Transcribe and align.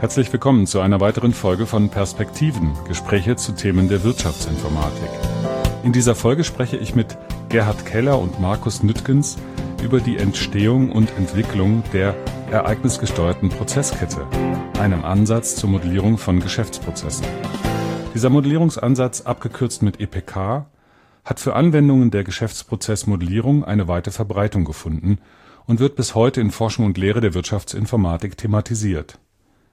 Herzlich 0.00 0.32
willkommen 0.32 0.68
zu 0.68 0.78
einer 0.78 1.00
weiteren 1.00 1.32
Folge 1.32 1.66
von 1.66 1.88
Perspektiven, 1.88 2.72
Gespräche 2.86 3.34
zu 3.34 3.50
Themen 3.50 3.88
der 3.88 4.04
Wirtschaftsinformatik. 4.04 5.10
In 5.82 5.92
dieser 5.92 6.14
Folge 6.14 6.44
spreche 6.44 6.76
ich 6.76 6.94
mit 6.94 7.18
Gerhard 7.48 7.84
Keller 7.84 8.20
und 8.20 8.38
Markus 8.38 8.84
Nüttgens 8.84 9.38
über 9.82 9.98
die 9.98 10.16
Entstehung 10.16 10.92
und 10.92 11.10
Entwicklung 11.18 11.82
der 11.92 12.14
ereignisgesteuerten 12.52 13.48
Prozesskette, 13.48 14.24
einem 14.78 15.04
Ansatz 15.04 15.56
zur 15.56 15.70
Modellierung 15.70 16.16
von 16.16 16.38
Geschäftsprozessen. 16.38 17.26
Dieser 18.14 18.30
Modellierungsansatz, 18.30 19.22
abgekürzt 19.22 19.82
mit 19.82 20.00
EPK, 20.00 20.66
hat 21.24 21.40
für 21.40 21.56
Anwendungen 21.56 22.12
der 22.12 22.22
Geschäftsprozessmodellierung 22.22 23.64
eine 23.64 23.88
weite 23.88 24.12
Verbreitung 24.12 24.64
gefunden 24.64 25.18
und 25.66 25.80
wird 25.80 25.96
bis 25.96 26.14
heute 26.14 26.40
in 26.40 26.52
Forschung 26.52 26.86
und 26.86 26.98
Lehre 26.98 27.20
der 27.20 27.34
Wirtschaftsinformatik 27.34 28.36
thematisiert. 28.36 29.18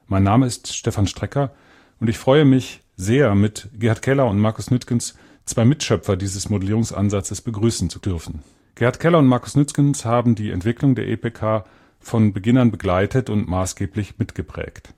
Mein 0.07 0.21
Name 0.21 0.45
ist 0.45 0.71
Stefan 0.71 1.07
Strecker 1.07 1.51
und 1.99 2.09
ich 2.09 2.19
freue 2.19 2.45
mich 2.45 2.81
sehr, 2.95 3.33
mit 3.33 3.69
Gerhard 3.73 4.03
Keller 4.03 4.27
und 4.27 4.39
Markus 4.39 4.69
Nüttgens 4.69 5.15
zwei 5.45 5.65
Mitschöpfer 5.65 6.15
dieses 6.15 6.47
Modellierungsansatzes 6.47 7.41
begrüßen 7.41 7.89
zu 7.89 7.97
dürfen. 7.97 8.43
Gerhard 8.75 8.99
Keller 8.99 9.17
und 9.17 9.25
Markus 9.25 9.55
Nüttgens 9.55 10.05
haben 10.05 10.35
die 10.35 10.51
Entwicklung 10.51 10.93
der 10.93 11.07
EPK 11.07 11.65
von 11.99 12.33
Beginn 12.33 12.59
an 12.59 12.69
begleitet 12.69 13.31
und 13.31 13.47
maßgeblich 13.47 14.19
mitgeprägt. 14.19 14.93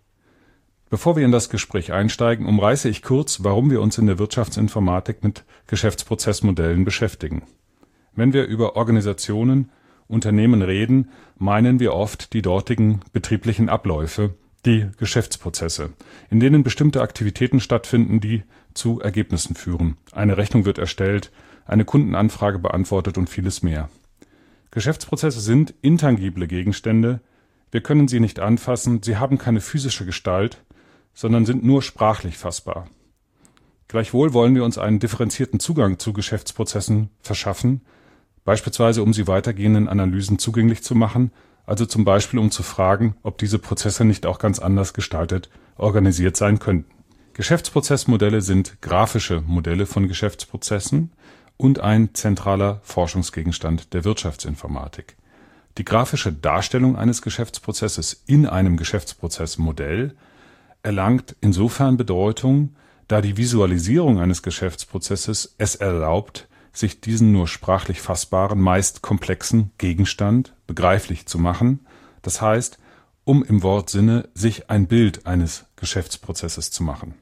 Bevor 0.89 1.15
wir 1.15 1.23
in 1.23 1.31
das 1.31 1.49
Gespräch 1.49 1.93
einsteigen, 1.93 2.45
umreiße 2.45 2.89
ich 2.89 3.01
kurz, 3.01 3.45
warum 3.45 3.71
wir 3.71 3.79
uns 3.79 3.97
in 3.97 4.07
der 4.07 4.19
Wirtschaftsinformatik 4.19 5.23
mit 5.23 5.45
Geschäftsprozessmodellen 5.67 6.83
beschäftigen. 6.83 7.43
Wenn 8.13 8.33
wir 8.33 8.45
über 8.45 8.75
Organisationen, 8.75 9.71
Unternehmen 10.09 10.61
reden, 10.61 11.11
meinen 11.37 11.79
wir 11.79 11.93
oft 11.93 12.33
die 12.33 12.41
dortigen 12.41 12.99
betrieblichen 13.13 13.69
Abläufe, 13.69 14.33
die 14.67 14.87
Geschäftsprozesse, 14.97 15.91
in 16.29 16.39
denen 16.39 16.61
bestimmte 16.63 17.01
Aktivitäten 17.01 17.59
stattfinden, 17.59 18.19
die 18.19 18.43
zu 18.73 18.99
Ergebnissen 18.99 19.55
führen. 19.55 19.97
Eine 20.11 20.37
Rechnung 20.37 20.65
wird 20.65 20.77
erstellt, 20.77 21.31
eine 21.65 21.85
Kundenanfrage 21.85 22.59
beantwortet 22.59 23.17
und 23.17 23.29
vieles 23.29 23.63
mehr. 23.63 23.89
Geschäftsprozesse 24.71 25.39
sind 25.39 25.73
intangible 25.81 26.47
Gegenstände, 26.47 27.21
wir 27.71 27.81
können 27.81 28.07
sie 28.07 28.19
nicht 28.19 28.39
anfassen, 28.39 29.01
sie 29.03 29.17
haben 29.17 29.37
keine 29.37 29.59
physische 29.59 30.05
Gestalt, 30.05 30.63
sondern 31.13 31.45
sind 31.45 31.65
nur 31.65 31.81
sprachlich 31.81 32.37
fassbar. 32.37 32.87
Gleichwohl 33.87 34.33
wollen 34.33 34.55
wir 34.55 34.63
uns 34.63 34.77
einen 34.77 34.99
differenzierten 34.99 35.59
Zugang 35.59 35.97
zu 35.97 36.13
Geschäftsprozessen 36.13 37.09
verschaffen, 37.21 37.81
beispielsweise 38.45 39.01
um 39.01 39.13
sie 39.13 39.27
weitergehenden 39.27 39.87
Analysen 39.87 40.39
zugänglich 40.39 40.83
zu 40.83 40.93
machen, 40.95 41.31
also 41.67 41.85
zum 41.85 42.05
Beispiel 42.05 42.39
um 42.39 42.49
zu 42.49 42.63
fragen, 42.63 43.15
ob 43.21 43.37
diese 43.37 43.59
Prozesse 43.59 44.05
nicht 44.05 44.25
auch 44.25 44.39
ganz 44.39 44.57
anders 44.57 44.93
gestaltet 44.93 45.49
organisiert 45.75 46.35
sein 46.35 46.57
könnten. 46.57 46.89
Geschäftsprozessmodelle 47.33 48.41
sind 48.41 48.81
grafische 48.81 49.41
Modelle 49.41 49.85
von 49.85 50.07
Geschäftsprozessen 50.07 51.11
und 51.57 51.79
ein 51.79 52.15
zentraler 52.15 52.79
Forschungsgegenstand 52.83 53.93
der 53.93 54.05
Wirtschaftsinformatik. 54.05 55.17
Die 55.77 55.85
grafische 55.85 56.33
Darstellung 56.33 56.95
eines 56.95 57.21
Geschäftsprozesses 57.21 58.23
in 58.25 58.47
einem 58.47 58.77
Geschäftsprozessmodell 58.77 60.15
erlangt 60.81 61.35
insofern 61.41 61.97
Bedeutung, 61.97 62.75
da 63.07 63.21
die 63.21 63.37
Visualisierung 63.37 64.19
eines 64.19 64.41
Geschäftsprozesses 64.41 65.53
es 65.57 65.75
erlaubt, 65.75 66.47
sich 66.71 67.01
diesen 67.01 67.31
nur 67.31 67.47
sprachlich 67.47 68.01
fassbaren, 68.01 68.59
meist 68.59 69.01
komplexen 69.01 69.71
Gegenstand 69.77 70.53
begreiflich 70.67 71.25
zu 71.25 71.39
machen, 71.39 71.85
das 72.21 72.41
heißt, 72.41 72.77
um 73.23 73.43
im 73.43 73.63
Wortsinne 73.63 74.29
sich 74.33 74.69
ein 74.69 74.87
Bild 74.87 75.25
eines 75.25 75.65
Geschäftsprozesses 75.75 76.71
zu 76.71 76.83
machen. 76.83 77.15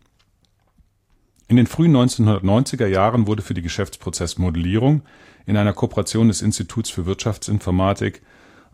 In 1.48 1.58
den 1.58 1.68
frühen 1.68 1.96
1990er 1.96 2.88
Jahren 2.88 3.28
wurde 3.28 3.44
für 3.44 3.54
die 3.54 3.62
Geschäftsprozessmodellierung 3.62 5.04
in 5.46 5.58
einer 5.58 5.74
Kooperation 5.74 6.28
des 6.28 6.42
Instituts 6.42 6.90
für 6.90 7.06
Wirtschaftsinformatik 7.06 8.24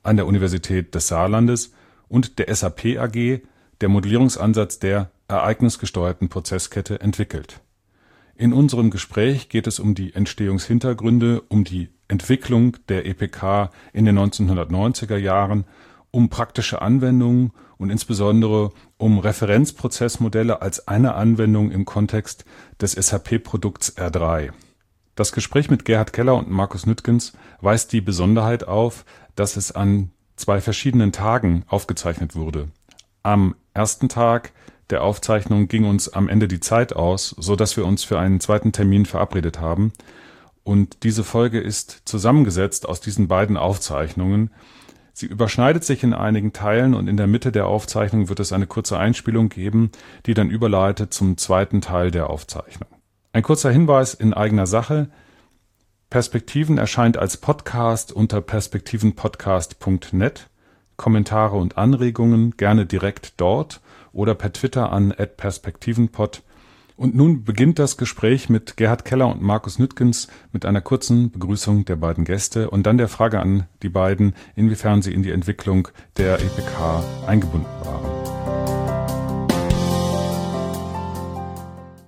an 0.04 0.16
der 0.16 0.26
Universität 0.26 0.96
des 0.96 1.08
Saarlandes 1.08 1.74
und 2.08 2.40
der 2.40 2.54
SAP 2.54 2.98
AG 2.98 3.42
der 3.82 3.90
Modellierungsansatz 3.90 4.80
der 4.80 5.12
ereignisgesteuerten 5.28 6.30
Prozesskette 6.30 7.02
entwickelt 7.02 7.62
in 8.42 8.54
unserem 8.54 8.90
Gespräch 8.90 9.50
geht 9.50 9.68
es 9.68 9.80
um 9.80 9.94
die 9.94 10.16
Entstehungshintergründe, 10.16 11.42
um 11.42 11.64
die 11.64 11.90
Entwicklung 12.12 12.78
der 12.90 13.06
EPK 13.06 13.72
in 13.94 14.06
den 14.06 14.20
1990er 14.20 15.18
Jahren, 15.18 15.66
um 16.12 16.30
praktische 16.30 16.82
Anwendungen 16.82 17.52
und 17.78 17.90
insbesondere 17.90 18.72
um 18.98 19.18
Referenzprozessmodelle 19.18 20.62
als 20.62 20.88
eine 20.88 21.16
Anwendung 21.16 21.72
im 21.72 21.86
Kontext 21.86 22.46
des 22.80 22.92
SAP-Produkts 22.92 23.98
R3. 23.98 24.52
Das 25.16 25.32
Gespräch 25.32 25.70
mit 25.70 25.86
Gerhard 25.86 26.14
Keller 26.14 26.36
und 26.36 26.50
Markus 26.50 26.86
Nüttgens 26.86 27.34
weist 27.62 27.94
die 27.94 28.02
Besonderheit 28.02 28.68
auf, 28.68 29.06
dass 29.36 29.56
es 29.56 29.72
an 29.72 30.12
zwei 30.36 30.62
verschiedenen 30.62 31.12
Tagen 31.12 31.64
aufgezeichnet 31.68 32.36
wurde. 32.36 32.68
Am 33.24 33.56
ersten 33.74 34.10
Tag 34.10 34.52
der 34.90 35.04
Aufzeichnung 35.04 35.68
ging 35.68 35.86
uns 35.86 36.10
am 36.10 36.28
Ende 36.28 36.48
die 36.48 36.60
Zeit 36.60 36.94
aus, 36.94 37.36
so 37.38 37.56
dass 37.56 37.78
wir 37.78 37.86
uns 37.86 38.04
für 38.04 38.20
einen 38.20 38.40
zweiten 38.40 38.74
Termin 38.74 39.06
verabredet 39.06 39.60
haben. 39.60 39.94
Und 40.64 41.04
diese 41.04 41.24
Folge 41.24 41.60
ist 41.60 42.04
zusammengesetzt 42.06 42.88
aus 42.88 43.02
diesen 43.02 43.28
beiden 43.28 43.58
Aufzeichnungen. 43.58 44.52
Sie 45.14 45.26
überschneidet 45.26 45.84
sich 45.84 46.04
in 46.04 46.14
einigen 46.14 46.54
Teilen 46.54 46.94
und 46.94 47.08
in 47.08 47.18
der 47.18 47.28
Mitte 47.28 47.52
der 47.52 47.68
Aufzeichnung 47.68 48.30
wird 48.30 48.40
es 48.40 48.54
eine 48.54 48.68
kurze 48.68 48.98
Einspielung 48.98 49.50
geben, 49.50 49.92
die 50.26 50.34
dann 50.34 50.50
überleitet 50.50 51.14
zum 51.14 51.38
zweiten 51.38 51.82
Teil 51.82 52.12
der 52.12 52.30
Aufzeichnung. 52.30 52.90
Ein 53.34 53.44
kurzer 53.44 53.72
Hinweis 53.72 54.14
in 54.14 54.34
eigener 54.34 54.68
Sache. 54.68 55.10
Perspektiven 56.10 56.78
erscheint 56.78 57.18
als 57.18 57.38
Podcast 57.38 58.12
unter 58.12 58.42
perspektivenpodcast.net. 58.42 60.50
Kommentare 60.98 61.58
und 61.58 61.78
Anregungen 61.78 62.52
gerne 62.58 62.86
direkt 62.86 63.34
dort 63.38 63.82
oder 64.14 64.36
per 64.36 64.54
Twitter 64.54 64.92
an 64.92 65.12
@perspektivenpod. 65.12 66.44
Und 67.02 67.16
nun 67.16 67.44
beginnt 67.44 67.80
das 67.80 67.98
Gespräch 67.98 68.48
mit 68.48 68.78
Gerhard 68.78 69.06
Keller 69.06 69.28
und 69.28 69.42
Markus 69.42 69.80
Nüttgens 69.80 70.28
mit 70.52 70.68
einer 70.68 70.82
kurzen 70.82 71.32
Begrüßung 71.32 71.84
der 71.84 71.96
beiden 71.96 72.26
Gäste 72.26 72.70
und 72.70 72.86
dann 72.86 73.00
der 73.00 73.08
Frage 73.08 73.40
an 73.40 73.66
die 73.82 73.90
beiden, 73.90 74.36
inwiefern 74.56 75.02
sie 75.02 75.12
in 75.12 75.24
die 75.24 75.32
Entwicklung 75.32 75.88
der 76.18 76.36
EPK 76.36 77.04
eingebunden 77.26 77.66
waren. 77.84 78.06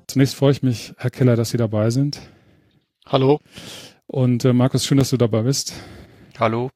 Zunächst 0.05 0.35
freue 0.35 0.51
ich 0.51 0.61
mich, 0.61 0.93
Herr 0.97 1.09
Keller, 1.09 1.35
dass 1.35 1.49
Sie 1.49 1.57
dabei 1.57 1.89
sind. 1.89 2.21
Hallo. 3.07 3.39
Und 4.05 4.45
äh, 4.45 4.53
Markus, 4.53 4.85
schön, 4.85 4.99
dass 4.99 5.09
du 5.09 5.17
dabei 5.17 5.41
bist. 5.41 5.73
Hallo. 6.37 6.69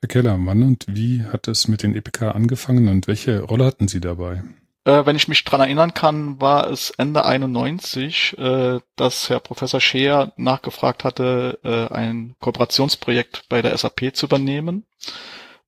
Herr 0.00 0.08
Keller, 0.08 0.38
wann 0.40 0.62
und 0.62 0.86
wie 0.88 1.22
hat 1.24 1.46
es 1.48 1.68
mit 1.68 1.82
den 1.82 1.94
EPK 1.94 2.30
angefangen 2.30 2.88
und 2.88 3.06
welche 3.06 3.42
Rolle 3.42 3.66
hatten 3.66 3.86
Sie 3.86 4.00
dabei? 4.00 4.42
Äh, 4.84 5.06
wenn 5.06 5.16
ich 5.16 5.28
mich 5.28 5.44
dran 5.44 5.60
erinnern 5.60 5.94
kann, 5.94 6.40
war 6.40 6.70
es 6.70 6.90
Ende 6.90 7.24
91, 7.24 8.36
äh, 8.38 8.80
dass 8.96 9.30
Herr 9.30 9.40
Professor 9.40 9.80
Scheer 9.80 10.32
nachgefragt 10.36 11.04
hatte, 11.04 11.58
äh, 11.64 11.92
ein 11.92 12.36
Kooperationsprojekt 12.40 13.48
bei 13.48 13.62
der 13.62 13.76
SAP 13.76 14.14
zu 14.14 14.26
übernehmen. 14.26 14.84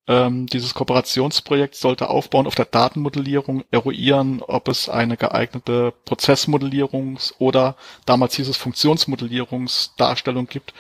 Ähm, 0.09 0.47
dieses 0.47 0.75
Kooperationsprojekt 0.75 1.75
sollte 1.75 2.09
aufbauen 2.09 2.47
auf 2.47 2.55
der 2.55 2.67
Datenmodellierung, 2.67 3.65
eruieren, 3.73 4.41
ob 4.43 4.69
es 4.69 4.89
eine 4.89 5.17
geeignete 5.17 5.93
Prozessmodellierungs- 6.07 7.35
oder 7.39 7.77
damals 8.05 8.37
hieß 8.37 8.49
es 8.49 8.57
Funktionsmodellierungsdarstellung 8.57 10.47
gibt 10.47 10.75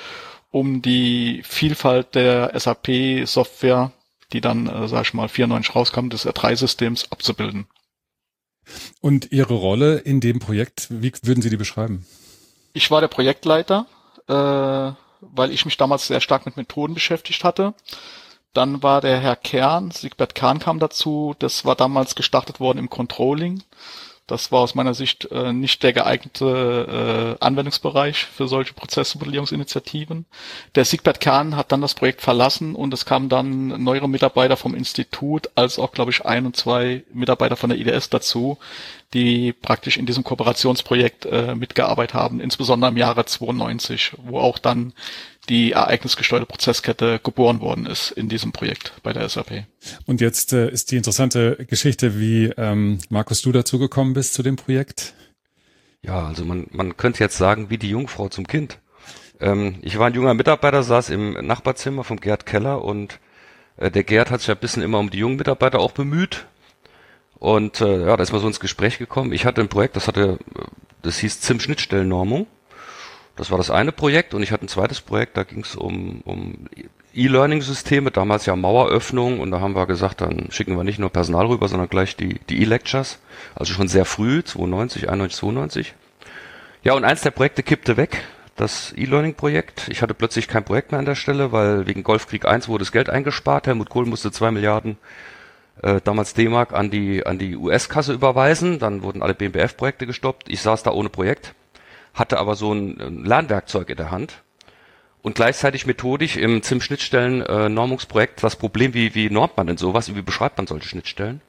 um 0.52 0.80
die 0.80 1.42
Vielfalt 1.44 2.14
der 2.14 2.58
SAP-Software, 2.58 3.92
die 4.32 4.40
dann, 4.40 4.68
äh, 4.68 4.88
sag 4.88 5.02
ich 5.02 5.14
mal, 5.14 5.28
94 5.28 5.74
rauskam, 5.74 6.08
des 6.08 6.26
R3-Systems 6.26 7.10
abzubilden. 7.12 7.66
Und 9.00 9.32
Ihre 9.32 9.54
Rolle 9.54 9.98
in 9.98 10.20
dem 10.20 10.38
Projekt, 10.38 10.88
wie 10.90 11.12
würden 11.22 11.42
Sie 11.42 11.50
die 11.50 11.56
beschreiben? 11.56 12.06
Ich 12.72 12.90
war 12.90 13.00
der 13.00 13.08
Projektleiter, 13.08 13.86
äh, 14.28 14.32
weil 15.20 15.50
ich 15.50 15.64
mich 15.64 15.76
damals 15.76 16.06
sehr 16.06 16.20
stark 16.20 16.46
mit 16.46 16.56
Methoden 16.56 16.94
beschäftigt 16.94 17.44
hatte. 17.44 17.74
Dann 18.52 18.82
war 18.82 19.00
der 19.00 19.18
Herr 19.18 19.36
Kern, 19.36 19.90
Siegbert 19.90 20.34
Kern 20.34 20.58
kam 20.58 20.78
dazu, 20.78 21.34
das 21.38 21.64
war 21.64 21.76
damals 21.76 22.14
gestartet 22.14 22.58
worden 22.58 22.78
im 22.78 22.88
Controlling. 22.90 23.62
Das 24.26 24.50
war 24.50 24.60
aus 24.60 24.74
meiner 24.74 24.92
Sicht 24.92 25.30
äh, 25.30 25.52
nicht 25.52 25.84
der 25.84 25.92
geeignete 25.92 27.36
äh, 27.38 27.44
Anwendungsbereich 27.44 28.24
für 28.24 28.48
solche 28.48 28.74
Prozessmodellierungsinitiativen. 28.74 30.26
Der 30.74 30.84
Siegbert 30.84 31.20
Kern 31.20 31.56
hat 31.56 31.70
dann 31.70 31.80
das 31.80 31.94
Projekt 31.94 32.22
verlassen 32.22 32.74
und 32.74 32.92
es 32.92 33.04
kamen 33.06 33.28
dann 33.28 33.84
neuere 33.84 34.08
Mitarbeiter 34.08 34.56
vom 34.56 34.74
Institut, 34.74 35.50
als 35.54 35.78
auch, 35.78 35.92
glaube 35.92 36.10
ich, 36.10 36.26
ein 36.26 36.44
und 36.44 36.56
zwei 36.56 37.04
Mitarbeiter 37.12 37.54
von 37.54 37.70
der 37.70 37.78
IDS 37.78 38.10
dazu, 38.10 38.58
die 39.14 39.52
praktisch 39.52 39.96
in 39.96 40.06
diesem 40.06 40.24
Kooperationsprojekt 40.24 41.26
äh, 41.26 41.54
mitgearbeitet 41.54 42.14
haben, 42.14 42.40
insbesondere 42.40 42.90
im 42.90 42.96
Jahre 42.96 43.26
92, 43.26 44.14
wo 44.24 44.40
auch 44.40 44.58
dann 44.58 44.92
die 45.48 45.72
ereignisgesteuerte 45.72 46.46
Prozesskette 46.46 47.20
geboren 47.22 47.60
worden 47.60 47.86
ist 47.86 48.10
in 48.10 48.28
diesem 48.28 48.52
Projekt 48.52 48.92
bei 49.02 49.12
der 49.12 49.28
SAP. 49.28 49.64
Und 50.06 50.20
jetzt 50.20 50.52
äh, 50.52 50.68
ist 50.68 50.90
die 50.90 50.96
interessante 50.96 51.64
Geschichte, 51.68 52.18
wie 52.18 52.46
ähm, 52.56 52.98
Markus 53.08 53.42
du 53.42 53.52
dazu 53.52 53.78
gekommen 53.78 54.14
bist 54.14 54.34
zu 54.34 54.42
dem 54.42 54.56
Projekt. 54.56 55.14
Ja, 56.02 56.26
also 56.26 56.44
man, 56.44 56.66
man 56.70 56.96
könnte 56.96 57.20
jetzt 57.20 57.36
sagen, 57.36 57.70
wie 57.70 57.78
die 57.78 57.90
Jungfrau 57.90 58.28
zum 58.28 58.46
Kind. 58.46 58.78
Ähm, 59.40 59.78
ich 59.82 59.98
war 59.98 60.06
ein 60.06 60.14
junger 60.14 60.34
Mitarbeiter, 60.34 60.82
saß 60.82 61.10
im 61.10 61.32
Nachbarzimmer 61.32 62.04
vom 62.04 62.20
Gerd 62.20 62.46
Keller 62.46 62.82
und 62.84 63.20
äh, 63.76 63.90
der 63.90 64.04
Gerd 64.04 64.30
hat 64.30 64.40
sich 64.40 64.50
ein 64.50 64.56
bisschen 64.56 64.82
immer 64.82 64.98
um 64.98 65.10
die 65.10 65.18
jungen 65.18 65.36
Mitarbeiter 65.36 65.80
auch 65.80 65.92
bemüht. 65.92 66.46
Und 67.38 67.80
äh, 67.80 68.06
ja, 68.06 68.16
da 68.16 68.22
ist 68.22 68.32
mal 68.32 68.40
so 68.40 68.46
ins 68.46 68.60
Gespräch 68.60 68.98
gekommen. 68.98 69.32
Ich 69.32 69.44
hatte 69.44 69.60
ein 69.60 69.68
Projekt, 69.68 69.96
das 69.96 70.08
hatte, 70.08 70.38
das 71.02 71.18
hieß 71.18 71.40
ZIM-Schnittstellennormung. 71.40 72.46
Das 73.36 73.50
war 73.50 73.58
das 73.58 73.70
eine 73.70 73.92
Projekt 73.92 74.32
und 74.32 74.42
ich 74.42 74.50
hatte 74.50 74.64
ein 74.64 74.68
zweites 74.68 75.02
Projekt, 75.02 75.36
da 75.36 75.44
ging 75.44 75.60
es 75.60 75.76
um, 75.76 76.22
um 76.24 76.54
E-Learning-Systeme, 77.14 78.10
damals 78.10 78.46
ja 78.46 78.56
Maueröffnung 78.56 79.40
und 79.40 79.50
da 79.50 79.60
haben 79.60 79.74
wir 79.76 79.86
gesagt, 79.86 80.22
dann 80.22 80.48
schicken 80.50 80.76
wir 80.76 80.84
nicht 80.84 80.98
nur 80.98 81.10
Personal 81.10 81.46
rüber, 81.46 81.68
sondern 81.68 81.88
gleich 81.88 82.16
die, 82.16 82.40
die 82.48 82.62
E-Lectures. 82.62 83.18
Also 83.54 83.74
schon 83.74 83.88
sehr 83.88 84.06
früh, 84.06 84.42
92, 84.42 85.10
91, 85.10 85.38
92. 85.38 85.94
Ja, 86.82 86.94
und 86.94 87.04
eins 87.04 87.20
der 87.20 87.30
Projekte 87.30 87.62
kippte 87.62 87.98
weg, 87.98 88.22
das 88.56 88.94
E-Learning-Projekt. 88.96 89.88
Ich 89.88 90.00
hatte 90.00 90.14
plötzlich 90.14 90.48
kein 90.48 90.64
Projekt 90.64 90.92
mehr 90.92 90.98
an 90.98 91.04
der 91.04 91.14
Stelle, 91.14 91.52
weil 91.52 91.86
wegen 91.86 92.02
Golfkrieg 92.02 92.46
1 92.46 92.68
wurde 92.68 92.82
das 92.82 92.92
Geld 92.92 93.10
eingespart. 93.10 93.66
Helmut 93.66 93.90
Kohl 93.90 94.06
musste 94.06 94.32
zwei 94.32 94.50
Milliarden 94.50 94.96
äh, 95.82 96.00
damals 96.02 96.32
D-Mark 96.32 96.72
an 96.72 96.90
die, 96.90 97.26
an 97.26 97.38
die 97.38 97.56
US-Kasse 97.56 98.14
überweisen. 98.14 98.78
Dann 98.78 99.02
wurden 99.02 99.22
alle 99.22 99.34
BMBF-Projekte 99.34 100.06
gestoppt. 100.06 100.48
Ich 100.48 100.62
saß 100.62 100.82
da 100.82 100.92
ohne 100.92 101.10
Projekt 101.10 101.54
hatte 102.16 102.38
aber 102.38 102.56
so 102.56 102.72
ein 102.72 103.24
Lernwerkzeug 103.24 103.90
in 103.90 103.96
der 103.96 104.10
Hand 104.10 104.42
und 105.22 105.36
gleichzeitig 105.36 105.86
methodisch 105.86 106.36
im 106.36 106.62
ZIM-Schnittstellen-Normungsprojekt 106.62 108.38
äh, 108.38 108.42
das 108.42 108.56
Problem, 108.56 108.94
wie, 108.94 109.14
wie 109.14 109.30
normt 109.30 109.56
man 109.56 109.66
denn 109.66 109.76
sowas, 109.76 110.12
wie 110.14 110.22
beschreibt 110.22 110.56
man 110.56 110.66
solche 110.66 110.88
Schnittstellen? 110.88 111.40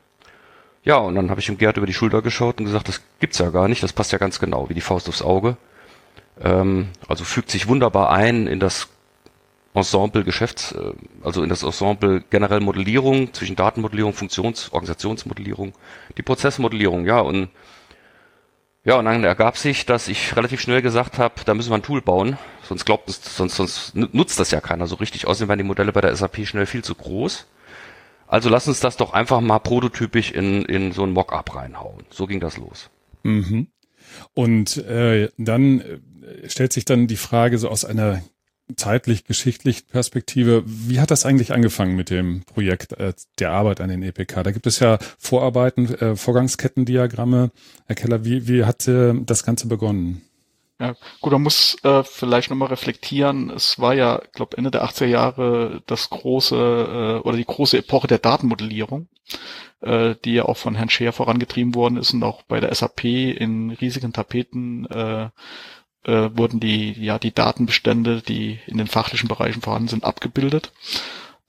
Ja, 0.84 0.98
und 0.98 1.16
dann 1.16 1.30
habe 1.30 1.40
ich 1.40 1.46
dem 1.46 1.58
Gerd 1.58 1.78
über 1.78 1.86
die 1.86 1.94
Schulter 1.94 2.22
geschaut 2.22 2.60
und 2.60 2.66
gesagt, 2.66 2.88
das 2.88 3.02
gibt's 3.20 3.40
ja 3.40 3.50
gar 3.50 3.68
nicht, 3.68 3.82
das 3.82 3.94
passt 3.94 4.12
ja 4.12 4.18
ganz 4.18 4.40
genau, 4.40 4.70
wie 4.70 4.74
die 4.74 4.82
Faust 4.82 5.08
aufs 5.10 5.22
Auge. 5.22 5.58
Ähm, 6.42 6.90
also 7.08 7.24
fügt 7.24 7.50
sich 7.50 7.68
wunderbar 7.68 8.12
ein 8.12 8.48
in 8.48 8.60
das 8.60 8.90
Ensemble 9.74 10.24
Geschäfts, 10.24 10.74
äh, 10.74 10.94
also 11.24 11.44
in 11.44 11.50
das 11.50 11.64
Ensemble 11.64 12.24
generell 12.30 12.60
Modellierung 12.60 13.34
zwischen 13.34 13.56
Datenmodellierung, 13.56 14.14
Funktions-, 14.14 14.72
Organisationsmodellierung, 14.74 15.74
die 16.18 16.24
Prozessmodellierung, 16.24 17.06
ja, 17.06 17.20
und 17.20 17.50
ja, 18.88 18.96
und 18.96 19.04
dann 19.04 19.26
ergab 19.26 19.58
sich, 19.58 19.86
dass 19.86 20.08
ich 20.08 20.38
relativ 20.38 20.62
schnell 20.62 20.82
gesagt 20.82 21.18
habe, 21.18 21.36
da 21.44 21.54
müssen 21.54 21.72
wir 21.72 21.76
ein 21.76 21.84
Tool 21.84 22.02
bauen, 22.02 22.38
sonst 22.64 22.86
glaubt 22.86 23.10
es, 23.10 23.36
sonst, 23.36 23.58
sonst 23.58 23.96
nutzt 23.96 24.40
das 24.40 24.52
ja 24.52 24.62
keiner 24.62 24.88
so 24.88 24.96
richtig. 24.96 25.28
Außerdem 25.28 25.50
werden 25.50 25.60
die 25.60 25.66
Modelle 25.66 25.92
bei 25.92 26.00
der 26.00 26.16
SAP 26.16 26.48
schnell 26.48 26.66
viel 26.66 26.86
zu 26.86 26.96
groß. 26.96 27.48
Also 28.28 28.48
lass 28.48 28.66
uns 28.70 28.80
das 28.80 28.96
doch 28.96 29.12
einfach 29.12 29.42
mal 29.42 29.60
prototypisch 29.60 30.32
in, 30.32 30.64
in 30.64 30.94
so 30.94 31.04
ein 31.04 31.12
Mockup 31.12 31.54
reinhauen. 31.54 32.06
So 32.10 32.28
ging 32.28 32.40
das 32.40 32.56
los. 32.56 32.90
Mhm. 33.24 33.68
Und 34.34 34.78
äh, 34.78 35.32
dann 35.38 35.82
äh, 35.82 36.50
stellt 36.50 36.72
sich 36.72 36.86
dann 36.86 37.08
die 37.08 37.18
Frage 37.18 37.58
so 37.58 37.68
aus 37.68 37.84
einer 37.84 38.22
zeitlich 38.76 39.24
geschichtlich 39.26 39.88
Perspektive, 39.88 40.64
wie 40.66 41.00
hat 41.00 41.12
das 41.12 41.26
eigentlich 41.26 41.54
angefangen 41.54 41.96
mit 41.96 42.10
dem 42.10 42.44
Projekt 42.44 42.94
äh, 42.94 43.14
der 43.40 43.52
Arbeit 43.52 43.82
an 43.82 43.90
den 43.90 44.04
EPK? 44.04 44.44
Da 44.44 44.52
gibt 44.52 44.68
es 44.68 44.80
ja 44.80 45.00
Vorarbeiten, 45.18 45.94
äh, 45.96 46.16
Vorgangskettendiagramme. 46.16 47.52
Herr 47.86 47.96
Keller, 47.96 48.26
wie, 48.26 48.48
wie 48.48 48.66
hat 48.66 48.88
äh, 48.88 49.14
das 49.16 49.44
Ganze 49.44 49.68
begonnen? 49.68 50.22
Ja, 50.80 50.96
gut, 51.22 51.34
man 51.34 51.42
muss 51.42 51.76
äh, 51.84 52.04
vielleicht 52.04 52.52
nochmal 52.52 52.68
reflektieren. 52.68 53.50
Es 53.50 53.80
war 53.80 53.96
ja, 53.96 54.22
glaube 54.34 54.58
Ende 54.58 54.70
der 54.70 54.86
80er 54.86 55.06
Jahre 55.06 55.82
das 55.88 56.10
große 56.12 56.56
äh, 56.56 57.28
oder 57.28 57.36
die 57.36 57.46
große 57.46 57.80
Epoche 57.80 58.08
der 58.08 58.20
Datenmodellierung, 58.20 59.08
äh, 59.82 60.14
die 60.24 60.34
ja 60.34 60.46
auch 60.46 60.58
von 60.58 60.76
Herrn 60.76 60.92
Scheer 60.92 61.14
vorangetrieben 61.14 61.74
worden 61.74 61.98
ist 61.98 62.14
und 62.14 62.22
auch 62.22 62.44
bei 62.44 62.60
der 62.60 62.76
SAP 62.76 63.06
in 63.06 63.72
riesigen 63.72 64.14
Tapeten 64.14 64.86
äh, 64.86 65.30
äh, 66.08 66.30
wurden 66.36 66.60
die, 66.60 66.94
ja, 66.94 67.20
die 67.20 67.34
Datenbestände, 67.34 68.22
die 68.22 68.60
in 68.66 68.78
den 68.78 68.88
fachlichen 68.88 69.28
Bereichen 69.28 69.62
vorhanden 69.62 69.90
sind, 69.90 70.04
abgebildet. 70.04 70.72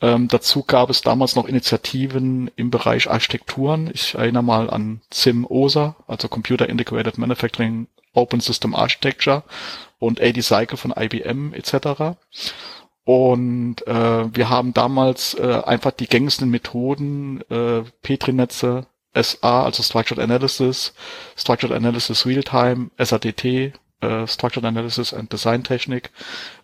Ähm, 0.01 0.29
dazu 0.29 0.63
gab 0.63 0.91
es 0.91 1.01
damals 1.03 1.35
noch 1.35 1.47
Initiativen 1.47 2.51
im 2.57 2.71
Bereich 2.71 3.11
Architekturen. 3.11 3.91
Ich 3.93 4.15
erinnere 4.15 4.45
mal 4.45 4.71
an 4.71 5.01
CIM-OSA, 5.13 5.97
also 6.07 6.29
Computer 6.29 6.69
Integrated 6.69 7.19
Manufacturing 7.19 7.89
Open 8.15 8.41
System 8.41 8.75
Architecture 8.75 9.43
und 9.99 10.21
AD 10.21 10.41
Cycle 10.41 10.77
von 10.77 10.95
IBM 10.97 11.53
etc. 11.53 12.17
Und 13.05 13.87
äh, 13.87 14.37
wir 14.37 14.51
haben 14.51 14.75
damals 14.75 15.35
äh, 15.35 15.63
einfach 15.65 15.93
die 15.93 16.07
gängigsten 16.07 16.51
Methoden, 16.51 17.41
äh, 17.51 17.83
Petri-Netze, 18.03 18.87
SA, 19.15 19.65
also 19.65 19.83
Structured 19.83 20.19
Analysis, 20.19 20.95
Structured 21.37 21.73
Analysis 21.73 22.27
Realtime, 22.27 22.91
SADT, 22.99 23.73
äh, 24.01 24.27
Structured 24.27 24.65
Analysis 24.65 25.13
and 25.13 25.33
Design 25.33 25.65
Technik, 25.65 26.11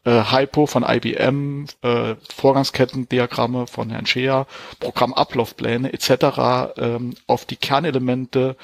äh, 0.04 0.22
Hypo 0.30 0.66
von 0.66 0.84
IBM, 0.86 1.66
äh, 1.82 2.14
Vorgangskettendiagramme 2.34 3.66
von 3.66 3.90
Herrn 3.90 4.06
Scheer, 4.06 4.46
Programmablaufpläne 4.80 5.92
etc. 5.92 6.72
Ähm, 6.76 7.14
auf 7.26 7.44
die 7.44 7.56
Kernelemente 7.56 8.56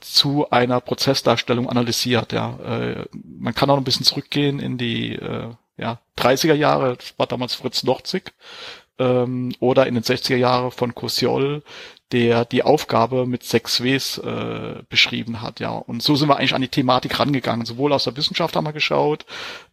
zu 0.00 0.50
einer 0.50 0.80
Prozessdarstellung 0.80 1.68
analysiert. 1.68 2.32
Ja, 2.32 2.58
äh, 2.64 3.04
man 3.12 3.54
kann 3.54 3.70
auch 3.70 3.78
ein 3.78 3.84
bisschen 3.84 4.04
zurückgehen 4.04 4.60
in 4.60 4.78
die 4.78 5.14
äh, 5.14 5.50
ja, 5.76 6.00
30er 6.18 6.54
Jahre, 6.54 6.96
das 6.96 7.14
war 7.18 7.26
damals 7.26 7.54
Fritz 7.54 7.82
Norzig, 7.82 8.32
ähm, 8.98 9.54
oder 9.60 9.86
in 9.86 9.94
den 9.94 10.04
60er 10.04 10.36
Jahren 10.36 10.70
von 10.70 10.94
Kosiol, 10.94 11.62
der 12.12 12.44
die 12.44 12.62
Aufgabe 12.62 13.26
mit 13.26 13.42
sechs 13.42 13.82
Ws 13.82 14.18
äh, 14.18 14.82
beschrieben 14.88 15.42
hat, 15.42 15.60
ja. 15.60 15.70
Und 15.70 16.02
so 16.02 16.14
sind 16.14 16.28
wir 16.28 16.36
eigentlich 16.36 16.54
an 16.54 16.62
die 16.62 16.68
Thematik 16.68 17.18
rangegangen. 17.18 17.66
Sowohl 17.66 17.92
aus 17.92 18.04
der 18.04 18.16
Wissenschaft 18.16 18.54
haben 18.54 18.66
wir 18.66 18.72
geschaut, 18.72 19.26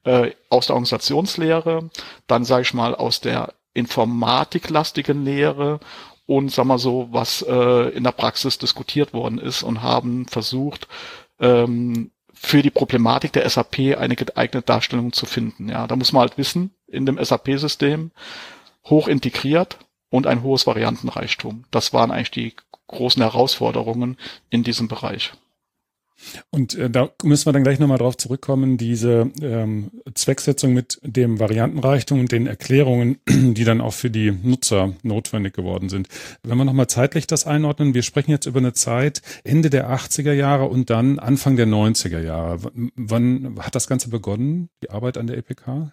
äh, 0.03 0.31
aus 0.49 0.67
der 0.67 0.75
Organisationslehre, 0.75 1.89
dann 2.27 2.45
sage 2.45 2.63
ich 2.63 2.73
mal 2.73 2.95
aus 2.95 3.21
der 3.21 3.53
informatiklastigen 3.73 5.23
Lehre 5.23 5.79
und 6.25 6.51
sag 6.51 6.65
mal 6.65 6.79
so, 6.79 7.07
was 7.11 7.41
äh, 7.43 7.89
in 7.89 8.03
der 8.03 8.11
Praxis 8.11 8.57
diskutiert 8.57 9.13
worden 9.13 9.37
ist 9.37 9.63
und 9.63 9.81
haben 9.81 10.25
versucht, 10.27 10.87
ähm, 11.39 12.11
für 12.33 12.61
die 12.61 12.71
Problematik 12.71 13.31
der 13.33 13.49
SAP 13.49 13.97
eine 13.97 14.15
geeignete 14.15 14.65
Darstellung 14.65 15.13
zu 15.13 15.25
finden. 15.25 15.69
Ja, 15.69 15.87
da 15.87 15.95
muss 15.95 16.11
man 16.11 16.21
halt 16.21 16.37
wissen, 16.37 16.71
in 16.87 17.05
dem 17.05 17.23
SAP-System 17.23 18.11
hoch 18.85 19.07
integriert, 19.07 19.77
und 20.13 20.27
ein 20.27 20.43
hohes 20.43 20.67
Variantenreichtum. 20.67 21.63
Das 21.71 21.91
waren 21.91 22.11
eigentlich 22.11 22.29
die 22.29 22.53
großen 22.85 23.23
Herausforderungen 23.23 24.17
in 24.51 24.63
diesem 24.63 24.87
Bereich. 24.87 25.33
Und 26.51 26.75
äh, 26.75 26.87
da 26.87 27.09
müssen 27.23 27.47
wir 27.47 27.53
dann 27.53 27.63
gleich 27.63 27.79
nochmal 27.79 27.97
drauf 27.97 28.15
zurückkommen, 28.15 28.77
diese 28.77 29.31
ähm, 29.41 29.89
Zwecksetzung 30.13 30.71
mit 30.71 30.99
dem 31.01 31.39
Variantenreichtum 31.39 32.19
und 32.19 32.31
den 32.31 32.45
Erklärungen, 32.45 33.17
die 33.27 33.63
dann 33.63 33.81
auch 33.81 33.93
für 33.93 34.11
die 34.11 34.31
Nutzer 34.31 34.93
notwendig 35.01 35.55
geworden 35.55 35.89
sind. 35.89 36.07
Wenn 36.43 36.59
wir 36.59 36.65
nochmal 36.65 36.87
zeitlich 36.87 37.25
das 37.25 37.47
einordnen, 37.47 37.95
wir 37.95 38.03
sprechen 38.03 38.29
jetzt 38.29 38.45
über 38.45 38.59
eine 38.59 38.73
Zeit 38.73 39.23
Ende 39.43 39.71
der 39.71 39.89
80er 39.89 40.33
Jahre 40.33 40.65
und 40.65 40.91
dann 40.91 41.17
Anfang 41.17 41.55
der 41.55 41.65
90er 41.65 42.19
Jahre. 42.19 42.63
W 42.63 42.69
wann 42.95 43.55
hat 43.59 43.73
das 43.73 43.87
Ganze 43.87 44.09
begonnen, 44.09 44.69
die 44.83 44.91
Arbeit 44.91 45.17
an 45.17 45.25
der 45.25 45.39
EPK? 45.39 45.91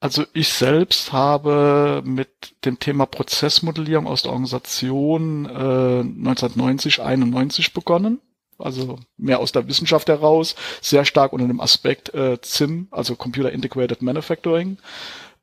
Also 0.00 0.24
ich 0.32 0.48
selbst 0.50 1.12
habe 1.12 2.02
mit 2.04 2.28
dem 2.64 2.78
Thema 2.78 3.06
Prozessmodellierung 3.06 4.06
aus 4.06 4.22
der 4.22 4.32
Organisation 4.32 5.46
äh, 5.46 6.00
1990, 6.00 7.02
91 7.02 7.72
begonnen. 7.72 8.20
Also 8.58 8.98
mehr 9.16 9.38
aus 9.38 9.52
der 9.52 9.68
Wissenschaft 9.68 10.08
heraus, 10.08 10.56
sehr 10.80 11.04
stark 11.04 11.32
unter 11.32 11.46
dem 11.46 11.60
Aspekt 11.60 12.12
äh, 12.14 12.38
CIM, 12.42 12.88
also 12.90 13.14
Computer 13.14 13.52
Integrated 13.52 14.02
Manufacturing. 14.02 14.78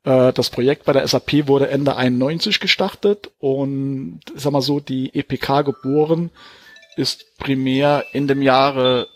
Äh, 0.04 0.32
das 0.32 0.50
Projekt 0.50 0.84
bei 0.84 0.92
der 0.92 1.06
SAP 1.06 1.48
wurde 1.48 1.68
Ende 1.68 1.96
91 1.96 2.60
gestartet 2.60 3.30
und 3.38 4.20
ich 4.34 4.42
sag 4.42 4.52
mal 4.52 4.62
so, 4.62 4.80
die 4.80 5.14
EPK 5.14 5.62
geboren 5.62 6.30
ist 6.96 7.36
primär 7.38 8.04
in 8.12 8.26
dem 8.26 8.40
Jahre 8.40 9.08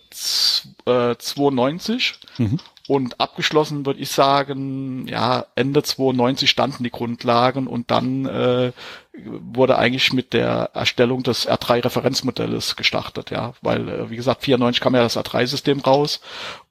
äh, 0.87 1.15
92 1.17 2.15
mhm. 2.39 2.59
Und 2.91 3.21
abgeschlossen 3.21 3.87
würde 3.87 4.01
ich 4.01 4.11
sagen, 4.11 5.07
ja, 5.07 5.47
Ende 5.55 5.85
92 5.85 6.51
standen 6.51 6.83
die 6.83 6.91
Grundlagen 6.91 7.69
und 7.69 7.93
dann 7.93 8.27
äh, 8.27 8.73
wurde 9.15 9.79
eigentlich 9.79 10.13
mit 10.13 10.33
der 10.33 10.71
Erstellung 10.75 11.23
des 11.23 11.49
R3-Referenzmodells 11.49 12.75
gestartet, 12.75 13.31
ja, 13.31 13.53
weil, 13.63 13.89
äh, 13.89 14.11
wie 14.11 14.17
gesagt, 14.17 14.43
94 14.43 14.81
kam 14.81 14.97
ja 14.97 15.03
das 15.03 15.17
R3-System 15.17 15.79
raus 15.79 16.21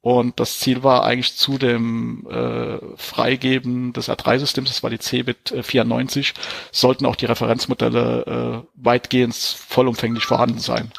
und 0.02 0.42
das 0.42 0.60
Ziel 0.60 0.84
war 0.84 1.06
eigentlich 1.06 1.38
zu 1.38 1.58
dem 1.58 2.28
äh, 2.30 2.80
Freigeben 2.98 3.94
des 3.94 4.10
R3-Systems, 4.10 4.72
das 4.72 4.84
war 4.84 4.90
die 4.90 5.00
CeBIT 5.00 5.56
94, 5.62 6.34
sollten 6.74 7.06
auch 7.06 7.16
die 7.16 7.28
Referenzmodelle 7.28 8.66
äh, 8.66 8.68
weitgehend 8.76 9.36
vollumfänglich 9.36 10.26
vorhanden 10.26 10.60
sein. 10.60 10.92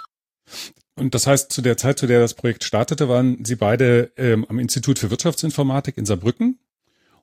Und 1.00 1.14
das 1.14 1.26
heißt, 1.26 1.50
zu 1.50 1.62
der 1.62 1.78
Zeit, 1.78 1.98
zu 1.98 2.06
der 2.06 2.20
das 2.20 2.34
Projekt 2.34 2.62
startete, 2.62 3.08
waren 3.08 3.42
Sie 3.42 3.56
beide 3.56 4.12
ähm, 4.18 4.44
am 4.50 4.58
Institut 4.58 4.98
für 4.98 5.10
Wirtschaftsinformatik 5.10 5.96
in 5.96 6.04
Saarbrücken. 6.04 6.58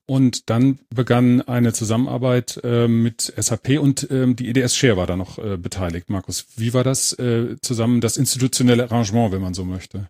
Und 0.08 0.50
dann 0.50 0.80
begann 0.90 1.42
eine 1.42 1.74
Zusammenarbeit 1.74 2.60
äh, 2.64 2.88
mit 2.88 3.34
SAP 3.38 3.78
und 3.80 4.08
ähm, 4.10 4.36
die 4.36 4.50
EDS 4.50 4.76
Share 4.76 4.98
war 4.98 5.06
da 5.06 5.16
noch 5.16 5.38
äh, 5.38 5.58
beteiligt. 5.58 6.10
Markus, 6.10 6.48
wie 6.56 6.74
war 6.74 6.84
das 6.84 7.14
äh, 7.20 7.58
zusammen, 7.62 8.02
das 8.02 8.18
institutionelle 8.18 8.86
Arrangement, 8.86 9.32
wenn 9.32 9.42
man 9.42 9.54
so 9.54 9.64
möchte? 9.64 10.10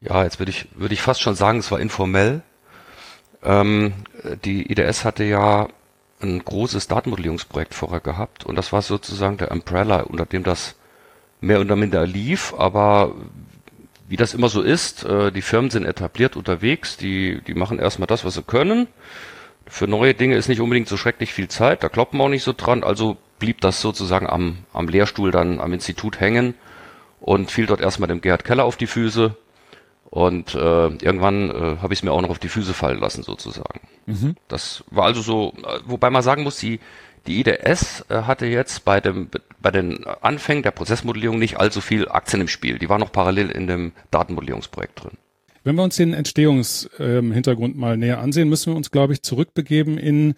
Ja, 0.00 0.24
jetzt 0.24 0.40
würde 0.40 0.50
ich, 0.50 0.66
würde 0.74 0.94
ich 0.94 1.02
fast 1.02 1.20
schon 1.20 1.36
sagen, 1.36 1.60
es 1.60 1.70
war 1.70 1.78
informell. 1.78 2.42
Ähm, 3.44 3.92
die 4.44 4.72
IDS 4.72 5.04
hatte 5.04 5.22
ja 5.22 5.68
ein 6.20 6.44
großes 6.44 6.88
Datenmodellierungsprojekt 6.88 7.74
vorher 7.74 8.00
gehabt 8.00 8.44
und 8.44 8.56
das 8.56 8.72
war 8.72 8.82
sozusagen 8.82 9.36
der 9.36 9.52
Umbrella, 9.52 10.00
unter 10.00 10.26
dem 10.26 10.42
das 10.42 10.74
mehr 11.40 11.60
oder 11.60 11.76
minder 11.76 12.06
lief, 12.06 12.54
aber 12.56 13.14
wie 14.08 14.16
das 14.16 14.34
immer 14.34 14.48
so 14.48 14.62
ist, 14.62 15.04
äh, 15.04 15.32
die 15.32 15.42
Firmen 15.42 15.70
sind 15.70 15.84
etabliert 15.84 16.36
unterwegs, 16.36 16.96
die, 16.96 17.40
die 17.46 17.54
machen 17.54 17.78
erstmal 17.78 18.06
das, 18.06 18.24
was 18.24 18.34
sie 18.34 18.42
können. 18.42 18.86
Für 19.66 19.86
neue 19.86 20.14
Dinge 20.14 20.36
ist 20.36 20.48
nicht 20.48 20.60
unbedingt 20.60 20.88
so 20.88 20.96
schrecklich 20.96 21.32
viel 21.32 21.48
Zeit, 21.48 21.82
da 21.82 21.88
kloppt 21.88 22.12
man 22.12 22.26
auch 22.26 22.30
nicht 22.30 22.44
so 22.44 22.52
dran, 22.52 22.84
also 22.84 23.16
blieb 23.38 23.60
das 23.60 23.80
sozusagen 23.80 24.28
am, 24.28 24.58
am 24.72 24.88
Lehrstuhl 24.88 25.30
dann 25.30 25.60
am 25.60 25.72
Institut 25.72 26.20
hängen 26.20 26.54
und 27.20 27.50
fiel 27.50 27.66
dort 27.66 27.80
erstmal 27.80 28.08
dem 28.08 28.20
Gerhard 28.20 28.44
Keller 28.44 28.64
auf 28.64 28.76
die 28.76 28.86
Füße. 28.86 29.36
Und 30.10 30.54
äh, 30.54 30.58
irgendwann 30.58 31.50
äh, 31.50 31.76
habe 31.82 31.92
ich 31.92 32.00
es 32.00 32.02
mir 32.04 32.12
auch 32.12 32.20
noch 32.20 32.30
auf 32.30 32.38
die 32.38 32.48
Füße 32.48 32.72
fallen 32.72 33.00
lassen, 33.00 33.24
sozusagen. 33.24 33.80
Mhm. 34.06 34.36
Das 34.46 34.84
war 34.90 35.06
also 35.06 35.22
so, 35.22 35.54
äh, 35.56 35.80
wobei 35.86 36.10
man 36.10 36.22
sagen 36.22 36.44
muss, 36.44 36.56
die, 36.56 36.78
die 37.26 37.40
IDS 37.40 38.04
äh, 38.08 38.22
hatte 38.22 38.46
jetzt 38.46 38.84
bei 38.84 39.00
dem 39.00 39.28
bei 39.60 39.70
den 39.70 40.04
Anfängen 40.06 40.62
der 40.62 40.72
Prozessmodellierung 40.72 41.38
nicht 41.38 41.58
allzu 41.58 41.80
viel 41.80 42.08
Aktien 42.08 42.42
im 42.42 42.48
Spiel. 42.48 42.78
Die 42.78 42.88
waren 42.88 43.00
noch 43.00 43.12
parallel 43.12 43.50
in 43.50 43.66
dem 43.66 43.92
Datenmodellierungsprojekt 44.10 45.02
drin. 45.02 45.12
Wenn 45.64 45.76
wir 45.76 45.82
uns 45.82 45.96
den 45.96 46.12
Entstehungshintergrund 46.12 47.74
ähm, 47.74 47.80
mal 47.80 47.96
näher 47.96 48.20
ansehen, 48.20 48.50
müssen 48.50 48.72
wir 48.72 48.76
uns, 48.76 48.90
glaube 48.90 49.14
ich, 49.14 49.22
zurückbegeben 49.22 49.96
in 49.96 50.34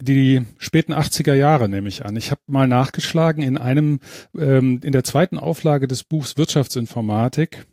die 0.00 0.42
späten 0.58 0.92
80er 0.92 1.34
Jahre, 1.34 1.68
nehme 1.68 1.88
ich 1.88 2.04
an. 2.04 2.14
Ich 2.14 2.30
habe 2.30 2.40
mal 2.46 2.68
nachgeschlagen 2.68 3.42
in 3.42 3.58
einem, 3.58 3.98
ähm, 4.38 4.80
in 4.84 4.92
der 4.92 5.02
zweiten 5.02 5.38
Auflage 5.38 5.88
des 5.88 6.04
Buchs 6.04 6.36
Wirtschaftsinformatik 6.36 7.66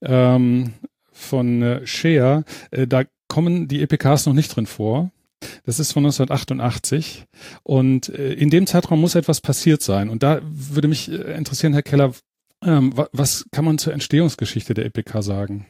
ähm, 0.00 0.72
von 1.12 1.62
äh, 1.62 1.86
Shea, 1.86 2.44
äh, 2.70 2.86
da 2.86 3.04
kommen 3.28 3.68
die 3.68 3.82
EPKs 3.82 4.26
noch 4.26 4.32
nicht 4.32 4.54
drin 4.56 4.66
vor. 4.66 5.10
Das 5.64 5.78
ist 5.78 5.92
von 5.92 6.04
1988 6.04 7.24
und 7.62 8.08
äh, 8.08 8.32
in 8.32 8.50
dem 8.50 8.66
Zeitraum 8.66 9.00
muss 9.00 9.14
etwas 9.14 9.40
passiert 9.40 9.82
sein. 9.82 10.08
Und 10.08 10.22
da 10.22 10.40
würde 10.42 10.88
mich 10.88 11.10
äh, 11.10 11.36
interessieren, 11.36 11.72
Herr 11.72 11.82
Keller, 11.82 12.12
ähm, 12.64 12.92
was 13.12 13.46
kann 13.50 13.64
man 13.64 13.78
zur 13.78 13.92
Entstehungsgeschichte 13.92 14.74
der 14.74 14.86
EPK 14.86 15.22
sagen? 15.22 15.66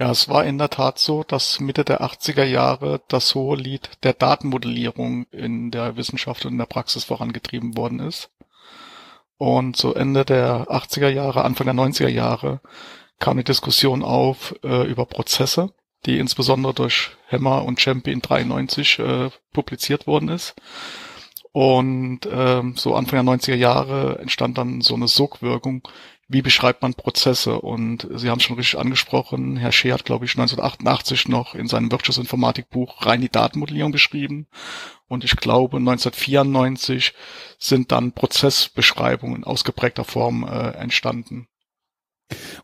Ja, 0.00 0.10
es 0.10 0.28
war 0.28 0.44
in 0.44 0.58
der 0.58 0.70
Tat 0.70 0.98
so, 0.98 1.22
dass 1.22 1.60
Mitte 1.60 1.84
der 1.84 2.02
80er 2.02 2.42
Jahre 2.42 3.00
das 3.08 3.34
hohe 3.36 3.56
Lied 3.56 3.90
der 4.02 4.12
Datenmodellierung 4.12 5.26
in 5.30 5.70
der 5.70 5.96
Wissenschaft 5.96 6.44
und 6.44 6.52
in 6.52 6.58
der 6.58 6.66
Praxis 6.66 7.04
vorangetrieben 7.04 7.76
worden 7.76 8.00
ist. 8.00 8.30
Und 9.36 9.76
so 9.76 9.94
Ende 9.94 10.24
der 10.24 10.68
80er 10.68 11.08
Jahre, 11.08 11.44
Anfang 11.44 11.66
der 11.66 11.74
90er 11.74 12.08
Jahre 12.08 12.60
kam 13.20 13.32
eine 13.32 13.44
Diskussion 13.44 14.02
auf 14.02 14.54
äh, 14.64 14.82
über 14.88 15.06
Prozesse 15.06 15.72
die 16.06 16.18
insbesondere 16.18 16.74
durch 16.74 17.10
Hammer 17.30 17.64
und 17.64 17.80
Champion 17.80 18.20
93 18.20 18.98
äh, 18.98 19.30
publiziert 19.52 20.06
worden 20.06 20.28
ist. 20.28 20.54
Und 21.52 22.20
ähm, 22.30 22.74
so 22.76 22.96
Anfang 22.96 23.24
der 23.24 23.34
90er 23.34 23.54
Jahre 23.54 24.18
entstand 24.18 24.58
dann 24.58 24.80
so 24.80 24.94
eine 24.94 25.06
Sogwirkung, 25.06 25.86
wie 26.26 26.42
beschreibt 26.42 26.82
man 26.82 26.94
Prozesse? 26.94 27.60
Und 27.60 28.08
Sie 28.14 28.30
haben 28.30 28.40
schon 28.40 28.56
richtig 28.56 28.78
angesprochen, 28.78 29.56
Herr 29.56 29.72
Schee 29.72 29.92
hat, 29.92 30.04
glaube 30.04 30.24
ich, 30.24 30.32
1988 30.32 31.28
noch 31.28 31.54
in 31.54 31.68
seinem 31.68 31.92
Wirtschaftsinformatikbuch 31.92 33.04
rein 33.06 33.20
die 33.20 33.28
Datenmodellierung 33.28 33.92
beschrieben. 33.92 34.48
Und 35.06 35.22
ich 35.22 35.36
glaube, 35.36 35.76
1994 35.76 37.12
sind 37.58 37.92
dann 37.92 38.12
Prozessbeschreibungen 38.12 39.44
ausgeprägter 39.44 40.04
Form 40.04 40.44
äh, 40.44 40.70
entstanden. 40.70 41.46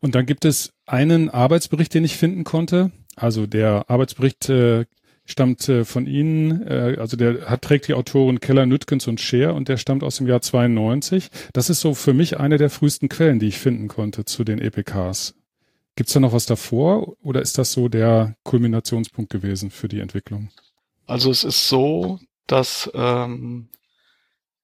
Und 0.01 0.15
dann 0.15 0.27
gibt 0.27 0.45
es 0.45 0.73
einen 0.87 1.29
Arbeitsbericht, 1.29 1.93
den 1.93 2.05
ich 2.05 2.17
finden 2.17 2.45
konnte, 2.45 2.91
also 3.17 3.47
der 3.47 3.85
Arbeitsbericht 3.89 4.49
äh, 4.49 4.87
stammt 5.25 5.69
äh, 5.69 5.85
von 5.85 6.07
Ihnen, 6.07 6.67
äh, 6.67 6.97
also 6.99 7.17
der 7.17 7.49
hat, 7.49 7.63
trägt 7.63 7.89
die 7.89 7.95
Autoren 7.95 8.41
Keller, 8.41 8.67
Nüttgens 8.67 9.07
und 9.07 9.21
Scher 9.21 9.55
und 9.55 9.69
der 9.69 9.77
stammt 9.77 10.03
aus 10.03 10.17
dem 10.17 10.27
Jahr 10.27 10.43
92. 10.43 11.31
Das 11.53 11.71
ist 11.71 11.81
so 11.81 11.95
für 11.95 12.13
mich 12.13 12.39
eine 12.39 12.59
der 12.59 12.71
frühesten 12.71 13.09
Quellen, 13.09 13.39
die 13.39 13.49
ich 13.49 13.59
finden 13.59 13.89
konnte 13.89 14.25
zu 14.25 14.45
den 14.45 14.61
EPKs. 14.61 15.35
Gibt's 15.97 16.13
da 16.13 16.21
noch 16.21 16.33
was 16.33 16.47
davor 16.47 17.17
oder 17.23 17.43
ist 17.43 17.59
das 17.59 17.73
so 17.73 17.89
der 17.89 18.37
Kulminationspunkt 18.45 19.31
gewesen 19.31 19.71
für 19.71 19.89
die 19.89 20.01
Entwicklung? 20.01 20.51
Also 21.07 21.31
es 21.31 21.45
ist 21.45 21.69
so, 21.69 22.21
dass 22.47 22.91
ähm, 22.95 23.69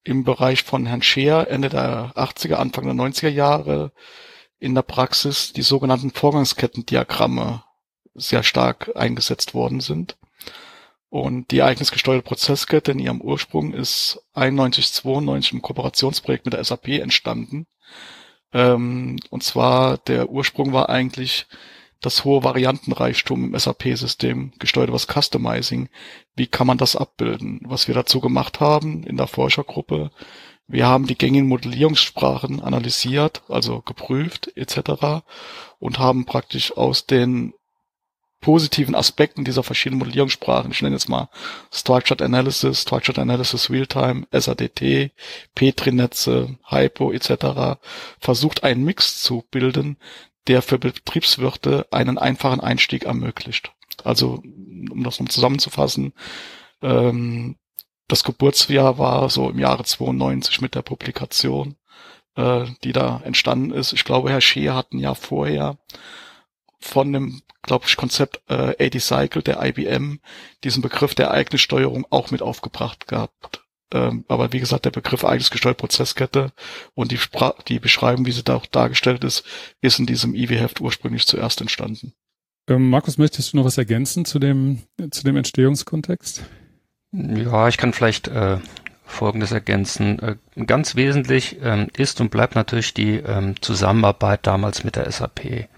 im 0.03 0.23
Bereich 0.23 0.63
von 0.63 0.85
Herrn 0.85 1.01
Scheer 1.01 1.47
Ende 1.49 1.69
der 1.69 2.13
80er, 2.15 2.55
Anfang 2.55 2.85
der 2.85 2.93
90er 2.93 3.29
Jahre 3.29 3.91
in 4.59 4.73
der 4.73 4.81
Praxis 4.81 5.53
die 5.53 5.61
sogenannten 5.61 6.11
Vorgangskettendiagramme 6.11 7.63
sehr 8.17 8.43
stark 8.43 8.91
eingesetzt 8.95 9.53
worden 9.53 9.79
sind. 9.79 10.17
Und 11.09 11.51
die 11.51 11.59
ereignisgesteuerte 11.59 12.23
Prozesskette 12.23 12.91
in 12.91 12.99
ihrem 12.99 13.21
Ursprung 13.21 13.73
ist 13.73 14.21
91, 14.33 14.91
92 14.91 15.53
im 15.53 15.61
Kooperationsprojekt 15.61 16.45
mit 16.45 16.53
der 16.53 16.63
SAP 16.63 16.89
entstanden. 16.89 17.65
Ähm, 18.51 19.17
und 19.29 19.43
zwar 19.43 19.97
der 19.99 20.29
Ursprung 20.29 20.73
war 20.73 20.89
eigentlich 20.89 21.45
das 22.01 22.25
hohe 22.25 22.43
Variantenreichtum 22.43 23.45
im 23.45 23.57
SAP-System, 23.57 24.51
gesteuert 24.59 24.93
das 24.93 25.07
Customizing. 25.07 25.89
Wie 26.35 26.47
kann 26.47 26.67
man 26.67 26.77
das 26.77 26.95
abbilden? 26.95 27.61
Was 27.63 27.87
wir 27.87 27.95
dazu 27.95 28.19
gemacht 28.19 28.59
haben 28.59 29.03
in 29.03 29.17
der 29.17 29.27
Forschergruppe, 29.27 30.11
wir 30.67 30.85
haben 30.85 31.07
die 31.07 31.17
gängigen 31.17 31.47
Modellierungssprachen 31.47 32.61
analysiert, 32.61 33.41
also 33.47 33.81
geprüft 33.81 34.51
etc. 34.57 35.23
und 35.79 35.97
haben 35.97 36.25
praktisch 36.25 36.75
aus 36.75 37.05
den 37.05 37.53
positiven 38.47 38.95
Aspekten 38.95 39.43
dieser 39.43 39.61
verschiedenen 39.61 39.99
Modellierungssprachen, 39.99 40.71
ich 40.71 40.81
nenne 40.81 40.95
jetzt 40.95 41.09
mal 41.09 41.27
Structured 41.69 42.21
Analysis, 42.21 42.83
Structured 42.83 43.19
Analysis 43.19 43.69
Realtime, 43.69 44.25
SADT, 44.31 45.11
Petri-Netze, 45.53 46.55
Hypo 46.63 47.11
etc., 47.11 47.77
versucht 48.21 48.63
einen 48.63 48.85
Mix 48.85 49.21
zu 49.21 49.43
bilden, 49.51 49.97
der 50.47 50.61
für 50.61 50.79
Betriebswirte 50.79 51.87
einen 51.91 52.17
einfachen 52.17 52.61
Einstieg 52.61 53.03
ermöglicht. 53.03 53.73
Also, 54.05 54.41
um 54.45 55.03
das 55.03 55.19
noch 55.19 55.27
zusammenzufassen, 55.27 56.13
ähm, 56.81 57.57
das 58.07 58.23
Geburtsjahr 58.23 58.97
war 58.97 59.29
so 59.29 59.49
im 59.49 59.59
Jahre 59.59 59.83
92 59.83 60.61
mit 60.61 60.73
der 60.73 60.83
Publikation, 60.83 61.75
äh, 62.37 62.63
die 62.85 62.93
da 62.93 63.19
entstanden 63.25 63.71
ist. 63.71 63.91
Ich 63.91 64.05
glaube, 64.05 64.29
Herr 64.29 64.39
Scheer 64.39 64.73
hat 64.73 64.93
ein 64.93 64.99
Jahr 64.99 65.15
vorher 65.15 65.77
von 66.79 67.11
dem, 67.11 67.41
glaube 67.63 67.85
ich, 67.87 67.97
Konzept 67.97 68.41
äh, 68.49 68.75
A-Cycle 68.79 69.41
der 69.41 69.63
IBM 69.63 70.19
diesen 70.63 70.81
Begriff 70.81 71.15
der 71.15 71.27
Ereignissteuerung 71.27 72.05
auch 72.09 72.31
mit 72.31 72.41
aufgebracht 72.41 73.07
gehabt. 73.07 73.63
Ähm, 73.93 74.25
aber 74.27 74.51
wie 74.51 74.59
gesagt, 74.59 74.85
der 74.85 74.91
Begriff 74.91 75.23
ereignisgesteuerte 75.23 75.79
Prozesskette 75.79 76.51
und 76.93 77.11
die, 77.11 77.17
Spra 77.17 77.55
die 77.67 77.79
Beschreibung, 77.79 78.25
wie 78.25 78.31
sie 78.31 78.43
da 78.43 78.55
auch 78.55 78.65
dargestellt 78.65 79.23
ist, 79.23 79.45
ist 79.81 79.99
in 79.99 80.05
diesem 80.05 80.35
IW-Heft 80.35 80.81
ursprünglich 80.81 81.25
zuerst 81.25 81.61
entstanden. 81.61 82.13
Ähm, 82.69 82.89
Markus, 82.89 83.17
möchtest 83.17 83.53
du 83.53 83.57
noch 83.57 83.65
was 83.65 83.77
ergänzen 83.77 84.25
zu 84.25 84.39
dem, 84.39 84.83
zu 85.11 85.23
dem 85.23 85.37
Entstehungskontext? 85.37 86.43
Ja, 87.13 87.69
ich 87.69 87.77
kann 87.77 87.93
vielleicht 87.93 88.27
äh, 88.27 88.57
Folgendes 89.05 89.53
ergänzen. 89.53 90.19
Äh, 90.19 90.35
ganz 90.65 90.95
wesentlich 90.95 91.57
ähm, 91.61 91.87
ist 91.95 92.19
und 92.19 92.29
bleibt 92.29 92.55
natürlich 92.55 92.93
die 92.93 93.15
ähm, 93.15 93.55
Zusammenarbeit 93.61 94.45
damals 94.45 94.83
mit 94.83 94.97
der 94.97 95.09
SAP. 95.09 95.69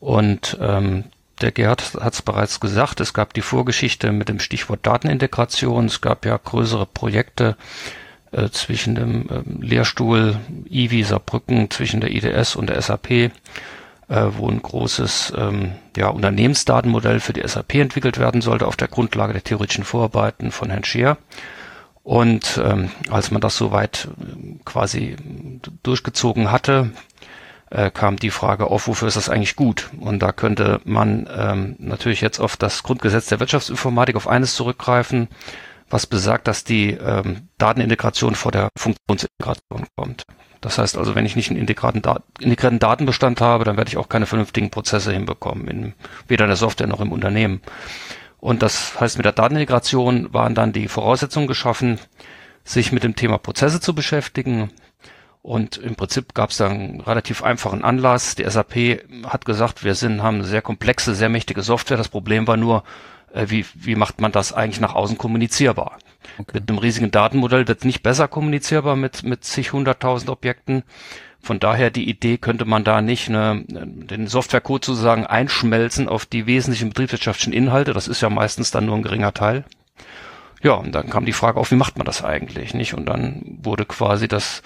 Und 0.00 0.56
ähm, 0.60 1.04
der 1.40 1.52
Gerd 1.52 1.94
hat 2.00 2.14
es 2.14 2.22
bereits 2.22 2.60
gesagt, 2.60 3.00
es 3.00 3.12
gab 3.12 3.34
die 3.34 3.42
Vorgeschichte 3.42 4.12
mit 4.12 4.28
dem 4.28 4.40
Stichwort 4.40 4.86
Datenintegration. 4.86 5.86
Es 5.86 6.00
gab 6.00 6.24
ja 6.24 6.38
größere 6.42 6.86
Projekte 6.86 7.56
äh, 8.32 8.48
zwischen 8.50 8.94
dem 8.94 9.28
äh, 9.28 9.42
Lehrstuhl 9.64 10.36
IWI 10.68 11.02
Saarbrücken, 11.02 11.70
zwischen 11.70 12.00
der 12.00 12.10
IDS 12.10 12.56
und 12.56 12.70
der 12.70 12.80
SAP, 12.80 13.10
äh, 13.10 13.30
wo 14.08 14.48
ein 14.48 14.62
großes 14.62 15.34
ähm, 15.36 15.72
ja, 15.96 16.08
Unternehmensdatenmodell 16.08 17.20
für 17.20 17.32
die 17.34 17.46
SAP 17.46 17.74
entwickelt 17.74 18.18
werden 18.18 18.40
sollte 18.40 18.66
auf 18.66 18.76
der 18.76 18.88
Grundlage 18.88 19.34
der 19.34 19.44
theoretischen 19.44 19.84
Vorarbeiten 19.84 20.50
von 20.50 20.70
Herrn 20.70 20.84
Scheer. 20.84 21.18
Und 22.02 22.60
ähm, 22.64 22.90
als 23.10 23.30
man 23.30 23.40
das 23.40 23.56
soweit 23.56 24.08
äh, 24.18 24.58
quasi 24.64 25.16
durchgezogen 25.82 26.50
hatte, 26.50 26.92
äh, 27.70 27.90
kam 27.90 28.16
die 28.16 28.30
Frage 28.30 28.66
auf, 28.66 28.86
wofür 28.86 29.08
ist 29.08 29.16
das 29.16 29.28
eigentlich 29.28 29.56
gut? 29.56 29.90
Und 30.00 30.20
da 30.20 30.32
könnte 30.32 30.80
man 30.84 31.28
ähm, 31.34 31.76
natürlich 31.78 32.20
jetzt 32.20 32.38
auf 32.38 32.56
das 32.56 32.82
Grundgesetz 32.82 33.26
der 33.26 33.40
Wirtschaftsinformatik 33.40 34.16
auf 34.16 34.28
eines 34.28 34.54
zurückgreifen, 34.54 35.28
was 35.88 36.06
besagt, 36.06 36.48
dass 36.48 36.64
die 36.64 36.90
ähm, 36.90 37.48
Datenintegration 37.58 38.34
vor 38.34 38.52
der 38.52 38.70
Funktionsintegration 38.76 39.86
kommt. 39.96 40.24
Das 40.60 40.78
heißt 40.78 40.98
also, 40.98 41.14
wenn 41.14 41.26
ich 41.26 41.36
nicht 41.36 41.50
einen 41.50 41.60
integraten, 41.60 42.02
Dat 42.02 42.22
integrierten 42.40 42.78
Datenbestand 42.78 43.40
habe, 43.40 43.64
dann 43.64 43.76
werde 43.76 43.88
ich 43.88 43.96
auch 43.96 44.08
keine 44.08 44.26
vernünftigen 44.26 44.70
Prozesse 44.70 45.12
hinbekommen, 45.12 45.68
in, 45.68 45.94
weder 46.26 46.44
in 46.44 46.48
der 46.48 46.56
Software 46.56 46.88
noch 46.88 47.00
im 47.00 47.12
Unternehmen. 47.12 47.60
Und 48.38 48.62
das 48.62 48.98
heißt, 49.00 49.16
mit 49.16 49.24
der 49.24 49.32
Datenintegration 49.32 50.32
waren 50.32 50.54
dann 50.54 50.72
die 50.72 50.88
Voraussetzungen 50.88 51.46
geschaffen, 51.46 51.98
sich 52.64 52.90
mit 52.90 53.04
dem 53.04 53.14
Thema 53.14 53.38
Prozesse 53.38 53.80
zu 53.80 53.94
beschäftigen. 53.94 54.70
Und 55.46 55.76
im 55.76 55.94
Prinzip 55.94 56.34
gab 56.34 56.50
es 56.50 56.56
dann 56.56 56.72
einen 56.72 57.00
relativ 57.00 57.44
einfachen 57.44 57.84
Anlass. 57.84 58.34
Die 58.34 58.42
SAP 58.42 59.04
hat 59.28 59.44
gesagt, 59.44 59.84
wir 59.84 59.94
sind, 59.94 60.20
haben 60.20 60.38
eine 60.38 60.44
sehr 60.44 60.60
komplexe, 60.60 61.14
sehr 61.14 61.28
mächtige 61.28 61.62
Software. 61.62 61.96
Das 61.96 62.08
Problem 62.08 62.48
war 62.48 62.56
nur, 62.56 62.82
äh, 63.32 63.46
wie, 63.48 63.64
wie 63.74 63.94
macht 63.94 64.20
man 64.20 64.32
das 64.32 64.52
eigentlich 64.52 64.80
nach 64.80 64.96
außen 64.96 65.18
kommunizierbar? 65.18 65.98
Okay. 66.38 66.50
Mit 66.54 66.68
einem 66.68 66.78
riesigen 66.78 67.12
Datenmodell 67.12 67.68
wird 67.68 67.78
es 67.78 67.84
nicht 67.84 68.02
besser 68.02 68.26
kommunizierbar 68.26 68.96
mit, 68.96 69.22
mit 69.22 69.44
zig 69.44 69.72
hunderttausend 69.72 70.30
Objekten. 70.30 70.82
Von 71.40 71.60
daher 71.60 71.92
die 71.92 72.08
Idee, 72.10 72.38
könnte 72.38 72.64
man 72.64 72.82
da 72.82 73.00
nicht 73.00 73.28
eine, 73.28 73.62
den 73.68 74.26
Softwarecode 74.26 74.84
sozusagen 74.84 75.26
einschmelzen 75.26 76.08
auf 76.08 76.26
die 76.26 76.46
wesentlichen 76.48 76.88
betriebswirtschaftlichen 76.88 77.52
Inhalte. 77.52 77.92
Das 77.92 78.08
ist 78.08 78.20
ja 78.20 78.30
meistens 78.30 78.72
dann 78.72 78.86
nur 78.86 78.96
ein 78.96 79.04
geringer 79.04 79.32
Teil. 79.32 79.62
Ja, 80.60 80.72
und 80.72 80.90
dann 80.90 81.08
kam 81.08 81.24
die 81.24 81.32
Frage 81.32 81.60
auf, 81.60 81.70
wie 81.70 81.76
macht 81.76 81.98
man 81.98 82.04
das 82.04 82.24
eigentlich, 82.24 82.74
nicht? 82.74 82.94
Und 82.94 83.06
dann 83.06 83.60
wurde 83.62 83.84
quasi 83.84 84.26
das 84.26 84.64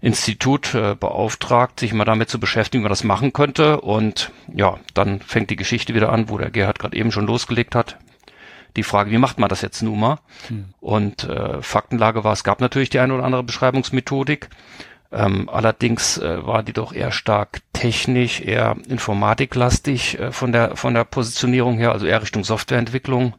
Institut 0.00 0.74
äh, 0.74 0.94
beauftragt, 0.94 1.80
sich 1.80 1.92
mal 1.92 2.04
damit 2.04 2.28
zu 2.28 2.38
beschäftigen, 2.38 2.82
wie 2.82 2.84
man 2.84 2.90
das 2.90 3.04
machen 3.04 3.32
könnte. 3.32 3.80
Und 3.80 4.30
ja, 4.52 4.78
dann 4.94 5.20
fängt 5.20 5.50
die 5.50 5.56
Geschichte 5.56 5.94
wieder 5.94 6.12
an, 6.12 6.28
wo 6.28 6.38
der 6.38 6.50
Gerhard 6.50 6.78
gerade 6.78 6.96
eben 6.96 7.12
schon 7.12 7.26
losgelegt 7.26 7.74
hat. 7.74 7.98
Die 8.76 8.82
Frage, 8.82 9.10
wie 9.10 9.18
macht 9.18 9.38
man 9.38 9.48
das 9.48 9.62
jetzt 9.62 9.82
nun 9.82 9.98
mal? 9.98 10.18
Hm. 10.48 10.66
Und 10.80 11.24
äh, 11.24 11.62
Faktenlage 11.62 12.22
war, 12.22 12.32
es 12.32 12.44
gab 12.44 12.60
natürlich 12.60 12.90
die 12.90 13.00
eine 13.00 13.14
oder 13.14 13.24
andere 13.24 13.42
Beschreibungsmethodik. 13.42 14.50
Ähm, 15.10 15.48
allerdings 15.48 16.18
äh, 16.18 16.46
war 16.46 16.62
die 16.62 16.74
doch 16.74 16.92
eher 16.92 17.12
stark 17.12 17.62
technisch, 17.72 18.40
eher 18.42 18.76
informatiklastig 18.88 20.20
äh, 20.20 20.32
von 20.32 20.52
der 20.52 20.76
von 20.76 20.92
der 20.92 21.04
Positionierung 21.04 21.78
her, 21.78 21.92
also 21.92 22.04
eher 22.04 22.20
Richtung 22.20 22.44
Softwareentwicklung 22.44 23.34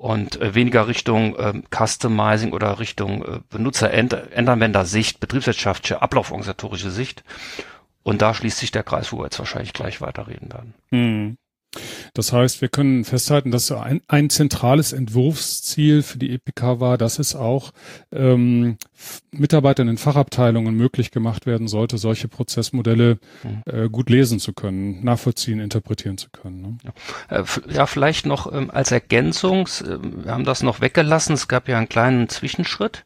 und 0.00 0.40
äh, 0.40 0.54
weniger 0.54 0.88
Richtung 0.88 1.36
äh, 1.36 1.52
Customizing 1.70 2.54
oder 2.54 2.78
Richtung 2.78 3.22
äh, 3.22 3.40
Benutzer-Endanwender-Sicht, 3.50 5.20
betriebswirtschaftliche, 5.20 6.00
ablauforganisatorische 6.00 6.90
Sicht. 6.90 7.22
Und 8.02 8.22
da 8.22 8.32
schließt 8.32 8.56
sich 8.56 8.70
der 8.70 8.82
Kreis, 8.82 9.12
wo 9.12 9.18
wir 9.18 9.24
jetzt 9.24 9.38
wahrscheinlich 9.38 9.74
gleich 9.74 10.00
weiterreden 10.00 10.50
werden. 10.50 10.74
Mhm. 10.90 11.36
Das 12.14 12.32
heißt, 12.32 12.60
wir 12.60 12.68
können 12.68 13.04
festhalten, 13.04 13.50
dass 13.50 13.70
ein, 13.70 14.02
ein 14.08 14.28
zentrales 14.28 14.92
Entwurfsziel 14.92 16.02
für 16.02 16.18
die 16.18 16.32
EPK 16.32 16.80
war, 16.80 16.98
dass 16.98 17.18
es 17.18 17.36
auch 17.36 17.70
ähm, 18.12 18.76
Mitarbeitern 19.30 19.88
in 19.88 19.96
Fachabteilungen 19.96 20.74
möglich 20.74 21.12
gemacht 21.12 21.46
werden 21.46 21.68
sollte, 21.68 21.98
solche 21.98 22.28
Prozessmodelle 22.28 23.18
mhm. 23.44 23.62
äh, 23.66 23.88
gut 23.88 24.10
lesen 24.10 24.40
zu 24.40 24.52
können, 24.52 25.04
nachvollziehen, 25.04 25.60
interpretieren 25.60 26.18
zu 26.18 26.30
können. 26.30 26.60
Ne? 26.60 26.78
Ja. 27.30 27.38
Äh, 27.38 27.86
vielleicht 27.86 28.26
noch 28.26 28.52
ähm, 28.52 28.70
als 28.70 28.90
Ergänzung, 28.90 29.68
äh, 29.82 30.24
wir 30.24 30.32
haben 30.32 30.44
das 30.44 30.62
noch 30.62 30.80
weggelassen, 30.80 31.34
es 31.34 31.46
gab 31.46 31.68
ja 31.68 31.78
einen 31.78 31.88
kleinen 31.88 32.28
Zwischenschritt 32.28 33.04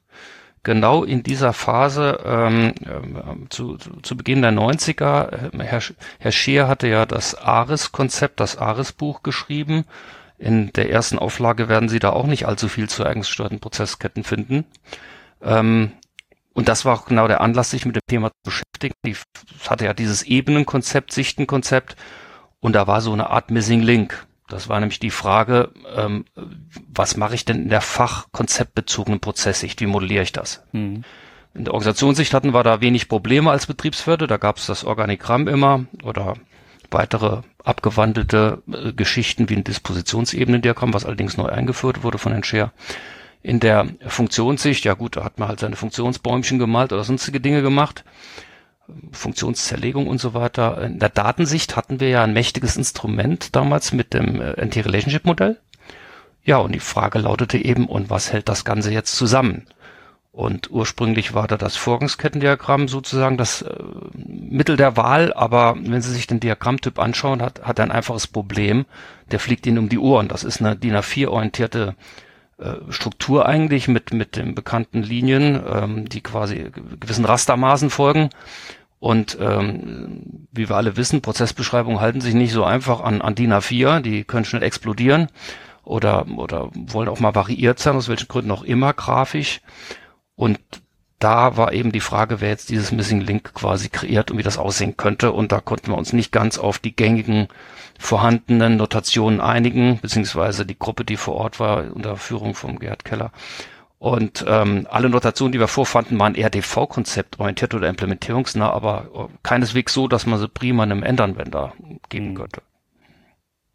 genau 0.65 1.05
in 1.05 1.23
dieser 1.23 1.53
Phase 1.53 2.21
ähm, 2.25 2.75
äh, 2.85 3.49
zu, 3.51 3.77
zu 3.77 4.17
Beginn 4.17 4.43
der 4.43 4.53
90er, 4.53 5.53
äh, 5.59 5.65
Herr, 5.65 5.83
Herr 6.19 6.33
Scheer 6.33 6.67
hatte 6.67 6.89
ja 6.89 7.07
das 7.07 7.35
ARIS-Konzept, 7.35 8.41
das 8.41 8.57
ARIS-Buch 8.57 9.23
geschrieben. 9.23 9.85
In 10.39 10.73
der 10.73 10.91
ersten 10.91 11.19
Auflage 11.19 11.69
werden 11.69 11.89
Sie 11.89 12.01
da 12.01 12.11
auch 12.11 12.27
nicht 12.27 12.47
allzu 12.47 12.69
viel 12.69 12.89
zu 12.89 13.07
eigensgesteuerten 13.07 13.61
Prozessketten 13.61 14.25
finden. 14.25 14.65
Ähm, 15.43 15.93
und 16.55 16.69
das 16.69 16.85
war 16.85 16.95
auch 16.95 17.05
genau 17.05 17.29
der 17.29 17.41
Anlass, 17.41 17.71
sich 17.71 17.85
mit 17.85 17.97
dem 17.97 18.03
Thema 18.09 18.31
zu 18.31 18.37
beschäftigen. 18.45 18.95
Die 19.05 19.17
hatte 19.69 19.85
ja 19.85 19.93
dieses 19.93 20.23
Ebenenkonzept, 20.23 21.13
Sichtenkonzept 21.13 21.97
und 22.61 22.75
da 22.75 22.87
war 22.87 23.01
so 23.01 23.13
eine 23.13 23.31
Art 23.31 23.51
Missing 23.51 23.83
Link. 23.83 24.27
Das 24.49 24.69
war 24.69 24.79
nämlich 24.79 24.99
die 24.99 25.11
Frage, 25.11 25.71
ähm, 25.97 26.27
was 26.93 27.17
mache 27.17 27.35
ich 27.35 27.45
denn 27.45 27.63
in 27.63 27.69
der 27.71 27.81
fachkonzeptbezogenen 27.81 29.21
Prozesssicht? 29.21 29.81
Wie 29.81 29.87
modelliere 29.87 30.23
ich 30.23 30.33
das? 30.33 30.63
Mhm. 30.73 31.05
In 31.55 31.65
der 31.65 31.73
Organisationssicht 31.73 32.35
hatten 32.35 32.53
wir 32.53 32.63
da 32.63 32.81
wenig 32.81 33.09
Probleme 33.09 33.51
als 33.51 33.67
Betriebswirte. 33.67 34.27
Da 34.27 34.37
gab 34.37 34.59
es 34.59 34.67
das 34.67 34.85
Organigramm 34.85 35.49
immer 35.49 35.87
oder 36.03 36.35
weitere 36.91 37.43
abgewandelte 37.63 38.63
äh, 38.71 38.93
Geschichten 38.93 39.49
wie 39.49 39.57
ein 39.57 39.65
Dispositionsebenendiagramm, 39.65 40.93
was 40.93 41.05
allerdings 41.05 41.37
neu 41.37 41.47
eingeführt 41.47 42.03
wurde 42.03 42.19
von 42.19 42.33
Herrn 42.33 42.45
Scher. 42.45 42.73
In 43.43 43.61
der 43.61 43.89
Funktionssicht, 44.07 44.85
ja 44.85 44.95
gut, 44.95 45.17
da 45.17 45.25
hat 45.25 45.39
man 45.39 45.49
halt 45.49 45.61
seine 45.61 45.77
Funktionsbäumchen 45.77 46.59
gemalt 46.59 46.93
oder 46.93 47.05
sonstige 47.05 47.41
Dinge 47.41 47.63
gemacht. 47.63 48.05
Funktionszerlegung 49.13 50.07
und 50.07 50.19
so 50.19 50.35
weiter. 50.35 50.83
In 50.83 50.99
der 50.99 51.09
Datensicht 51.09 51.77
hatten 51.77 52.01
wir 52.01 52.09
ja 52.09 52.23
ein 52.23 52.33
mächtiges 52.33 52.77
Instrument 52.77 53.55
damals 53.57 53.93
mit 53.93 54.15
dem 54.15 54.41
äh, 54.41 54.65
NT-Relationship-Modell. 54.65 55.59
Ja, 56.45 56.59
und 56.59 56.73
die 56.73 56.81
Frage 56.81 57.19
lautete 57.19 57.59
eben, 57.59 57.87
und 57.87 58.11
was 58.11 58.33
hält 58.33 58.49
das 58.49 58.65
Ganze 58.65 58.93
jetzt 58.93 59.17
zusammen? 59.17 59.67
Und 60.31 60.71
ursprünglich 60.71 61.33
war 61.33 61.47
da 61.47 61.57
das 61.57 61.77
Vorgangskettendiagramm 61.77 62.89
sozusagen 62.89 63.39
das 63.39 63.63
äh, 63.63 63.73
Mittel 64.15 64.77
der 64.77 64.97
Wahl, 64.97 65.33
aber 65.33 65.77
wenn 65.79 66.03
Sie 66.03 66.13
sich 66.13 66.27
den 66.27 66.41
Diagrammtyp 66.41 66.99
anschauen, 66.99 67.41
hat, 67.41 67.63
hat 67.63 67.79
er 67.79 67.85
ein 67.85 67.93
einfaches 67.93 68.27
Problem. 68.27 68.85
Der 69.31 69.39
fliegt 69.39 69.65
Ihnen 69.67 69.79
um 69.79 69.89
die 69.89 69.99
Ohren. 69.99 70.29
Das 70.29 70.45
ist 70.45 70.61
eine 70.61 70.77
DIN 70.77 70.97
A4-orientierte 70.97 71.91
äh, 71.91 72.24
Struktur 72.89 73.47
eigentlich 73.47 73.89
mit, 73.89 74.13
mit 74.13 74.37
den 74.37 74.55
bekannten 74.55 75.03
Linien, 75.03 75.61
ähm, 75.67 76.09
die 76.09 76.21
quasi 76.21 76.71
gewissen 77.01 77.25
Rastermaßen 77.25 77.91
folgen. 77.91 78.31
Und 79.01 79.37
ähm, 79.41 80.47
wie 80.53 80.69
wir 80.69 80.77
alle 80.77 80.97
wissen, 80.97 81.21
Prozessbeschreibungen 81.21 82.01
halten 82.01 82.21
sich 82.21 82.35
nicht 82.35 82.53
so 82.53 82.65
einfach 82.65 83.01
an, 83.01 83.21
an 83.21 83.35
DIN 83.35 83.53
A4, 83.53 84.01
die 84.01 84.25
können 84.25 84.47
schnell 84.47 84.63
explodieren 84.63 85.29
oder, 85.83 86.27
oder 86.37 86.71
wollen 86.73 87.09
auch 87.09 87.21
mal 87.21 87.35
variiert 87.35 87.79
sein, 87.79 87.97
aus 87.97 88.09
welchen 88.09 88.29
Gründen 88.29 88.51
auch 88.51 88.63
immer 88.63 88.93
grafisch. 88.95 89.61
Und 90.37 90.59
da 91.25 91.57
war 91.57 91.73
eben 91.73 91.91
die 91.91 92.01
Frage, 92.01 92.43
wer 92.43 92.51
jetzt 92.51 92.69
dieses 92.69 92.93
Missing 92.93 93.23
Link 93.23 93.55
quasi 93.55 93.89
kreiert 93.89 94.31
und 94.31 94.37
wie 94.37 94.43
das 94.43 94.59
aussehen 94.59 94.99
könnte. 94.99 95.33
Und 95.33 95.53
da 95.53 95.61
konnten 95.61 95.91
wir 95.91 95.97
uns 95.97 96.13
nicht 96.13 96.33
ganz 96.33 96.59
auf 96.59 96.79
die 96.79 96.95
gängigen 96.95 97.49
vorhandenen 97.99 98.77
Notationen 98.77 99.41
einigen, 99.41 99.99
beziehungsweise 100.01 100.67
die 100.67 100.79
Gruppe, 100.79 101.07
die 101.07 101.17
vor 101.17 101.37
Ort 101.37 101.61
war, 101.61 101.95
unter 101.95 102.19
Führung 102.19 102.55
vom 102.55 102.79
Gerhard 102.79 103.07
Keller. 103.07 103.33
Und 103.99 104.45
ähm, 104.47 104.87
alle 104.91 105.09
Notationen, 105.09 105.53
die 105.53 105.61
wir 105.61 105.67
vorfanden, 105.69 106.19
waren 106.19 106.35
eher 106.35 106.51
DV-Konzept 106.51 107.41
orientiert 107.41 107.73
oder 107.73 107.89
implementierungsnah, 107.89 108.69
aber 108.69 109.09
äh, 109.15 109.35
keineswegs 109.43 109.95
so, 109.95 110.09
dass 110.09 110.27
man 110.27 110.39
sie 110.39 110.49
prima 110.49 110.83
einem 110.83 111.03
Endanwender 111.03 111.73
geben 112.11 112.33
mhm. 112.33 112.35
könnte. 112.35 112.63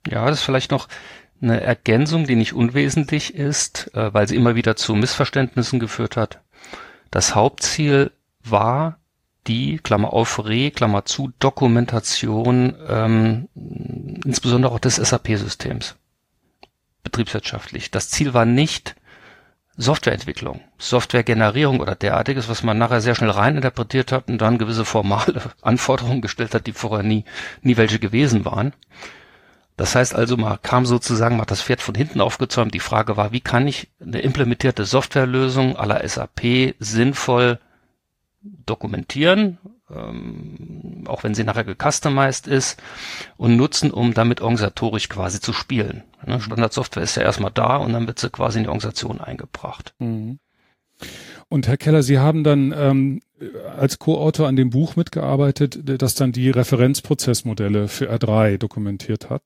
Ja, 0.07 0.27
das 0.27 0.41
ist 0.41 0.43
vielleicht 0.43 0.69
noch 0.69 0.87
eine 1.41 1.61
Ergänzung, 1.61 2.27
die 2.27 2.35
nicht 2.35 2.53
unwesentlich 2.53 3.33
ist, 3.33 3.89
äh, 3.95 4.13
weil 4.13 4.27
sie 4.27 4.35
immer 4.35 4.53
wieder 4.53 4.75
zu 4.75 4.93
Missverständnissen 4.93 5.79
geführt 5.79 6.15
hat. 6.15 6.41
Das 7.11 7.35
Hauptziel 7.35 8.11
war 8.43 8.99
die, 9.47 9.77
Klammer 9.77 10.13
auf, 10.13 10.45
Re, 10.45 10.71
Klammer 10.71 11.05
zu, 11.05 11.31
Dokumentation, 11.39 12.75
ähm, 12.87 13.49
insbesondere 14.23 14.71
auch 14.71 14.79
des 14.79 14.97
SAP-Systems, 14.97 15.95
betriebswirtschaftlich. 17.03 17.89
Das 17.89 18.09
Ziel 18.09 18.33
war 18.33 18.45
nicht 18.45 18.95
Softwareentwicklung, 19.75 20.59
Softwaregenerierung 20.77 21.79
oder 21.79 21.95
derartiges, 21.95 22.49
was 22.49 22.63
man 22.63 22.77
nachher 22.77 22.99
sehr 22.99 23.15
schnell 23.15 23.29
reininterpretiert 23.29 24.11
hat 24.11 24.27
und 24.27 24.39
dann 24.39 24.57
gewisse 24.57 24.85
formale 24.85 25.41
Anforderungen 25.61 26.21
gestellt 26.21 26.53
hat, 26.53 26.67
die 26.67 26.73
vorher 26.73 27.03
nie, 27.03 27.23
nie 27.61 27.77
welche 27.77 27.97
gewesen 27.97 28.45
waren. 28.45 28.73
Das 29.79 29.95
heißt 29.95 30.13
also, 30.13 30.35
man 30.35 30.61
kam 30.61 30.85
sozusagen, 30.85 31.37
man 31.37 31.43
hat 31.43 31.51
das 31.51 31.61
Pferd 31.61 31.79
von 31.79 31.95
hinten 31.95 32.19
aufgezäumt. 32.19 32.73
Die 32.73 32.81
Frage 32.81 33.15
war, 33.15 33.31
wie 33.31 33.39
kann 33.39 33.65
ich 33.65 33.87
eine 34.01 34.19
implementierte 34.19 34.83
Softwarelösung 34.83 35.77
aller 35.77 36.05
SAP 36.05 36.75
sinnvoll 36.79 37.59
dokumentieren, 38.41 39.57
ähm, 39.89 41.05
auch 41.07 41.23
wenn 41.23 41.33
sie 41.33 41.45
nachher 41.45 41.63
gecustomized 41.63 42.45
ist 42.45 42.83
und 43.37 43.55
nutzen, 43.55 43.91
um 43.91 44.13
damit 44.13 44.41
organisatorisch 44.41 45.07
quasi 45.07 45.39
zu 45.39 45.53
spielen. 45.53 46.03
Ne? 46.27 46.41
Standardsoftware 46.41 47.03
ist 47.03 47.15
ja 47.15 47.23
erstmal 47.23 47.51
da 47.51 47.77
und 47.77 47.93
dann 47.93 48.05
wird 48.05 48.19
sie 48.19 48.29
quasi 48.29 48.57
in 48.57 48.63
die 48.65 48.69
Organisation 48.69 49.21
eingebracht. 49.21 49.93
Mhm. 49.99 50.39
Und 51.47 51.69
Herr 51.69 51.77
Keller, 51.77 52.03
Sie 52.03 52.19
haben 52.19 52.43
dann 52.43 52.73
ähm, 52.77 53.21
als 53.77 53.97
Co-Autor 53.97 54.49
an 54.49 54.57
dem 54.57 54.71
Buch 54.71 54.97
mitgearbeitet, 54.97 55.79
das 56.01 56.15
dann 56.15 56.33
die 56.33 56.49
Referenzprozessmodelle 56.49 57.87
für 57.87 58.11
R3 58.11 58.57
dokumentiert 58.57 59.29
hat. 59.29 59.41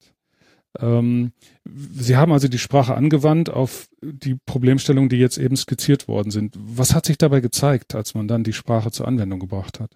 Ähm, 0.79 1.33
Sie 1.65 2.17
haben 2.17 2.31
also 2.31 2.47
die 2.47 2.59
Sprache 2.59 2.95
angewandt 2.95 3.49
auf 3.49 3.87
die 4.01 4.35
Problemstellungen, 4.35 5.09
die 5.09 5.17
jetzt 5.17 5.37
eben 5.37 5.55
skizziert 5.55 6.07
worden 6.07 6.31
sind. 6.31 6.55
Was 6.57 6.93
hat 6.93 7.05
sich 7.05 7.17
dabei 7.17 7.39
gezeigt, 7.39 7.95
als 7.95 8.15
man 8.15 8.27
dann 8.27 8.43
die 8.43 8.53
Sprache 8.53 8.91
zur 8.91 9.07
Anwendung 9.07 9.39
gebracht 9.39 9.79
hat? 9.79 9.91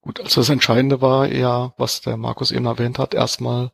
Gut, 0.00 0.20
also 0.20 0.40
das 0.40 0.50
Entscheidende 0.50 1.00
war 1.00 1.28
ja, 1.28 1.72
was 1.78 2.02
der 2.02 2.16
Markus 2.16 2.50
eben 2.50 2.66
erwähnt 2.66 2.98
hat, 2.98 3.14
erstmal 3.14 3.72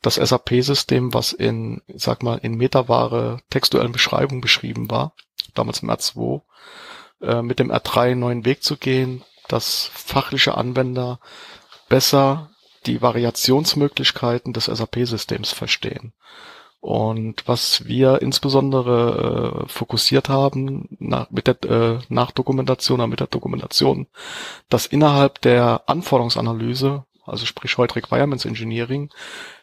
das 0.00 0.14
SAP-System, 0.14 1.12
was 1.12 1.32
in, 1.32 1.82
sag 1.88 2.22
mal, 2.22 2.38
in 2.38 2.56
Metaware 2.56 3.40
textuellen 3.50 3.92
Beschreibungen 3.92 4.40
beschrieben 4.40 4.88
war, 4.90 5.14
damals 5.54 5.80
im 5.82 5.90
R2, 5.90 6.42
äh, 7.22 7.42
mit 7.42 7.58
dem 7.58 7.72
R3 7.72 8.00
einen 8.12 8.20
neuen 8.20 8.44
Weg 8.44 8.62
zu 8.62 8.76
gehen, 8.76 9.24
dass 9.48 9.90
fachliche 9.92 10.56
Anwender 10.56 11.18
besser 11.88 12.50
die 12.86 13.02
Variationsmöglichkeiten 13.02 14.52
des 14.52 14.66
SAP-Systems 14.66 15.52
verstehen. 15.52 16.12
Und 16.80 17.48
was 17.48 17.86
wir 17.86 18.22
insbesondere 18.22 19.64
äh, 19.64 19.68
fokussiert 19.68 20.28
haben 20.28 20.96
nach, 21.00 21.30
mit 21.30 21.48
der 21.48 21.62
äh, 21.64 21.98
Nachdokumentation 22.08 23.08
mit 23.10 23.20
der 23.20 23.26
Dokumentation, 23.26 24.06
dass 24.68 24.86
innerhalb 24.86 25.40
der 25.40 25.82
Anforderungsanalyse, 25.86 27.04
also 27.24 27.44
sprich 27.44 27.76
heute 27.76 27.96
Requirements 27.96 28.44
Engineering, 28.44 29.10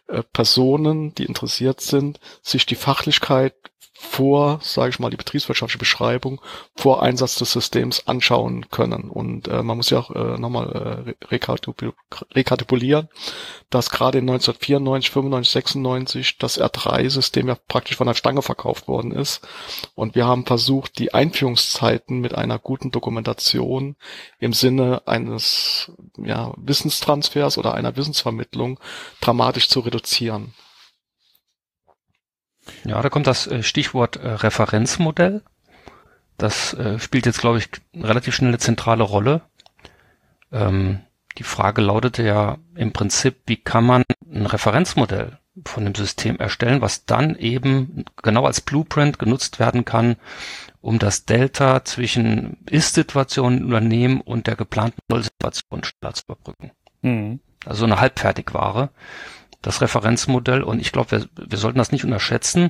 äh, 0.08 0.22
Personen, 0.34 1.16
die 1.16 1.26
interessiert 1.26 1.80
sind, 1.80 2.20
sich 2.42 2.66
die 2.66 2.76
Fachlichkeit 2.76 3.56
vor, 3.94 4.60
sage 4.62 4.90
ich 4.90 5.00
mal, 5.00 5.10
die 5.10 5.18
betriebswirtschaftliche 5.18 5.80
Beschreibung 5.80 6.42
vor 6.76 7.02
Einsatz 7.02 7.36
des 7.36 7.52
Systems 7.52 8.08
anschauen 8.08 8.70
können. 8.70 9.10
Und 9.10 9.48
äh, 9.48 9.64
man 9.64 9.78
muss 9.78 9.90
ja 9.90 10.00
auch 10.00 10.12
äh, 10.12 10.38
nochmal 10.38 11.16
äh, 11.22 11.26
rekatibulieren, 12.34 13.10
dass 13.70 13.90
gerade 13.90 14.18
in 14.18 14.30
1994, 14.30 15.12
95, 15.12 15.52
96 15.52 16.38
das 16.38 16.60
R3-System 16.60 17.48
ja 17.48 17.58
praktisch 17.68 17.98
von 17.98 18.08
der 18.08 18.14
Stange 18.14 18.42
verkauft 18.42 18.88
worden 18.88 19.12
ist. 19.12 19.48
Und 19.96 20.16
wir 20.16 20.26
haben 20.26 20.46
versucht, 20.46 21.00
die 21.00 21.14
Einführungszeiten 21.14 22.20
mit 22.20 22.36
einer 22.36 22.60
guten 22.60 22.92
Dokumentation 22.92 23.96
im 24.40 24.54
Sinne 24.54 25.04
eines 25.06 25.92
ja, 26.18 26.54
Wissenstransfers 26.58 27.58
oder 27.58 27.74
einer 27.74 27.96
Wissensvermittlung 27.96 28.80
dramatisch 29.22 29.70
zu 29.70 29.80
reduzieren. 29.80 30.54
Ja, 32.86 33.02
da 33.02 33.10
kommt 33.10 33.28
das 33.28 33.48
äh, 33.48 33.64
Stichwort 33.64 34.18
äh, 34.18 34.28
Referenzmodell. 34.28 35.42
Das 36.38 36.74
äh, 36.74 37.00
spielt 37.00 37.26
jetzt, 37.26 37.40
glaube 37.40 37.60
ich, 37.60 37.70
relativ 37.96 38.36
schnell 38.36 38.50
eine 38.50 38.58
zentrale 38.58 39.04
Rolle. 39.04 39.42
Ähm, 40.52 41.02
die 41.38 41.44
Frage 41.44 41.82
lautete 41.82 42.24
ja 42.24 42.58
im 42.76 42.94
Prinzip, 42.94 43.38
wie 43.46 43.58
kann 43.58 43.86
man 43.86 44.04
ein 44.32 44.46
Referenzmodell 44.46 45.40
von 45.66 45.86
dem 45.86 45.96
System 45.96 46.38
erstellen, 46.38 46.82
was 46.82 47.06
dann 47.06 47.36
eben 47.36 48.06
genau 48.22 48.46
als 48.46 48.62
Blueprint 48.62 49.20
genutzt 49.20 49.60
werden 49.60 49.86
kann, 49.86 50.16
um 50.82 51.00
das 51.00 51.26
Delta 51.26 51.86
zwischen 51.86 52.58
Ist-Situation 52.70 53.58
im 53.58 53.66
Unternehmen 53.66 54.22
und 54.22 54.48
der 54.48 54.56
geplanten 54.56 55.00
Null-Situation 55.10 55.84
schneller 55.84 56.14
zu 56.14 56.24
überbrücken. 56.26 56.72
Mhm. 57.02 57.40
Also 57.66 57.86
eine 57.86 58.00
Halbfertigware 58.00 58.90
das 59.64 59.82
Referenzmodell. 59.82 60.62
Und 60.62 60.80
ich 60.80 60.92
glaube, 60.92 61.12
wir, 61.12 61.28
wir 61.36 61.58
sollten 61.58 61.80
das 61.80 61.92
nicht 61.92 62.06
unterschätzen. 62.06 62.70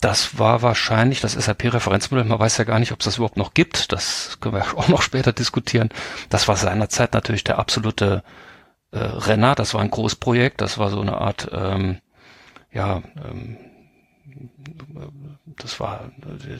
Das 0.00 0.38
war 0.38 0.62
wahrscheinlich 0.62 1.20
das 1.20 1.32
SAP-Referenzmodell. 1.34 2.26
Man 2.26 2.38
weiß 2.38 2.58
ja 2.58 2.64
gar 2.64 2.80
nicht, 2.80 2.92
ob 2.92 3.00
es 3.00 3.04
das 3.04 3.16
überhaupt 3.16 3.36
noch 3.36 3.54
gibt. 3.54 3.92
Das 3.92 4.38
können 4.40 4.56
wir 4.56 4.66
auch 4.76 4.88
noch 4.88 5.02
später 5.02 5.32
diskutieren. 5.32 5.90
Das 6.28 6.48
war 6.48 6.56
seinerzeit 6.56 7.14
natürlich 7.14 7.44
der 7.44 7.58
absolute 7.58 8.24
äh, 8.90 8.98
Renner. 8.98 9.54
Das 9.54 9.74
war 9.74 9.80
ein 9.80 9.90
Großprojekt. 9.90 10.60
Das 10.60 10.78
war 10.78 10.90
so 10.90 11.00
eine 11.00 11.18
Art, 11.18 11.48
ähm, 11.52 11.98
ja, 12.72 13.02
ähm, 13.24 13.58
das 15.58 15.80
war 15.80 16.10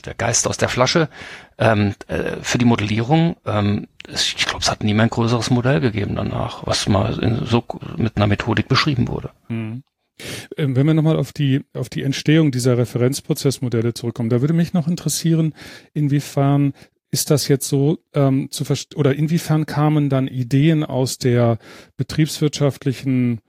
der 0.04 0.14
Geist 0.14 0.46
aus 0.46 0.56
der 0.56 0.68
Flasche, 0.68 1.08
ähm, 1.58 1.94
äh, 2.08 2.36
für 2.42 2.58
die 2.58 2.64
Modellierung. 2.64 3.36
Ähm, 3.46 3.88
ich 4.08 4.46
glaube, 4.46 4.60
es 4.60 4.70
hat 4.70 4.84
nie 4.84 4.94
mehr 4.94 5.04
ein 5.04 5.10
größeres 5.10 5.50
Modell 5.50 5.80
gegeben 5.80 6.16
danach, 6.16 6.66
was 6.66 6.88
mal 6.88 7.18
in, 7.18 7.44
so 7.44 7.64
mit 7.96 8.16
einer 8.16 8.26
Methodik 8.26 8.68
beschrieben 8.68 9.08
wurde. 9.08 9.30
Mhm. 9.48 9.82
Wenn 10.56 10.86
wir 10.86 10.94
nochmal 10.94 11.16
auf 11.16 11.32
die, 11.32 11.62
auf 11.74 11.90
die 11.90 12.02
Entstehung 12.02 12.50
dieser 12.50 12.78
Referenzprozessmodelle 12.78 13.92
zurückkommen, 13.92 14.30
da 14.30 14.40
würde 14.40 14.54
mich 14.54 14.72
noch 14.72 14.88
interessieren, 14.88 15.52
inwiefern 15.92 16.72
ist 17.10 17.30
das 17.30 17.48
jetzt 17.48 17.68
so 17.68 17.98
ähm, 18.14 18.50
zu 18.50 18.64
verstehen, 18.64 18.98
oder 18.98 19.14
inwiefern 19.14 19.66
kamen 19.66 20.08
dann 20.08 20.26
Ideen 20.26 20.84
aus 20.84 21.18
der 21.18 21.58
betriebswirtschaftlichen 21.96 23.40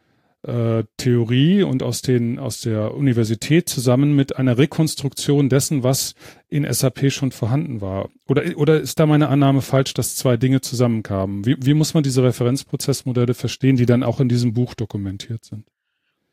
äh, 0.43 0.83
Theorie 0.97 1.63
und 1.63 1.83
aus 1.83 2.01
den 2.01 2.39
aus 2.39 2.61
der 2.61 2.93
Universität 2.93 3.69
zusammen 3.69 4.15
mit 4.15 4.37
einer 4.37 4.57
Rekonstruktion 4.57 5.49
dessen, 5.49 5.83
was 5.83 6.15
in 6.47 6.71
SAP 6.71 7.11
schon 7.11 7.31
vorhanden 7.31 7.81
war. 7.81 8.09
Oder 8.27 8.43
oder 8.55 8.79
ist 8.79 8.99
da 8.99 9.05
meine 9.05 9.29
Annahme 9.29 9.61
falsch, 9.61 9.93
dass 9.93 10.15
zwei 10.15 10.37
Dinge 10.37 10.61
zusammenkamen? 10.61 11.45
Wie, 11.45 11.57
wie 11.59 11.73
muss 11.73 11.93
man 11.93 12.03
diese 12.03 12.23
Referenzprozessmodelle 12.23 13.33
verstehen, 13.33 13.77
die 13.77 13.85
dann 13.85 14.03
auch 14.03 14.19
in 14.19 14.29
diesem 14.29 14.53
Buch 14.53 14.73
dokumentiert 14.73 15.43
sind? 15.45 15.65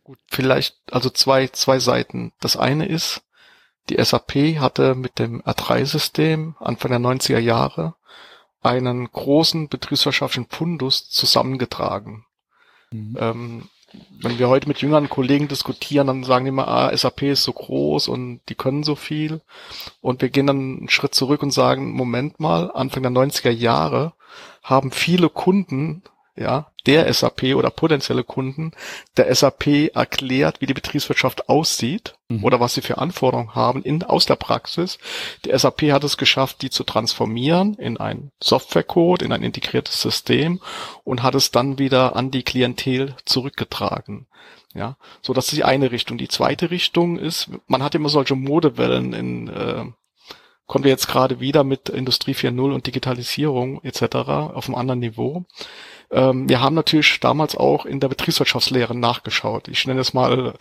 Gut, 0.04 0.18
vielleicht 0.28 0.76
also 0.90 1.10
zwei 1.10 1.48
zwei 1.48 1.78
Seiten. 1.78 2.32
Das 2.40 2.56
eine 2.56 2.86
ist, 2.86 3.22
die 3.88 4.02
SAP 4.02 4.58
hatte 4.58 4.94
mit 4.94 5.18
dem 5.18 5.42
R3-System 5.42 6.56
Anfang 6.58 6.90
der 6.90 7.00
90er 7.00 7.38
Jahre 7.38 7.94
einen 8.62 9.10
großen 9.10 9.68
betriebswirtschaftlichen 9.68 10.48
Fundus 10.48 11.10
zusammengetragen. 11.10 12.24
Mhm. 12.90 13.16
Ähm, 13.18 13.68
wenn 14.20 14.38
wir 14.38 14.48
heute 14.48 14.68
mit 14.68 14.80
jüngeren 14.80 15.09
Kollegen 15.09 15.48
diskutieren, 15.48 16.07
dann 16.07 16.24
sagen 16.24 16.44
die 16.44 16.50
immer, 16.50 16.68
ah, 16.68 16.96
SAP 16.96 17.22
ist 17.22 17.44
so 17.44 17.52
groß 17.52 18.09
und 18.09 18.40
die 18.48 18.54
können 18.54 18.83
so 18.83 18.94
viel. 18.94 19.40
Und 20.00 20.22
wir 20.22 20.30
gehen 20.30 20.46
dann 20.46 20.78
einen 20.78 20.88
Schritt 20.88 21.14
zurück 21.14 21.42
und 21.42 21.50
sagen, 21.50 21.92
Moment 21.92 22.40
mal, 22.40 22.70
Anfang 22.72 23.02
der 23.02 23.12
90er 23.12 23.50
Jahre 23.50 24.12
haben 24.62 24.90
viele 24.90 25.28
Kunden 25.28 26.02
ja, 26.37 26.66
der 26.87 27.12
SAP 27.12 27.55
oder 27.55 27.70
potenzielle 27.70 28.25
Kunden 28.25 28.73
der 29.16 29.35
SAP 29.35 29.94
erklärt, 29.94 30.61
wie 30.61 30.66
die 30.66 30.75
Betriebswirtschaft 30.75 31.49
aussieht 31.49 32.14
mhm. 32.29 32.44
oder 32.44 32.61
was 32.61 32.75
sie 32.75 32.83
für 32.83 32.99
Anforderungen 32.99 33.55
haben 33.55 33.83
in, 33.83 34.03
aus 34.03 34.27
der 34.27 34.37
Praxis. 34.37 34.99
Die 35.44 35.57
SAP 35.57 35.83
hat 35.92 36.05
es 36.05 36.16
geschafft, 36.16 36.62
die 36.62 36.70
zu 36.70 36.85
transformieren 36.85 37.75
in 37.75 37.97
ein 37.97 38.31
Softwarecode, 38.42 39.23
in 39.23 39.33
ein 39.33 39.42
integriertes 39.42 40.01
System 40.01 40.61
und 41.05 41.23
hat 41.23 41.35
es 41.35 41.51
dann 41.51 41.79
wieder 41.79 42.16
an 42.16 42.31
die 42.31 42.42
Klientel 42.42 43.16
zurückgetragen. 43.25 44.27
Ja, 44.75 44.97
so 45.23 45.33
das 45.33 45.47
ist 45.47 45.57
die 45.57 45.64
eine 45.64 45.92
Richtung. 45.92 46.18
Die 46.18 46.29
zweite 46.29 46.70
Richtung 46.70 47.16
ist, 47.16 47.49
man 47.68 47.83
hat 47.83 47.94
immer 47.94 48.09
solche 48.09 48.35
Modewellen 48.35 49.12
in, 49.12 49.49
äh, 49.49 49.85
kommen 50.66 50.85
wir 50.85 50.90
jetzt 50.90 51.09
gerade 51.09 51.40
wieder 51.40 51.64
mit 51.64 51.88
Industrie 51.88 52.33
4.0 52.33 52.72
und 52.72 52.87
Digitalisierung 52.87 53.83
etc. 53.83 54.16
auf 54.55 54.66
einem 54.66 54.77
anderen 54.77 55.00
Niveau. 55.00 55.44
Ähm, 56.11 56.48
wir 56.48 56.61
haben 56.61 56.74
natürlich 56.74 57.20
damals 57.20 57.57
auch 57.57 57.87
in 57.87 58.00
der 58.00 58.09
Betriebswirtschaftslehre 58.09 58.96
nachgeschaut. 58.96 59.68
Ich 59.68 59.87
nenne 59.87 60.00
es 60.00 60.14
mal 60.14 60.55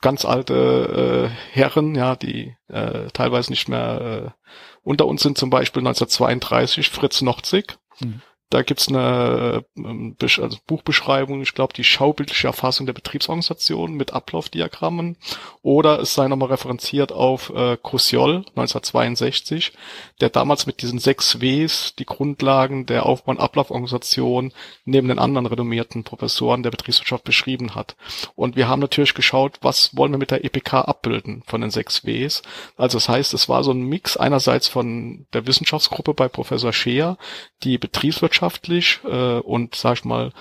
ganz 0.00 0.24
alte 0.24 1.30
äh, 1.30 1.54
Herren, 1.54 1.94
ja, 1.94 2.16
die 2.16 2.54
äh, 2.68 3.08
teilweise 3.12 3.50
nicht 3.50 3.68
mehr 3.68 4.34
äh, 4.34 4.46
unter 4.82 5.06
uns 5.06 5.22
sind, 5.22 5.36
zum 5.36 5.50
Beispiel 5.50 5.80
1932 5.80 6.88
Fritz 6.88 7.20
Nochzig. 7.20 7.78
Mhm. 8.00 8.22
Da 8.50 8.62
gibt's 8.62 8.88
eine 8.88 9.64
ähm, 9.76 10.16
also 10.20 10.58
Buchbeschreibung, 10.66 11.40
ich 11.40 11.54
glaube, 11.54 11.72
die 11.72 11.84
schaubildliche 11.84 12.48
Erfassung 12.48 12.84
der 12.84 12.92
Betriebsorganisation 12.92 13.94
mit 13.94 14.12
Ablaufdiagrammen. 14.12 15.16
Oder 15.62 16.00
es 16.00 16.14
sei 16.14 16.26
nochmal 16.26 16.48
referenziert 16.48 17.12
auf 17.12 17.50
äh, 17.50 17.76
Kosiol 17.80 18.38
1962, 18.56 19.72
der 20.20 20.30
damals 20.30 20.66
mit 20.66 20.82
diesen 20.82 20.98
sechs 20.98 21.40
Ws 21.40 21.94
die 21.96 22.04
Grundlagen 22.04 22.86
der 22.86 23.06
Aufbau- 23.06 23.30
und 23.30 23.38
Ablauforganisation 23.38 24.52
neben 24.84 25.06
den 25.06 25.20
anderen 25.20 25.46
renommierten 25.46 26.02
Professoren 26.02 26.64
der 26.64 26.72
Betriebswirtschaft 26.72 27.22
beschrieben 27.22 27.76
hat. 27.76 27.94
Und 28.34 28.56
wir 28.56 28.66
haben 28.66 28.80
natürlich 28.80 29.14
geschaut, 29.14 29.58
was 29.62 29.96
wollen 29.96 30.10
wir 30.10 30.18
mit 30.18 30.32
der 30.32 30.44
EPK 30.44 30.80
abbilden 30.80 31.44
von 31.46 31.60
den 31.60 31.70
sechs 31.70 32.04
Ws. 32.04 32.42
Also 32.76 32.98
das 32.98 33.08
heißt, 33.08 33.32
es 33.32 33.48
war 33.48 33.62
so 33.62 33.70
ein 33.70 33.82
Mix 33.82 34.16
einerseits 34.16 34.66
von 34.66 35.26
der 35.32 35.46
Wissenschaftsgruppe 35.46 36.14
bei 36.14 36.26
Professor 36.26 36.72
Scheer, 36.72 37.16
die 37.62 37.78
Betriebswirtschaft 37.78 38.39
wissenschaftlich 38.40 39.00
äh, 39.04 39.38
und, 39.38 39.74
sag 39.74 39.98
ich 39.98 40.04
mal, 40.04 40.32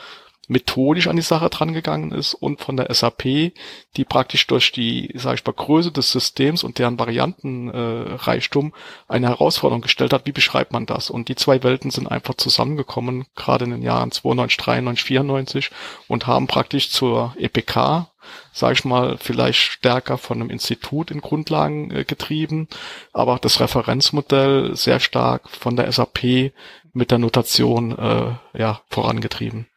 methodisch 0.51 1.07
an 1.07 1.15
die 1.15 1.21
Sache 1.21 1.47
drangegangen 1.47 2.11
ist 2.11 2.33
und 2.33 2.59
von 2.59 2.75
der 2.75 2.91
SAP, 2.91 3.21
die 3.23 4.03
praktisch 4.03 4.47
durch 4.47 4.71
die, 4.71 5.11
sage 5.13 5.35
ich 5.35 5.45
mal, 5.45 5.53
Größe 5.53 5.91
des 5.91 6.11
Systems 6.11 6.63
und 6.63 6.79
deren 6.79 6.97
Variantenreichtum 6.97 8.67
äh, 8.67 9.13
eine 9.13 9.27
Herausforderung 9.27 9.81
gestellt 9.81 10.11
hat. 10.11 10.25
Wie 10.25 10.31
beschreibt 10.31 10.73
man 10.73 10.87
das? 10.87 11.11
Und 11.11 11.29
die 11.29 11.35
zwei 11.35 11.61
Welten 11.61 11.91
sind 11.91 12.07
einfach 12.07 12.33
zusammengekommen, 12.33 13.27
gerade 13.35 13.65
in 13.65 13.71
den 13.71 13.83
Jahren 13.83 14.11
92, 14.11 14.57
93, 14.57 15.05
94 15.05 15.69
und 16.07 16.25
haben 16.25 16.47
praktisch 16.47 16.89
zur 16.89 17.35
EPK, 17.37 18.07
sage 18.51 18.73
ich 18.73 18.85
mal, 18.85 19.17
vielleicht 19.19 19.59
stärker 19.59 20.17
von 20.17 20.41
einem 20.41 20.49
Institut 20.49 21.11
in 21.11 21.21
Grundlagen 21.21 21.91
äh, 21.91 22.05
getrieben, 22.05 22.67
aber 23.13 23.37
das 23.39 23.59
Referenzmodell 23.59 24.75
sehr 24.75 24.99
stark 24.99 25.47
von 25.47 25.75
der 25.75 25.91
SAP 25.91 26.51
mit 26.93 27.11
der 27.11 27.17
Notation 27.17 27.97
äh, 27.97 28.31
ja 28.57 28.81
vorangetrieben. 28.89 29.67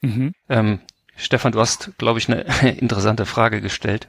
Mhm. 0.00 0.34
Ähm, 0.48 0.80
Stefan, 1.16 1.52
du 1.52 1.60
hast, 1.60 1.96
glaube 1.98 2.18
ich, 2.18 2.28
eine 2.28 2.42
interessante 2.78 3.26
Frage 3.26 3.60
gestellt, 3.60 4.08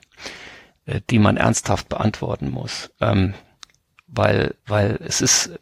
äh, 0.86 1.02
die 1.10 1.20
man 1.20 1.38
ernsthaft 1.38 1.90
beantworten 1.90 2.50
muss, 2.50 2.92
ähm, 3.02 3.34
weil 4.08 4.56
weil 4.66 5.00
es 5.06 5.22
ist 5.22 5.48
äh, 5.48 5.60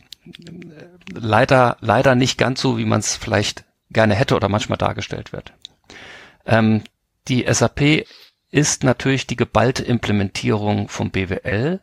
leider 1.11 1.77
leider 1.81 2.15
nicht 2.15 2.37
ganz 2.37 2.61
so, 2.61 2.77
wie 2.77 2.85
man 2.85 2.99
es 2.99 3.15
vielleicht 3.15 3.65
gerne 3.89 4.15
hätte 4.15 4.35
oder 4.35 4.49
manchmal 4.49 4.77
dargestellt 4.77 5.33
wird. 5.33 5.53
Ähm, 6.45 6.83
die 7.27 7.45
SAP 7.47 8.05
ist 8.53 8.83
natürlich 8.83 9.25
die 9.25 9.35
geballte 9.35 9.83
Implementierung 9.83 10.87
vom 10.87 11.09
BWL 11.09 11.81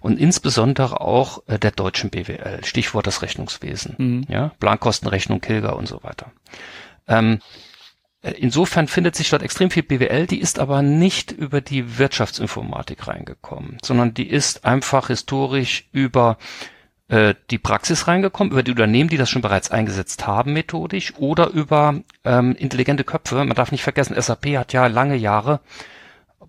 und 0.00 0.20
insbesondere 0.20 1.00
auch 1.00 1.42
äh, 1.48 1.58
der 1.58 1.72
deutschen 1.72 2.10
BWL. 2.10 2.64
Stichwort 2.64 3.08
das 3.08 3.22
Rechnungswesen. 3.22 3.94
Mhm. 3.98 4.26
Ja, 4.28 4.52
Plankostenrechnung, 4.60 5.40
Kilger 5.40 5.76
und 5.76 5.88
so 5.88 6.04
weiter. 6.04 6.30
Ähm, 7.08 7.40
äh, 8.22 8.30
insofern 8.38 8.86
findet 8.86 9.16
sich 9.16 9.30
dort 9.30 9.42
extrem 9.42 9.72
viel 9.72 9.82
BWL, 9.82 10.28
die 10.28 10.40
ist 10.40 10.60
aber 10.60 10.80
nicht 10.80 11.32
über 11.32 11.60
die 11.60 11.98
Wirtschaftsinformatik 11.98 13.08
reingekommen, 13.08 13.78
sondern 13.82 14.14
die 14.14 14.30
ist 14.30 14.64
einfach 14.64 15.08
historisch 15.08 15.88
über 15.90 16.38
äh, 17.08 17.34
die 17.50 17.58
Praxis 17.58 18.06
reingekommen, 18.06 18.52
über 18.52 18.62
die 18.62 18.70
Unternehmen, 18.70 19.10
die 19.10 19.16
das 19.16 19.28
schon 19.28 19.42
bereits 19.42 19.72
eingesetzt 19.72 20.24
haben 20.24 20.52
methodisch 20.52 21.14
oder 21.16 21.48
über 21.48 21.96
ähm, 22.24 22.54
intelligente 22.54 23.02
Köpfe. 23.02 23.44
Man 23.44 23.56
darf 23.56 23.72
nicht 23.72 23.82
vergessen, 23.82 24.14
SAP 24.20 24.56
hat 24.56 24.72
ja 24.72 24.86
lange 24.86 25.16
Jahre, 25.16 25.58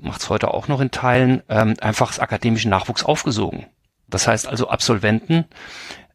macht 0.03 0.21
es 0.21 0.29
heute 0.29 0.53
auch 0.53 0.67
noch 0.67 0.81
in 0.81 0.91
Teilen, 0.91 1.41
ähm, 1.49 1.75
einfach 1.81 2.17
akademischen 2.19 2.69
Nachwuchs 2.69 3.03
aufgesogen. 3.03 3.65
Das 4.07 4.27
heißt 4.27 4.47
also 4.47 4.69
Absolventen, 4.69 5.45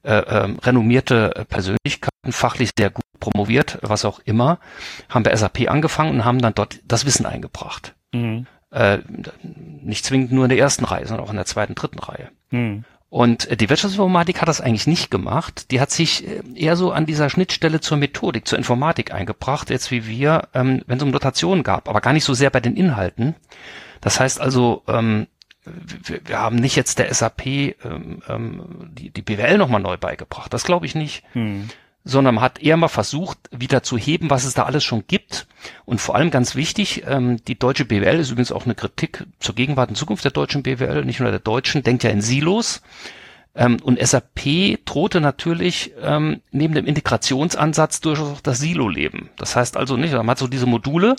äh, 0.04 0.12
äh, 0.12 0.56
renommierte 0.62 1.46
Persönlichkeiten, 1.48 2.30
fachlich 2.30 2.70
sehr 2.78 2.90
gut 2.90 3.04
promoviert, 3.18 3.78
was 3.82 4.04
auch 4.04 4.20
immer, 4.20 4.58
haben 5.08 5.24
bei 5.24 5.34
SAP 5.34 5.68
angefangen 5.68 6.12
und 6.12 6.24
haben 6.24 6.40
dann 6.40 6.54
dort 6.54 6.80
das 6.86 7.04
Wissen 7.04 7.26
eingebracht. 7.26 7.94
Mhm. 8.12 8.46
Äh, 8.70 8.98
nicht 9.42 10.04
zwingend 10.04 10.30
nur 10.30 10.44
in 10.44 10.50
der 10.50 10.58
ersten 10.58 10.84
Reihe, 10.84 11.06
sondern 11.06 11.26
auch 11.26 11.30
in 11.30 11.36
der 11.36 11.46
zweiten, 11.46 11.74
dritten 11.74 11.98
Reihe. 11.98 12.28
Mhm. 12.50 12.84
Und 13.10 13.50
äh, 13.50 13.56
die 13.56 13.70
Wirtschaftsinformatik 13.70 14.40
hat 14.40 14.48
das 14.48 14.60
eigentlich 14.60 14.86
nicht 14.86 15.10
gemacht. 15.10 15.70
Die 15.70 15.80
hat 15.80 15.90
sich 15.90 16.26
äh, 16.26 16.42
eher 16.54 16.76
so 16.76 16.92
an 16.92 17.06
dieser 17.06 17.30
Schnittstelle 17.30 17.80
zur 17.80 17.96
Methodik, 17.96 18.46
zur 18.46 18.58
Informatik 18.58 19.12
eingebracht, 19.12 19.70
jetzt 19.70 19.90
wie 19.90 20.06
wir, 20.06 20.48
ähm, 20.54 20.82
wenn 20.86 20.98
es 20.98 21.02
um 21.02 21.10
Notationen 21.10 21.64
gab, 21.64 21.88
aber 21.88 22.00
gar 22.00 22.12
nicht 22.12 22.24
so 22.24 22.34
sehr 22.34 22.50
bei 22.50 22.60
den 22.60 22.76
Inhalten. 22.76 23.34
Das 24.00 24.20
heißt 24.20 24.40
also, 24.40 24.82
ähm, 24.86 25.26
wir, 25.64 26.20
wir 26.24 26.38
haben 26.38 26.56
nicht 26.56 26.76
jetzt 26.76 26.98
der 26.98 27.12
SAP 27.12 27.46
ähm, 27.46 28.22
ähm, 28.28 28.90
die, 28.92 29.10
die 29.10 29.22
BWL 29.22 29.58
nochmal 29.58 29.80
neu 29.80 29.96
beigebracht. 29.96 30.52
Das 30.52 30.64
glaube 30.64 30.86
ich 30.86 30.94
nicht. 30.94 31.24
Hm 31.32 31.68
sondern 32.08 32.36
man 32.36 32.44
hat 32.44 32.62
eher 32.62 32.78
mal 32.78 32.88
versucht, 32.88 33.38
wieder 33.50 33.82
zu 33.82 33.98
heben, 33.98 34.30
was 34.30 34.44
es 34.44 34.54
da 34.54 34.62
alles 34.62 34.82
schon 34.82 35.04
gibt. 35.06 35.46
Und 35.84 36.00
vor 36.00 36.14
allem 36.14 36.30
ganz 36.30 36.54
wichtig, 36.54 37.04
ähm, 37.06 37.36
die 37.44 37.58
deutsche 37.58 37.84
BWL 37.84 38.18
ist 38.18 38.30
übrigens 38.30 38.50
auch 38.50 38.64
eine 38.64 38.74
Kritik 38.74 39.26
zur 39.40 39.54
Gegenwart 39.54 39.90
und 39.90 39.96
Zukunft 39.96 40.24
der 40.24 40.30
deutschen 40.30 40.62
BWL, 40.62 41.04
nicht 41.04 41.20
nur 41.20 41.30
der 41.30 41.38
deutschen, 41.38 41.82
denkt 41.82 42.04
ja 42.04 42.10
in 42.10 42.22
Silos. 42.22 42.80
Ähm, 43.54 43.76
und 43.82 44.00
SAP 44.00 44.78
drohte 44.86 45.20
natürlich 45.20 45.92
ähm, 46.00 46.40
neben 46.50 46.72
dem 46.74 46.86
Integrationsansatz 46.86 48.00
durchaus 48.00 48.38
auch 48.38 48.40
das 48.40 48.58
Silo-Leben. 48.58 49.28
Das 49.36 49.54
heißt 49.54 49.76
also 49.76 49.98
nicht, 49.98 50.14
man 50.14 50.30
hat 50.30 50.38
so 50.38 50.46
diese 50.46 50.66
Module 50.66 51.14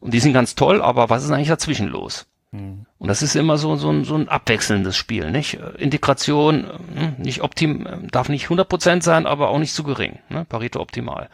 und 0.00 0.14
die 0.14 0.20
sind 0.20 0.32
ganz 0.32 0.54
toll, 0.54 0.80
aber 0.80 1.10
was 1.10 1.22
ist 1.22 1.32
eigentlich 1.32 1.48
dazwischen 1.48 1.88
los? 1.88 2.26
Mhm. 2.50 2.86
Und 3.04 3.08
das 3.08 3.20
ist 3.20 3.36
immer 3.36 3.58
so, 3.58 3.76
so, 3.76 3.90
ein, 3.90 4.04
so 4.04 4.14
ein 4.14 4.30
abwechselndes 4.30 4.96
Spiel, 4.96 5.30
nicht? 5.30 5.58
Integration, 5.76 6.70
hm, 6.94 7.16
nicht 7.18 7.42
optim, 7.42 7.86
darf 8.10 8.30
nicht 8.30 8.46
100% 8.46 9.02
sein, 9.02 9.26
aber 9.26 9.50
auch 9.50 9.58
nicht 9.58 9.74
zu 9.74 9.84
gering, 9.84 10.20
ne? 10.30 10.46
Pareto 10.46 10.80
optimal. 10.80 11.28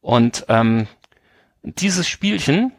Und 0.00 0.44
ähm, 0.48 0.86
dieses 1.64 2.06
Spielchen, 2.06 2.70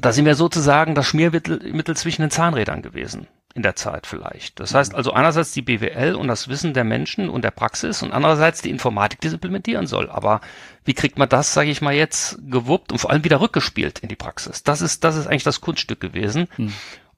da 0.00 0.10
sind 0.10 0.24
wir 0.24 0.34
sozusagen 0.34 0.96
das 0.96 1.06
Schmiermittel 1.06 1.72
Mittel 1.72 1.96
zwischen 1.96 2.22
den 2.22 2.32
Zahnrädern 2.32 2.82
gewesen 2.82 3.28
in 3.54 3.62
der 3.62 3.76
Zeit 3.76 4.08
vielleicht. 4.08 4.58
Das 4.58 4.74
heißt 4.74 4.96
also 4.96 5.12
einerseits 5.12 5.52
die 5.52 5.62
BWL 5.62 6.16
und 6.16 6.26
das 6.26 6.48
Wissen 6.48 6.74
der 6.74 6.82
Menschen 6.82 7.28
und 7.28 7.44
der 7.44 7.52
Praxis 7.52 8.02
und 8.02 8.10
andererseits 8.10 8.62
die 8.62 8.70
Informatik, 8.70 9.20
die 9.20 9.28
es 9.28 9.32
implementieren 9.32 9.86
soll. 9.86 10.10
Aber 10.10 10.40
wie 10.84 10.94
kriegt 10.94 11.18
man 11.18 11.28
das, 11.28 11.54
sage 11.54 11.70
ich 11.70 11.80
mal, 11.80 11.94
jetzt 11.94 12.36
gewuppt 12.50 12.90
und 12.90 12.98
vor 12.98 13.10
allem 13.10 13.22
wieder 13.22 13.40
rückgespielt 13.40 14.00
in 14.00 14.08
die 14.08 14.16
Praxis? 14.16 14.64
Das 14.64 14.80
ist, 14.80 15.04
das 15.04 15.14
ist 15.14 15.28
eigentlich 15.28 15.44
das 15.44 15.60
Kunststück 15.60 16.00
gewesen. 16.00 16.48
Hm. 16.56 16.72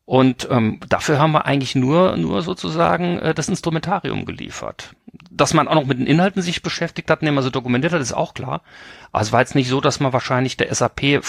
Und 0.07 0.47
ähm, 0.53 0.79
dafür 0.89 1.19
haben 1.19 1.33
wir 1.33 1.47
eigentlich 1.47 1.75
nur, 1.75 2.17
nur 2.17 2.43
sozusagen 2.43 3.19
äh, 3.19 3.35
das 3.35 3.49
Instrumentarium 3.49 4.25
geliefert. 4.25 4.95
Dass 5.33 5.53
man 5.53 5.67
auch 5.67 5.75
noch 5.75 5.85
mit 5.85 5.99
den 5.99 6.07
Inhalten 6.07 6.43
sich 6.43 6.63
beschäftigt 6.63 7.11
hat, 7.11 7.23
indem 7.23 7.35
man 7.35 7.43
sie 7.43 7.51
dokumentiert 7.51 7.93
hat, 7.93 8.01
ist 8.01 8.13
auch 8.13 8.33
klar. 8.33 8.63
Aber 9.11 9.23
es 9.23 9.33
war 9.33 9.41
jetzt 9.41 9.57
nicht 9.57 9.69
so, 9.69 9.81
dass 9.81 9.99
man 9.99 10.13
wahrscheinlich 10.13 10.57
der 10.57 10.73
SAP 10.73 11.03
äh, 11.03 11.21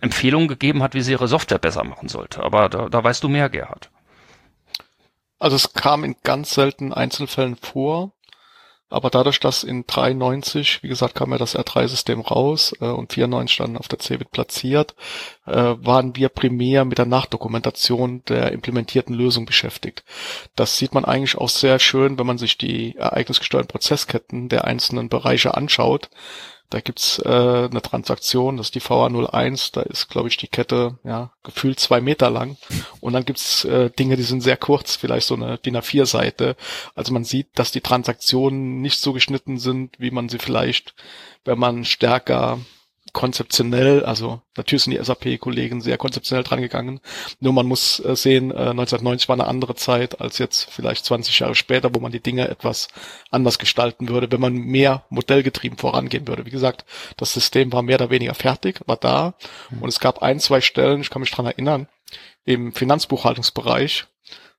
Empfehlungen 0.00 0.48
gegeben 0.48 0.82
hat, 0.82 0.94
wie 0.94 1.02
sie 1.02 1.12
ihre 1.12 1.28
Software 1.28 1.58
besser 1.58 1.84
machen 1.84 2.08
sollte. 2.08 2.42
Aber 2.42 2.70
da, 2.70 2.88
da 2.88 3.04
weißt 3.04 3.22
du 3.22 3.28
mehr, 3.28 3.50
Gerhard. 3.50 3.90
Also 5.38 5.56
es 5.56 5.74
kam 5.74 6.02
in 6.02 6.16
ganz 6.22 6.54
seltenen 6.54 6.94
Einzelfällen 6.94 7.56
vor, 7.56 8.12
aber 8.94 9.10
dadurch, 9.10 9.40
dass 9.40 9.64
in 9.64 9.84
93, 9.86 10.82
wie 10.82 10.88
gesagt, 10.88 11.14
kam 11.14 11.32
ja 11.32 11.38
das 11.38 11.56
R3-System 11.58 12.20
raus 12.20 12.74
äh, 12.80 12.86
und 12.86 13.12
94 13.12 13.56
dann 13.56 13.76
auf 13.76 13.88
der 13.88 13.98
CeBIT 13.98 14.30
platziert, 14.30 14.94
äh, 15.46 15.52
waren 15.52 16.14
wir 16.16 16.28
primär 16.28 16.84
mit 16.84 16.98
der 16.98 17.06
Nachdokumentation 17.06 18.22
der 18.28 18.52
implementierten 18.52 19.14
Lösung 19.14 19.46
beschäftigt. 19.46 20.04
Das 20.54 20.78
sieht 20.78 20.94
man 20.94 21.04
eigentlich 21.04 21.36
auch 21.36 21.48
sehr 21.48 21.78
schön, 21.80 22.18
wenn 22.18 22.26
man 22.26 22.38
sich 22.38 22.56
die 22.56 22.96
ereignisgesteuerten 22.96 23.68
Prozessketten 23.68 24.48
der 24.48 24.64
einzelnen 24.64 25.08
Bereiche 25.08 25.54
anschaut. 25.54 26.08
Da 26.74 26.80
gibt's 26.80 27.20
äh, 27.20 27.28
eine 27.28 27.82
Transaktion, 27.82 28.56
das 28.56 28.66
ist 28.66 28.74
die 28.74 28.80
VA01, 28.80 29.74
da 29.74 29.82
ist, 29.82 30.08
glaube 30.08 30.26
ich, 30.26 30.36
die 30.38 30.48
Kette 30.48 30.98
ja 31.04 31.30
gefühlt 31.44 31.78
zwei 31.78 32.00
Meter 32.00 32.30
lang. 32.30 32.56
Und 32.98 33.12
dann 33.12 33.24
gibt's 33.24 33.64
äh, 33.64 33.90
Dinge, 33.90 34.16
die 34.16 34.24
sind 34.24 34.40
sehr 34.40 34.56
kurz, 34.56 34.96
vielleicht 34.96 35.28
so 35.28 35.36
eine 35.36 35.56
DIN 35.58 35.76
A4-Seite. 35.76 36.56
Also 36.96 37.12
man 37.12 37.22
sieht, 37.22 37.46
dass 37.54 37.70
die 37.70 37.80
Transaktionen 37.80 38.80
nicht 38.80 38.98
so 38.98 39.12
geschnitten 39.12 39.58
sind, 39.58 39.94
wie 40.00 40.10
man 40.10 40.28
sie 40.28 40.40
vielleicht, 40.40 40.96
wenn 41.44 41.60
man 41.60 41.84
stärker 41.84 42.58
konzeptionell, 43.14 44.04
also 44.04 44.42
natürlich 44.56 44.82
sind 44.82 44.90
die 44.90 45.02
SAP-Kollegen 45.02 45.80
sehr 45.80 45.96
konzeptionell 45.96 46.44
dran 46.44 46.60
gegangen. 46.60 47.00
Nur 47.40 47.54
man 47.54 47.64
muss 47.64 48.00
äh, 48.00 48.16
sehen, 48.16 48.50
äh, 48.50 48.70
1990 48.70 49.28
war 49.28 49.36
eine 49.36 49.46
andere 49.46 49.76
Zeit 49.76 50.20
als 50.20 50.38
jetzt 50.38 50.70
vielleicht 50.70 51.06
20 51.06 51.38
Jahre 51.38 51.54
später, 51.54 51.94
wo 51.94 52.00
man 52.00 52.12
die 52.12 52.20
Dinge 52.20 52.48
etwas 52.48 52.88
anders 53.30 53.58
gestalten 53.58 54.08
würde, 54.08 54.30
wenn 54.30 54.40
man 54.40 54.54
mehr 54.54 55.04
modellgetrieben 55.08 55.78
vorangehen 55.78 56.28
würde. 56.28 56.44
Wie 56.44 56.50
gesagt, 56.50 56.84
das 57.16 57.32
System 57.32 57.72
war 57.72 57.82
mehr 57.82 57.96
oder 57.96 58.10
weniger 58.10 58.34
fertig, 58.34 58.80
war 58.86 58.96
da 58.96 59.34
mhm. 59.70 59.82
und 59.82 59.88
es 59.88 60.00
gab 60.00 60.20
ein, 60.20 60.40
zwei 60.40 60.60
Stellen, 60.60 61.00
ich 61.00 61.10
kann 61.10 61.22
mich 61.22 61.30
dran 61.30 61.46
erinnern, 61.46 61.86
im 62.44 62.74
Finanzbuchhaltungsbereich, 62.74 64.06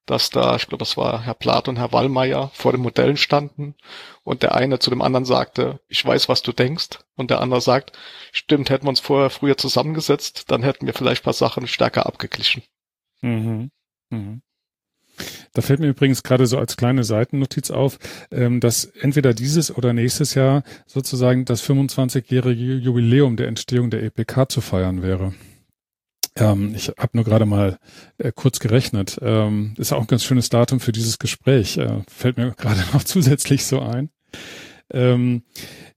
dass 0.05 0.29
da, 0.29 0.55
ich 0.55 0.67
glaube, 0.67 0.83
das 0.83 0.97
war 0.97 1.21
Herr 1.23 1.33
Plath 1.33 1.67
und 1.67 1.77
Herr 1.77 1.91
Wallmeier 1.91 2.51
vor 2.53 2.71
den 2.71 2.81
Modellen 2.81 3.17
standen 3.17 3.75
und 4.25 4.43
der 4.43 4.55
eine 4.55 4.79
zu 4.79 4.89
dem 4.89 5.01
anderen 5.01 5.23
sagte, 5.23 5.79
ich 5.87 6.03
weiß, 6.03 6.27
was 6.27 6.41
du 6.41 6.51
denkst 6.51 6.99
und 7.15 7.29
der 7.29 7.39
andere 7.39 7.61
sagt, 7.61 7.97
stimmt, 8.33 8.69
hätten 8.69 8.85
wir 8.85 8.89
uns 8.89 8.99
vorher 8.99 9.29
früher 9.29 9.55
zusammengesetzt, 9.55 10.51
dann 10.51 10.63
hätten 10.63 10.87
wir 10.87 10.93
vielleicht 10.93 11.23
paar 11.23 11.33
Sachen 11.33 11.67
stärker 11.67 12.07
abgeglichen. 12.07 12.63
Mhm. 13.21 13.69
Mhm. 14.09 14.41
Da 15.53 15.61
fällt 15.61 15.79
mir 15.79 15.87
übrigens 15.87 16.23
gerade 16.23 16.47
so 16.47 16.57
als 16.57 16.75
kleine 16.75 17.05
Seitennotiz 17.05 17.71
auf, 17.71 17.99
ähm, 18.31 18.59
dass 18.59 18.83
entweder 18.83 19.33
dieses 19.33 19.73
oder 19.73 19.93
nächstes 19.93 20.33
Jahr 20.33 20.63
sozusagen 20.87 21.45
das 21.45 21.63
25-jährige 21.63 22.75
Jubiläum 22.75 23.37
der 23.37 23.47
Entstehung 23.47 23.91
der 23.91 24.03
EPK 24.03 24.49
zu 24.49 24.59
feiern 24.59 25.03
wäre. 25.03 25.33
Ähm, 26.35 26.73
ich 26.75 26.89
habe 26.89 27.11
nur 27.13 27.23
gerade 27.23 27.45
mal 27.45 27.77
äh, 28.17 28.31
kurz 28.33 28.59
gerechnet. 28.59 29.17
Ähm, 29.21 29.75
ist 29.77 29.93
auch 29.93 30.01
ein 30.01 30.07
ganz 30.07 30.23
schönes 30.23 30.49
Datum 30.49 30.79
für 30.79 30.91
dieses 30.91 31.19
Gespräch. 31.19 31.77
Äh, 31.77 32.01
fällt 32.07 32.37
mir 32.37 32.51
gerade 32.57 32.83
noch 32.93 33.03
zusätzlich 33.03 33.65
so 33.65 33.81
ein. 33.81 34.09
Ähm, 34.93 35.41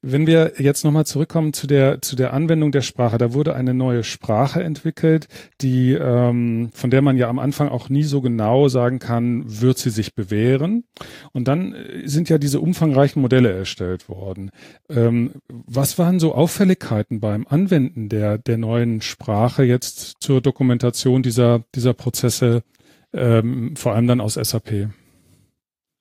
wenn 0.01 0.27
wir 0.27 0.55
jetzt 0.59 0.85
nochmal 0.85 1.05
zurückkommen 1.05 1.53
zu 1.53 1.67
der, 1.67 2.01
zu 2.01 2.17
der 2.17 2.33
Anwendung 2.33 2.73
der 2.73 2.81
Sprache, 2.81 3.19
da 3.19 3.35
wurde 3.35 3.55
eine 3.55 3.75
neue 3.75 4.03
Sprache 4.03 4.63
entwickelt, 4.63 5.29
die, 5.61 5.93
ähm, 5.93 6.71
von 6.73 6.91
der 6.91 7.03
man 7.03 7.17
ja 7.19 7.29
am 7.29 7.39
Anfang 7.39 7.69
auch 7.69 7.91
nie 7.91 8.05
so 8.05 8.23
genau 8.23 8.69
sagen 8.69 8.99
kann, 8.99 9.45
wird 9.47 9.79
sie 9.79 9.91
sich 9.91 10.15
bewähren. 10.15 10.85
Und 11.33 11.49
dann 11.49 11.75
äh, 11.75 12.09
sind 12.09 12.31
ja 12.31 12.39
diese 12.39 12.61
umfangreichen 12.61 13.21
Modelle 13.21 13.53
erstellt 13.53 14.09
worden. 14.09 14.51
Ähm, 14.89 15.33
was 15.49 15.99
waren 15.99 16.19
so 16.19 16.35
Auffälligkeiten 16.35 17.21
beim 17.21 17.47
Anwenden 17.47 18.09
der, 18.09 18.39
der 18.39 18.57
neuen 18.57 19.03
Sprache 19.03 19.65
jetzt 19.65 20.15
zur 20.21 20.41
Dokumentation 20.41 21.23
dieser, 21.23 21.65
dieser 21.75 21.93
Prozesse, 21.93 22.63
ähm, 23.13 23.77
vor 23.77 23.95
allem 23.95 24.07
dann 24.07 24.21
aus 24.23 24.35
SAP? 24.35 24.89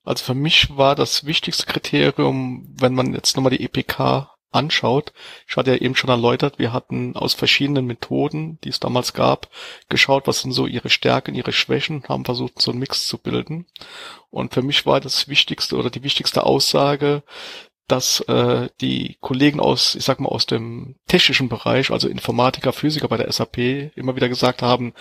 Also 0.08 0.24
für 0.24 0.34
mich 0.34 0.74
war 0.74 0.94
das 0.94 1.26
wichtigste 1.26 1.66
Kriterium, 1.66 2.66
wenn 2.80 2.94
man 2.94 3.12
jetzt 3.12 3.36
nochmal 3.36 3.54
die 3.54 3.62
EPK 3.62 4.30
anschaut. 4.50 5.12
Ich 5.46 5.54
hatte 5.58 5.72
ja 5.72 5.76
eben 5.76 5.96
schon 5.96 6.08
erläutert, 6.08 6.58
wir 6.58 6.72
hatten 6.72 7.14
aus 7.14 7.34
verschiedenen 7.34 7.84
Methoden, 7.84 8.58
die 8.64 8.70
es 8.70 8.80
damals 8.80 9.12
gab, 9.12 9.50
geschaut, 9.90 10.26
was 10.26 10.40
sind 10.40 10.52
so 10.52 10.66
ihre 10.66 10.88
Stärken, 10.88 11.34
ihre 11.34 11.52
Schwächen, 11.52 12.04
haben 12.08 12.24
versucht, 12.24 12.58
so 12.58 12.70
einen 12.70 12.80
Mix 12.80 13.06
zu 13.06 13.18
bilden. 13.18 13.66
Und 14.30 14.54
für 14.54 14.62
mich 14.62 14.86
war 14.86 15.00
das 15.00 15.28
Wichtigste 15.28 15.76
oder 15.76 15.90
die 15.90 16.02
wichtigste 16.02 16.44
Aussage, 16.44 17.22
dass 17.88 18.20
äh, 18.20 18.68
die 18.80 19.16
Kollegen 19.20 19.60
aus, 19.60 19.94
ich 19.94 20.04
sag 20.04 20.20
mal, 20.20 20.28
aus 20.28 20.46
dem 20.46 20.96
technischen 21.08 21.48
Bereich, 21.48 21.90
also 21.90 22.06
Informatiker, 22.06 22.72
Physiker 22.72 23.08
bei 23.08 23.16
der 23.16 23.32
SAP, 23.32 23.58
immer 23.96 24.14
wieder 24.14 24.28
gesagt 24.28 24.62
haben, 24.62 24.92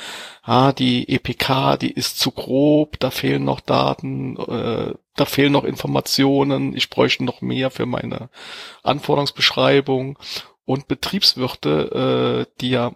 ah, 0.42 0.72
die 0.72 1.08
EPK, 1.10 1.78
die 1.78 1.92
ist 1.92 2.18
zu 2.18 2.32
grob, 2.32 2.98
da 3.00 3.12
fehlen 3.12 3.44
noch 3.44 3.60
Daten, 3.60 4.38
äh, 4.38 4.94
da 5.16 5.26
fehlen 5.26 5.52
noch 5.52 5.66
Informationen, 5.66 6.76
ich 6.76 6.90
bräuchte 6.90 7.26
noch 7.26 7.42
mehr 7.42 7.72
für 7.72 7.86
meine 7.86 8.30
Anforderungsbeschreibung. 8.84 10.18
Und 10.66 10.88
Betriebswirte, 10.88 12.46
äh, 12.48 12.52
die 12.60 12.70
ja 12.72 12.94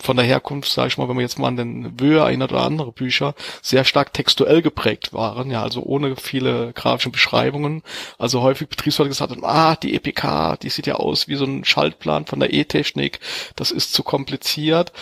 von 0.00 0.16
der 0.16 0.26
Herkunft, 0.26 0.70
sage 0.70 0.88
ich 0.88 0.98
mal, 0.98 1.08
wenn 1.08 1.16
man 1.16 1.22
jetzt 1.22 1.38
mal 1.38 1.48
an 1.48 1.56
den 1.56 2.00
Wöhe 2.00 2.24
ein 2.24 2.42
oder 2.42 2.62
andere 2.62 2.92
Bücher 2.92 3.34
sehr 3.62 3.84
stark 3.84 4.12
textuell 4.12 4.62
geprägt 4.62 5.12
waren, 5.12 5.50
ja, 5.50 5.62
also 5.62 5.82
ohne 5.82 6.16
viele 6.16 6.72
grafischen 6.72 7.12
Beschreibungen. 7.12 7.82
Also 8.18 8.42
häufig 8.42 8.68
Betriebsleute 8.68 9.08
gesagt 9.08 9.30
haben, 9.30 9.44
ah, 9.44 9.76
die 9.76 9.94
EPK, 9.94 10.56
die 10.56 10.70
sieht 10.70 10.86
ja 10.86 10.94
aus 10.94 11.28
wie 11.28 11.36
so 11.36 11.44
ein 11.44 11.64
Schaltplan 11.64 12.26
von 12.26 12.40
der 12.40 12.52
E-Technik, 12.52 13.20
das 13.56 13.70
ist 13.70 13.92
zu 13.92 14.02
kompliziert. 14.02 14.92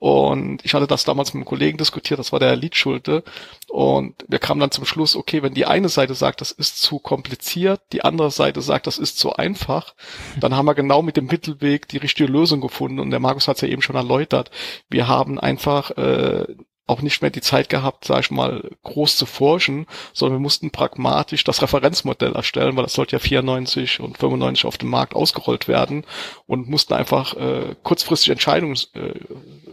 Und 0.00 0.64
ich 0.64 0.72
hatte 0.72 0.86
das 0.86 1.04
damals 1.04 1.34
mit 1.34 1.42
einem 1.42 1.44
Kollegen 1.44 1.76
diskutiert, 1.76 2.18
das 2.18 2.32
war 2.32 2.40
der 2.40 2.56
Liedschulte. 2.56 3.22
Und 3.68 4.14
wir 4.28 4.38
kamen 4.38 4.58
dann 4.58 4.70
zum 4.70 4.86
Schluss, 4.86 5.14
okay, 5.14 5.42
wenn 5.42 5.52
die 5.52 5.66
eine 5.66 5.90
Seite 5.90 6.14
sagt, 6.14 6.40
das 6.40 6.52
ist 6.52 6.80
zu 6.80 6.98
kompliziert, 6.98 7.82
die 7.92 8.02
andere 8.02 8.30
Seite 8.30 8.62
sagt, 8.62 8.86
das 8.86 8.96
ist 8.96 9.18
zu 9.18 9.34
einfach, 9.34 9.94
dann 10.40 10.56
haben 10.56 10.64
wir 10.64 10.74
genau 10.74 11.02
mit 11.02 11.18
dem 11.18 11.26
Mittelweg 11.26 11.86
die 11.86 11.98
richtige 11.98 12.32
Lösung 12.32 12.62
gefunden. 12.62 12.98
Und 12.98 13.10
der 13.10 13.20
Markus 13.20 13.46
hat 13.46 13.56
es 13.56 13.60
ja 13.60 13.68
eben 13.68 13.82
schon 13.82 13.94
erläutert. 13.94 14.50
Wir 14.88 15.06
haben 15.06 15.38
einfach 15.38 15.90
äh, 15.90 16.46
auch 16.90 17.02
nicht 17.02 17.22
mehr 17.22 17.30
die 17.30 17.40
Zeit 17.40 17.68
gehabt, 17.68 18.04
sag 18.04 18.20
ich 18.20 18.30
mal, 18.30 18.68
groß 18.82 19.16
zu 19.16 19.24
forschen, 19.24 19.86
sondern 20.12 20.38
wir 20.38 20.42
mussten 20.42 20.70
pragmatisch 20.70 21.44
das 21.44 21.62
Referenzmodell 21.62 22.32
erstellen, 22.32 22.76
weil 22.76 22.82
das 22.82 22.94
sollte 22.94 23.16
ja 23.16 23.20
94 23.20 24.00
und 24.00 24.18
95 24.18 24.64
auf 24.66 24.76
dem 24.76 24.90
Markt 24.90 25.14
ausgerollt 25.14 25.68
werden 25.68 26.04
und 26.46 26.68
mussten 26.68 26.92
einfach 26.94 27.34
äh, 27.34 27.76
kurzfristig 27.84 28.30
Entscheidungen 28.30 28.76
äh, 28.94 29.14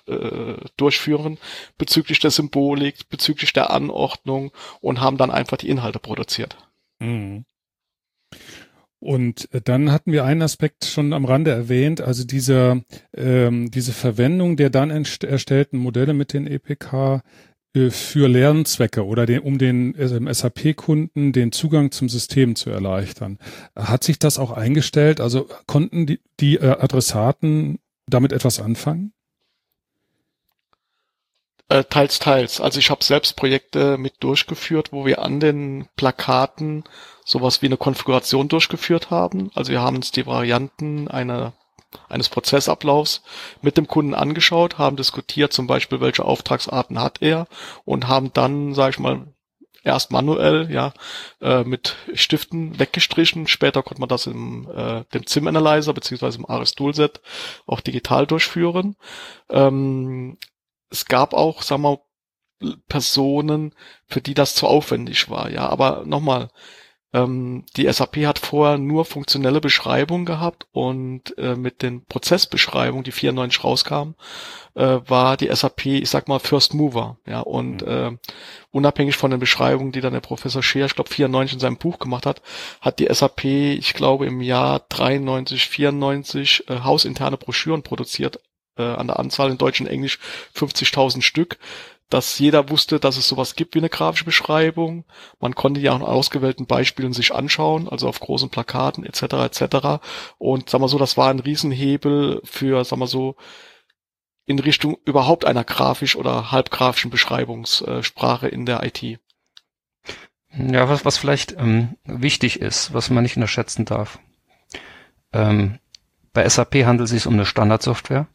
äh, 0.07 0.57
durchführen 0.77 1.37
bezüglich 1.77 2.19
der 2.19 2.31
Symbolik, 2.31 3.09
bezüglich 3.09 3.53
der 3.53 3.71
Anordnung 3.71 4.51
und 4.81 5.01
haben 5.01 5.17
dann 5.17 5.31
einfach 5.31 5.57
die 5.57 5.69
Inhalte 5.69 5.99
produziert. 5.99 6.57
Mhm. 6.99 7.45
Und 8.99 9.53
äh, 9.53 9.61
dann 9.61 9.91
hatten 9.91 10.11
wir 10.11 10.25
einen 10.25 10.41
Aspekt 10.41 10.85
schon 10.85 11.13
am 11.13 11.25
Rande 11.25 11.51
erwähnt, 11.51 12.01
also 12.01 12.23
diese, 12.23 12.83
ähm, 13.15 13.69
diese 13.69 13.91
Verwendung 13.91 14.57
der 14.57 14.69
dann 14.69 14.89
erstellten 14.89 15.77
Modelle 15.77 16.13
mit 16.13 16.33
den 16.33 16.47
EPK 16.47 17.21
äh, 17.75 17.89
für 17.91 18.27
Lernzwecke 18.27 19.05
oder 19.05 19.25
den, 19.25 19.41
um 19.41 19.57
den 19.57 19.93
äh, 19.95 20.33
SAP-Kunden 20.33 21.31
den 21.31 21.51
Zugang 21.51 21.91
zum 21.91 22.09
System 22.09 22.55
zu 22.55 22.69
erleichtern. 22.69 23.37
Hat 23.75 24.03
sich 24.03 24.17
das 24.17 24.39
auch 24.39 24.51
eingestellt? 24.51 25.21
Also 25.21 25.47
konnten 25.67 26.07
die, 26.07 26.19
die 26.39 26.55
äh, 26.55 26.77
Adressaten 26.79 27.79
damit 28.09 28.31
etwas 28.31 28.59
anfangen? 28.59 29.13
Äh, 31.69 31.84
teils, 31.84 32.19
teils. 32.19 32.62
Also 32.62 32.80
ich 32.80 32.89
habe 32.89 33.03
selbst 33.03 33.36
Projekte 33.36 33.97
mit 33.97 34.23
durchgeführt, 34.23 34.93
wo 34.93 35.06
wir 35.06 35.21
an 35.21 35.39
den 35.39 35.88
Plakaten 35.97 36.86
sowas 37.25 37.62
wie 37.62 37.65
eine 37.65 37.77
Konfiguration 37.77 38.47
durchgeführt 38.47 39.10
haben. 39.12 39.51
Also 39.53 39.71
wir 39.71 39.82
haben 39.82 39.97
uns 39.97 40.12
die 40.12 40.25
Varianten 40.25 41.10
einer 41.10 41.53
eines 42.10 42.30
Prozessablaufs 42.30 43.23
mit 43.62 43.77
dem 43.77 43.88
Kunden 43.88 44.13
angeschaut, 44.13 44.77
haben 44.77 44.97
diskutiert, 44.97 45.53
zum 45.53 45.67
Beispiel, 45.67 46.01
welche 46.01 46.25
Auftragsarten 46.25 46.99
hat 46.99 47.21
er 47.21 47.47
und 47.86 48.08
haben 48.08 48.34
dann, 48.34 48.73
sage 48.73 48.91
ich 48.91 48.99
mal, 48.99 49.27
erst 49.84 50.12
manuell, 50.12 50.69
ja, 50.69 50.93
äh, 51.41 51.63
mit 51.63 51.95
Stiften 52.13 52.77
weggestrichen. 52.77 53.47
Später 53.47 53.84
konnte 53.84 54.01
man 54.01 54.10
das 54.10 54.27
im 54.27 54.69
äh, 54.69 55.06
dem 55.13 55.25
ZIM 55.25 55.47
Analyzer 55.47 55.93
beziehungsweise 55.93 56.39
im 56.39 56.45
Ares 56.45 56.75
Toolset 56.75 57.21
auch 57.65 57.80
digital 57.80 58.27
durchführen. 58.27 58.97
Ähm, 59.49 60.38
es 60.89 61.06
gab 61.06 61.34
auch, 61.34 61.62
sagen 61.62 61.84
wir, 61.84 62.00
Personen, 62.88 63.73
für 64.08 64.21
die 64.21 64.34
das 64.34 64.56
zu 64.56 64.67
aufwendig 64.67 65.30
war, 65.30 65.50
ja. 65.52 65.69
Aber 65.69 66.04
nochmal, 66.06 66.50
ähm, 67.13 67.65
die 67.78 67.91
SAP 67.91 68.17
hat 68.26 68.39
vorher 68.39 68.78
nur 68.78 69.06
funktionelle 69.06 69.62
Beschreibungen 69.62 70.26
gehabt 70.26 70.67
und 70.71 71.38
äh, 71.38 71.56
mit 71.56 71.82
den 71.82 72.04
Prozessbeschreibungen, 72.06 73.04
die 73.04 73.12
94 73.12 73.63
rauskamen, 73.63 74.15
äh, 74.76 75.00
war 75.06 75.38
die 75.38 75.50
SAP, 75.54 75.86
ich 75.86 76.10
sag 76.10 76.28
mal, 76.28 76.39
First 76.39 76.73
Mover. 76.73 77.17
Ja, 77.26 77.41
und 77.41 77.82
mhm. 77.82 77.88
äh, 77.88 78.17
unabhängig 78.71 79.15
von 79.15 79.32
den 79.32 79.39
Beschreibungen, 79.39 79.93
die 79.93 80.02
dann 80.02 80.13
der 80.13 80.19
Professor 80.19 80.62
Scheer, 80.62 80.88
ich 80.88 80.95
glaube 80.95 81.10
94 81.10 81.54
in 81.54 81.60
seinem 81.60 81.78
Buch 81.78 82.00
gemacht 82.00 82.26
hat, 82.26 82.41
hat 82.82 83.00
die 83.00 83.08
SAP, 83.12 83.45
ich 83.45 83.93
glaube 83.93 84.26
im 84.26 84.41
Jahr 84.41 84.82
93, 84.89 85.69
94 85.69 86.69
äh, 86.69 86.80
hausinterne 86.82 87.38
Broschüren 87.38 87.84
produziert 87.84 88.39
äh, 88.77 88.83
an 88.83 89.07
der 89.07 89.19
Anzahl 89.19 89.51
in 89.51 89.57
Deutsch 89.57 89.81
und 89.81 89.87
Englisch 89.87 90.19
50.000 90.55 91.21
Stück 91.21 91.57
dass 92.09 92.39
jeder 92.39 92.69
wusste, 92.69 92.99
dass 92.99 93.17
es 93.17 93.27
sowas 93.27 93.55
gibt 93.55 93.75
wie 93.75 93.79
eine 93.79 93.89
grafische 93.89 94.25
Beschreibung. 94.25 95.03
Man 95.39 95.55
konnte 95.55 95.81
ja 95.81 95.91
auch 95.91 95.97
an 95.97 96.03
ausgewählten 96.03 96.65
Beispielen 96.65 97.13
sich 97.13 97.33
anschauen, 97.33 97.89
also 97.89 98.07
auf 98.07 98.19
großen 98.19 98.49
Plakaten 98.49 99.05
etc. 99.05 99.21
etc. 99.45 100.01
Und 100.37 100.69
sag 100.69 100.79
mal 100.79 100.87
so, 100.87 100.97
das 100.97 101.17
war 101.17 101.29
ein 101.29 101.39
Riesenhebel 101.39 102.41
für, 102.45 102.83
sag 102.85 102.97
mal 102.97 103.07
so, 103.07 103.35
in 104.45 104.59
Richtung 104.59 104.97
überhaupt 105.03 105.43
einer 105.43 105.65
grafisch 105.65 106.15
oder 106.15 106.51
halbgrafischen 106.51 107.11
Beschreibungssprache 107.11 108.47
in 108.47 108.65
der 108.65 108.83
IT. 108.83 109.19
Ja, 110.57 110.87
was, 110.87 111.03
was 111.03 111.17
vielleicht 111.17 111.57
ähm, 111.59 111.97
wichtig 112.05 112.61
ist, 112.61 112.93
was 112.93 113.09
man 113.09 113.23
nicht 113.23 113.35
unterschätzen 113.35 113.83
darf. 113.83 114.19
Ähm, 115.33 115.79
bei 116.31 116.47
SAP 116.47 116.75
handelt 116.85 117.07
es 117.07 117.11
sich 117.11 117.27
um 117.27 117.33
eine 117.33 117.45
Standardsoftware. 117.45 118.27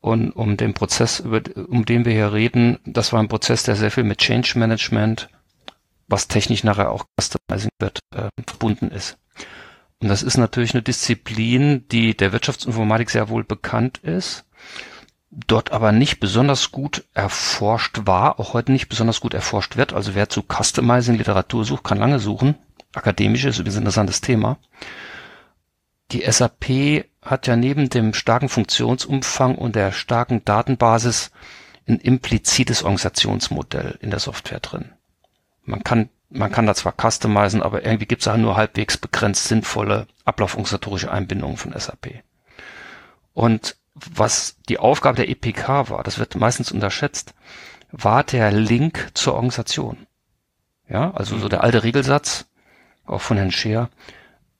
Und 0.00 0.30
um 0.32 0.56
den 0.56 0.74
Prozess, 0.74 1.20
über, 1.20 1.42
um 1.68 1.84
den 1.84 2.04
wir 2.04 2.12
hier 2.12 2.32
reden, 2.32 2.78
das 2.84 3.12
war 3.12 3.20
ein 3.20 3.28
Prozess, 3.28 3.62
der 3.64 3.76
sehr 3.76 3.90
viel 3.90 4.04
mit 4.04 4.18
Change 4.18 4.58
Management, 4.58 5.28
was 6.06 6.28
technisch 6.28 6.64
nachher 6.64 6.90
auch 6.90 7.06
Customizing 7.20 7.70
wird, 7.78 8.00
äh, 8.14 8.28
verbunden 8.46 8.90
ist. 8.90 9.18
Und 10.00 10.08
das 10.08 10.22
ist 10.22 10.36
natürlich 10.36 10.74
eine 10.74 10.82
Disziplin, 10.82 11.88
die 11.88 12.16
der 12.16 12.32
Wirtschaftsinformatik 12.32 13.10
sehr 13.10 13.28
wohl 13.28 13.44
bekannt 13.44 13.98
ist, 13.98 14.44
dort 15.30 15.72
aber 15.72 15.92
nicht 15.92 16.20
besonders 16.20 16.70
gut 16.70 17.04
erforscht 17.14 18.02
war, 18.04 18.38
auch 18.38 18.52
heute 18.52 18.72
nicht 18.72 18.88
besonders 18.88 19.20
gut 19.20 19.34
erforscht 19.34 19.76
wird. 19.76 19.92
Also 19.92 20.14
wer 20.14 20.28
zu 20.28 20.42
Customizing 20.42 21.16
Literatur 21.16 21.64
sucht, 21.64 21.84
kann 21.84 21.98
lange 21.98 22.18
suchen. 22.18 22.56
Akademisch 22.94 23.44
ist 23.44 23.58
übrigens 23.58 23.76
ein 23.76 23.82
interessantes 23.82 24.20
Thema. 24.20 24.58
Die 26.12 26.30
SAP 26.30 27.04
hat 27.26 27.46
ja 27.46 27.56
neben 27.56 27.88
dem 27.88 28.14
starken 28.14 28.48
Funktionsumfang 28.48 29.56
und 29.56 29.76
der 29.76 29.92
starken 29.92 30.44
Datenbasis 30.44 31.30
ein 31.88 31.98
implizites 31.98 32.82
Organisationsmodell 32.82 33.98
in 34.00 34.10
der 34.10 34.18
Software 34.18 34.60
drin. 34.60 34.92
Man 35.64 35.84
kann, 35.84 36.08
man 36.30 36.50
kann 36.50 36.66
da 36.66 36.74
zwar 36.74 36.94
customizen, 36.94 37.62
aber 37.62 37.84
irgendwie 37.84 38.06
gibt 38.06 38.22
es 38.22 38.28
auch 38.28 38.36
nur 38.36 38.56
halbwegs 38.56 38.96
begrenzt 38.96 39.46
sinnvolle 39.46 40.06
ablauforganisatorische 40.24 41.10
Einbindungen 41.10 41.56
von 41.56 41.78
SAP. 41.78 42.22
Und 43.34 43.76
was 43.94 44.56
die 44.68 44.78
Aufgabe 44.78 45.16
der 45.16 45.28
EPK 45.28 45.88
war, 45.90 46.02
das 46.02 46.18
wird 46.18 46.36
meistens 46.36 46.72
unterschätzt, 46.72 47.34
war 47.90 48.24
der 48.24 48.50
Link 48.50 49.10
zur 49.14 49.34
Organisation. 49.34 50.06
Ja, 50.88 51.12
also 51.12 51.38
so 51.38 51.48
der 51.48 51.64
alte 51.64 51.82
Regelsatz, 51.82 52.46
auch 53.06 53.20
von 53.20 53.36
Herrn 53.36 53.52
Scheer, 53.52 53.88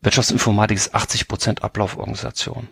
Wirtschaftsinformatik 0.07 0.77
ist 0.77 0.95
80 0.95 1.27
Prozent 1.27 1.65
Ablauforganisation. 1.65 2.69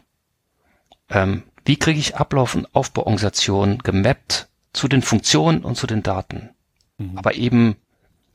Ähm, 1.10 1.42
wie 1.64 1.76
kriege 1.76 1.98
ich 1.98 2.16
Ablauf- 2.16 2.54
und 2.54 2.72
Aufbauorganisation 2.72 3.78
gemappt 3.78 4.46
zu 4.72 4.86
den 4.86 5.02
Funktionen 5.02 5.64
und 5.64 5.76
zu 5.76 5.88
den 5.88 6.04
Daten? 6.04 6.50
Mhm. 6.96 7.18
Aber 7.18 7.34
eben 7.34 7.74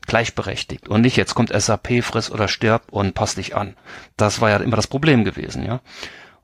gleichberechtigt 0.06 0.88
und 0.88 1.00
nicht 1.00 1.16
jetzt 1.16 1.34
kommt 1.34 1.50
SAP, 1.50 2.04
friss 2.04 2.30
oder 2.30 2.46
stirb 2.46 2.88
und 2.90 3.14
passt 3.14 3.38
dich 3.38 3.56
an. 3.56 3.74
Das 4.18 4.42
war 4.42 4.50
ja 4.50 4.58
immer 4.58 4.76
das 4.76 4.86
Problem 4.86 5.24
gewesen, 5.24 5.64
ja. 5.64 5.80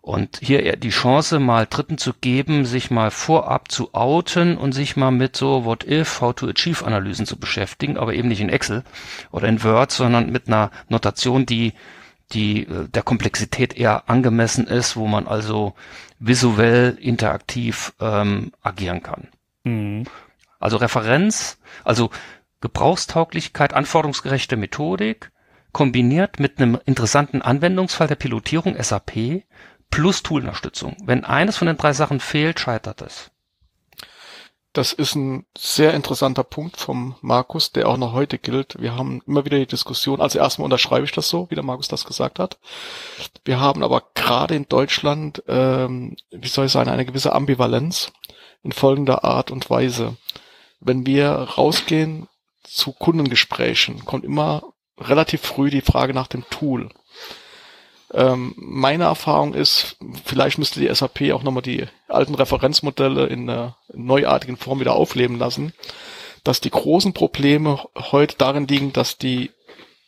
Und 0.01 0.39
hier 0.41 0.77
die 0.77 0.91
Chance, 0.91 1.41
mal 1.41 1.67
Dritten 1.67 1.99
zu 1.99 2.15
geben, 2.15 2.65
sich 2.65 2.91
mal 2.91 3.11
vorab 3.11 3.71
zu 3.71 3.93
outen 3.93 4.57
und 4.57 4.73
sich 4.73 4.97
mal 4.97 5.11
mit 5.11 5.37
so 5.37 5.67
What 5.67 5.85
if, 5.85 6.23
How 6.23 6.35
to 6.35 6.49
Achieve 6.49 6.87
Analysen 6.87 7.27
zu 7.27 7.39
beschäftigen, 7.39 7.99
aber 7.99 8.15
eben 8.15 8.29
nicht 8.29 8.41
in 8.41 8.49
Excel 8.49 8.83
oder 9.31 9.47
in 9.47 9.63
Word, 9.63 9.91
sondern 9.91 10.31
mit 10.31 10.47
einer 10.47 10.71
Notation, 10.89 11.45
die 11.45 11.75
die 12.33 12.67
äh, 12.67 12.89
der 12.89 13.03
Komplexität 13.03 13.77
eher 13.77 14.09
angemessen 14.09 14.67
ist, 14.67 14.97
wo 14.97 15.07
man 15.07 15.27
also 15.27 15.75
visuell 16.19 16.97
interaktiv 17.01 17.93
ähm, 18.01 18.53
agieren 18.63 19.03
kann. 19.03 19.29
Mhm. 19.65 20.05
Also 20.59 20.79
Referenz, 20.79 21.59
also 21.85 22.11
Gebrauchstauglichkeit, 22.61 23.75
anforderungsgerechte 23.75 24.57
Methodik, 24.57 25.31
kombiniert 25.73 26.41
mit 26.41 26.59
einem 26.59 26.79
interessanten 26.87 27.43
Anwendungsfall 27.43 28.09
der 28.09 28.15
Pilotierung 28.15 28.83
SAP 28.83 29.45
plus 29.91 30.23
Toolunterstützung. 30.23 30.97
Wenn 31.05 31.25
eines 31.25 31.59
von 31.59 31.67
den 31.67 31.77
drei 31.77 31.93
Sachen 31.93 32.19
fehlt, 32.19 32.59
scheitert 32.59 33.03
es. 33.03 33.31
Das 34.77 34.93
ist 34.93 35.15
ein 35.15 35.47
sehr 35.57 35.95
interessanter 35.95 36.45
Punkt 36.45 36.77
vom 36.77 37.15
Markus, 37.23 37.73
der 37.73 37.89
auch 37.89 37.97
noch 37.97 38.13
heute 38.13 38.37
gilt. 38.37 38.79
Wir 38.79 38.95
haben 38.95 39.23
immer 39.27 39.47
wieder 39.47 39.59
die 39.59 39.65
Diskussion, 39.65 40.21
also 40.21 40.39
erstmal 40.39 40.67
unterschreibe 40.67 41.07
ich 41.07 41.13
das 41.13 41.31
so, 41.31 41.49
wie 41.49 41.55
der 41.55 41.65
Markus 41.65 41.89
das 41.89 42.05
gesagt 42.05 42.39
hat. 42.39 42.59
Wir 43.47 43.59
haben 43.59 43.83
aber 43.83 44.03
gerade 44.15 44.55
in 44.55 44.69
Deutschland, 44.69 45.43
ähm, 45.49 46.19
wie 46.31 46.49
soll 46.49 46.67
ich 46.67 46.73
sagen, 46.73 46.91
eine 46.91 47.07
gewisse 47.07 47.33
Ambivalenz 47.33 48.13
in 48.63 48.73
folgender 48.73 49.25
Art 49.25 49.51
und 49.51 49.71
Weise. 49.71 50.19
Wenn 50.79 51.07
wir 51.07 51.31
rausgehen 51.31 52.29
zu 52.63 52.93
Kundengesprächen, 52.93 54.05
kommt 54.05 54.27
immer 54.27 54.75
relativ 55.01 55.41
früh 55.41 55.71
die 55.71 55.81
Frage 55.81 56.13
nach 56.13 56.27
dem 56.27 56.47
Tool. 56.51 56.91
Ähm, 58.17 58.55
meine 58.57 59.05
Erfahrung 59.05 59.53
ist, 59.53 59.99
vielleicht 60.25 60.57
müsste 60.57 60.81
die 60.81 60.93
SAP 60.93 61.33
auch 61.35 61.43
nochmal 61.43 61.63
die 61.63 61.85
alten 62.09 62.35
Referenzmodelle 62.35 63.27
in 63.27 63.49
einer 63.49 63.77
neuartigen 63.93 64.57
Form 64.57 64.81
wieder 64.81 64.95
aufleben 64.95 65.39
lassen, 65.39 65.75
dass 66.43 66.63
die 66.63 66.71
großen 66.71 67.13
Probleme 67.13 67.79
heute 67.95 68.37
darin 68.39 68.67
liegen, 68.67 68.95
dass 68.95 69.19
die 69.19 69.51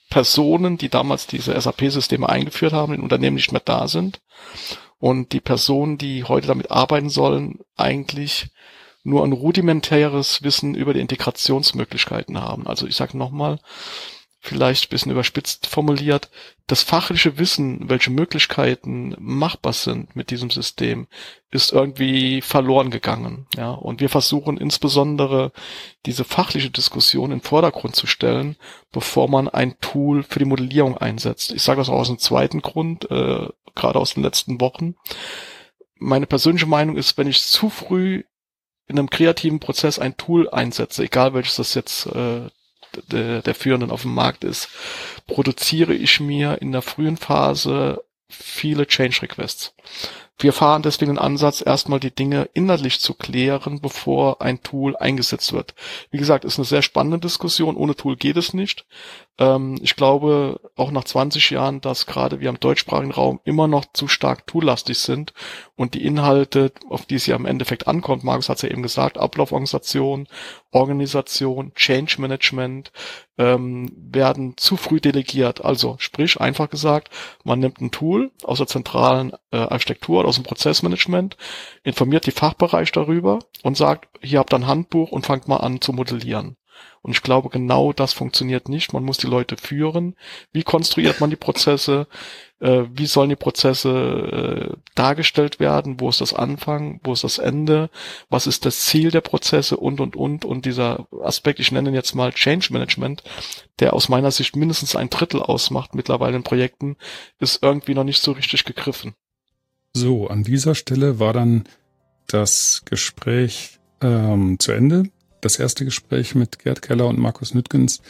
Personen, 0.09 0.79
die 0.79 0.89
damals 0.89 1.27
diese 1.27 1.61
SAP-Systeme 1.61 2.27
eingeführt 2.27 2.73
haben, 2.73 2.95
in 2.95 3.03
Unternehmen 3.03 3.37
nicht 3.37 3.53
mehr 3.53 3.61
da 3.63 3.89
sind 3.89 4.23
und 4.99 5.35
die 5.35 5.41
Personen, 5.41 5.99
die 5.99 6.25
heute 6.25 6.47
damit 6.47 6.71
arbeiten 6.71 7.11
sollen, 7.11 7.59
eigentlich 7.77 8.47
nur 9.05 9.23
ein 9.23 9.33
rudimentäres 9.33 10.43
Wissen 10.43 10.75
über 10.75 10.95
die 10.95 11.01
Integrationsmöglichkeiten 11.01 12.41
haben. 12.41 12.67
Also 12.67 12.87
ich 12.87 12.97
sage 12.97 13.19
nochmal, 13.19 13.59
vielleicht 14.41 14.89
bisschen 14.89 15.13
überspitzt 15.13 15.67
formuliert, 15.67 16.31
das 16.69 16.83
fachliche 16.83 17.39
Wissen, 17.39 17.89
welche 17.89 18.11
Möglichkeiten 18.11 19.17
machbar 19.19 19.73
sind 19.73 20.15
mit 20.15 20.31
diesem 20.31 20.51
System, 20.51 21.09
ist 21.51 21.73
irgendwie 21.73 22.43
verloren 22.43 22.91
gegangen. 22.91 23.47
Ja, 23.57 23.71
und 23.71 24.03
wir 24.03 24.11
versuchen 24.11 24.59
insbesondere 24.59 25.51
diese 26.05 26.25
fachliche 26.25 26.71
Diskussion 26.71 27.33
in 27.33 27.39
den 27.39 27.45
Vordergrund 27.45 27.97
zu 27.97 28.07
stellen, 28.07 28.57
bevor 28.93 29.29
man 29.29 29.49
ein 29.49 29.81
Tool 29.81 30.23
für 30.23 30.41
die 30.41 30.45
Modellierung 30.45 30.99
einsetzt. 30.99 31.53
Ich 31.53 31.63
sage 31.63 31.81
das 31.81 31.89
auch 31.89 32.01
aus 32.01 32.09
dem 32.09 32.19
zweiten 32.19 32.61
Grund, 32.61 33.11
äh, 33.11 33.49
gerade 33.75 33.99
aus 33.99 34.13
den 34.13 34.23
letzten 34.23 34.61
Wochen. 34.61 34.95
Meine 35.97 36.27
persönliche 36.27 36.67
Meinung 36.67 36.97
ist, 36.97 37.17
wenn 37.17 37.29
ich 37.29 37.43
zu 37.43 37.71
früh 37.71 38.25
in 38.89 38.99
einem 38.99 39.09
kreativen 39.09 39.59
Prozess 39.59 39.99
ein 39.99 40.19
Tool 40.19 40.51
einsetze, 40.51 41.05
egal 41.05 41.33
welches 41.33 41.57
das 41.57 41.73
jetzt 41.73 42.07
äh, 42.07 42.51
der, 43.11 43.43
der 43.43 43.55
führenden 43.55 43.91
auf 43.91 44.03
dem 44.03 44.15
Markt 44.15 44.45
ist, 44.45 44.69
produziere 45.27 45.95
ich 45.95 46.21
mir 46.21 46.61
in 46.61 46.73
der 46.73 46.83
frühen 46.83 47.17
Phase 47.17 48.03
viele 48.29 48.87
Change 48.87 49.23
Requests. 49.23 49.75
Wir 50.41 50.53
fahren 50.53 50.83
deswegen 50.83 51.15
den 51.15 51.19
Ansatz, 51.19 51.63
erstmal 51.65 51.99
die 51.99 52.15
Dinge 52.15 52.49
inhaltlich 52.55 53.01
zu 53.01 53.15
klären, 53.15 53.81
bevor 53.81 54.41
ein 54.41 54.63
Tool 54.63 54.97
eingesetzt 54.97 55.53
wird. 55.53 55.75
Wie 56.13 56.19
gesagt, 56.19 56.45
ist 56.45 56.59
eine 56.59 56.65
sehr 56.65 56.83
spannende 56.83 57.19
Diskussion. 57.19 57.77
Ohne 57.77 57.97
Tool 57.97 58.17
geht 58.17 58.37
es 58.37 58.55
nicht. 58.55 58.87
Ähm, 59.39 59.79
ich 59.83 59.97
glaube 59.97 60.61
auch 60.77 60.91
nach 60.91 61.05
20 61.05 61.51
Jahren, 61.51 61.81
dass 61.81 62.07
gerade 62.07 62.41
wir 62.41 62.49
im 62.49 62.61
deutschsprachigen 62.61 63.13
Raum 63.13 63.41
immer 63.45 63.69
noch 63.69 63.85
zu 63.93 64.09
stark 64.09 64.47
toollastig 64.47 64.99
sind 64.99 65.33
und 65.77 65.95
die 65.95 66.05
Inhalte, 66.05 66.73
auf 66.89 67.07
die 67.07 67.15
es 67.15 67.27
ja 67.27 67.37
im 67.37 67.47
Endeffekt 67.47 67.87
ankommt, 67.87 68.25
Markus 68.25 68.49
hat 68.49 68.57
es 68.57 68.63
ja 68.63 68.71
eben 68.71 68.83
gesagt, 68.83 69.17
Ablauforganisation, 69.17 70.27
Organisation, 70.73 71.73
Change 71.75 72.21
Management, 72.21 72.93
ähm, 73.39 73.93
werden 73.97 74.57
zu 74.57 74.77
früh 74.77 75.01
delegiert. 75.01 75.65
Also 75.65 75.97
sprich, 75.99 76.41
einfach 76.41 76.69
gesagt, 76.69 77.11
man 77.45 77.61
nimmt 77.61 77.81
ein 77.81 77.93
Tool 77.93 78.33
aus 78.43 78.59
der 78.59 78.67
zentralen 78.67 79.33
äh, 79.53 79.59
Architektur 79.59 80.21
oder 80.21 80.29
aus 80.29 80.35
dem 80.35 80.45
Prozessmanagement, 80.45 81.37
informiert 81.85 82.27
die 82.27 82.33
Fachbereich 82.33 82.91
darüber 82.93 83.39
und 83.63 83.77
sagt, 83.77 84.09
hier 84.21 84.41
habt 84.41 84.53
ihr 84.53 84.57
ein 84.57 84.67
Handbuch 84.67 85.13
und 85.13 85.27
fangt 85.27 85.47
mal 85.47 85.59
an 85.59 85.81
zu 85.81 85.93
modellieren. 85.93 86.58
Und 87.03 87.13
ich 87.13 87.23
glaube, 87.23 87.49
genau 87.49 87.93
das 87.93 88.13
funktioniert 88.13 88.69
nicht. 88.69 88.93
Man 88.93 89.05
muss 89.05 89.19
die 89.19 89.29
Leute 89.29 89.57
führen. 89.57 90.17
Wie 90.53 90.63
konstruiert 90.63 91.21
man 91.21 91.31
die 91.31 91.37
Prozesse? 91.37 92.07
Äh, 92.61 92.85
wie 92.93 93.07
sollen 93.07 93.31
die 93.31 93.37
Prozesse 93.37 93.91
äh, 93.91 94.77
dargestellt 94.95 95.61
werden? 95.61 96.01
Wo 96.01 96.09
ist 96.09 96.21
das 96.21 96.35
Anfang? 96.35 97.01
Wo 97.05 97.13
ist 97.13 97.25
das 97.25 97.39
Ende? 97.39 97.89
Was 98.29 98.47
ist 98.47 98.67
das 98.67 98.81
Ziel 98.81 99.11
der 99.11 99.21
Prozesse? 99.21 99.77
Und, 99.77 100.01
und, 100.01 100.17
und. 100.17 100.45
Und 100.45 100.67
dieser 100.67 101.07
Aspekt, 101.23 101.61
ich 101.61 101.73
nenne 101.73 101.91
ihn 101.91 101.95
jetzt 101.95 102.15
mal 102.15 102.33
Change 102.33 102.73
Management, 102.73 103.23
der 103.79 103.95
aus 103.95 104.09
meiner 104.09 104.31
Sicht 104.31 104.57
mindestens 104.57 104.97
ein 104.97 105.11
Drittel 105.11 105.41
ausmacht 105.41 105.95
mittlerweile 105.95 106.37
in 106.37 106.43
Projekten, 106.43 106.97
ist 107.39 107.63
irgendwie 107.63 107.95
noch 107.95 108.05
nicht 108.05 108.23
so 108.23 108.33
richtig 108.33 108.65
gegriffen. 108.65 109.15
So, 109.93 110.27
an 110.27 110.43
dieser 110.43 110.75
Stelle 110.75 111.19
war 111.19 111.33
dann 111.33 111.65
das 112.27 112.83
Gespräch 112.85 113.79
ähm, 114.03 114.59
zu 114.59 114.73
Ende 114.73 115.05
das 115.41 115.59
erste 115.59 115.85
Gespräch 115.85 116.35
mit 116.35 116.59
Gerd 116.59 116.83
Keller 116.83 117.07
und 117.07 117.19
Markus 117.19 117.55
Nüttgens. 117.55 118.03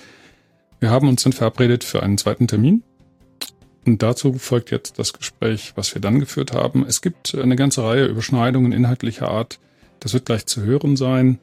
Wir 0.81 0.91
haben 0.91 1.09
uns 1.09 1.23
dann 1.23 1.33
verabredet 1.33 1.85
für 1.85 2.03
einen 2.03 2.19
zweiten 2.19 2.47
Termin. 2.47 2.83
Und 3.85 4.03
dazu 4.03 4.35
folgt 4.35 4.71
jetzt 4.71 4.99
das 4.99 5.13
Gespräch, 5.13 5.73
was 5.75 5.95
wir 5.95 6.03
dann 6.03 6.21
geführt 6.21 6.53
haben. 6.53 6.85
Es 6.87 7.01
gibt 7.01 7.35
eine 7.35 7.57
ganze 7.57 7.83
Reihe 7.83 8.07
Überschneidungen 8.07 8.73
inhaltlicher 8.73 9.29
Art. 9.29 9.59
Das 10.01 10.15
wird 10.15 10.27
gleich 10.27 10.47
zu 10.47 10.63
hören 10.63 10.97
sein. 10.97 11.39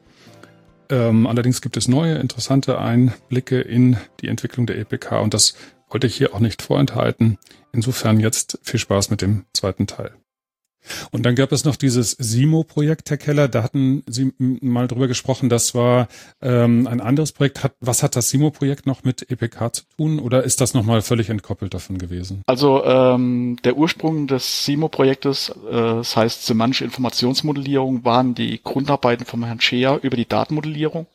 Ähm, 0.88 1.26
allerdings 1.26 1.60
gibt 1.60 1.76
es 1.76 1.88
neue, 1.88 2.14
interessante 2.16 2.78
Einblicke 2.78 3.60
in 3.60 3.96
die 4.20 4.28
Entwicklung 4.28 4.66
der 4.66 4.78
EPK 4.78 5.20
und 5.20 5.34
das 5.34 5.54
wollte 5.90 6.06
ich 6.06 6.16
hier 6.16 6.34
auch 6.34 6.40
nicht 6.40 6.62
vorenthalten. 6.62 7.38
Insofern 7.72 8.20
jetzt 8.20 8.58
viel 8.62 8.78
Spaß 8.78 9.10
mit 9.10 9.22
dem 9.22 9.44
zweiten 9.52 9.86
Teil. 9.86 10.12
Und 11.10 11.24
dann 11.24 11.34
gab 11.34 11.52
es 11.52 11.64
noch 11.64 11.76
dieses 11.76 12.12
SIMO-Projekt, 12.12 13.10
Herr 13.10 13.16
Keller. 13.16 13.48
Da 13.48 13.62
hatten 13.62 14.02
Sie 14.06 14.32
mal 14.38 14.88
drüber 14.88 15.08
gesprochen. 15.08 15.48
Das 15.48 15.74
war 15.74 16.08
ähm, 16.42 16.86
ein 16.86 17.00
anderes 17.00 17.32
Projekt. 17.32 17.62
Hat, 17.62 17.74
was 17.80 18.02
hat 18.02 18.16
das 18.16 18.30
SIMO-Projekt 18.30 18.86
noch 18.86 19.04
mit 19.04 19.30
EPK 19.30 19.72
zu 19.72 19.82
tun? 19.96 20.18
Oder 20.18 20.44
ist 20.44 20.60
das 20.60 20.74
nochmal 20.74 21.02
völlig 21.02 21.28
entkoppelt 21.28 21.74
davon 21.74 21.98
gewesen? 21.98 22.42
Also 22.46 22.84
ähm, 22.84 23.58
der 23.64 23.76
Ursprung 23.76 24.26
des 24.26 24.64
SIMO-Projektes, 24.64 25.50
äh, 25.70 25.72
das 25.72 26.16
heißt 26.16 26.46
semantische 26.46 26.84
Informationsmodellierung, 26.84 28.04
waren 28.04 28.34
die 28.34 28.60
Grundarbeiten 28.62 29.26
von 29.26 29.44
Herrn 29.44 29.60
Scheer 29.60 30.00
über 30.02 30.16
die 30.16 30.28
Datenmodellierung. 30.28 31.06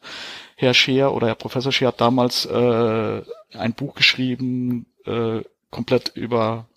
Herr 0.55 0.73
Scheer 0.73 1.13
oder 1.13 1.27
Herr 1.27 1.35
Professor 1.35 1.71
Scheer 1.71 1.87
hat 1.87 2.01
damals 2.01 2.45
äh, 2.45 3.21
ein 3.53 3.73
Buch 3.73 3.95
geschrieben, 3.95 4.85
äh, 5.05 5.41
komplett 5.71 6.11
über 6.15 6.67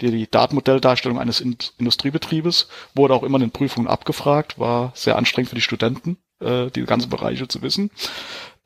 die, 0.00 0.10
die 0.10 0.30
Datenmodelldarstellung 0.30 1.18
eines 1.18 1.40
Industriebetriebes 1.40 2.68
wurde 2.94 3.14
auch 3.14 3.22
immer 3.22 3.36
in 3.36 3.42
den 3.42 3.50
Prüfungen 3.50 3.88
abgefragt, 3.88 4.58
war 4.58 4.92
sehr 4.94 5.16
anstrengend 5.16 5.50
für 5.50 5.56
die 5.56 5.62
Studenten, 5.62 6.18
äh, 6.40 6.70
die 6.70 6.84
ganzen 6.84 7.10
Bereiche 7.10 7.48
zu 7.48 7.62
wissen. 7.62 7.90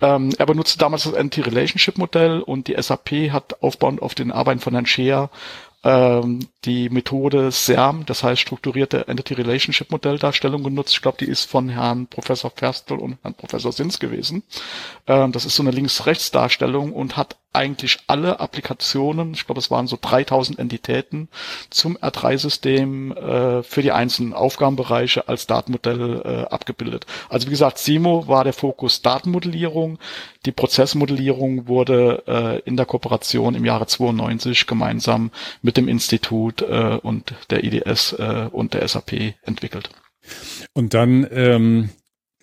Ähm, 0.01 0.30
er 0.39 0.47
benutzte 0.47 0.78
damals 0.78 1.05
das 1.05 1.12
Entity-Relationship-Modell 1.12 2.41
und 2.41 2.68
die 2.68 2.80
SAP 2.80 3.30
hat 3.30 3.62
aufbauend 3.62 4.03
auf 4.03 4.14
den 4.14 4.32
Arbeiten 4.32 4.61
von 4.61 4.72
Herrn 4.72 4.87
Scheer 4.87 5.30
ähm, 5.85 6.41
die 6.65 6.89
Methode 6.89 7.51
SERM, 7.51 8.07
das 8.07 8.23
heißt 8.23 8.41
strukturierte 8.41 9.09
Entity 9.09 9.35
Relationship 9.35 9.91
Modelldarstellung 9.91 10.62
genutzt. 10.62 10.95
Ich 10.95 11.03
glaube, 11.03 11.19
die 11.19 11.27
ist 11.27 11.49
von 11.51 11.69
Herrn 11.69 12.07
Professor 12.07 12.51
Ferstel 12.51 12.99
und 12.99 13.19
Herrn 13.23 13.35
Professor 13.35 13.73
Sins 13.73 13.99
gewesen. 13.99 14.43
Ähm, 15.07 15.33
das 15.33 15.45
ist 15.45 15.57
so 15.57 15.62
eine 15.62 15.71
Links-Rechts-Darstellung 15.73 16.93
und 16.93 17.17
hat 17.17 17.37
eigentlich 17.55 17.99
alle 18.09 18.41
Applikationen, 18.41 19.33
ich 19.33 19.47
glaube, 19.47 19.61
es 19.61 19.71
waren 19.71 19.87
so 19.87 19.97
3000 20.01 20.59
Entitäten 20.59 21.29
zum 21.71 21.97
R3-System 21.97 23.12
äh, 23.12 23.62
für 23.62 23.83
die 23.83 23.93
einzelnen 23.93 24.33
Aufgabenbereiche 24.33 25.29
als 25.29 25.47
Datenmodell 25.47 26.23
äh, 26.25 26.53
abgebildet. 26.53 27.07
Also 27.29 27.47
wie 27.47 27.53
gesagt, 27.53 27.79
SIMO 27.79 28.27
war 28.27 28.45
der 28.45 28.53
Fokus 28.53 29.03
Datenmodellierung. 29.03 29.99
Die 30.47 30.53
Prozessmodellierung 30.53 31.69
wurde 31.69 32.25
äh, 32.27 32.59
in 32.69 32.77
der 32.77 32.87
Kooperation 32.87 33.55
im 33.55 33.65
Jahre 33.65 33.87
92 33.87 34.67
gemeinsam 34.67 35.31
mit 35.62 35.77
dem 35.77 35.87
Institut 35.87 36.54
äh, 36.63 36.99
und 37.03 37.35
der 37.51 37.65
IDS 37.65 38.15
äh, 38.15 38.49
und 38.51 38.75
der 38.75 38.87
SAP 38.87 39.35
entwickelt. 39.43 39.91
Und 40.73 40.95
dann 40.95 41.27
ähm, 41.31 41.91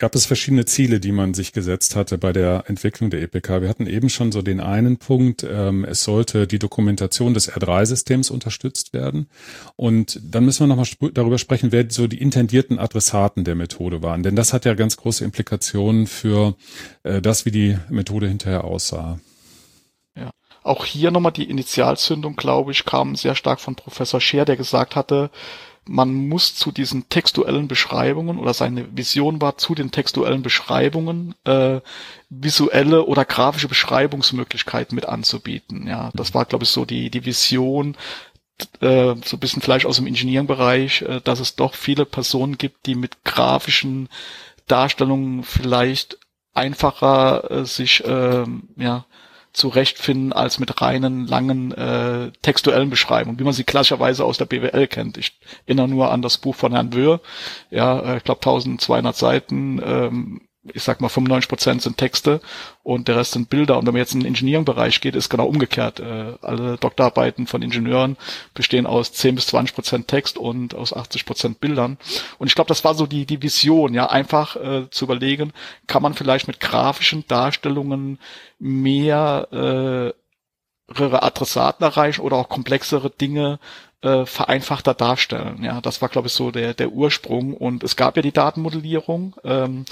gab 0.02 0.16
es 0.16 0.26
verschiedene 0.26 0.66
Ziele, 0.66 1.00
die 1.00 1.12
man 1.12 1.36
sich 1.36 1.54
gesetzt 1.54 1.96
hatte 1.96 2.18
bei 2.18 2.34
der 2.34 2.64
Entwicklung 2.66 3.12
der 3.12 3.22
EPK. 3.22 3.62
Wir 3.62 3.70
hatten 3.70 3.86
eben 3.86 4.10
schon 4.10 4.32
so 4.32 4.42
den 4.42 4.60
einen 4.60 4.98
Punkt, 4.98 5.46
ähm, 5.48 5.86
es 5.86 6.04
sollte 6.04 6.48
die 6.48 6.58
Dokumentation 6.58 7.36
des 7.36 7.52
R3-Systems 7.52 8.32
unterstützt 8.32 8.94
werden. 8.94 9.28
Und 9.76 10.20
dann 10.24 10.44
müssen 10.44 10.62
wir 10.62 10.68
nochmal 10.68 10.86
sp 10.90 11.14
darüber 11.14 11.38
sprechen, 11.38 11.72
wer 11.72 11.86
so 11.90 12.08
die 12.08 12.20
intendierten 12.20 12.80
Adressaten 12.80 13.44
der 13.44 13.54
Methode 13.54 14.02
waren. 14.02 14.24
Denn 14.24 14.36
das 14.36 14.54
hat 14.54 14.66
ja 14.66 14.74
ganz 14.74 14.98
große 14.98 15.24
Implikationen 15.24 16.08
für 16.08 16.56
äh, 17.04 17.22
das, 17.22 17.46
wie 17.46 17.52
die 17.52 17.78
Methode 17.92 18.28
hinterher 18.28 18.64
aussah. 18.64 19.20
Auch 20.64 20.86
hier 20.86 21.12
nochmal 21.12 21.32
die 21.32 21.50
Initialzündung, 21.50 22.36
glaube 22.36 22.72
ich, 22.72 22.86
kam 22.86 23.16
sehr 23.16 23.36
stark 23.36 23.60
von 23.60 23.76
Professor 23.76 24.22
Scher, 24.22 24.46
der 24.46 24.58
gesagt 24.58 24.96
hatte, 24.96 25.32
man 25.86 26.28
muss 26.28 26.56
zu 26.56 26.72
diesen 26.72 27.10
textuellen 27.10 27.68
Beschreibungen 27.68 28.38
oder 28.38 28.54
seine 28.54 28.96
Vision 28.96 29.42
war 29.42 29.58
zu 29.58 29.74
den 29.74 29.92
textuellen 29.92 30.44
Beschreibungen 30.44 31.34
äh, 31.44 31.82
visuelle 32.30 33.06
oder 33.06 33.26
grafische 33.26 33.68
Beschreibungsmöglichkeiten 33.68 34.94
mit 34.96 35.08
anzubieten. 35.08 35.88
Ja, 35.88 36.12
das 36.14 36.36
war 36.36 36.46
glaube 36.46 36.66
ich 36.66 36.70
so 36.70 36.86
die 36.86 37.10
die 37.10 37.26
Vision 37.26 37.98
äh, 38.80 39.16
so 39.24 39.38
ein 39.38 39.40
bisschen 39.40 39.64
vielleicht 39.64 39.88
aus 39.88 39.96
dem 39.96 40.06
Engineering-Bereich, 40.06 41.02
äh, 41.02 41.22
dass 41.24 41.40
es 41.40 41.56
doch 41.56 41.74
viele 41.74 42.06
Personen 42.06 42.60
gibt, 42.60 42.86
die 42.86 42.96
mit 42.96 43.24
grafischen 43.24 44.08
Darstellungen 44.68 45.44
vielleicht 45.44 46.20
einfacher 46.54 47.50
äh, 47.50 47.66
sich 47.66 48.06
äh, 48.06 48.46
ja 48.76 49.06
zurechtfinden 49.54 50.34
als 50.34 50.60
mit 50.60 50.82
reinen, 50.82 51.28
langen 51.28 51.72
äh, 51.72 52.32
textuellen 52.42 52.90
Beschreibungen, 52.90 53.40
wie 53.40 53.44
man 53.44 53.54
sie 53.54 53.64
klassischerweise 53.64 54.24
aus 54.24 54.38
der 54.38 54.46
BWL 54.46 54.88
kennt. 54.88 55.18
Ich 55.18 55.40
erinnere 55.66 55.88
nur 55.88 56.12
an 56.12 56.22
das 56.22 56.38
Buch 56.38 56.56
von 56.56 56.72
Herrn 56.72 56.94
Wöhr, 56.94 57.22
ja, 57.70 58.00
äh, 58.00 58.18
ich 58.18 58.24
glaube 58.24 58.40
1200 58.40 59.16
Seiten, 59.16 59.82
ähm, 59.84 60.42
ich 60.64 60.84
sag 60.84 61.02
mal 61.02 61.10
95 61.10 61.50
Prozent 61.50 61.82
sind 61.82 61.98
Texte 61.98 62.40
und 62.84 63.08
der 63.08 63.18
Rest 63.18 63.32
sind 63.32 63.50
Bilder. 63.50 63.78
Und 63.78 63.88
wenn 63.88 63.94
man 63.94 64.00
jetzt 64.00 64.14
in 64.14 64.20
den 64.20 64.28
Engineering-Bereich 64.28 65.02
geht, 65.02 65.16
ist 65.16 65.30
genau 65.30 65.48
umgekehrt. 65.48 66.00
Äh, 66.00 66.34
alle 66.42 66.78
Doktorarbeiten 66.78 67.48
von 67.48 67.62
Ingenieuren 67.62 68.16
bestehen 68.54 68.86
aus 68.86 69.12
10 69.14 69.36
bis 69.36 69.48
20 69.48 69.74
Prozent 69.74 70.08
Text 70.08 70.38
und 70.38 70.76
aus 70.76 70.94
80 70.94 71.26
Prozent 71.26 71.60
Bildern. 71.60 71.98
Und 72.38 72.48
ich 72.48 72.56
glaube, 72.56 72.68
das 72.68 72.84
war 72.84 72.94
so 72.94 73.08
die, 73.08 73.26
die 73.26 73.42
Vision, 73.42 73.94
ja, 73.94 74.10
einfach 74.10 74.56
äh, 74.56 74.90
zu 74.92 75.06
überlegen, 75.06 75.52
kann 75.88 76.04
man 76.04 76.14
vielleicht 76.14 76.48
mit 76.48 76.60
grafischen 76.60 77.26
Darstellungen 77.28 78.20
mehr 78.60 79.48
äh, 79.52 80.22
Adressaten 80.94 81.86
erreichen 81.86 82.22
oder 82.22 82.36
auch 82.36 82.50
komplexere 82.50 83.10
Dinge 83.10 83.60
äh, 84.02 84.26
vereinfachter 84.26 84.94
darstellen. 84.94 85.64
Ja, 85.64 85.82
das 85.82 86.02
war, 86.02 86.10
glaube 86.10 86.28
ich, 86.28 86.34
so 86.34 86.52
der, 86.52 86.74
der 86.74 86.92
Ursprung. 86.92 87.54
Und 87.54 87.84
es 87.84 87.96
gab 87.96 88.16
ja 88.16 88.22
die 88.22 88.32
Datenmodellierung. 88.32 89.36
Ähm, 89.44 89.86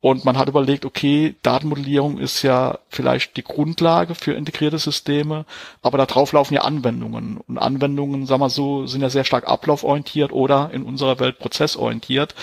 und 0.00 0.24
man 0.24 0.38
hat 0.38 0.48
überlegt, 0.48 0.84
okay, 0.84 1.34
Datenmodellierung 1.42 2.18
ist 2.18 2.42
ja 2.42 2.78
vielleicht 2.88 3.36
die 3.36 3.42
Grundlage 3.42 4.14
für 4.14 4.32
integrierte 4.32 4.78
Systeme, 4.78 5.44
aber 5.82 5.98
darauf 5.98 6.32
laufen 6.32 6.54
ja 6.54 6.60
Anwendungen. 6.60 7.38
Und 7.48 7.58
Anwendungen, 7.58 8.24
sagen 8.26 8.40
wir 8.40 8.50
so, 8.50 8.86
sind 8.86 9.02
ja 9.02 9.10
sehr 9.10 9.24
stark 9.24 9.48
ablauforientiert 9.48 10.32
oder 10.32 10.70
in 10.72 10.84
unserer 10.84 11.18
Welt 11.18 11.40
prozessorientiert. 11.40 12.36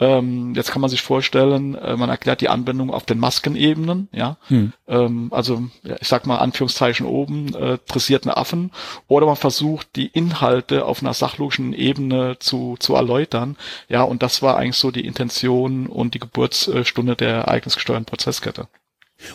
Ähm, 0.00 0.54
jetzt 0.54 0.72
kann 0.72 0.80
man 0.80 0.88
sich 0.88 1.02
vorstellen, 1.02 1.74
äh, 1.74 1.96
man 1.96 2.08
erklärt 2.08 2.40
die 2.40 2.48
Anwendung 2.48 2.90
auf 2.90 3.04
den 3.04 3.18
Maskenebenen, 3.18 4.08
ja. 4.12 4.38
Hm. 4.48 4.72
Ähm, 4.88 5.28
also 5.30 5.64
ja, 5.82 5.96
ich 6.00 6.08
sag 6.08 6.26
mal 6.26 6.38
Anführungszeichen 6.38 7.04
oben, 7.04 7.54
äh, 7.54 7.78
dressierten 7.86 8.30
Affen, 8.30 8.72
oder 9.08 9.26
man 9.26 9.36
versucht 9.36 9.94
die 9.96 10.06
Inhalte 10.06 10.86
auf 10.86 11.02
einer 11.02 11.12
sachlogischen 11.12 11.74
Ebene 11.74 12.38
zu, 12.38 12.76
zu 12.80 12.94
erläutern. 12.94 13.56
Ja, 13.88 14.02
und 14.02 14.22
das 14.22 14.40
war 14.40 14.56
eigentlich 14.56 14.76
so 14.76 14.90
die 14.90 15.04
Intention 15.04 15.86
und 15.86 16.14
die 16.14 16.18
Geburtsstunde 16.18 17.14
der 17.14 17.34
ereignisgesteuerten 17.34 18.06
Prozesskette. 18.06 18.68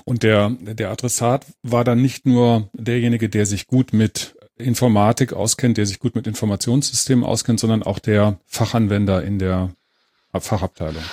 Und 0.04 0.24
der, 0.24 0.50
der 0.50 0.90
Adressat 0.90 1.46
war 1.62 1.84
dann 1.84 2.02
nicht 2.02 2.26
nur 2.26 2.70
derjenige, 2.74 3.30
der 3.30 3.46
sich 3.46 3.68
gut 3.68 3.94
mit 3.94 4.36
Informatik 4.58 5.34
auskennt, 5.34 5.78
der 5.78 5.86
sich 5.86 6.00
gut 6.00 6.16
mit 6.16 6.26
Informationssystemen 6.28 7.24
auskennt, 7.24 7.60
sondern 7.60 7.84
auch 7.84 8.00
der 8.00 8.40
Fachanwender 8.48 9.24
in 9.24 9.38
der 9.38 9.72
Fachabteilung? 10.42 11.04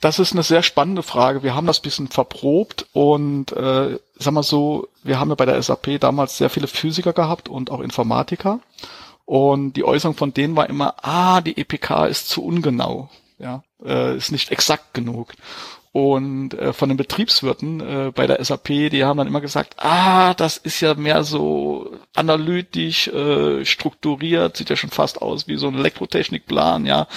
Das 0.00 0.20
ist 0.20 0.32
eine 0.32 0.44
sehr 0.44 0.62
spannende 0.62 1.02
Frage. 1.02 1.42
Wir 1.42 1.56
haben 1.56 1.66
das 1.66 1.80
bisschen 1.80 2.06
verprobt 2.06 2.86
und 2.92 3.50
äh, 3.52 3.98
sag 4.16 4.32
mal 4.32 4.44
so, 4.44 4.88
wir 5.02 5.18
haben 5.18 5.30
ja 5.30 5.34
bei 5.34 5.44
der 5.44 5.60
SAP 5.60 5.98
damals 5.98 6.38
sehr 6.38 6.50
viele 6.50 6.68
Physiker 6.68 7.12
gehabt 7.12 7.48
und 7.48 7.70
auch 7.70 7.80
Informatiker. 7.80 8.60
Und 9.24 9.74
die 9.74 9.84
Äußerung 9.84 10.16
von 10.16 10.32
denen 10.32 10.56
war 10.56 10.70
immer, 10.70 10.94
ah, 11.02 11.40
die 11.40 11.58
EPK 11.58 12.06
ist 12.06 12.28
zu 12.28 12.44
ungenau, 12.44 13.10
ja, 13.38 13.62
äh, 13.84 14.16
ist 14.16 14.32
nicht 14.32 14.52
exakt 14.52 14.94
genug. 14.94 15.34
Und 15.92 16.54
äh, 16.54 16.72
von 16.72 16.88
den 16.88 16.96
Betriebswirten 16.96 17.80
äh, 17.80 18.12
bei 18.14 18.26
der 18.26 18.42
SAP, 18.44 18.68
die 18.90 19.04
haben 19.04 19.16
dann 19.16 19.26
immer 19.26 19.40
gesagt, 19.40 19.74
ah, 19.78 20.32
das 20.34 20.58
ist 20.58 20.80
ja 20.80 20.94
mehr 20.94 21.24
so 21.24 21.92
analytisch 22.14 23.08
äh, 23.08 23.64
strukturiert, 23.64 24.56
sieht 24.56 24.70
ja 24.70 24.76
schon 24.76 24.90
fast 24.90 25.20
aus 25.20 25.48
wie 25.48 25.56
so 25.56 25.66
ein 25.66 25.74
Elektrotechnikplan, 25.74 26.86
ja. 26.86 27.08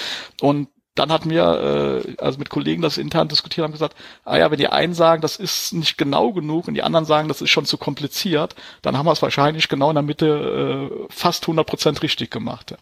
Und 0.41 0.67
dann 0.95 1.11
hatten 1.11 1.29
wir, 1.29 2.03
äh, 2.05 2.15
also 2.17 2.37
mit 2.37 2.49
Kollegen 2.49 2.81
das 2.81 2.97
intern 2.97 3.27
diskutiert, 3.27 3.63
haben 3.63 3.71
gesagt, 3.71 3.95
ah 4.25 4.37
ja, 4.37 4.51
wenn 4.51 4.57
die 4.57 4.67
einen 4.67 4.93
sagen, 4.93 5.21
das 5.21 5.37
ist 5.37 5.73
nicht 5.73 5.97
genau 5.97 6.33
genug 6.33 6.67
und 6.67 6.73
die 6.73 6.83
anderen 6.83 7.05
sagen, 7.05 7.27
das 7.27 7.41
ist 7.41 7.49
schon 7.49 7.65
zu 7.65 7.77
kompliziert, 7.77 8.55
dann 8.81 8.97
haben 8.97 9.05
wir 9.05 9.13
es 9.13 9.21
wahrscheinlich 9.21 9.69
genau 9.69 9.89
in 9.89 9.95
der 9.95 10.03
Mitte 10.03 10.89
äh, 10.91 11.05
fast 11.09 11.43
100 11.43 11.65
Prozent 11.65 12.01
richtig 12.03 12.29
gemacht. 12.29 12.71
Ja. 12.71 12.77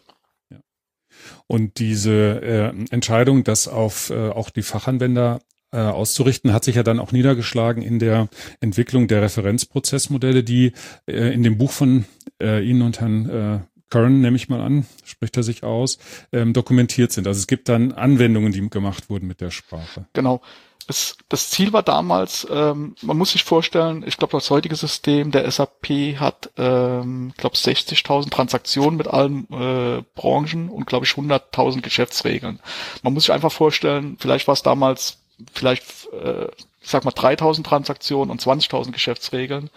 Und 1.46 1.78
diese 1.78 2.42
äh, 2.42 2.84
Entscheidung, 2.90 3.44
das 3.44 3.68
auf 3.68 4.10
äh, 4.10 4.30
auch 4.30 4.50
die 4.50 4.62
Fachanwender 4.62 5.40
äh, 5.72 5.78
auszurichten, 5.78 6.52
hat 6.52 6.64
sich 6.64 6.76
ja 6.76 6.82
dann 6.82 6.98
auch 6.98 7.12
niedergeschlagen 7.12 7.82
in 7.82 7.98
der 7.98 8.28
Entwicklung 8.60 9.06
der 9.08 9.22
Referenzprozessmodelle, 9.22 10.42
die 10.42 10.72
äh, 11.06 11.32
in 11.32 11.42
dem 11.42 11.58
Buch 11.58 11.70
von 11.70 12.06
äh, 12.42 12.64
Ihnen 12.64 12.82
und 12.82 13.00
Herrn 13.00 13.30
äh, 13.30 13.58
Curran, 13.90 14.20
nehme 14.20 14.36
ich 14.36 14.48
mal 14.48 14.60
an, 14.60 14.86
spricht 15.04 15.36
er 15.36 15.42
sich 15.42 15.62
aus, 15.62 15.98
ähm, 16.32 16.52
dokumentiert 16.52 17.12
sind. 17.12 17.26
Also 17.26 17.38
es 17.38 17.46
gibt 17.46 17.68
dann 17.68 17.92
Anwendungen, 17.92 18.52
die 18.52 18.70
gemacht 18.70 19.10
wurden 19.10 19.26
mit 19.26 19.40
der 19.40 19.50
Sprache. 19.50 20.06
Genau. 20.12 20.40
Es, 20.86 21.16
das 21.28 21.50
Ziel 21.50 21.72
war 21.72 21.84
damals, 21.84 22.46
ähm, 22.50 22.96
man 23.02 23.16
muss 23.16 23.32
sich 23.32 23.44
vorstellen, 23.44 24.02
ich 24.06 24.16
glaube, 24.16 24.32
das 24.32 24.50
heutige 24.50 24.74
System 24.74 25.30
der 25.30 25.48
SAP 25.48 26.18
hat, 26.18 26.50
ähm, 26.56 27.28
ich 27.30 27.36
glaube, 27.36 27.54
60.000 27.54 28.30
Transaktionen 28.30 28.96
mit 28.96 29.06
allen 29.06 29.46
äh, 29.52 30.02
Branchen 30.14 30.68
und, 30.68 30.86
glaube 30.86 31.06
ich, 31.06 31.12
100.000 31.12 31.82
Geschäftsregeln. 31.82 32.60
Man 33.02 33.12
muss 33.14 33.24
sich 33.24 33.32
einfach 33.32 33.52
vorstellen, 33.52 34.16
vielleicht 34.18 34.48
war 34.48 34.54
es 34.54 34.62
damals 34.62 35.18
vielleicht 35.52 35.84
äh, 36.12 36.48
ich 36.82 36.88
sag 36.88 37.04
mal 37.04 37.10
3000 37.10 37.66
Transaktionen 37.66 38.30
und 38.30 38.40
20.000 38.40 38.92
Geschäftsregeln. 38.92 39.68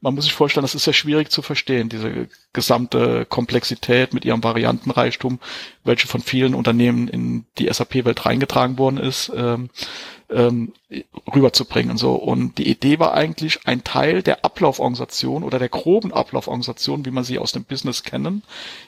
Man 0.00 0.14
muss 0.14 0.24
sich 0.24 0.34
vorstellen, 0.34 0.62
das 0.62 0.74
ist 0.74 0.84
sehr 0.84 0.92
schwierig 0.92 1.30
zu 1.30 1.40
verstehen, 1.40 1.88
diese 1.88 2.28
gesamte 2.52 3.24
Komplexität 3.24 4.12
mit 4.12 4.24
ihrem 4.26 4.44
Variantenreichtum, 4.44 5.40
welche 5.84 6.06
von 6.06 6.20
vielen 6.20 6.54
Unternehmen 6.54 7.08
in 7.08 7.46
die 7.58 7.72
SAP-Welt 7.72 8.26
reingetragen 8.26 8.76
worden 8.76 8.98
ist. 8.98 9.32
Ähm, 9.34 9.70
ähm, 10.30 10.72
rüberzubringen. 11.34 11.96
So. 11.96 12.14
Und 12.14 12.58
die 12.58 12.68
Idee 12.68 12.98
war 12.98 13.14
eigentlich, 13.14 13.66
ein 13.66 13.84
Teil 13.84 14.22
der 14.22 14.44
Ablauforganisation 14.44 15.42
oder 15.42 15.58
der 15.58 15.68
groben 15.68 16.12
Ablauforganisation, 16.12 17.04
wie 17.04 17.10
man 17.10 17.24
sie 17.24 17.38
aus 17.38 17.52
dem 17.52 17.64
Business 17.64 18.02
kennen, 18.02 18.42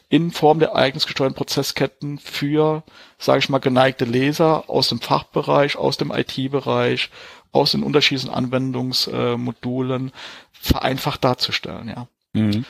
in 0.09 0.31
Form 0.31 0.61
der 0.61 0.71
ereignisgesteuerten 0.71 1.37
Prozessketten 1.37 2.19
für, 2.19 2.83
sage 3.19 3.41
ich 3.41 3.49
mal, 3.49 3.59
geneigte 3.59 4.05
Leser 4.05 4.71
aus 4.71 4.89
dem 4.89 5.01
Fachbereich, 5.01 5.77
aus 5.77 5.97
dem 5.97 6.13
IT-Bereich, 6.13 7.11
aus 7.53 7.73
den 7.73 7.83
unterschiedlichen 7.83 8.31
Anwendungsmodulen 8.31 10.13
vereinfacht 10.53 11.23
darzustellen. 11.25 11.89
Ja. 11.89 12.09
Mhm. 12.33 12.65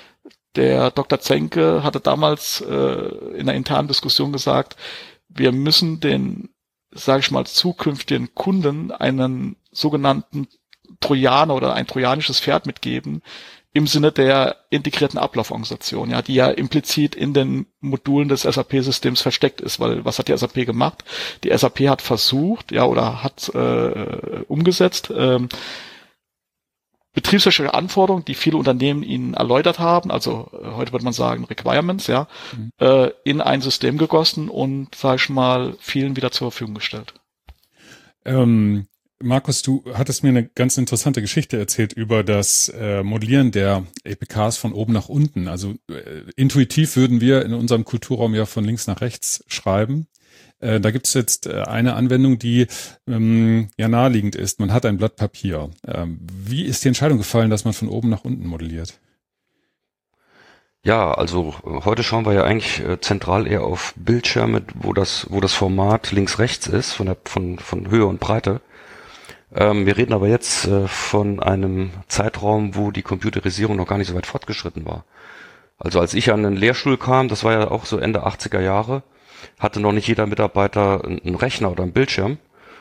Der 0.56 0.90
Dr. 0.90 1.20
Zenke 1.20 1.82
hatte 1.82 2.00
damals 2.00 2.60
äh, 2.60 2.74
in 3.34 3.48
einer 3.48 3.54
internen 3.54 3.88
Diskussion 3.88 4.32
gesagt, 4.32 4.76
wir 5.28 5.52
müssen 5.52 6.00
den 6.00 6.50
sage 6.92 7.20
ich 7.20 7.30
mal, 7.30 7.46
zukünftigen 7.46 8.34
Kunden 8.34 8.90
einen 8.92 9.56
sogenannten 9.70 10.48
Trojaner 11.00 11.54
oder 11.54 11.74
ein 11.74 11.86
trojanisches 11.86 12.40
Pferd 12.40 12.66
mitgeben 12.66 13.22
im 13.74 13.86
Sinne 13.86 14.12
der 14.12 14.56
integrierten 14.70 15.18
Ablauforganisation, 15.18 16.10
ja, 16.10 16.20
die 16.20 16.34
ja 16.34 16.48
implizit 16.48 17.14
in 17.14 17.32
den 17.32 17.66
Modulen 17.80 18.28
des 18.28 18.42
SAP-Systems 18.42 19.22
versteckt 19.22 19.60
ist, 19.60 19.80
weil 19.80 20.04
was 20.04 20.18
hat 20.18 20.28
die 20.28 20.36
SAP 20.36 20.66
gemacht? 20.66 21.04
Die 21.42 21.56
SAP 21.56 21.80
hat 21.88 22.02
versucht, 22.02 22.70
ja, 22.70 22.84
oder 22.84 23.22
hat 23.22 23.48
äh, 23.54 24.44
umgesetzt, 24.46 25.10
ähm, 25.16 25.48
betriebswirtschaftliche 27.14 27.74
Anforderungen, 27.74 28.24
die 28.24 28.34
viele 28.34 28.56
Unternehmen 28.56 29.02
ihnen 29.02 29.34
erläutert 29.34 29.78
haben, 29.78 30.10
also 30.10 30.50
äh, 30.52 30.72
heute 30.72 30.92
würde 30.92 31.04
man 31.04 31.12
sagen 31.14 31.44
Requirements, 31.44 32.06
ja, 32.06 32.28
mhm. 32.56 32.72
äh, 32.78 33.10
in 33.24 33.40
ein 33.40 33.62
System 33.62 33.96
gegossen 33.96 34.48
und, 34.50 34.94
sag 34.94 35.16
ich 35.16 35.28
mal, 35.30 35.74
vielen 35.80 36.16
wieder 36.16 36.30
zur 36.30 36.50
Verfügung 36.50 36.74
gestellt. 36.74 37.14
Ähm, 38.24 38.86
Markus, 39.22 39.62
du 39.62 39.84
hattest 39.94 40.22
mir 40.22 40.30
eine 40.30 40.44
ganz 40.44 40.76
interessante 40.76 41.20
Geschichte 41.20 41.58
erzählt 41.58 41.92
über 41.92 42.24
das 42.24 42.68
äh, 42.68 43.02
Modellieren 43.02 43.52
der 43.52 43.84
APKs 44.06 44.56
von 44.56 44.72
oben 44.72 44.92
nach 44.92 45.08
unten. 45.08 45.48
Also 45.48 45.74
äh, 45.88 46.22
intuitiv 46.36 46.96
würden 46.96 47.20
wir 47.20 47.44
in 47.44 47.54
unserem 47.54 47.84
Kulturraum 47.84 48.34
ja 48.34 48.46
von 48.46 48.64
links 48.64 48.86
nach 48.86 49.00
rechts 49.00 49.44
schreiben. 49.46 50.08
Äh, 50.58 50.80
da 50.80 50.90
gibt 50.90 51.06
es 51.06 51.14
jetzt 51.14 51.46
äh, 51.46 51.62
eine 51.62 51.94
Anwendung, 51.94 52.38
die 52.38 52.66
ähm, 53.06 53.68
ja 53.76 53.88
naheliegend 53.88 54.34
ist. 54.34 54.60
Man 54.60 54.72
hat 54.72 54.84
ein 54.86 54.98
Blatt 54.98 55.16
Papier. 55.16 55.70
Ähm, 55.86 56.20
wie 56.22 56.64
ist 56.64 56.84
die 56.84 56.88
Entscheidung 56.88 57.18
gefallen, 57.18 57.50
dass 57.50 57.64
man 57.64 57.74
von 57.74 57.88
oben 57.88 58.08
nach 58.08 58.24
unten 58.24 58.46
modelliert? 58.46 58.98
Ja, 60.84 61.14
also 61.14 61.54
heute 61.64 62.02
schauen 62.02 62.26
wir 62.26 62.32
ja 62.32 62.42
eigentlich 62.42 62.80
äh, 62.80 63.00
zentral 63.00 63.46
eher 63.46 63.62
auf 63.62 63.94
Bildschirme, 63.96 64.62
wo 64.74 64.92
das, 64.92 65.28
wo 65.30 65.40
das 65.40 65.52
Format 65.52 66.10
links-rechts 66.10 66.66
ist, 66.66 66.92
von, 66.92 67.06
der, 67.06 67.16
von, 67.24 67.60
von 67.60 67.88
Höhe 67.88 68.06
und 68.06 68.18
Breite. 68.18 68.60
Ähm, 69.54 69.86
wir 69.86 69.96
reden 69.96 70.12
aber 70.12 70.28
jetzt 70.28 70.66
äh, 70.66 70.88
von 70.88 71.40
einem 71.40 71.90
Zeitraum, 72.08 72.74
wo 72.74 72.90
die 72.90 73.02
Computerisierung 73.02 73.76
noch 73.76 73.86
gar 73.86 73.98
nicht 73.98 74.08
so 74.08 74.14
weit 74.14 74.26
fortgeschritten 74.26 74.86
war. 74.86 75.04
Also 75.78 76.00
als 76.00 76.14
ich 76.14 76.32
an 76.32 76.42
den 76.42 76.56
Lehrstuhl 76.56 76.96
kam, 76.96 77.28
das 77.28 77.44
war 77.44 77.52
ja 77.52 77.70
auch 77.70 77.84
so 77.84 77.98
Ende 77.98 78.26
80er 78.26 78.60
Jahre, 78.60 79.02
hatte 79.58 79.80
noch 79.80 79.92
nicht 79.92 80.06
jeder 80.06 80.26
Mitarbeiter 80.26 81.04
einen 81.04 81.34
Rechner 81.34 81.70
oder 81.70 81.82
einen 81.82 81.92
Bildschirm. 81.92 82.38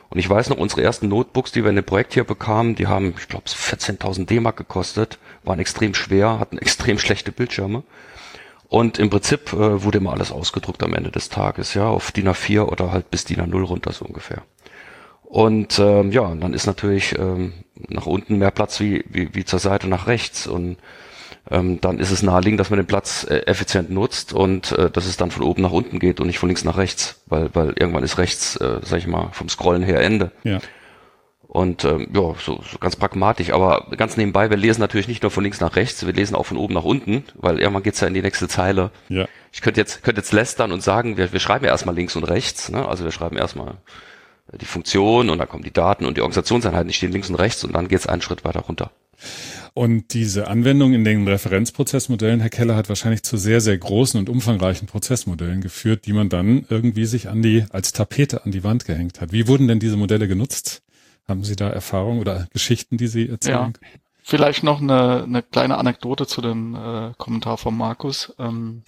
Und 0.10 0.20
ich 0.20 0.30
weiß 0.30 0.50
noch, 0.50 0.58
unsere 0.58 0.84
ersten 0.84 1.08
Notebooks, 1.08 1.52
die 1.52 1.64
wir 1.64 1.70
in 1.70 1.78
dem 1.78 1.86
Projekt 1.86 2.14
hier 2.14 2.26
bekamen, 2.26 2.76
die 2.76 2.88
haben, 2.88 3.14
ich 3.18 3.28
glaube, 3.28 3.46
14.000 3.48 4.26
D-Mark 4.26 4.58
gekostet, 4.58 5.20
waren 5.44 5.60
extrem 5.60 5.94
schwer, 5.94 6.38
hatten 6.40 6.58
extrem 6.60 7.00
schlechte 7.00 7.32
Bildschirme. 7.32 7.84
Und 8.68 9.00
im 9.00 9.10
Prinzip 9.10 9.52
äh, 9.54 9.84
wurde 9.84 9.98
immer 9.98 10.12
alles 10.14 10.32
ausgedruckt 10.32 10.84
am 10.84 10.94
Ende 10.94 11.12
des 11.12 11.30
Tages, 11.30 11.74
ja, 11.74 11.88
auf 11.88 12.12
DIN 12.12 12.30
A4 12.30 12.64
oder 12.64 12.92
halt 12.92 13.10
bis 13.10 13.26
DIN 13.26 13.42
A0 13.42 13.64
runter 13.64 13.92
so 13.92 14.06
ungefähr. 14.06 14.44
Und 15.32 15.80
ähm, 15.80 16.12
ja, 16.12 16.36
dann 16.36 16.54
ist 16.54 16.66
natürlich 16.66 17.18
ähm, 17.18 17.54
nach 17.88 18.06
unten 18.06 18.38
mehr 18.38 18.52
Platz 18.52 18.82
wie, 18.82 19.06
wie, 19.08 19.34
wie 19.34 19.46
zur 19.46 19.60
Seite 19.60 19.88
nach 19.88 20.08
rechts. 20.08 20.46
Und 20.46 20.76
ähm, 21.50 21.80
dann 21.80 22.00
ist 22.00 22.12
es 22.12 22.22
naheliegend, 22.22 22.60
dass 22.60 22.70
man 22.70 22.80
den 22.80 22.86
Platz 22.86 23.26
äh, 23.30 23.38
effizient 23.46 23.90
nutzt 23.90 24.34
und 24.34 24.74
äh, 24.74 24.92
dass 24.92 25.06
es 25.06 25.16
dann 25.16 25.32
von 25.32 25.44
oben 25.44 25.62
nach 25.62 25.72
unten 25.72 26.00
geht 26.00 26.20
und 26.20 26.28
nicht 26.28 26.38
von 26.38 26.50
links 26.50 26.66
nach 26.66 26.76
rechts, 26.76 27.22
weil, 27.28 27.50
weil 27.56 27.74
irgendwann 27.80 28.04
ist 28.04 28.18
rechts, 28.18 28.58
äh, 28.58 28.82
sag 28.84 28.98
ich 28.98 29.08
mal, 29.08 29.30
vom 29.32 29.48
Scrollen 29.48 29.84
her 29.84 30.02
Ende. 30.02 30.32
Ja. 30.44 30.60
Und 31.48 31.86
ähm, 31.86 32.10
ja, 32.14 32.36
so, 32.38 32.62
so 32.70 32.78
ganz 32.82 32.98
pragmatisch, 32.98 33.52
aber 33.52 33.88
ganz 33.96 34.18
nebenbei, 34.18 34.50
wir 34.50 34.58
lesen 34.58 34.82
natürlich 34.82 35.08
nicht 35.08 35.22
nur 35.22 35.32
von 35.32 35.44
links 35.44 35.62
nach 35.62 35.78
rechts, 35.78 36.06
wir 36.06 36.14
lesen 36.14 36.36
auch 36.36 36.46
von 36.46 36.58
oben 36.58 36.74
nach 36.74 36.84
unten, 36.84 37.24
weil 37.36 37.58
irgendwann 37.58 37.84
geht's 37.84 38.02
ja 38.02 38.08
in 38.08 38.14
die 38.14 38.22
nächste 38.22 38.50
Zeile. 38.50 38.92
Ja. 39.08 39.30
Ich 39.54 39.62
könnte 39.62 39.80
jetzt, 39.80 40.04
könnte 40.04 40.20
jetzt 40.20 40.34
lästern 40.34 40.74
und 40.74 40.84
sagen, 40.84 41.16
wir, 41.16 41.32
wir 41.32 41.40
schreiben 41.40 41.64
ja 41.64 41.72
erstmal 41.72 41.96
links 41.96 42.18
und 42.18 42.26
rechts, 42.26 42.68
ne? 42.70 42.86
Also 42.86 43.06
wir 43.06 43.12
schreiben 43.12 43.38
erstmal 43.38 43.76
die 44.60 44.66
Funktion 44.66 45.30
und 45.30 45.38
dann 45.38 45.48
kommen 45.48 45.64
die 45.64 45.72
Daten 45.74 46.06
und 46.06 46.18
die 46.18 46.22
Organisationseinheiten, 46.22 46.88
die 46.88 46.94
stehen 46.94 47.12
links 47.12 47.30
und 47.30 47.36
rechts 47.36 47.64
und 47.64 47.74
dann 47.74 47.88
geht's 47.88 48.08
einen 48.08 48.22
Schritt 48.22 48.44
weiter 48.44 48.62
runter. 48.62 48.92
Und 49.74 50.14
diese 50.14 50.48
Anwendung 50.48 50.94
in 50.94 51.06
den 51.06 51.28
Referenzprozessmodellen, 51.28 52.42
Herr 52.42 52.50
Keller, 52.50 52.76
hat 52.76 52.90
wahrscheinlich 52.90 53.24
zu 53.24 53.38
sehr, 53.38 53.62
sehr 53.62 53.78
großen 53.78 54.20
und 54.20 54.28
umfangreichen 54.28 54.88
Prozessmodellen 54.88 55.62
geführt, 55.62 56.06
die 56.06 56.14
man 56.14 56.28
dann 56.28 56.66
irgendwie 56.70 57.06
sich 57.06 57.30
an 57.30 57.42
die, 57.42 57.66
als 57.72 57.94
Tapete 57.94 58.44
an 58.44 58.52
die 58.52 58.64
Wand 58.64 58.86
gehängt 58.86 59.22
hat. 59.22 59.32
Wie 59.32 59.48
wurden 59.48 59.68
denn 59.68 59.80
diese 59.80 59.96
Modelle 59.96 60.28
genutzt? 60.28 60.82
Haben 61.28 61.44
Sie 61.44 61.56
da 61.56 61.70
Erfahrungen 61.70 62.20
oder 62.20 62.48
Geschichten, 62.52 62.98
die 62.98 63.08
Sie 63.08 63.30
erzählen? 63.30 63.74
Ja. 63.82 63.90
Vielleicht 64.24 64.64
noch 64.64 64.82
eine, 64.82 65.24
eine 65.24 65.42
kleine 65.42 65.78
Anekdote 65.78 66.28
zu 66.28 66.42
dem 66.42 66.76
äh, 66.76 67.12
Kommentar 67.18 67.58
von 67.58 67.76
Markus. 67.76 68.34
Ähm, 68.40 68.84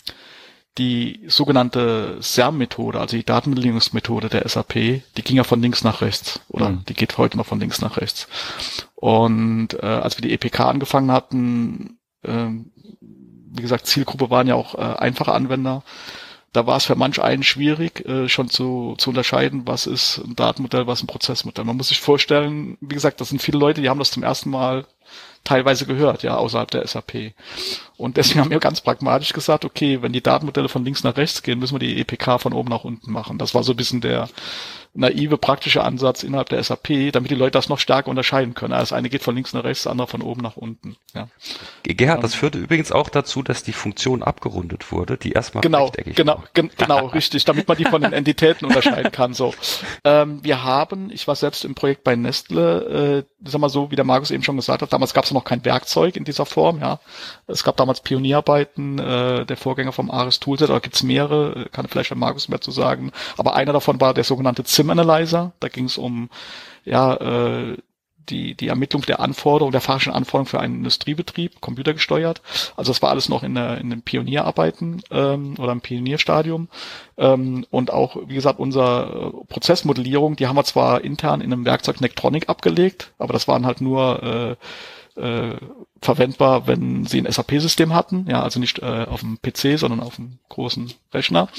die 0.78 1.24
sogenannte 1.28 2.18
SERM-Methode, 2.20 3.00
also 3.00 3.16
die 3.16 3.26
Datenmodellierungsmethode 3.26 4.30
der 4.30 4.48
SAP, 4.48 4.74
die 4.74 5.22
ging 5.24 5.38
ja 5.38 5.44
von 5.44 5.62
links 5.62 5.84
nach 5.84 6.02
rechts 6.02 6.40
oder 6.50 6.70
mhm. 6.70 6.86
die 6.86 6.96
geht 6.96 7.18
heute 7.18 7.38
noch 7.38 7.46
von 7.46 7.60
links 7.60 7.82
nach 7.82 7.98
rechts. 7.98 8.28
Und 8.96 9.74
äh, 9.76 9.86
als 9.86 10.18
wir 10.18 10.24
die 10.28 10.34
EPK 10.34 10.62
angefangen 10.62 11.12
hatten, 11.12 12.00
äh, 12.24 12.48
wie 13.00 13.62
gesagt, 13.62 13.86
Zielgruppe 13.86 14.32
waren 14.32 14.48
ja 14.48 14.56
auch 14.56 14.76
äh, 14.76 14.98
einfache 14.98 15.34
Anwender, 15.34 15.84
da 16.54 16.68
war 16.68 16.78
es 16.78 16.86
für 16.86 16.96
manch 16.96 17.22
einen 17.22 17.44
schwierig, 17.44 18.06
äh, 18.08 18.30
schon 18.30 18.48
zu, 18.48 18.96
zu 18.98 19.10
unterscheiden, 19.10 19.64
was 19.66 19.88
ist 19.88 20.20
ein 20.20 20.36
Datenmodell, 20.36 20.86
was 20.88 21.04
ein 21.04 21.08
Prozessmodell. 21.08 21.66
Man 21.66 21.78
muss 21.78 21.90
sich 21.90 22.00
vorstellen, 22.00 22.78
wie 22.80 22.94
gesagt, 22.94 23.22
das 23.22 23.30
sind 23.30 23.42
viele 23.42 23.58
Leute, 23.58 23.82
die 23.82 23.90
haben 23.90 24.00
das 24.00 24.12
zum 24.12 24.24
ersten 24.24 24.52
Mal 24.52 24.86
teilweise 25.44 25.86
gehört, 25.86 26.24
ja, 26.24 26.36
außerhalb 26.38 26.72
der 26.72 26.88
SAP. 26.88 27.34
Und 27.98 28.18
deswegen 28.18 28.40
haben 28.40 28.52
wir 28.52 28.60
ganz 28.60 28.82
pragmatisch 28.82 29.34
gesagt, 29.34 29.66
okay, 29.66 30.02
wenn 30.02 30.14
die 30.14 30.24
Datenmodelle 30.24 30.70
von 30.70 30.86
links 30.86 31.04
nach 31.04 31.18
rechts 31.18 31.44
gehen, 31.44 31.60
müssen 31.60 31.76
wir 31.76 31.88
die 31.88 32.00
EPK 32.00 32.40
von 32.40 32.54
oben 32.54 32.70
nach 32.70 32.84
unten 32.84 33.12
machen. 33.12 33.38
Das 33.38 33.54
war 33.54 33.64
so 33.64 33.74
ein 33.74 33.78
bisschen 33.78 34.02
der, 34.02 34.30
naive 34.96 35.38
praktische 35.38 35.84
Ansatz 35.84 36.22
innerhalb 36.24 36.50
der 36.50 36.64
SAP, 36.64 37.12
damit 37.12 37.32
die 37.32 37.36
Leute 37.36 37.52
das 37.52 37.68
noch 37.68 37.80
stärker 37.80 38.10
unterscheiden 38.10 38.54
können. 38.54 38.72
Das 38.72 38.94
eine 38.94 39.10
geht 39.10 39.24
von 39.24 39.34
links 39.34 39.54
nach 39.54 39.64
rechts, 39.64 39.84
das 39.84 39.92
andere 39.92 40.08
von 40.08 40.22
oben 40.22 40.42
nach 40.42 40.56
unten. 40.56 40.96
Ja. 41.16 41.28
Gerhard, 41.84 42.24
das 42.24 42.36
führte 42.36 42.60
übrigens 42.60 42.92
auch 42.92 43.10
dazu, 43.10 43.42
dass 43.42 43.64
die 43.64 43.74
Funktion 43.74 44.22
abgerundet 44.22 44.92
wurde, 44.92 45.18
die 45.18 45.32
erstmal 45.32 45.62
genau, 45.62 45.92
genau, 46.16 46.44
gen 46.54 46.70
genau, 46.78 47.06
richtig, 47.14 47.44
damit 47.46 47.68
man 47.68 47.78
die 47.78 47.86
von 47.86 48.02
den 48.04 48.14
Entitäten 48.14 48.66
unterscheiden 48.66 49.12
kann. 49.12 49.34
So, 49.34 49.56
ähm, 50.04 50.44
wir 50.44 50.64
haben, 50.64 51.10
ich 51.10 51.28
war 51.28 51.36
selbst 51.36 51.66
im 51.66 51.74
Projekt 51.74 52.04
bei 52.04 52.16
Nestle, 52.16 53.24
äh, 53.44 53.50
sag 53.50 53.62
mal 53.62 53.70
so, 53.70 53.90
wie 53.90 53.96
der 53.96 54.06
Markus 54.06 54.30
eben 54.30 54.44
schon 54.44 54.58
gesagt 54.58 54.84
hat, 54.84 54.94
damals 54.94 55.16
gab 55.16 55.26
es 55.26 55.32
noch 55.32 55.44
kein 55.44 55.66
Werkzeug 55.66 56.16
in 56.16 56.24
dieser 56.24 56.46
Form. 56.46 56.80
Ja, 56.80 57.00
es 57.48 57.64
gab 57.64 57.78
damals 57.78 58.02
Pionierarbeiten, 58.02 59.00
äh, 59.00 59.46
der 59.46 59.58
Vorgänger 59.58 59.92
vom 59.92 60.12
Ares 60.12 60.40
Toolset, 60.40 60.70
da 60.70 60.78
gibt's 60.78 61.02
mehrere, 61.02 61.68
kann 61.72 61.88
vielleicht 61.88 62.12
der 62.12 62.18
Markus 62.18 62.48
mehr 62.48 62.62
zu 62.62 62.70
sagen, 62.70 63.12
aber 63.38 63.56
einer 63.56 63.74
davon 63.74 64.00
war 64.00 64.14
der 64.14 64.24
sogenannte 64.24 64.64
Sim 64.66 64.83
Analyzer. 64.90 65.54
Da 65.60 65.68
ging 65.70 65.86
es 65.86 65.98
um 65.98 66.30
ja 66.86 67.16
äh, 67.16 67.78
die, 68.30 68.56
die 68.56 68.68
Ermittlung 68.68 69.04
der 69.04 69.20
Anforderungen, 69.20 69.72
der 69.72 69.82
fahrischen 69.82 70.14
Anforderungen 70.14 70.48
für 70.48 70.60
einen 70.60 70.76
Industriebetrieb, 70.76 71.62
computergesteuert. 71.62 72.42
Also 72.76 72.92
das 72.92 73.02
war 73.02 73.10
alles 73.10 73.30
noch 73.30 73.44
in, 73.44 73.56
der, 73.56 73.78
in 73.80 73.90
den 73.90 74.02
Pionierarbeiten 74.02 75.02
ähm, 75.12 75.56
oder 75.60 75.72
im 75.72 75.82
Pionierstadium. 75.82 76.70
Ähm, 77.18 77.66
und 77.70 77.92
auch, 77.92 78.18
wie 78.28 78.36
gesagt, 78.36 78.60
unsere 78.60 79.34
äh, 79.34 79.46
Prozessmodellierung, 79.48 80.36
die 80.36 80.48
haben 80.48 80.56
wir 80.56 80.64
zwar 80.64 81.04
intern 81.04 81.42
in 81.42 81.52
einem 81.52 81.66
Werkzeug 81.66 82.02
Nectronic 82.02 82.50
abgelegt, 82.50 83.12
aber 83.18 83.34
das 83.34 83.48
waren 83.48 83.66
halt 83.66 83.82
nur 83.82 84.58
äh, 85.16 85.22
äh, 85.22 85.58
verwendbar, 86.02 86.68
wenn 86.68 87.06
sie 87.06 87.20
ein 87.20 87.32
SAP-System 87.32 87.94
hatten, 87.94 88.26
ja, 88.28 88.42
also 88.42 88.60
nicht 88.60 88.80
äh, 88.80 89.06
auf 89.10 89.22
dem 89.22 89.40
PC, 89.42 89.78
sondern 89.78 90.00
auf 90.00 90.16
dem 90.16 90.40
großen 90.50 90.92
Rechner. 91.14 91.50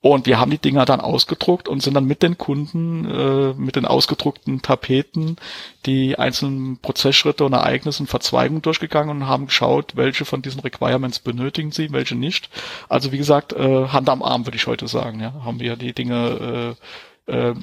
Und 0.00 0.26
wir 0.26 0.38
haben 0.38 0.52
die 0.52 0.58
Dinger 0.58 0.84
dann 0.84 1.00
ausgedruckt 1.00 1.68
und 1.68 1.82
sind 1.82 1.94
dann 1.94 2.04
mit 2.04 2.22
den 2.22 2.38
Kunden, 2.38 3.04
äh, 3.04 3.52
mit 3.54 3.74
den 3.74 3.84
ausgedruckten 3.84 4.62
Tapeten, 4.62 5.36
die 5.86 6.16
einzelnen 6.16 6.78
Prozessschritte 6.78 7.44
und 7.44 7.52
Ereignisse 7.52 8.04
und 8.04 8.06
Verzweigungen 8.06 8.62
durchgegangen 8.62 9.10
und 9.10 9.26
haben 9.26 9.46
geschaut, 9.46 9.96
welche 9.96 10.24
von 10.24 10.40
diesen 10.40 10.60
Requirements 10.60 11.18
benötigen 11.18 11.72
sie, 11.72 11.90
welche 11.92 12.14
nicht. 12.14 12.48
Also 12.88 13.10
wie 13.10 13.18
gesagt, 13.18 13.52
äh, 13.54 13.88
Hand 13.88 14.08
am 14.08 14.22
Arm 14.22 14.46
würde 14.46 14.56
ich 14.56 14.68
heute 14.68 14.86
sagen, 14.86 15.18
ja, 15.20 15.34
haben 15.44 15.58
wir 15.58 15.74
die 15.74 15.92
Dinge 15.92 16.76
äh, 16.78 16.84
äh, 17.28 17.54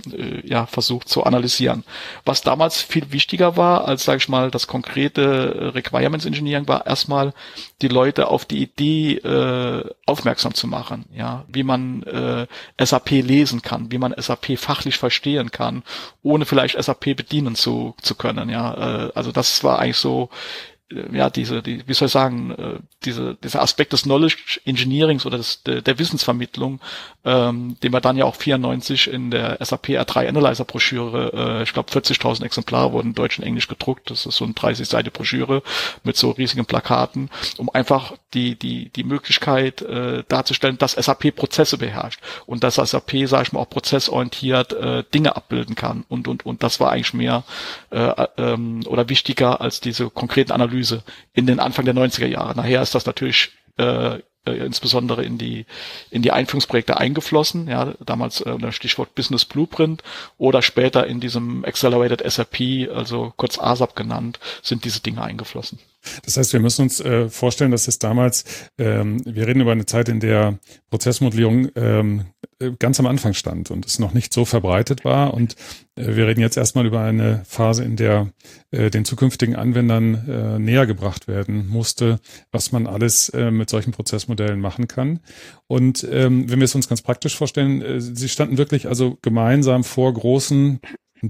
ja, 0.43 0.65
versucht 0.65 1.09
zu 1.09 1.23
analysieren. 1.23 1.83
Was 2.23 2.41
damals 2.41 2.81
viel 2.81 3.11
wichtiger 3.11 3.57
war, 3.57 3.85
als, 3.87 4.05
sage 4.05 4.17
ich 4.17 4.29
mal, 4.29 4.51
das 4.51 4.67
konkrete 4.67 5.73
Requirements 5.73 6.25
Engineering, 6.25 6.67
war 6.67 6.85
erstmal 6.85 7.33
die 7.81 7.87
Leute 7.87 8.27
auf 8.27 8.45
die 8.45 8.61
Idee 8.61 9.15
äh, 9.15 9.89
aufmerksam 10.05 10.53
zu 10.53 10.67
machen, 10.67 11.05
ja, 11.13 11.45
wie 11.47 11.63
man 11.63 12.03
äh, 12.03 12.47
SAP 12.83 13.11
lesen 13.11 13.61
kann, 13.61 13.91
wie 13.91 13.97
man 13.97 14.13
SAP 14.17 14.57
fachlich 14.57 14.97
verstehen 14.97 15.51
kann, 15.51 15.83
ohne 16.23 16.45
vielleicht 16.45 16.81
SAP 16.81 17.15
bedienen 17.15 17.55
zu, 17.55 17.95
zu 18.01 18.15
können, 18.15 18.49
ja. 18.49 19.07
Äh, 19.07 19.11
also 19.15 19.31
das 19.31 19.63
war 19.63 19.79
eigentlich 19.79 19.97
so 19.97 20.29
äh, 20.31 20.74
ja, 21.11 21.29
diese, 21.29 21.61
die, 21.61 21.87
wie 21.87 21.93
soll 21.93 22.07
ich 22.07 22.11
sagen, 22.11 22.51
äh, 22.51 22.79
diese, 23.03 23.35
dieser 23.35 23.61
Aspekt 23.61 23.93
des 23.93 24.03
Knowledge 24.03 24.59
Engineerings 24.65 25.25
oder 25.25 25.37
des, 25.37 25.63
der, 25.63 25.81
der 25.81 25.99
Wissensvermittlung, 25.99 26.79
ähm, 27.23 27.77
den 27.81 27.93
wir 27.93 28.01
dann 28.01 28.17
ja 28.17 28.25
auch 28.25 28.35
94 28.35 29.11
in 29.11 29.31
der 29.31 29.57
SAP 29.63 29.89
R3 29.89 30.27
Analyzer 30.27 30.65
Broschüre, 30.65 31.59
äh, 31.59 31.63
ich 31.63 31.73
glaube 31.73 31.91
40.000 31.91 32.43
Exemplare 32.43 32.91
wurden 32.91 33.13
Deutsch 33.13 33.39
und 33.39 33.45
Englisch 33.45 33.67
gedruckt. 33.67 34.11
Das 34.11 34.25
ist 34.25 34.35
so 34.35 34.45
eine 34.45 34.53
30 34.53 34.87
Seite 34.87 35.11
Broschüre 35.11 35.63
mit 36.03 36.17
so 36.17 36.31
riesigen 36.31 36.65
Plakaten, 36.65 37.29
um 37.57 37.69
einfach 37.69 38.13
die, 38.33 38.55
die, 38.55 38.89
die 38.89 39.03
Möglichkeit 39.03 39.81
äh, 39.81 40.23
darzustellen, 40.27 40.77
dass 40.77 40.93
SAP 40.93 41.35
Prozesse 41.35 41.77
beherrscht 41.77 42.19
und 42.45 42.63
dass 42.63 42.75
SAP, 42.75 43.27
sage 43.27 43.43
ich 43.43 43.53
mal, 43.53 43.61
auch 43.61 43.69
prozessorientiert 43.69 44.73
äh, 44.73 45.03
Dinge 45.13 45.35
abbilden 45.35 45.75
kann 45.75 46.05
und, 46.09 46.27
und, 46.27 46.45
und 46.45 46.63
das 46.63 46.79
war 46.79 46.91
eigentlich 46.91 47.13
mehr 47.13 47.43
äh, 47.91 48.27
ähm, 48.37 48.81
oder 48.87 49.09
wichtiger 49.09 49.61
als 49.61 49.81
diese 49.81 50.09
konkreten 50.09 50.51
Analyse 50.85 51.03
in 51.33 51.47
den 51.47 51.59
Anfang 51.59 51.85
der 51.85 51.95
90er 51.95 52.27
Jahre. 52.27 52.55
Nachher 52.55 52.81
ist 52.81 52.95
das 52.95 53.05
natürlich 53.05 53.51
äh, 53.77 54.19
äh, 54.45 54.51
insbesondere 54.51 55.23
in 55.23 55.37
die 55.37 55.65
in 56.11 56.21
die 56.21 56.31
Einführungsprojekte 56.31 56.97
eingeflossen, 56.97 57.67
ja, 57.67 57.93
damals 58.05 58.41
äh, 58.41 58.49
unter 58.49 58.71
Stichwort 58.71 59.15
Business 59.15 59.45
Blueprint 59.45 60.03
oder 60.37 60.61
später 60.61 61.07
in 61.07 61.19
diesem 61.19 61.65
Accelerated 61.65 62.21
SAP, 62.31 62.89
also 62.93 63.33
kurz 63.35 63.59
ASAP 63.59 63.95
genannt, 63.95 64.39
sind 64.61 64.85
diese 64.85 65.01
Dinge 65.01 65.23
eingeflossen. 65.23 65.79
Das 66.23 66.37
heißt, 66.37 66.53
wir 66.53 66.59
müssen 66.59 66.83
uns 66.83 66.99
äh, 66.99 67.29
vorstellen, 67.29 67.71
dass 67.71 67.87
es 67.87 67.99
damals, 67.99 68.43
ähm, 68.77 69.21
wir 69.25 69.47
reden 69.47 69.61
über 69.61 69.71
eine 69.71 69.85
Zeit, 69.85 70.09
in 70.09 70.19
der 70.19 70.59
Prozessmodellierung 70.89 71.69
ähm, 71.75 72.25
äh, 72.59 72.71
ganz 72.79 72.99
am 72.99 73.05
Anfang 73.05 73.33
stand 73.33 73.71
und 73.71 73.85
es 73.85 73.99
noch 73.99 74.13
nicht 74.13 74.33
so 74.33 74.45
verbreitet 74.45 75.03
war. 75.03 75.33
Und 75.33 75.55
äh, 75.95 76.15
wir 76.15 76.27
reden 76.27 76.41
jetzt 76.41 76.57
erstmal 76.57 76.85
über 76.85 77.01
eine 77.01 77.43
Phase, 77.45 77.83
in 77.83 77.95
der 77.95 78.31
äh, 78.71 78.89
den 78.89 79.05
zukünftigen 79.05 79.55
Anwendern 79.55 80.27
äh, 80.27 80.59
näher 80.59 80.85
gebracht 80.85 81.27
werden 81.27 81.67
musste, 81.67 82.19
was 82.51 82.71
man 82.71 82.87
alles 82.87 83.29
äh, 83.29 83.51
mit 83.51 83.69
solchen 83.69 83.91
Prozessmodellen 83.91 84.61
machen 84.61 84.87
kann. 84.87 85.19
Und 85.67 86.07
ähm, 86.09 86.49
wenn 86.49 86.59
wir 86.59 86.65
es 86.65 86.75
uns 86.75 86.87
ganz 86.87 87.01
praktisch 87.01 87.35
vorstellen, 87.35 87.81
äh, 87.81 87.99
sie 87.99 88.29
standen 88.29 88.57
wirklich 88.57 88.87
also 88.87 89.17
gemeinsam 89.21 89.83
vor 89.83 90.13
großen 90.13 90.79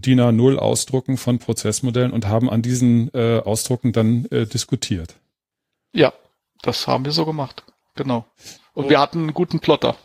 DIN 0.02 0.20
A0 0.20 0.58
Ausdrucken 0.58 1.18
von 1.18 1.40
Prozessmodellen 1.40 2.12
und 2.12 2.28
haben 2.28 2.50
an 2.50 2.62
diesen 2.62 3.14
äh, 3.14 3.40
Ausdrucken 3.40 3.92
dann 3.92 4.26
äh, 4.26 4.46
diskutiert. 4.46 5.16
Ja, 5.94 6.14
das 6.62 6.88
haben 6.88 7.06
wir 7.06 7.12
so 7.12 7.26
gemacht. 7.26 7.64
Genau. 7.96 8.26
Und 8.74 8.90
wir 8.90 9.00
hatten 9.00 9.20
einen 9.20 9.34
guten 9.34 9.60
Plotter 9.60 9.96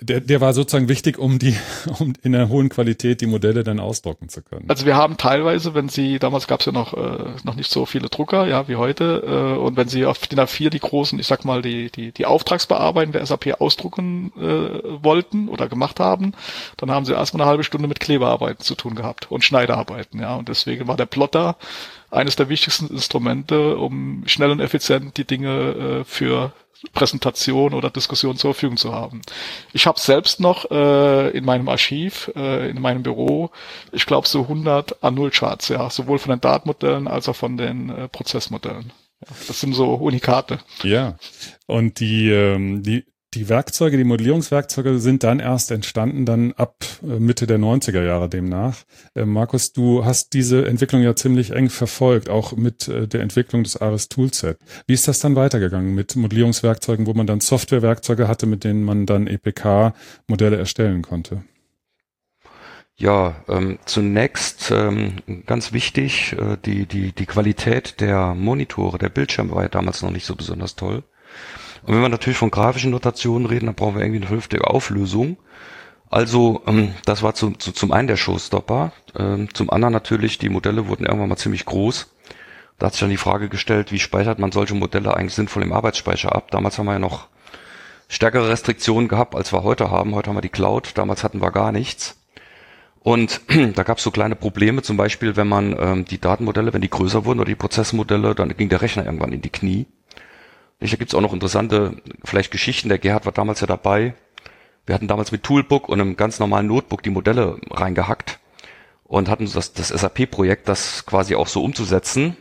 der, 0.00 0.20
der 0.20 0.40
war 0.40 0.52
sozusagen 0.52 0.88
wichtig, 0.88 1.18
um 1.18 1.38
die, 1.38 1.56
um 1.98 2.14
in 2.22 2.34
einer 2.34 2.48
hohen 2.48 2.68
Qualität 2.68 3.20
die 3.20 3.26
Modelle 3.26 3.64
dann 3.64 3.80
ausdrucken 3.80 4.28
zu 4.28 4.42
können. 4.42 4.64
Also 4.68 4.86
wir 4.86 4.96
haben 4.96 5.16
teilweise, 5.16 5.74
wenn 5.74 5.88
Sie, 5.88 6.18
damals 6.18 6.46
gab 6.46 6.60
es 6.60 6.66
ja 6.66 6.72
noch, 6.72 6.94
äh, 6.94 7.30
noch 7.44 7.54
nicht 7.54 7.70
so 7.70 7.86
viele 7.86 8.08
Drucker, 8.08 8.46
ja, 8.46 8.68
wie 8.68 8.76
heute, 8.76 9.22
äh, 9.26 9.58
und 9.58 9.76
wenn 9.76 9.88
Sie 9.88 10.06
auf 10.06 10.18
DIN 10.26 10.40
A4 10.40 10.70
die 10.70 10.80
großen, 10.80 11.18
ich 11.18 11.26
sag 11.26 11.44
mal, 11.44 11.62
die, 11.62 11.90
die, 11.90 12.12
die 12.12 12.26
Auftragsbearbeiten 12.26 13.12
der 13.12 13.24
SAP 13.26 13.60
ausdrucken 13.60 14.32
äh, 14.36 15.02
wollten 15.02 15.48
oder 15.48 15.68
gemacht 15.68 16.00
haben, 16.00 16.32
dann 16.76 16.90
haben 16.90 17.04
Sie 17.04 17.12
erstmal 17.12 17.42
eine 17.42 17.50
halbe 17.50 17.64
Stunde 17.64 17.88
mit 17.88 18.00
Klebearbeiten 18.00 18.64
zu 18.64 18.74
tun 18.74 18.94
gehabt 18.94 19.30
und 19.30 19.44
Schneiderarbeiten, 19.44 20.20
ja, 20.20 20.36
und 20.36 20.48
deswegen 20.48 20.88
war 20.88 20.96
der 20.96 21.06
Plotter 21.06 21.56
eines 22.10 22.36
der 22.36 22.48
wichtigsten 22.48 22.88
Instrumente, 22.88 23.76
um 23.78 24.22
schnell 24.26 24.50
und 24.50 24.60
effizient 24.60 25.16
die 25.16 25.24
Dinge 25.24 26.02
äh, 26.02 26.04
für 26.04 26.52
Präsentation 26.92 27.74
oder 27.74 27.90
Diskussion 27.90 28.36
zur 28.36 28.54
Verfügung 28.54 28.76
zu 28.76 28.92
haben. 28.92 29.22
Ich 29.72 29.86
habe 29.86 30.00
selbst 30.00 30.40
noch 30.40 30.70
äh, 30.70 31.30
in 31.30 31.44
meinem 31.44 31.68
Archiv, 31.68 32.30
äh, 32.34 32.70
in 32.70 32.80
meinem 32.80 33.02
Büro, 33.02 33.50
ich 33.92 34.06
glaube 34.06 34.26
so 34.26 34.42
100 34.42 35.02
A0-Charts, 35.02 35.68
ja, 35.68 35.88
sowohl 35.90 36.18
von 36.18 36.30
den 36.30 36.40
Datenmodellen 36.40 37.08
als 37.08 37.28
auch 37.28 37.36
von 37.36 37.56
den 37.56 37.90
äh, 37.90 38.08
Prozessmodellen. 38.08 38.92
Das 39.46 39.60
sind 39.60 39.74
so 39.74 39.94
Unikate. 39.94 40.58
Ja, 40.82 41.16
und 41.66 42.00
die, 42.00 42.28
ähm, 42.30 42.82
die 42.82 43.04
die 43.34 43.48
Werkzeuge, 43.48 43.96
die 43.96 44.04
Modellierungswerkzeuge 44.04 44.98
sind 44.98 45.22
dann 45.22 45.40
erst 45.40 45.70
entstanden, 45.70 46.26
dann 46.26 46.52
ab 46.52 46.84
äh, 47.02 47.18
Mitte 47.18 47.46
der 47.46 47.58
90er 47.58 48.02
Jahre 48.02 48.28
demnach. 48.28 48.76
Äh, 49.14 49.24
Markus, 49.24 49.72
du 49.72 50.04
hast 50.04 50.34
diese 50.34 50.66
Entwicklung 50.66 51.02
ja 51.02 51.16
ziemlich 51.16 51.52
eng 51.52 51.70
verfolgt, 51.70 52.28
auch 52.28 52.52
mit 52.56 52.88
äh, 52.88 53.08
der 53.08 53.22
Entwicklung 53.22 53.64
des 53.64 53.76
ARIS 53.76 54.08
Toolset. 54.08 54.58
Wie 54.86 54.94
ist 54.94 55.08
das 55.08 55.20
dann 55.20 55.36
weitergegangen 55.36 55.94
mit 55.94 56.14
Modellierungswerkzeugen, 56.14 57.06
wo 57.06 57.14
man 57.14 57.26
dann 57.26 57.40
Softwarewerkzeuge 57.40 58.28
hatte, 58.28 58.46
mit 58.46 58.64
denen 58.64 58.84
man 58.84 59.06
dann 59.06 59.26
EPK-Modelle 59.26 60.58
erstellen 60.58 61.02
konnte? 61.02 61.44
Ja, 62.96 63.36
ähm, 63.48 63.78
zunächst 63.86 64.70
ähm, 64.70 65.16
ganz 65.46 65.72
wichtig, 65.72 66.36
äh, 66.38 66.58
die, 66.64 66.86
die, 66.86 67.12
die 67.12 67.26
Qualität 67.26 68.00
der 68.00 68.34
Monitore, 68.34 68.98
der 68.98 69.08
Bildschirme 69.08 69.52
war 69.52 69.62
ja 69.62 69.68
damals 69.68 70.02
noch 70.02 70.10
nicht 70.10 70.26
so 70.26 70.36
besonders 70.36 70.76
toll. 70.76 71.02
Und 71.84 71.94
wenn 71.94 72.02
wir 72.02 72.08
natürlich 72.08 72.38
von 72.38 72.50
grafischen 72.50 72.90
Notationen 72.90 73.46
reden, 73.46 73.66
dann 73.66 73.74
brauchen 73.74 73.96
wir 73.96 74.02
irgendwie 74.02 74.18
eine 74.18 74.26
vernünftige 74.26 74.68
Auflösung. 74.68 75.36
Also 76.10 76.62
ähm, 76.66 76.94
das 77.04 77.22
war 77.22 77.34
zu, 77.34 77.52
zu, 77.52 77.72
zum 77.72 77.90
einen 77.92 78.06
der 78.06 78.16
Showstopper, 78.16 78.92
ähm, 79.18 79.52
zum 79.54 79.70
anderen 79.70 79.92
natürlich, 79.92 80.38
die 80.38 80.50
Modelle 80.50 80.86
wurden 80.86 81.06
irgendwann 81.06 81.28
mal 81.28 81.36
ziemlich 81.36 81.64
groß. 81.64 82.12
Da 82.78 82.86
hat 82.86 82.92
sich 82.92 83.00
dann 83.00 83.10
die 83.10 83.16
Frage 83.16 83.48
gestellt, 83.48 83.92
wie 83.92 83.98
speichert 83.98 84.38
man 84.38 84.52
solche 84.52 84.74
Modelle 84.74 85.16
eigentlich 85.16 85.34
sinnvoll 85.34 85.62
im 85.62 85.72
Arbeitsspeicher 85.72 86.34
ab? 86.34 86.50
Damals 86.50 86.78
haben 86.78 86.86
wir 86.86 86.92
ja 86.92 86.98
noch 86.98 87.28
stärkere 88.08 88.48
Restriktionen 88.48 89.08
gehabt, 89.08 89.34
als 89.34 89.52
wir 89.52 89.62
heute 89.62 89.90
haben. 89.90 90.14
Heute 90.14 90.28
haben 90.28 90.36
wir 90.36 90.42
die 90.42 90.50
Cloud, 90.50 90.92
damals 90.98 91.24
hatten 91.24 91.40
wir 91.40 91.50
gar 91.50 91.72
nichts. 91.72 92.18
Und 93.00 93.40
da 93.74 93.82
gab 93.82 93.98
es 93.98 94.04
so 94.04 94.10
kleine 94.10 94.36
Probleme, 94.36 94.82
zum 94.82 94.96
Beispiel, 94.96 95.36
wenn 95.36 95.48
man 95.48 95.76
ähm, 95.78 96.04
die 96.04 96.20
Datenmodelle, 96.20 96.72
wenn 96.72 96.82
die 96.82 96.90
größer 96.90 97.24
wurden 97.24 97.40
oder 97.40 97.48
die 97.48 97.54
Prozessmodelle, 97.54 98.34
dann 98.34 98.54
ging 98.56 98.68
der 98.68 98.82
Rechner 98.82 99.06
irgendwann 99.06 99.32
in 99.32 99.42
die 99.42 99.50
Knie. 99.50 99.86
Da 100.82 100.96
gibt's 100.96 101.14
auch 101.14 101.20
noch 101.20 101.32
interessante, 101.32 102.02
vielleicht 102.24 102.50
Geschichten. 102.50 102.88
Der 102.88 102.98
Gerhard 102.98 103.24
war 103.24 103.32
damals 103.32 103.60
ja 103.60 103.68
dabei. 103.68 104.14
Wir 104.84 104.96
hatten 104.96 105.06
damals 105.06 105.30
mit 105.30 105.44
Toolbook 105.44 105.88
und 105.88 106.00
einem 106.00 106.16
ganz 106.16 106.40
normalen 106.40 106.66
Notebook 106.66 107.04
die 107.04 107.10
Modelle 107.10 107.58
reingehackt 107.70 108.40
und 109.04 109.28
hatten 109.28 109.48
das, 109.52 109.74
das 109.74 109.88
SAP-Projekt, 109.88 110.68
das 110.68 111.06
quasi 111.06 111.36
auch 111.36 111.46
so 111.46 111.62
umzusetzen. 111.62 112.36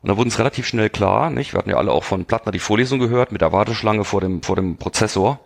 Und 0.00 0.08
da 0.08 0.16
wurden 0.16 0.28
es 0.28 0.38
relativ 0.38 0.66
schnell 0.66 0.88
klar, 0.88 1.28
nicht? 1.28 1.52
Wir 1.52 1.58
hatten 1.58 1.68
ja 1.68 1.76
alle 1.76 1.92
auch 1.92 2.04
von 2.04 2.24
Plattner 2.24 2.50
die 2.50 2.60
Vorlesung 2.60 2.98
gehört 2.98 3.30
mit 3.30 3.42
der 3.42 3.52
Warteschlange 3.52 4.04
vor 4.04 4.22
dem, 4.22 4.42
vor 4.42 4.56
dem 4.56 4.78
Prozessor. 4.78 5.38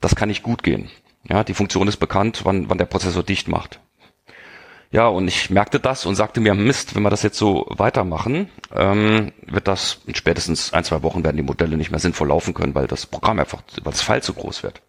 Das 0.00 0.14
kann 0.14 0.28
nicht 0.28 0.44
gut 0.44 0.62
gehen. 0.62 0.88
Ja, 1.28 1.42
die 1.42 1.54
Funktion 1.54 1.88
ist 1.88 1.96
bekannt, 1.96 2.42
wann, 2.44 2.70
wann 2.70 2.78
der 2.78 2.84
Prozessor 2.84 3.24
dicht 3.24 3.48
macht. 3.48 3.80
Ja, 4.92 5.06
und 5.08 5.26
ich 5.26 5.48
merkte 5.48 5.80
das 5.80 6.04
und 6.04 6.16
sagte 6.16 6.40
mir, 6.40 6.54
Mist, 6.54 6.94
wenn 6.94 7.02
wir 7.02 7.08
das 7.08 7.22
jetzt 7.22 7.38
so 7.38 7.66
weitermachen, 7.70 8.50
ähm, 8.74 9.32
wird 9.46 9.66
das 9.66 10.02
in 10.06 10.14
spätestens 10.14 10.74
ein, 10.74 10.84
zwei 10.84 11.02
Wochen 11.02 11.24
werden 11.24 11.38
die 11.38 11.42
Modelle 11.42 11.78
nicht 11.78 11.90
mehr 11.90 11.98
sinnvoll 11.98 12.28
laufen 12.28 12.52
können, 12.52 12.74
weil 12.74 12.86
das 12.86 13.06
Programm 13.06 13.38
einfach, 13.38 13.62
weil 13.82 13.92
das 13.92 14.02
File 14.02 14.22
zu 14.22 14.34
groß 14.34 14.62
wird. 14.62 14.82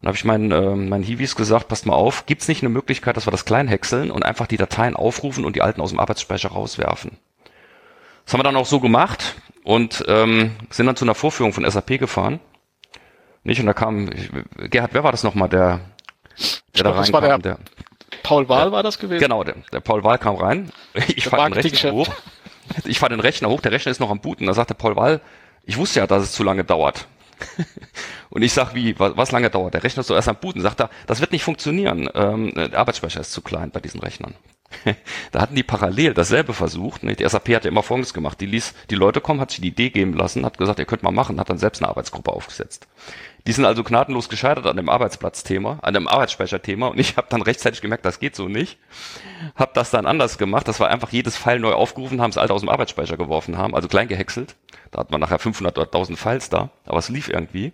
Und 0.00 0.02
da 0.02 0.08
habe 0.08 0.16
ich 0.16 0.24
meinen, 0.24 0.50
äh, 0.50 0.74
meinen 0.74 1.04
Hiwis 1.04 1.36
gesagt, 1.36 1.68
passt 1.68 1.86
mal 1.86 1.94
auf, 1.94 2.26
gibt's 2.26 2.48
nicht 2.48 2.62
eine 2.62 2.68
Möglichkeit, 2.68 3.16
dass 3.16 3.28
wir 3.28 3.30
das 3.30 3.44
klein 3.44 3.68
häckseln 3.68 4.10
und 4.10 4.24
einfach 4.24 4.48
die 4.48 4.56
Dateien 4.56 4.96
aufrufen 4.96 5.44
und 5.44 5.54
die 5.54 5.62
alten 5.62 5.80
aus 5.80 5.90
dem 5.90 6.00
Arbeitsspeicher 6.00 6.48
rauswerfen? 6.48 7.16
Das 8.24 8.32
haben 8.34 8.40
wir 8.40 8.44
dann 8.44 8.56
auch 8.56 8.66
so 8.66 8.80
gemacht 8.80 9.36
und 9.62 10.04
ähm, 10.08 10.50
sind 10.70 10.86
dann 10.86 10.96
zu 10.96 11.04
einer 11.04 11.14
Vorführung 11.14 11.52
von 11.52 11.68
SAP 11.70 12.00
gefahren. 12.00 12.40
Nicht? 13.44 13.60
Und 13.60 13.66
da 13.66 13.72
kam, 13.72 14.10
Gerhard, 14.68 14.94
wer 14.94 15.04
war 15.04 15.12
das 15.12 15.22
nochmal, 15.22 15.48
der, 15.48 15.80
der 16.74 16.82
da 16.82 16.90
reinkam? 16.90 17.40
Der, 17.40 17.58
Paul 18.26 18.48
Wahl 18.48 18.72
war 18.72 18.82
das 18.82 18.98
gewesen? 18.98 19.20
Genau, 19.20 19.44
der, 19.44 19.54
der 19.72 19.80
Paul 19.80 20.02
Wahl 20.02 20.18
kam 20.18 20.34
rein. 20.34 20.70
Ich 21.14 21.24
fahre 21.28 21.50
den 21.50 21.52
Rechner 21.54 21.92
hoch. 21.92 22.08
Ich 22.84 22.98
fahre 22.98 23.10
den 23.10 23.20
Rechner 23.20 23.48
hoch, 23.48 23.60
der 23.60 23.70
Rechner 23.70 23.92
ist 23.92 24.00
noch 24.00 24.10
am 24.10 24.20
Booten. 24.20 24.46
Da 24.46 24.54
sagte 24.54 24.74
Paul 24.74 24.96
Wahl, 24.96 25.20
ich 25.64 25.76
wusste 25.76 26.00
ja, 26.00 26.06
dass 26.08 26.24
es 26.24 26.32
zu 26.32 26.42
lange 26.42 26.64
dauert. 26.64 27.06
und 28.30 28.42
ich 28.42 28.52
sag, 28.52 28.74
wie, 28.74 28.98
was, 28.98 29.16
was 29.16 29.30
lange 29.30 29.50
dauert? 29.50 29.74
Der 29.74 29.84
Rechner 29.84 30.00
ist 30.00 30.08
so 30.08 30.14
erst 30.14 30.28
am 30.28 30.36
Booten. 30.36 30.60
Sagt 30.60 30.80
er, 30.80 30.90
das 31.06 31.20
wird 31.20 31.30
nicht 31.30 31.44
funktionieren. 31.44 32.10
Ähm, 32.14 32.52
der 32.54 32.76
Arbeitsspeicher 32.76 33.20
ist 33.20 33.32
zu 33.32 33.42
klein 33.42 33.70
bei 33.70 33.80
diesen 33.80 34.00
Rechnern. 34.00 34.34
da 35.32 35.40
hatten 35.40 35.54
die 35.54 35.62
parallel 35.62 36.14
dasselbe 36.14 36.52
versucht. 36.52 37.02
Ne? 37.02 37.14
Die 37.14 37.28
SAP 37.28 37.48
hatte 37.50 37.68
immer 37.68 37.82
Folgendes 37.82 38.14
gemacht. 38.14 38.40
Die 38.40 38.46
ließ 38.46 38.74
die 38.90 38.94
Leute 38.94 39.20
kommen, 39.20 39.40
hat 39.40 39.50
sich 39.50 39.60
die 39.60 39.68
Idee 39.68 39.90
geben 39.90 40.14
lassen, 40.14 40.44
hat 40.44 40.58
gesagt, 40.58 40.78
ihr 40.78 40.84
könnt 40.84 41.02
mal 41.02 41.10
machen, 41.10 41.40
hat 41.40 41.50
dann 41.50 41.58
selbst 41.58 41.82
eine 41.82 41.88
Arbeitsgruppe 41.88 42.32
aufgesetzt. 42.32 42.86
Die 43.46 43.52
sind 43.52 43.64
also 43.64 43.84
gnadenlos 43.84 44.28
gescheitert 44.28 44.66
an 44.66 44.76
dem 44.76 44.88
Arbeitsplatzthema, 44.88 45.78
an 45.82 45.94
dem 45.94 46.08
Arbeitsspeicherthema 46.08 46.88
und 46.88 46.98
ich 46.98 47.16
habe 47.16 47.28
dann 47.30 47.42
rechtzeitig 47.42 47.80
gemerkt, 47.80 48.04
das 48.04 48.18
geht 48.18 48.34
so 48.34 48.48
nicht. 48.48 48.76
Hab 49.54 49.72
das 49.74 49.92
dann 49.92 50.04
anders 50.04 50.36
gemacht, 50.36 50.66
das 50.66 50.80
war 50.80 50.88
einfach 50.88 51.12
jedes 51.12 51.36
File 51.36 51.60
neu 51.60 51.72
aufgerufen, 51.72 52.20
haben 52.20 52.30
es 52.30 52.38
alte 52.38 52.52
aus 52.52 52.62
dem 52.62 52.70
Arbeitsspeicher 52.70 53.16
geworfen 53.16 53.56
haben, 53.56 53.76
also 53.76 53.86
klein 53.86 54.08
gehäckselt. 54.08 54.56
Da 54.90 54.98
hat 54.98 55.12
man 55.12 55.20
nachher 55.20 55.38
500 55.38 55.78
oder 55.78 55.86
1000 55.86 56.18
Files 56.18 56.50
da, 56.50 56.70
aber 56.86 56.98
es 56.98 57.08
lief 57.08 57.28
irgendwie. 57.28 57.72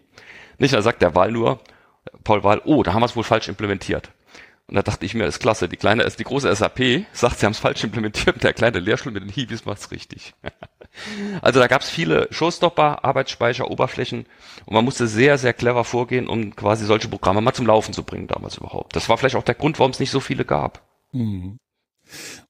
Nicht, 0.58 0.74
da 0.74 0.82
sagt 0.82 1.00
der 1.00 1.14
Wahl 1.14 1.32
nur, 1.32 1.60
Paul 2.22 2.44
Wahl, 2.44 2.60
oh, 2.66 2.82
da 2.82 2.92
haben 2.92 3.00
wir 3.00 3.06
es 3.06 3.16
wohl 3.16 3.24
falsch 3.24 3.48
implementiert. 3.48 4.10
Und 4.72 4.76
da 4.76 4.82
dachte 4.82 5.04
ich 5.04 5.12
mir, 5.12 5.26
ist 5.26 5.38
klasse, 5.38 5.68
die 5.68 5.76
kleine, 5.76 6.08
die 6.08 6.24
große 6.24 6.56
SAP 6.56 7.04
sagt, 7.12 7.38
sie 7.38 7.44
haben 7.44 7.52
es 7.52 7.58
falsch 7.58 7.84
implementiert, 7.84 8.42
der 8.42 8.54
kleine 8.54 8.78
Lehrstuhl 8.78 9.12
mit 9.12 9.22
den 9.22 9.28
Hiwis 9.28 9.66
macht's 9.66 9.90
richtig. 9.90 10.32
Also 11.40 11.58
da 11.58 11.68
gab 11.68 11.80
es 11.80 11.88
viele 11.88 12.28
Showstopper, 12.30 13.02
Arbeitsspeicher, 13.02 13.70
Oberflächen 13.70 14.26
und 14.66 14.74
man 14.74 14.84
musste 14.84 15.06
sehr, 15.06 15.38
sehr 15.38 15.54
clever 15.54 15.84
vorgehen, 15.84 16.28
um 16.28 16.54
quasi 16.54 16.84
solche 16.84 17.08
Programme 17.08 17.40
mal 17.40 17.54
zum 17.54 17.66
Laufen 17.66 17.94
zu 17.94 18.02
bringen 18.02 18.26
damals 18.26 18.58
überhaupt. 18.58 18.94
Das 18.94 19.08
war 19.08 19.16
vielleicht 19.16 19.36
auch 19.36 19.42
der 19.42 19.54
Grund, 19.54 19.78
warum 19.78 19.92
es 19.92 20.00
nicht 20.00 20.10
so 20.10 20.20
viele 20.20 20.44
gab. 20.44 20.86
Mhm. 21.12 21.56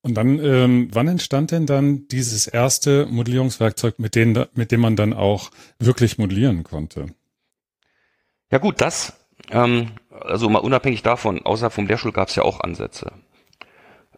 Und 0.00 0.14
dann, 0.14 0.40
ähm, 0.40 0.88
wann 0.90 1.06
entstand 1.06 1.52
denn 1.52 1.66
dann 1.66 2.08
dieses 2.08 2.48
erste 2.48 3.06
Modellierungswerkzeug, 3.06 4.00
mit, 4.00 4.16
denen, 4.16 4.46
mit 4.54 4.72
dem 4.72 4.80
man 4.80 4.96
dann 4.96 5.12
auch 5.12 5.52
wirklich 5.78 6.18
modellieren 6.18 6.64
konnte? 6.64 7.14
Ja 8.50 8.58
gut, 8.58 8.80
das, 8.80 9.12
ähm, 9.52 9.92
also 10.20 10.48
mal 10.48 10.58
unabhängig 10.58 11.02
davon, 11.02 11.44
außerhalb 11.44 11.72
vom 11.72 11.86
Lehrstuhl 11.86 12.12
gab 12.12 12.28
es 12.28 12.36
ja 12.36 12.42
auch 12.42 12.60
Ansätze. 12.60 13.12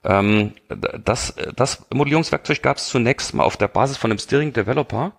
Ähm, 0.05 0.53
das, 0.69 1.35
das 1.57 1.87
Modellierungswerkzeug 1.93 2.63
gab 2.63 2.77
es 2.77 2.89
zunächst 2.89 3.35
mal 3.35 3.45
auf 3.45 3.57
der 3.57 3.69
Basis 3.69 3.97
von 3.97 4.11
einem 4.11 4.19
Steering 4.19 4.53
Developer 4.53 5.13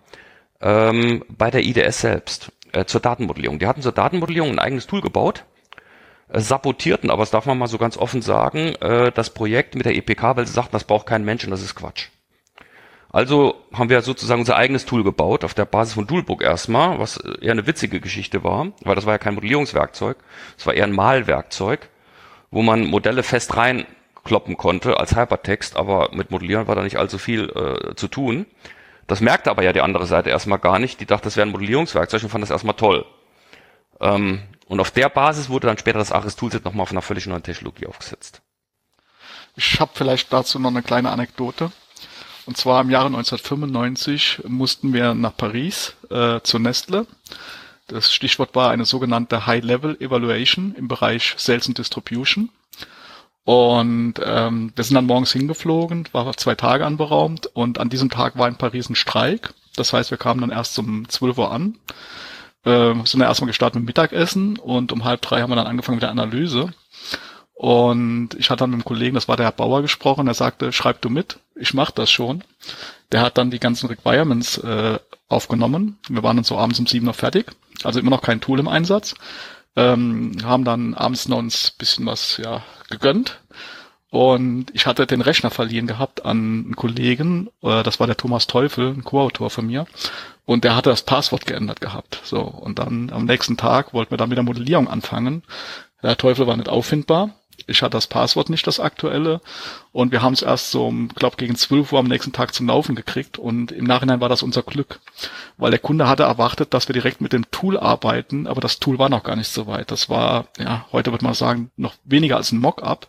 ähm, 0.60 1.24
bei 1.28 1.50
der 1.50 1.64
IDS 1.64 2.00
selbst 2.00 2.52
äh, 2.72 2.84
zur 2.84 3.00
Datenmodellierung. 3.00 3.58
Die 3.58 3.66
hatten 3.66 3.82
zur 3.82 3.92
Datenmodellierung 3.92 4.50
ein 4.50 4.58
eigenes 4.58 4.86
Tool 4.86 5.00
gebaut, 5.00 5.44
äh, 6.28 6.40
sabotierten, 6.40 7.10
aber 7.10 7.22
das 7.22 7.30
darf 7.30 7.46
man 7.46 7.58
mal 7.58 7.66
so 7.66 7.78
ganz 7.78 7.96
offen 7.96 8.22
sagen, 8.22 8.74
äh, 8.76 9.10
das 9.10 9.30
Projekt 9.30 9.74
mit 9.74 9.86
der 9.86 9.96
EPK, 9.96 10.36
weil 10.36 10.46
sie 10.46 10.52
sagten, 10.52 10.72
das 10.72 10.84
braucht 10.84 11.06
kein 11.06 11.24
Mensch 11.24 11.44
und 11.44 11.50
das 11.50 11.62
ist 11.62 11.74
Quatsch. 11.74 12.08
Also 13.16 13.54
haben 13.72 13.88
wir 13.88 14.02
sozusagen 14.02 14.40
unser 14.40 14.56
eigenes 14.56 14.84
Tool 14.84 15.02
gebaut, 15.02 15.42
auf 15.42 15.54
der 15.54 15.64
Basis 15.64 15.94
von 15.94 16.06
Dualbook 16.06 16.42
erstmal, 16.42 16.98
was 16.98 17.16
eher 17.16 17.52
eine 17.52 17.66
witzige 17.66 17.98
Geschichte 17.98 18.44
war, 18.44 18.72
weil 18.82 18.94
das 18.94 19.06
war 19.06 19.14
ja 19.14 19.18
kein 19.18 19.32
Modellierungswerkzeug, 19.32 20.18
es 20.58 20.66
war 20.66 20.74
eher 20.74 20.84
ein 20.84 20.92
Malwerkzeug, 20.92 21.88
wo 22.50 22.60
man 22.60 22.84
Modelle 22.84 23.22
fest 23.22 23.56
rein 23.56 23.86
kloppen 24.22 24.58
konnte 24.58 25.00
als 25.00 25.16
Hypertext, 25.16 25.76
aber 25.76 26.10
mit 26.12 26.30
Modellieren 26.30 26.68
war 26.68 26.74
da 26.74 26.82
nicht 26.82 26.98
allzu 26.98 27.16
viel 27.16 27.48
äh, 27.48 27.94
zu 27.94 28.08
tun. 28.08 28.44
Das 29.06 29.22
merkte 29.22 29.48
aber 29.48 29.62
ja 29.62 29.72
die 29.72 29.80
andere 29.80 30.04
Seite 30.04 30.28
erstmal 30.28 30.58
gar 30.58 30.78
nicht. 30.78 31.00
Die 31.00 31.06
dachte, 31.06 31.24
das 31.24 31.38
wäre 31.38 31.46
ein 31.46 31.52
Modellierungswerkzeug 31.52 32.22
und 32.22 32.28
fand 32.28 32.42
das 32.42 32.50
erstmal 32.50 32.76
toll. 32.76 33.06
Ähm, 33.98 34.42
und 34.66 34.78
auf 34.78 34.90
der 34.90 35.08
Basis 35.08 35.48
wurde 35.48 35.68
dann 35.68 35.78
später 35.78 35.98
das 35.98 36.12
Aris 36.12 36.36
Toolset 36.36 36.66
nochmal 36.66 36.82
auf 36.82 36.90
einer 36.90 37.00
völlig 37.00 37.26
neuen 37.26 37.42
Technologie 37.42 37.86
aufgesetzt. 37.86 38.42
Ich 39.54 39.80
habe 39.80 39.92
vielleicht 39.94 40.34
dazu 40.34 40.58
noch 40.58 40.68
eine 40.68 40.82
kleine 40.82 41.08
Anekdote. 41.08 41.72
Und 42.46 42.56
zwar 42.56 42.80
im 42.80 42.90
Jahre 42.90 43.06
1995 43.06 44.42
mussten 44.46 44.92
wir 44.92 45.14
nach 45.14 45.36
Paris 45.36 45.96
äh, 46.10 46.40
zu 46.42 46.58
Nestle. 46.60 47.06
Das 47.88 48.12
Stichwort 48.12 48.54
war 48.54 48.70
eine 48.70 48.84
sogenannte 48.84 49.46
High-Level 49.46 50.00
Evaluation 50.00 50.74
im 50.76 50.88
Bereich 50.88 51.34
Sales 51.36 51.66
and 51.66 51.78
Distribution. 51.78 52.50
Und 53.44 54.14
ähm, 54.24 54.72
wir 54.74 54.84
sind 54.84 54.94
dann 54.94 55.06
morgens 55.06 55.32
hingeflogen, 55.32 56.08
war 56.10 56.36
zwei 56.36 56.56
Tage 56.56 56.84
anberaumt 56.84 57.46
und 57.46 57.78
an 57.78 57.88
diesem 57.88 58.10
Tag 58.10 58.36
war 58.36 58.48
in 58.48 58.56
Paris 58.56 58.90
ein 58.90 58.96
Streik. 58.96 59.54
Das 59.76 59.92
heißt, 59.92 60.10
wir 60.10 60.18
kamen 60.18 60.40
dann 60.40 60.50
erst 60.50 60.76
um 60.80 61.08
12 61.08 61.38
Uhr 61.38 61.52
an, 61.52 61.78
äh, 62.64 62.94
sind 63.04 63.20
dann 63.20 63.28
erstmal 63.28 63.46
gestartet 63.46 63.76
mit 63.76 63.86
Mittagessen 63.86 64.58
und 64.58 64.90
um 64.90 65.04
halb 65.04 65.22
drei 65.22 65.42
haben 65.42 65.50
wir 65.50 65.56
dann 65.56 65.68
angefangen 65.68 65.96
mit 65.96 66.02
der 66.02 66.10
Analyse. 66.10 66.72
Und 67.56 68.30
ich 68.38 68.50
hatte 68.50 68.60
dann 68.60 68.70
mit 68.70 68.76
einem 68.76 68.84
Kollegen, 68.84 69.14
das 69.14 69.28
war 69.28 69.36
der 69.36 69.46
Herr 69.46 69.52
Bauer, 69.52 69.82
gesprochen, 69.82 70.26
er 70.26 70.34
sagte, 70.34 70.72
schreib 70.72 71.00
du 71.00 71.08
mit, 71.08 71.38
ich 71.54 71.72
mach 71.72 71.90
das 71.90 72.10
schon. 72.10 72.44
Der 73.12 73.22
hat 73.22 73.38
dann 73.38 73.50
die 73.50 73.60
ganzen 73.60 73.86
Requirements 73.86 74.58
äh, 74.58 74.98
aufgenommen. 75.28 75.98
Wir 76.08 76.22
waren 76.22 76.36
dann 76.36 76.44
so 76.44 76.58
abends 76.58 76.78
um 76.78 76.86
sieben 76.86 77.06
noch 77.06 77.14
fertig, 77.14 77.46
also 77.82 77.98
immer 77.98 78.10
noch 78.10 78.22
kein 78.22 78.40
Tool 78.40 78.60
im 78.60 78.68
Einsatz 78.68 79.14
ähm, 79.76 80.32
haben 80.42 80.64
dann 80.64 80.94
abends 80.94 81.28
noch 81.28 81.38
uns 81.38 81.70
bisschen 81.70 82.06
was 82.06 82.38
ja 82.38 82.62
gegönnt 82.88 83.40
und 84.10 84.66
ich 84.72 84.86
hatte 84.86 85.06
den 85.06 85.20
Rechner 85.20 85.50
verliehen 85.50 85.86
gehabt 85.86 86.24
an 86.24 86.64
einen 86.64 86.76
Kollegen, 86.76 87.50
äh, 87.62 87.82
das 87.82 88.00
war 88.00 88.06
der 88.06 88.16
Thomas 88.16 88.46
Teufel, 88.46 88.88
ein 88.88 89.04
Co-Autor 89.04 89.50
von 89.50 89.66
mir, 89.66 89.86
und 90.46 90.64
der 90.64 90.74
hatte 90.74 90.90
das 90.90 91.02
Passwort 91.02 91.44
geändert 91.44 91.80
gehabt. 91.80 92.20
So, 92.24 92.40
und 92.40 92.78
dann 92.78 93.10
am 93.10 93.26
nächsten 93.26 93.56
Tag 93.56 93.92
wollten 93.92 94.12
wir 94.12 94.18
dann 94.18 94.28
mit 94.28 94.38
der 94.38 94.44
Modellierung 94.44 94.88
anfangen. 94.88 95.42
Der 96.02 96.16
Teufel 96.16 96.46
war 96.46 96.56
nicht 96.56 96.68
auffindbar 96.68 97.30
ich 97.66 97.82
hatte 97.82 97.96
das 97.96 98.06
Passwort 98.06 98.50
nicht, 98.50 98.66
das 98.66 98.80
aktuelle. 98.80 99.40
Und 99.92 100.12
wir 100.12 100.22
haben 100.22 100.34
es 100.34 100.42
erst 100.42 100.70
so, 100.70 100.92
glaube 101.14 101.36
gegen 101.36 101.56
12 101.56 101.92
Uhr 101.92 101.98
am 101.98 102.06
nächsten 102.06 102.32
Tag 102.32 102.54
zum 102.54 102.66
Laufen 102.66 102.94
gekriegt. 102.94 103.38
Und 103.38 103.72
im 103.72 103.84
Nachhinein 103.84 104.20
war 104.20 104.28
das 104.28 104.42
unser 104.42 104.62
Glück. 104.62 105.00
Weil 105.56 105.70
der 105.70 105.80
Kunde 105.80 106.08
hatte 106.08 106.24
erwartet, 106.24 106.74
dass 106.74 106.88
wir 106.88 106.92
direkt 106.92 107.20
mit 107.20 107.32
dem 107.32 107.50
Tool 107.50 107.78
arbeiten, 107.78 108.46
aber 108.46 108.60
das 108.60 108.78
Tool 108.78 108.98
war 108.98 109.08
noch 109.08 109.24
gar 109.24 109.36
nicht 109.36 109.48
so 109.48 109.66
weit. 109.66 109.90
Das 109.90 110.08
war, 110.08 110.46
ja, 110.58 110.86
heute 110.92 111.12
würde 111.12 111.24
man 111.24 111.34
sagen, 111.34 111.70
noch 111.76 111.94
weniger 112.04 112.36
als 112.36 112.52
ein 112.52 112.60
Mock-up. 112.60 113.08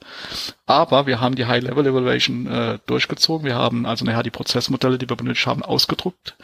Aber 0.67 1.07
wir 1.07 1.21
haben 1.21 1.35
die 1.35 1.45
High-Level-Evaluation 1.45 2.45
äh, 2.45 2.79
durchgezogen. 2.85 3.45
Wir 3.45 3.55
haben 3.55 3.85
also 3.85 4.03
nachher 4.03 4.21
die 4.21 4.29
Prozessmodelle, 4.31 4.97
die 4.97 5.09
wir 5.09 5.15
benötigt 5.15 5.47
haben, 5.47 5.63
ausgedruckt, 5.63 6.35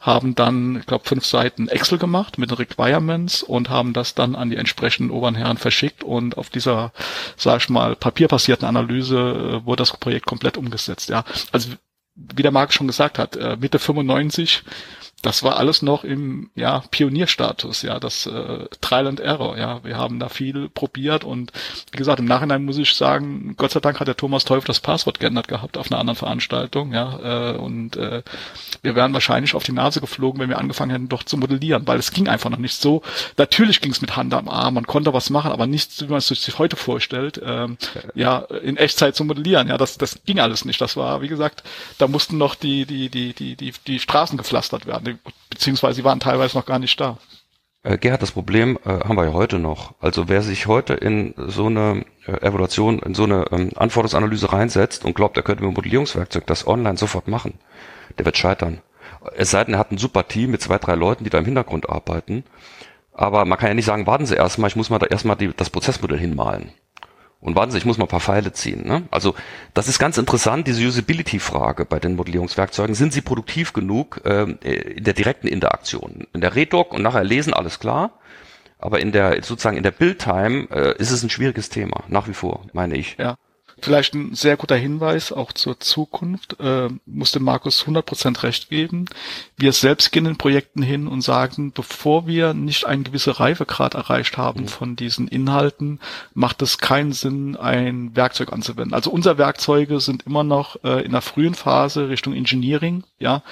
haben 0.00 0.34
dann, 0.34 0.78
ich 0.78 0.86
glaube, 0.86 1.04
fünf 1.04 1.26
Seiten 1.26 1.68
Excel 1.68 1.98
gemacht 1.98 2.38
mit 2.38 2.50
den 2.50 2.56
Requirements 2.56 3.42
und 3.42 3.68
haben 3.68 3.92
das 3.92 4.14
dann 4.14 4.34
an 4.34 4.48
die 4.48 4.56
entsprechenden 4.56 5.10
oberen 5.10 5.34
Herren 5.34 5.58
verschickt 5.58 6.02
und 6.02 6.38
auf 6.38 6.48
dieser, 6.48 6.90
sag 7.36 7.60
ich 7.60 7.68
mal, 7.68 7.96
papierbasierten 7.96 8.66
Analyse 8.66 9.60
äh, 9.62 9.66
wurde 9.66 9.82
das 9.82 9.94
Projekt 9.94 10.24
komplett 10.24 10.56
umgesetzt. 10.56 11.10
Ja, 11.10 11.24
also 11.52 11.68
wie 12.14 12.42
der 12.42 12.52
Marc 12.52 12.72
schon 12.72 12.86
gesagt 12.86 13.18
hat, 13.18 13.36
äh, 13.36 13.58
Mitte 13.60 13.78
95 13.78 14.64
das 15.22 15.42
war 15.42 15.56
alles 15.56 15.82
noch 15.82 16.04
im 16.04 16.50
ja, 16.54 16.84
Pionierstatus, 16.90 17.82
ja, 17.82 17.98
das 17.98 18.26
äh, 18.26 18.66
Trial 18.80 19.06
and 19.06 19.18
Error, 19.18 19.56
ja. 19.56 19.82
Wir 19.82 19.96
haben 19.96 20.20
da 20.20 20.28
viel 20.28 20.68
probiert 20.68 21.24
und 21.24 21.52
wie 21.90 21.96
gesagt, 21.96 22.20
im 22.20 22.26
Nachhinein 22.26 22.64
muss 22.64 22.78
ich 22.78 22.94
sagen, 22.94 23.54
Gott 23.56 23.72
sei 23.72 23.80
Dank 23.80 23.98
hat 23.98 24.08
der 24.08 24.16
Thomas 24.16 24.44
Teufel 24.44 24.66
das 24.66 24.80
Passwort 24.80 25.18
geändert 25.18 25.48
gehabt 25.48 25.78
auf 25.78 25.90
einer 25.90 25.98
anderen 25.98 26.16
Veranstaltung, 26.16 26.92
ja, 26.92 27.54
äh, 27.54 27.56
und 27.56 27.96
äh, 27.96 28.22
wir 28.82 28.94
wären 28.94 29.14
wahrscheinlich 29.14 29.54
auf 29.54 29.64
die 29.64 29.72
Nase 29.72 30.00
geflogen, 30.00 30.40
wenn 30.40 30.50
wir 30.50 30.58
angefangen 30.58 30.90
hätten, 30.90 31.08
doch 31.08 31.22
zu 31.22 31.38
modellieren, 31.38 31.86
weil 31.86 31.98
es 31.98 32.12
ging 32.12 32.28
einfach 32.28 32.50
noch 32.50 32.58
nicht 32.58 32.80
so. 32.80 33.02
Natürlich 33.38 33.80
ging 33.80 33.92
es 33.92 34.02
mit 34.02 34.16
Hand 34.16 34.34
am 34.34 34.48
Arm, 34.48 34.74
man 34.74 34.86
konnte 34.86 35.14
was 35.14 35.30
machen, 35.30 35.50
aber 35.50 35.66
nicht, 35.66 36.02
wie 36.02 36.06
man 36.06 36.18
es 36.18 36.28
sich 36.28 36.58
heute 36.58 36.76
vorstellt, 36.76 37.40
ähm, 37.44 37.78
ja, 38.14 38.40
in 38.62 38.76
Echtzeit 38.76 39.16
zu 39.16 39.24
modellieren, 39.24 39.68
ja, 39.68 39.78
das, 39.78 39.96
das 39.96 40.20
ging 40.26 40.40
alles 40.40 40.64
nicht. 40.66 40.80
Das 40.80 40.96
war, 40.96 41.22
wie 41.22 41.28
gesagt, 41.28 41.62
da 41.98 42.06
mussten 42.06 42.36
noch 42.36 42.54
die, 42.54 42.84
die, 42.84 43.08
die, 43.08 43.32
die, 43.32 43.56
die, 43.56 43.72
die 43.86 43.98
Straßen 43.98 44.36
gepflastert 44.36 44.86
werden 44.86 45.06
beziehungsweise 45.50 45.96
sie 45.96 46.04
waren 46.04 46.20
teilweise 46.20 46.56
noch 46.56 46.66
gar 46.66 46.78
nicht 46.78 47.00
da. 47.00 47.18
Äh, 47.86 47.98
Gerhard, 47.98 48.22
das 48.22 48.32
Problem 48.32 48.78
äh, 48.84 48.88
haben 48.88 49.16
wir 49.16 49.24
ja 49.24 49.32
heute 49.32 49.58
noch. 49.58 49.94
Also 50.00 50.28
wer 50.28 50.42
sich 50.42 50.66
heute 50.66 50.94
in 50.94 51.34
so 51.36 51.66
eine 51.66 52.04
äh, 52.26 52.32
Evaluation, 52.44 52.98
in 52.98 53.14
so 53.14 53.24
eine 53.24 53.46
ähm, 53.52 53.70
Anforderungsanalyse 53.76 54.52
reinsetzt 54.52 55.04
und 55.04 55.14
glaubt, 55.14 55.36
er 55.36 55.44
könnte 55.44 55.62
mit 55.62 55.72
dem 55.72 55.76
Modellierungswerkzeug 55.76 56.46
das 56.46 56.66
online 56.66 56.96
sofort 56.96 57.28
machen, 57.28 57.54
der 58.18 58.24
wird 58.24 58.36
scheitern. 58.36 58.82
Es 59.36 59.52
sei 59.52 59.64
denn, 59.64 59.74
er 59.74 59.80
hat 59.80 59.92
ein 59.92 59.98
super 59.98 60.26
Team 60.26 60.50
mit 60.50 60.62
zwei, 60.62 60.78
drei 60.78 60.94
Leuten, 60.94 61.24
die 61.24 61.30
da 61.30 61.38
im 61.38 61.44
Hintergrund 61.44 61.88
arbeiten. 61.88 62.44
Aber 63.12 63.44
man 63.44 63.58
kann 63.58 63.68
ja 63.68 63.74
nicht 63.74 63.84
sagen, 63.86 64.06
warten 64.06 64.26
Sie 64.26 64.34
erstmal, 64.34 64.68
ich 64.68 64.76
muss 64.76 64.90
mal 64.90 64.98
da 64.98 65.06
erstmal 65.06 65.36
die, 65.36 65.52
das 65.56 65.70
Prozessmodell 65.70 66.18
hinmalen. 66.18 66.72
Und 67.40 67.54
warten 67.54 67.70
Sie, 67.70 67.78
ich 67.78 67.84
muss 67.84 67.98
mal 67.98 68.06
ein 68.06 68.08
paar 68.08 68.20
Pfeile 68.20 68.52
ziehen. 68.52 68.86
Ne? 68.86 69.04
Also 69.10 69.34
das 69.74 69.88
ist 69.88 69.98
ganz 69.98 70.18
interessant, 70.18 70.66
diese 70.66 70.84
Usability-Frage 70.84 71.84
bei 71.84 71.98
den 71.98 72.16
Modellierungswerkzeugen. 72.16 72.94
Sind 72.94 73.12
sie 73.12 73.20
produktiv 73.20 73.72
genug 73.72 74.20
äh, 74.24 74.42
in 74.96 75.04
der 75.04 75.14
direkten 75.14 75.46
Interaktion? 75.46 76.26
In 76.32 76.40
der 76.40 76.54
Redoc 76.54 76.92
und 76.92 77.02
nachher 77.02 77.24
lesen, 77.24 77.52
alles 77.52 77.78
klar. 77.78 78.18
Aber 78.78 79.00
in 79.00 79.12
der 79.12 79.42
sozusagen 79.42 79.76
in 79.76 79.82
der 79.82 79.90
Build-Time 79.90 80.68
äh, 80.70 80.96
ist 80.98 81.10
es 81.10 81.22
ein 81.22 81.30
schwieriges 81.30 81.68
Thema, 81.68 82.04
nach 82.08 82.28
wie 82.28 82.34
vor, 82.34 82.62
meine 82.72 82.96
ich. 82.96 83.16
Ja. 83.18 83.36
Vielleicht 83.80 84.14
ein 84.14 84.34
sehr 84.34 84.56
guter 84.56 84.76
Hinweis 84.76 85.32
auch 85.32 85.52
zur 85.52 85.78
Zukunft, 85.80 86.58
äh, 86.60 86.88
musste 87.04 87.40
Markus 87.40 87.86
100% 87.86 88.42
recht 88.42 88.70
geben. 88.70 89.04
Wir 89.58 89.72
selbst 89.72 90.12
gehen 90.12 90.24
in 90.24 90.36
Projekten 90.36 90.82
hin 90.82 91.06
und 91.06 91.20
sagen, 91.20 91.72
bevor 91.72 92.26
wir 92.26 92.54
nicht 92.54 92.86
einen 92.86 93.04
gewissen 93.04 93.34
Reifegrad 93.34 93.94
erreicht 93.94 94.38
haben 94.38 94.62
mhm. 94.62 94.68
von 94.68 94.96
diesen 94.96 95.28
Inhalten, 95.28 96.00
macht 96.32 96.62
es 96.62 96.78
keinen 96.78 97.12
Sinn, 97.12 97.54
ein 97.56 98.16
Werkzeug 98.16 98.52
anzuwenden. 98.52 98.94
Also 98.94 99.10
unsere 99.10 99.36
Werkzeuge 99.36 100.00
sind 100.00 100.24
immer 100.24 100.42
noch 100.42 100.82
äh, 100.82 101.04
in 101.04 101.12
der 101.12 101.20
frühen 101.20 101.54
Phase 101.54 102.08
Richtung 102.08 102.32
Engineering, 102.32 103.04
ja, 103.18 103.42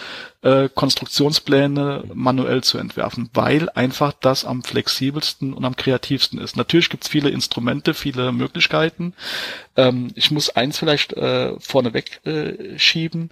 äh, 0.44 0.68
Konstruktionspläne 0.72 2.04
manuell 2.12 2.62
zu 2.62 2.76
entwerfen, 2.78 3.30
weil 3.32 3.70
einfach 3.70 4.12
das 4.12 4.44
am 4.44 4.62
flexibelsten 4.62 5.54
und 5.54 5.64
am 5.64 5.74
kreativsten 5.74 6.38
ist. 6.38 6.56
Natürlich 6.56 6.90
gibt's 6.90 7.08
viele 7.08 7.30
Instrumente, 7.30 7.94
viele 7.94 8.30
Möglichkeiten. 8.30 9.14
Ähm, 9.74 10.12
ich 10.14 10.30
muss 10.30 10.50
eins 10.50 10.78
vielleicht 10.78 11.14
äh, 11.14 11.58
vorneweg 11.58 12.20
äh, 12.26 12.78
schieben 12.78 13.30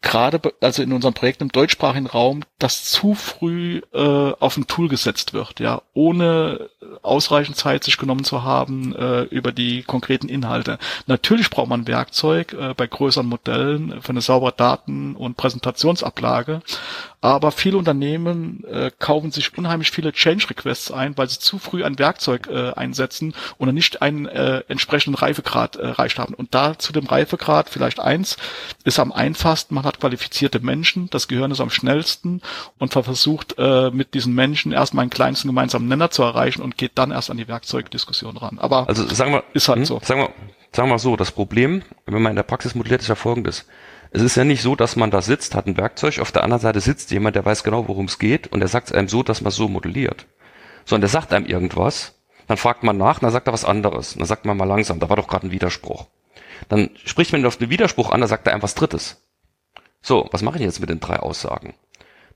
gerade 0.00 0.40
also 0.60 0.82
in 0.82 0.92
unserem 0.92 1.14
Projekt 1.14 1.40
im 1.40 1.50
deutschsprachigen 1.50 2.06
Raum, 2.06 2.42
das 2.58 2.84
zu 2.84 3.14
früh 3.14 3.80
äh, 3.92 3.98
auf 3.98 4.56
ein 4.56 4.66
Tool 4.66 4.88
gesetzt 4.88 5.32
wird, 5.32 5.60
ja, 5.60 5.82
ohne 5.94 6.70
ausreichend 7.02 7.56
Zeit 7.56 7.84
sich 7.84 7.96
genommen 7.96 8.24
zu 8.24 8.42
haben 8.42 8.94
äh, 8.94 9.22
über 9.22 9.52
die 9.52 9.82
konkreten 9.82 10.28
Inhalte. 10.28 10.78
Natürlich 11.06 11.50
braucht 11.50 11.68
man 11.68 11.86
Werkzeug 11.86 12.52
äh, 12.52 12.74
bei 12.74 12.86
größeren 12.86 13.26
Modellen 13.26 14.02
für 14.02 14.10
eine 14.10 14.20
saubere 14.20 14.52
Daten- 14.52 15.16
und 15.16 15.36
Präsentationsablage, 15.36 16.62
aber 17.20 17.50
viele 17.50 17.76
Unternehmen 17.76 18.64
äh, 18.64 18.90
kaufen 18.98 19.32
sich 19.32 19.56
unheimlich 19.58 19.90
viele 19.90 20.12
Change 20.12 20.50
Requests 20.50 20.92
ein, 20.92 21.16
weil 21.18 21.28
sie 21.28 21.40
zu 21.40 21.58
früh 21.58 21.84
ein 21.84 21.98
Werkzeug 21.98 22.48
äh, 22.48 22.72
einsetzen 22.74 23.34
oder 23.58 23.72
nicht 23.72 24.02
einen 24.02 24.26
äh, 24.26 24.62
entsprechenden 24.68 25.16
Reifegrad 25.16 25.76
äh, 25.76 25.82
erreicht 25.82 26.18
haben. 26.18 26.34
Und 26.34 26.54
da 26.54 26.78
zu 26.78 26.92
dem 26.92 27.06
Reifegrad 27.06 27.70
vielleicht 27.70 27.98
eins 27.98 28.36
ist 28.84 29.00
am 29.00 29.10
einfachsten, 29.10 29.74
man 29.74 29.84
hat 29.84 29.98
qualifizierte 29.98 30.60
Menschen, 30.60 31.10
das 31.10 31.26
Gehirn 31.26 31.50
ist 31.50 31.60
am 31.60 31.70
schnellsten 31.70 32.40
und 32.78 32.92
versucht 32.92 33.56
äh, 33.58 33.90
mit 33.90 34.14
diesen 34.14 34.34
Menschen 34.34 34.72
erstmal 34.72 35.02
einen 35.02 35.10
kleinsten 35.10 35.48
gemeinsamen 35.48 35.88
Nenner 35.88 36.10
zu 36.10 36.22
erreichen 36.22 36.62
und 36.62 36.78
geht 36.78 36.92
dann 36.94 37.10
erst 37.10 37.30
an 37.30 37.36
die 37.36 37.48
Werkzeugdiskussion 37.48 38.36
ran. 38.36 38.58
Aber 38.58 38.88
also 38.88 39.06
sagen 39.08 39.32
wir, 39.32 39.44
ist 39.54 39.68
halt 39.68 39.78
hm, 39.78 39.84
so. 39.84 40.00
Sagen 40.04 40.20
wir, 40.20 40.30
sagen 40.72 40.88
wir 40.88 40.98
so, 40.98 41.16
das 41.16 41.32
Problem, 41.32 41.82
wenn 42.06 42.22
man 42.22 42.30
in 42.30 42.36
der 42.36 42.42
Praxis 42.44 42.74
modelliert, 42.74 43.02
ist 43.02 43.08
ja 43.08 43.14
folgendes. 43.14 43.66
Es 44.10 44.22
ist 44.22 44.36
ja 44.36 44.44
nicht 44.44 44.62
so, 44.62 44.74
dass 44.74 44.96
man 44.96 45.10
da 45.10 45.20
sitzt, 45.20 45.54
hat 45.54 45.66
ein 45.66 45.76
Werkzeug, 45.76 46.18
auf 46.20 46.32
der 46.32 46.44
anderen 46.44 46.62
Seite 46.62 46.80
sitzt 46.80 47.10
jemand, 47.10 47.36
der 47.36 47.44
weiß 47.44 47.62
genau, 47.62 47.88
worum 47.88 48.06
es 48.06 48.18
geht 48.18 48.46
und 48.46 48.60
der 48.60 48.68
sagt 48.68 48.88
es 48.88 48.92
einem 48.94 49.08
so, 49.08 49.22
dass 49.22 49.40
man 49.40 49.48
es 49.48 49.56
so 49.56 49.68
modelliert. 49.68 50.26
Sondern 50.84 51.02
der 51.02 51.10
sagt 51.10 51.32
einem 51.32 51.46
irgendwas, 51.46 52.18
dann 52.46 52.56
fragt 52.56 52.82
man 52.82 52.96
nach, 52.96 53.18
dann 53.18 53.30
sagt 53.30 53.46
er 53.46 53.52
was 53.52 53.66
anderes. 53.66 54.14
Dann 54.14 54.26
sagt 54.26 54.46
man 54.46 54.56
mal 54.56 54.64
langsam, 54.64 55.00
da 55.00 55.08
war 55.10 55.16
doch 55.16 55.28
gerade 55.28 55.46
ein 55.46 55.52
Widerspruch. 55.52 56.06
Dann 56.68 56.90
spricht 57.04 57.32
man 57.32 57.42
ihn 57.42 57.46
auf 57.46 57.58
den 57.58 57.70
Widerspruch 57.70 58.10
an, 58.10 58.20
dann 58.20 58.28
sagt 58.28 58.46
er 58.46 58.54
einem 58.54 58.62
was 58.62 58.74
Drittes. 58.74 59.22
So, 60.00 60.28
was 60.32 60.42
mache 60.42 60.56
ich 60.56 60.62
jetzt 60.62 60.80
mit 60.80 60.88
den 60.88 61.00
drei 61.00 61.18
Aussagen? 61.18 61.74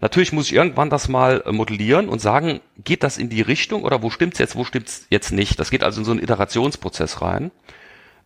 Natürlich 0.00 0.32
muss 0.32 0.46
ich 0.46 0.54
irgendwann 0.54 0.90
das 0.90 1.08
mal 1.08 1.42
äh, 1.46 1.52
modellieren 1.52 2.08
und 2.08 2.20
sagen, 2.20 2.60
geht 2.76 3.04
das 3.04 3.18
in 3.18 3.30
die 3.30 3.40
Richtung 3.40 3.84
oder 3.84 4.02
wo 4.02 4.10
stimmt's 4.10 4.38
jetzt, 4.38 4.56
wo 4.56 4.64
stimmt's 4.64 5.06
jetzt 5.10 5.30
nicht? 5.30 5.58
Das 5.60 5.70
geht 5.70 5.84
also 5.84 6.00
in 6.00 6.04
so 6.04 6.10
einen 6.10 6.22
Iterationsprozess 6.22 7.22
rein. 7.22 7.52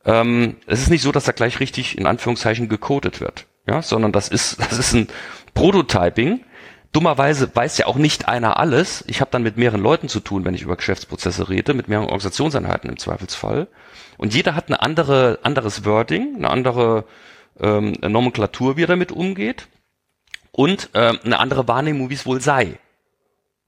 Ähm, 0.07 0.57
es 0.67 0.81
ist 0.81 0.91
nicht 0.91 1.03
so, 1.03 1.13
dass 1.13 1.25
da 1.25 1.33
gleich 1.33 1.61
richtig 1.61 1.99
in 1.99 2.07
Anführungszeichen 2.07 2.69
gecodet 2.69 3.21
wird, 3.21 3.47
ja, 3.67 3.83
sondern 3.83 4.13
das 4.13 4.29
ist, 4.29 4.61
das 4.71 4.79
ist 4.79 4.95
ein 4.95 5.09
Prototyping. 5.55 6.45
Dummerweise 6.93 7.51
weiß 7.53 7.77
ja 7.79 7.87
auch 7.87 7.97
nicht 7.97 8.29
einer 8.29 8.59
alles. 8.59 9.05
Ich 9.09 9.21
habe 9.21 9.31
dann 9.31 9.43
mit 9.43 9.59
mehreren 9.59 9.83
Leuten 9.83 10.09
zu 10.09 10.21
tun, 10.21 10.45
wenn 10.45 10.55
ich 10.55 10.63
über 10.63 10.77
Geschäftsprozesse 10.77 11.51
rede, 11.51 11.75
mit 11.75 11.89
mehreren 11.89 12.07
Organisationseinheiten 12.07 12.89
im 12.89 12.99
Zweifelsfall. 12.99 13.67
Und 14.17 14.33
jeder 14.33 14.55
hat 14.55 14.69
eine 14.69 14.81
andere, 14.81 15.41
anderes 15.43 15.85
Wording, 15.85 16.37
eine 16.37 16.49
andere 16.49 17.05
ähm, 17.61 17.97
Nomenklatur, 18.01 18.77
wie 18.77 18.85
er 18.85 18.87
damit 18.87 19.13
umgeht 19.13 19.69
und 20.53 20.89
ähm, 20.95 21.19
eine 21.25 21.39
andere 21.39 21.69
Wahrnehmung, 21.69 22.09
wie 22.09 22.15
es 22.15 22.25
wohl 22.25 22.41
sei. 22.41 22.79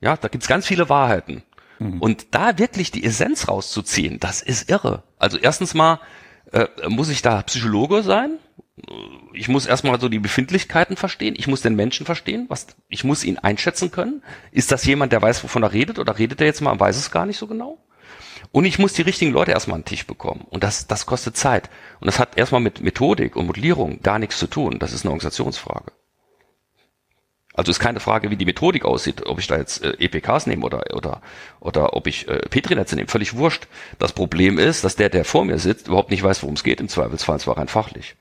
Ja, 0.00 0.16
da 0.16 0.28
gibt's 0.28 0.48
ganz 0.48 0.66
viele 0.66 0.88
Wahrheiten. 0.88 1.42
Mhm. 1.78 2.00
Und 2.00 2.34
da 2.34 2.58
wirklich 2.58 2.92
die 2.92 3.04
Essenz 3.04 3.48
rauszuziehen, 3.48 4.20
das 4.20 4.40
ist 4.40 4.70
irre. 4.70 5.02
Also 5.18 5.36
erstens 5.36 5.74
mal 5.74 6.00
äh, 6.52 6.66
muss 6.88 7.08
ich 7.08 7.22
da 7.22 7.42
Psychologe 7.42 8.02
sein? 8.02 8.38
Ich 9.32 9.48
muss 9.48 9.66
erstmal 9.66 10.00
so 10.00 10.08
die 10.08 10.20
Befindlichkeiten 10.20 10.96
verstehen. 10.96 11.34
Ich 11.36 11.48
muss 11.48 11.62
den 11.62 11.74
Menschen 11.74 12.06
verstehen. 12.06 12.46
Was, 12.48 12.68
ich 12.88 13.04
muss 13.04 13.24
ihn 13.24 13.38
einschätzen 13.38 13.90
können. 13.90 14.22
Ist 14.52 14.70
das 14.70 14.84
jemand, 14.84 15.12
der 15.12 15.20
weiß, 15.20 15.42
wovon 15.42 15.62
er 15.62 15.72
redet? 15.72 15.98
Oder 15.98 16.18
redet 16.18 16.40
er 16.40 16.46
jetzt 16.46 16.60
mal 16.60 16.72
und 16.72 16.80
weiß 16.80 16.96
es 16.96 17.10
gar 17.10 17.26
nicht 17.26 17.38
so 17.38 17.46
genau? 17.46 17.78
Und 18.52 18.64
ich 18.64 18.78
muss 18.78 18.94
die 18.94 19.02
richtigen 19.02 19.32
Leute 19.32 19.50
erstmal 19.50 19.76
an 19.76 19.82
den 19.82 19.88
Tisch 19.88 20.06
bekommen. 20.06 20.46
Und 20.48 20.64
das, 20.64 20.86
das 20.86 21.06
kostet 21.06 21.36
Zeit. 21.36 21.68
Und 22.00 22.06
das 22.06 22.18
hat 22.18 22.38
erstmal 22.38 22.60
mit 22.60 22.80
Methodik 22.80 23.36
und 23.36 23.46
Modellierung 23.46 24.00
gar 24.02 24.18
nichts 24.18 24.38
zu 24.38 24.46
tun. 24.46 24.78
Das 24.78 24.92
ist 24.92 25.04
eine 25.04 25.10
Organisationsfrage. 25.10 25.92
Also 27.58 27.70
ist 27.72 27.80
keine 27.80 27.98
Frage, 27.98 28.30
wie 28.30 28.36
die 28.36 28.44
Methodik 28.44 28.84
aussieht, 28.84 29.26
ob 29.26 29.40
ich 29.40 29.48
da 29.48 29.56
jetzt 29.56 29.82
äh, 29.82 29.96
EPKs 29.98 30.46
nehme 30.46 30.64
oder, 30.64 30.94
oder, 30.94 31.20
oder 31.58 31.94
ob 31.94 32.06
ich 32.06 32.28
äh, 32.28 32.38
Petri-Netze 32.48 32.94
nehme. 32.94 33.08
Völlig 33.08 33.34
wurscht. 33.34 33.66
Das 33.98 34.12
Problem 34.12 34.60
ist, 34.60 34.84
dass 34.84 34.94
der, 34.94 35.08
der 35.08 35.24
vor 35.24 35.44
mir 35.44 35.58
sitzt, 35.58 35.88
überhaupt 35.88 36.12
nicht 36.12 36.22
weiß, 36.22 36.44
worum 36.44 36.54
es 36.54 36.62
geht, 36.62 36.78
im 36.78 36.88
Zweifelsfall, 36.88 37.40
zwar 37.40 37.58
rein 37.58 37.66
fachlich. 37.66 38.14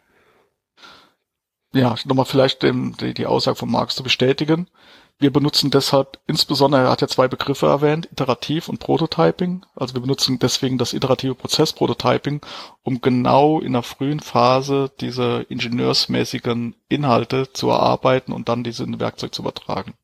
Ja, 1.71 1.93
nochmal 2.05 2.25
vielleicht 2.25 2.63
den, 2.63 2.93
die, 2.93 3.13
die 3.13 3.27
Aussage 3.27 3.57
von 3.57 3.69
Marx 3.69 3.93
zu 3.93 4.01
bestätigen. 4.01 4.71
Wir 5.19 5.33
benutzen 5.33 5.71
deshalb 5.71 6.19
insbesondere, 6.27 6.83
er 6.83 6.91
hat 6.91 7.01
ja 7.01 7.07
zwei 7.07 7.27
Begriffe 7.27 7.65
erwähnt, 7.65 8.07
Iterativ 8.11 8.69
und 8.69 8.79
Prototyping. 8.79 9.65
Also 9.75 9.95
wir 9.95 10.01
benutzen 10.01 10.37
deswegen 10.37 10.77
das 10.77 10.93
iterative 10.93 11.33
Prozess 11.33 11.73
Prototyping, 11.73 12.41
um 12.83 13.01
genau 13.01 13.59
in 13.59 13.73
der 13.73 13.81
frühen 13.81 14.19
Phase 14.19 14.91
diese 14.99 15.45
ingenieursmäßigen 15.49 16.75
Inhalte 16.87 17.51
zu 17.51 17.69
erarbeiten 17.69 18.31
und 18.31 18.47
dann 18.47 18.63
diese 18.63 18.83
in 18.83 18.93
ein 18.93 18.99
Werkzeug 18.99 19.33
zu 19.33 19.41
übertragen. 19.41 19.95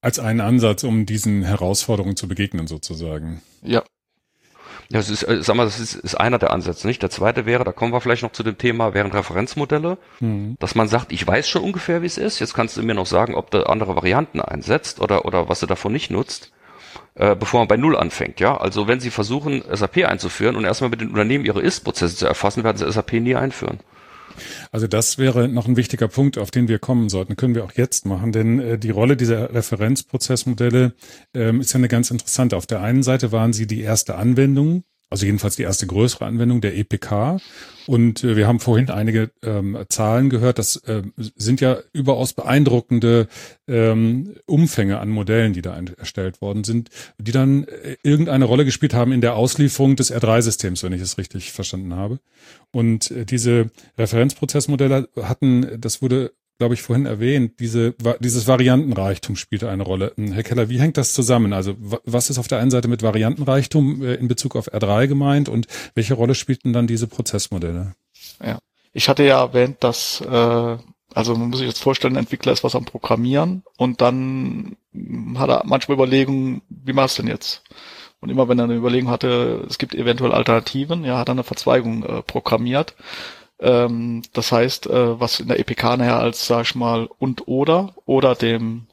Als 0.00 0.18
einen 0.18 0.40
Ansatz, 0.40 0.82
um 0.82 1.04
diesen 1.04 1.42
Herausforderungen 1.42 2.16
zu 2.16 2.28
begegnen, 2.28 2.66
sozusagen. 2.66 3.42
Ja. 3.62 3.82
Ja, 4.90 4.98
das 4.98 5.10
ist, 5.10 5.24
äh, 5.24 5.42
sag 5.42 5.56
mal, 5.56 5.64
das 5.64 5.80
ist, 5.80 5.94
ist 5.94 6.14
einer 6.14 6.38
der 6.38 6.52
Ansätze, 6.52 6.86
nicht? 6.86 7.02
Der 7.02 7.10
zweite 7.10 7.46
wäre, 7.46 7.64
da 7.64 7.72
kommen 7.72 7.92
wir 7.92 8.00
vielleicht 8.00 8.22
noch 8.22 8.32
zu 8.32 8.42
dem 8.42 8.56
Thema, 8.56 8.94
wären 8.94 9.10
Referenzmodelle, 9.10 9.98
mhm. 10.20 10.56
dass 10.60 10.74
man 10.74 10.88
sagt, 10.88 11.12
ich 11.12 11.26
weiß 11.26 11.48
schon 11.48 11.62
ungefähr, 11.62 12.02
wie 12.02 12.06
es 12.06 12.18
ist, 12.18 12.38
jetzt 12.38 12.54
kannst 12.54 12.76
du 12.76 12.82
mir 12.82 12.94
noch 12.94 13.06
sagen, 13.06 13.34
ob 13.34 13.50
du 13.50 13.68
andere 13.68 13.96
Varianten 13.96 14.40
einsetzt 14.40 15.00
oder, 15.00 15.24
oder 15.24 15.48
was 15.48 15.60
du 15.60 15.66
davon 15.66 15.92
nicht 15.92 16.10
nutzt, 16.10 16.52
äh, 17.14 17.34
bevor 17.34 17.60
man 17.60 17.68
bei 17.68 17.76
Null 17.76 17.96
anfängt, 17.96 18.40
ja? 18.40 18.56
Also 18.56 18.86
wenn 18.86 19.00
sie 19.00 19.10
versuchen, 19.10 19.64
SAP 19.70 20.04
einzuführen 20.04 20.54
und 20.56 20.64
erstmal 20.64 20.90
mit 20.90 21.00
den 21.00 21.08
Unternehmen 21.08 21.44
ihre 21.44 21.62
Ist-Prozesse 21.62 22.16
zu 22.16 22.26
erfassen, 22.26 22.62
werden 22.62 22.76
sie 22.76 22.90
SAP 22.90 23.14
nie 23.14 23.34
einführen. 23.34 23.80
Also 24.70 24.86
das 24.86 25.18
wäre 25.18 25.48
noch 25.48 25.66
ein 25.66 25.76
wichtiger 25.76 26.08
Punkt, 26.08 26.38
auf 26.38 26.50
den 26.50 26.68
wir 26.68 26.78
kommen 26.78 27.08
sollten. 27.08 27.36
Können 27.36 27.54
wir 27.54 27.64
auch 27.64 27.72
jetzt 27.72 28.06
machen, 28.06 28.32
denn 28.32 28.58
äh, 28.58 28.78
die 28.78 28.90
Rolle 28.90 29.16
dieser 29.16 29.54
Referenzprozessmodelle 29.54 30.94
ähm, 31.34 31.60
ist 31.60 31.72
ja 31.72 31.78
eine 31.78 31.88
ganz 31.88 32.10
interessante. 32.10 32.56
Auf 32.56 32.66
der 32.66 32.80
einen 32.80 33.02
Seite 33.02 33.32
waren 33.32 33.52
sie 33.52 33.66
die 33.66 33.80
erste 33.80 34.16
Anwendung 34.16 34.84
also 35.08 35.24
jedenfalls 35.24 35.56
die 35.56 35.62
erste 35.62 35.86
größere 35.86 36.24
Anwendung 36.24 36.60
der 36.60 36.76
EPK. 36.76 37.38
Und 37.86 38.24
äh, 38.24 38.36
wir 38.36 38.48
haben 38.48 38.58
vorhin 38.58 38.90
einige 38.90 39.30
ähm, 39.42 39.78
Zahlen 39.88 40.30
gehört. 40.30 40.58
Das 40.58 40.76
äh, 40.76 41.02
sind 41.36 41.60
ja 41.60 41.78
überaus 41.92 42.32
beeindruckende 42.32 43.28
ähm, 43.68 44.34
Umfänge 44.46 44.98
an 44.98 45.08
Modellen, 45.10 45.52
die 45.52 45.62
da 45.62 45.78
erstellt 45.96 46.40
worden 46.40 46.64
sind, 46.64 46.90
die 47.18 47.32
dann 47.32 47.64
äh, 47.64 47.96
irgendeine 48.02 48.46
Rolle 48.46 48.64
gespielt 48.64 48.94
haben 48.94 49.12
in 49.12 49.20
der 49.20 49.36
Auslieferung 49.36 49.94
des 49.94 50.12
R3-Systems, 50.12 50.82
wenn 50.82 50.92
ich 50.92 51.02
es 51.02 51.18
richtig 51.18 51.52
verstanden 51.52 51.94
habe. 51.94 52.18
Und 52.72 53.10
äh, 53.12 53.24
diese 53.24 53.70
Referenzprozessmodelle 53.98 55.08
hatten, 55.22 55.80
das 55.80 56.02
wurde 56.02 56.32
glaube 56.58 56.74
ich, 56.74 56.82
vorhin 56.82 57.06
erwähnt, 57.06 57.60
diese, 57.60 57.94
dieses 58.20 58.46
Variantenreichtum 58.46 59.36
spielte 59.36 59.68
eine 59.68 59.82
Rolle. 59.82 60.12
Hm, 60.16 60.32
Herr 60.32 60.42
Keller, 60.42 60.68
wie 60.68 60.80
hängt 60.80 60.96
das 60.96 61.12
zusammen? 61.12 61.52
Also 61.52 61.74
was 61.78 62.30
ist 62.30 62.38
auf 62.38 62.48
der 62.48 62.58
einen 62.58 62.70
Seite 62.70 62.88
mit 62.88 63.02
Variantenreichtum 63.02 64.02
äh, 64.02 64.14
in 64.14 64.28
Bezug 64.28 64.56
auf 64.56 64.72
R3 64.72 65.06
gemeint 65.06 65.48
und 65.48 65.66
welche 65.94 66.14
Rolle 66.14 66.34
spielten 66.34 66.72
dann 66.72 66.86
diese 66.86 67.06
Prozessmodelle? 67.06 67.94
Ja, 68.42 68.58
ich 68.92 69.08
hatte 69.08 69.24
ja 69.24 69.40
erwähnt, 69.40 69.78
dass, 69.80 70.20
äh, 70.22 70.76
also 71.14 71.36
man 71.36 71.50
muss 71.50 71.58
sich 71.58 71.68
jetzt 71.68 71.82
vorstellen, 71.82 72.14
ein 72.14 72.20
Entwickler 72.20 72.52
ist 72.52 72.64
was 72.64 72.74
am 72.74 72.84
Programmieren 72.84 73.62
und 73.76 74.00
dann 74.00 74.76
hat 75.36 75.50
er 75.50 75.62
manchmal 75.66 75.96
Überlegungen, 75.96 76.62
wie 76.68 76.92
machst 76.94 77.18
du 77.18 77.22
denn 77.22 77.30
jetzt? 77.30 77.62
Und 78.20 78.30
immer 78.30 78.48
wenn 78.48 78.58
er 78.58 78.64
eine 78.64 78.74
Überlegung 78.74 79.10
hatte, 79.10 79.66
es 79.68 79.76
gibt 79.78 79.94
eventuell 79.94 80.32
Alternativen, 80.32 81.04
ja, 81.04 81.18
hat 81.18 81.28
er 81.28 81.32
eine 81.32 81.44
Verzweigung 81.44 82.02
äh, 82.04 82.22
programmiert. 82.22 82.94
Ähm, 83.60 84.22
das 84.32 84.52
heißt, 84.52 84.86
äh, 84.86 85.20
was 85.20 85.40
in 85.40 85.48
der 85.48 85.58
EPK 85.58 85.96
nachher 85.96 86.18
als, 86.18 86.46
sag 86.46 86.66
ich 86.66 86.74
mal, 86.74 87.08
und 87.18 87.48
oder 87.48 87.94
oder 88.04 88.34
dem 88.34 88.86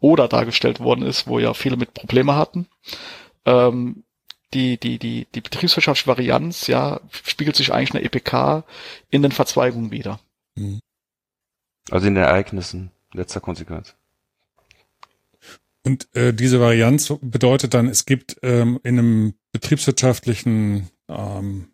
oder 0.00 0.28
dargestellt 0.28 0.80
worden 0.80 1.02
ist, 1.02 1.26
wo 1.26 1.38
ja 1.38 1.54
viele 1.54 1.76
mit 1.76 1.94
Probleme 1.94 2.34
hatten. 2.34 2.66
Ähm, 3.44 4.02
die, 4.52 4.78
die, 4.78 4.98
die, 4.98 5.26
die 5.34 5.40
betriebswirtschaftliche 5.40 6.08
Varianz, 6.08 6.66
ja, 6.66 7.00
spiegelt 7.10 7.54
sich 7.54 7.72
eigentlich 7.72 7.90
in 7.90 8.00
der 8.00 8.04
EPK 8.04 8.64
in 9.10 9.22
den 9.22 9.32
Verzweigungen 9.32 9.92
wieder. 9.92 10.18
Mhm. 10.56 10.80
Also 11.90 12.08
in 12.08 12.14
den 12.14 12.24
Ereignissen 12.24 12.90
letzter 13.12 13.40
Konsequenz. 13.40 13.94
Und 15.82 16.14
äh, 16.14 16.34
diese 16.34 16.60
Varianz 16.60 17.12
bedeutet 17.20 17.74
dann, 17.74 17.88
es 17.88 18.04
gibt 18.04 18.38
ähm, 18.42 18.80
in 18.82 18.98
einem 18.98 19.34
betriebswirtschaftlichen 19.52 20.90
ähm, 21.08 21.68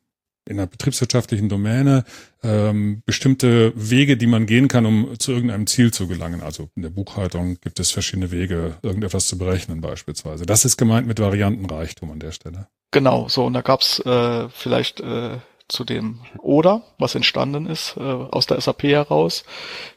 in 0.46 0.58
einer 0.58 0.66
betriebswirtschaftlichen 0.66 1.48
Domäne 1.48 2.04
ähm, 2.42 3.02
bestimmte 3.04 3.72
Wege, 3.74 4.16
die 4.16 4.26
man 4.26 4.46
gehen 4.46 4.68
kann, 4.68 4.86
um 4.86 5.18
zu 5.18 5.32
irgendeinem 5.32 5.66
Ziel 5.66 5.92
zu 5.92 6.06
gelangen. 6.06 6.42
Also 6.42 6.70
in 6.76 6.82
der 6.82 6.90
Buchhaltung 6.90 7.58
gibt 7.60 7.80
es 7.80 7.90
verschiedene 7.90 8.30
Wege, 8.30 8.76
irgendetwas 8.82 9.26
zu 9.26 9.38
berechnen 9.38 9.80
beispielsweise. 9.80 10.46
Das 10.46 10.64
ist 10.64 10.76
gemeint 10.76 11.06
mit 11.06 11.20
Variantenreichtum 11.20 12.10
an 12.10 12.20
der 12.20 12.32
Stelle. 12.32 12.68
Genau, 12.92 13.28
so 13.28 13.44
und 13.44 13.52
da 13.52 13.62
gab's 13.62 13.98
äh, 14.00 14.48
vielleicht 14.48 15.00
äh, 15.00 15.38
zu 15.68 15.84
dem 15.84 16.20
Oder, 16.38 16.82
was 16.98 17.14
entstanden 17.14 17.66
ist 17.66 17.96
äh, 17.96 18.00
aus 18.00 18.46
der 18.46 18.60
SAP 18.60 18.84
heraus. 18.84 19.44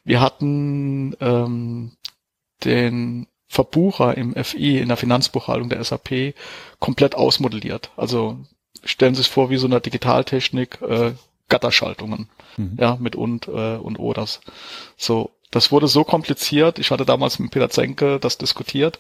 Wir 0.04 0.20
hatten 0.20 1.16
ähm, 1.20 1.92
den 2.64 3.28
Verbucher 3.48 4.16
im 4.18 4.34
FI 4.36 4.80
in 4.80 4.88
der 4.90 4.98
Finanzbuchhaltung 4.98 5.70
der 5.70 5.84
SAP 5.84 6.36
komplett 6.80 7.16
ausmodelliert. 7.16 7.92
Also 7.98 8.38
stellen 8.84 9.16
Sie 9.16 9.22
sich 9.22 9.32
vor, 9.32 9.50
wie 9.50 9.58
so 9.58 9.68
eine 9.68 9.82
Digitaltechnik, 9.82 10.82
äh, 10.82 11.14
Gatterschaltungen, 11.50 12.30
mhm. 12.58 12.78
ja, 12.80 12.98
mit 13.00 13.16
und 13.16 13.48
äh, 13.48 13.78
und 13.78 14.00
Oders. 14.00 14.42
So, 14.98 15.32
das 15.52 15.72
wurde 15.72 15.88
so 15.88 16.04
kompliziert. 16.04 16.80
Ich 16.80 16.92
hatte 16.92 17.06
damals 17.06 17.40
mit 17.40 17.52
Peter 17.52 17.70
Zenke 17.70 18.20
das 18.20 18.38
diskutiert. 18.38 19.00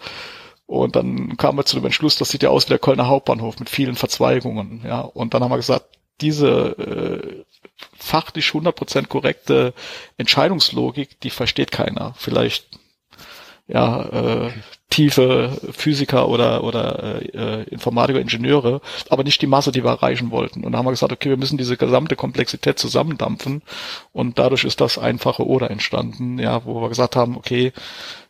Und 0.65 0.95
dann 0.95 1.35
kamen 1.37 1.57
wir 1.57 1.65
zu 1.65 1.77
dem 1.77 1.85
Entschluss, 1.85 2.17
das 2.17 2.29
sieht 2.29 2.43
ja 2.43 2.49
aus 2.49 2.67
wie 2.67 2.69
der 2.69 2.79
Kölner 2.79 3.07
Hauptbahnhof 3.07 3.59
mit 3.59 3.69
vielen 3.71 3.95
Verzweigungen, 3.95 4.81
ja. 4.85 5.01
Und 5.01 5.33
dann 5.33 5.43
haben 5.43 5.51
wir 5.51 5.57
gesagt, 5.57 5.85
diese 6.21 6.47
äh, 6.77 7.43
fachlich 7.97 8.47
100% 8.47 9.07
korrekte 9.07 9.73
Entscheidungslogik, 10.17 11.19
die 11.21 11.29
versteht 11.29 11.71
keiner. 11.71 12.13
Vielleicht 12.17 12.67
ja, 13.67 14.01
äh, 14.45 14.51
tiefe 14.89 15.51
Physiker 15.71 16.27
oder, 16.29 16.63
oder 16.63 17.21
äh, 17.33 17.63
Informatiker, 17.63 18.19
Ingenieure, 18.19 18.81
aber 19.09 19.23
nicht 19.23 19.41
die 19.41 19.47
Masse, 19.47 19.71
die 19.71 19.83
wir 19.83 19.91
erreichen 19.91 20.31
wollten. 20.31 20.63
Und 20.63 20.71
da 20.71 20.79
haben 20.79 20.85
wir 20.85 20.91
gesagt, 20.91 21.11
okay, 21.11 21.29
wir 21.29 21.37
müssen 21.37 21.57
diese 21.57 21.77
gesamte 21.77 22.15
Komplexität 22.15 22.79
zusammendampfen 22.79 23.61
und 24.13 24.39
dadurch 24.39 24.63
ist 24.63 24.81
das 24.81 24.97
einfache 24.97 25.45
Oder 25.45 25.69
entstanden, 25.69 26.39
ja, 26.39 26.65
wo 26.65 26.81
wir 26.81 26.89
gesagt 26.89 27.15
haben, 27.15 27.37
okay, 27.37 27.71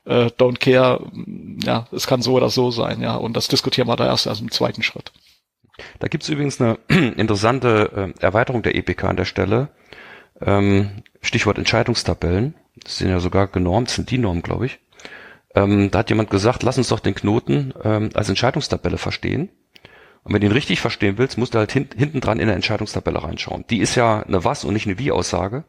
äh, 0.05 0.28
don't 0.38 0.60
care, 0.60 1.01
ja, 1.64 1.88
es 1.91 2.07
kann 2.07 2.22
so 2.22 2.34
oder 2.34 2.49
so 2.49 2.72
sein, 2.72 3.01
ja, 3.01 3.16
und 3.16 3.38
das 3.38 3.47
diskutieren 3.47 3.88
wir 3.88 3.95
da 3.95 4.07
erst 4.07 4.28
als 4.28 4.41
im 4.41 4.51
zweiten 4.51 4.84
Schritt. 4.84 5.12
Da 5.99 6.07
gibt's 6.07 6.28
übrigens 6.28 6.60
eine 6.60 6.78
interessante 6.89 8.14
äh, 8.20 8.22
Erweiterung 8.22 8.64
der 8.64 8.76
EPK 8.76 9.05
an 9.05 9.16
der 9.16 9.26
Stelle. 9.26 9.70
Ähm, 10.41 11.03
Stichwort 11.22 11.57
Entscheidungstabellen. 11.57 12.55
Das 12.84 12.97
sind 12.97 13.10
ja 13.10 13.20
sogar 13.20 13.47
genormt, 13.47 13.89
sind 13.89 14.12
die 14.12 14.18
Normen, 14.18 14.41
glaube 14.41 14.66
ich. 14.66 14.80
Ähm, 15.55 15.91
da 15.91 15.99
hat 15.99 16.09
jemand 16.09 16.29
gesagt, 16.29 16.63
lass 16.63 16.77
uns 16.77 16.89
doch 16.89 16.99
den 16.99 17.15
Knoten 17.15 17.73
ähm, 17.83 18.09
als 18.13 18.29
Entscheidungstabelle 18.29 18.97
verstehen. 18.97 19.49
Und 20.23 20.33
wenn 20.33 20.41
du 20.41 20.47
ihn 20.47 20.53
richtig 20.53 20.79
verstehen 20.81 21.17
willst, 21.17 21.37
musst 21.37 21.53
du 21.53 21.59
halt 21.59 21.71
hint, 21.71 21.95
hinten 21.95 22.21
dran 22.21 22.39
in 22.39 22.47
der 22.47 22.55
Entscheidungstabelle 22.55 23.23
reinschauen. 23.23 23.65
Die 23.69 23.79
ist 23.79 23.95
ja 23.95 24.21
eine 24.21 24.43
Was- 24.43 24.63
und 24.63 24.73
nicht 24.73 24.85
eine 24.85 24.99
Wie-Aussage. 24.99 25.63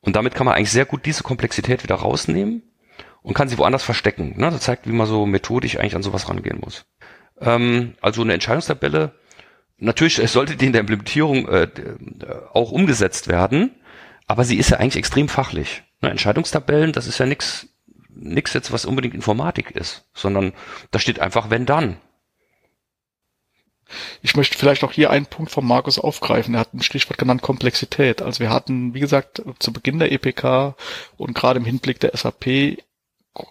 Und 0.00 0.16
damit 0.16 0.34
kann 0.34 0.46
man 0.46 0.54
eigentlich 0.54 0.70
sehr 0.70 0.86
gut 0.86 1.04
diese 1.04 1.22
Komplexität 1.22 1.82
wieder 1.82 1.96
rausnehmen 1.96 2.62
und 3.22 3.34
kann 3.34 3.48
sie 3.48 3.58
woanders 3.58 3.84
verstecken. 3.84 4.34
Ne? 4.36 4.50
Das 4.50 4.60
zeigt, 4.60 4.86
wie 4.86 4.92
man 4.92 5.06
so 5.06 5.26
methodisch 5.26 5.78
eigentlich 5.78 5.96
an 5.96 6.02
sowas 6.02 6.28
rangehen 6.28 6.60
muss. 6.60 6.86
Ähm, 7.40 7.94
also 8.00 8.22
eine 8.22 8.34
Entscheidungstabelle, 8.34 9.12
natürlich 9.78 10.18
es 10.18 10.32
sollte 10.32 10.56
die 10.56 10.66
in 10.66 10.72
der 10.72 10.80
Implementierung 10.80 11.48
äh, 11.48 11.68
auch 12.52 12.72
umgesetzt 12.72 13.28
werden, 13.28 13.72
aber 14.26 14.44
sie 14.44 14.56
ist 14.56 14.70
ja 14.70 14.78
eigentlich 14.78 14.96
extrem 14.96 15.28
fachlich. 15.28 15.82
Ne? 16.00 16.10
Entscheidungstabellen, 16.10 16.92
das 16.92 17.06
ist 17.06 17.18
ja 17.18 17.26
nichts 17.26 17.68
nichts 18.14 18.52
jetzt, 18.52 18.72
was 18.72 18.84
unbedingt 18.84 19.14
Informatik 19.14 19.70
ist, 19.72 20.04
sondern 20.14 20.52
da 20.90 20.98
steht 20.98 21.20
einfach 21.20 21.50
wenn 21.50 21.66
dann. 21.66 21.96
Ich 24.22 24.36
möchte 24.36 24.56
vielleicht 24.56 24.84
auch 24.84 24.92
hier 24.92 25.10
einen 25.10 25.26
Punkt 25.26 25.50
von 25.50 25.66
Markus 25.66 25.98
aufgreifen. 25.98 26.54
Er 26.54 26.60
hat 26.60 26.72
ein 26.72 26.82
Stichwort 26.82 27.18
genannt 27.18 27.42
Komplexität. 27.42 28.22
Also 28.22 28.40
wir 28.40 28.50
hatten, 28.50 28.94
wie 28.94 29.00
gesagt, 29.00 29.42
zu 29.58 29.72
Beginn 29.72 29.98
der 29.98 30.12
EPK 30.12 30.76
und 31.16 31.34
gerade 31.34 31.58
im 31.58 31.64
Hinblick 31.66 32.00
der 32.00 32.16
SAP 32.16 32.46
äh, 32.46 32.76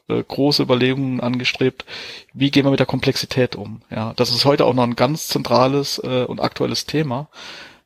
große 0.07 0.63
Überlegungen 0.63 1.21
angestrebt, 1.21 1.85
wie 2.33 2.51
gehen 2.51 2.65
wir 2.65 2.71
mit 2.71 2.79
der 2.79 2.87
Komplexität 2.87 3.55
um. 3.55 3.81
Ja, 3.89 4.13
das 4.15 4.29
ist 4.29 4.45
heute 4.45 4.65
auch 4.65 4.73
noch 4.73 4.83
ein 4.83 4.95
ganz 4.95 5.27
zentrales 5.27 5.99
äh, 6.03 6.25
und 6.25 6.39
aktuelles 6.39 6.85
Thema. 6.85 7.29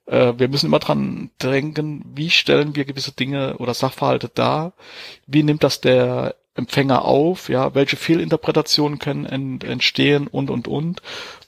Äh, 0.06 0.34
wir 0.38 0.50
müssen 0.50 0.68
immer 0.68 0.80
dran 0.80 1.32
denken, 1.42 2.04
wie 2.14 2.30
stellen 2.30 2.76
wir 2.76 2.86
gewisse 2.86 3.14
Dinge 3.14 3.58
oder 3.58 3.74
Sachverhalte 3.74 4.30
dar, 4.30 4.74
wie 5.26 5.44
nimmt 5.44 5.64
das 5.64 5.82
der 5.82 6.36
Empfänger 6.56 7.04
auf, 7.04 7.50
ja, 7.50 7.76
welche 7.76 7.98
Fehlinterpretationen 7.98 8.98
können 8.98 9.26
ent 9.26 9.64
entstehen 9.64 10.28
und 10.28 10.50
und 10.50 10.68
und. 10.68 11.02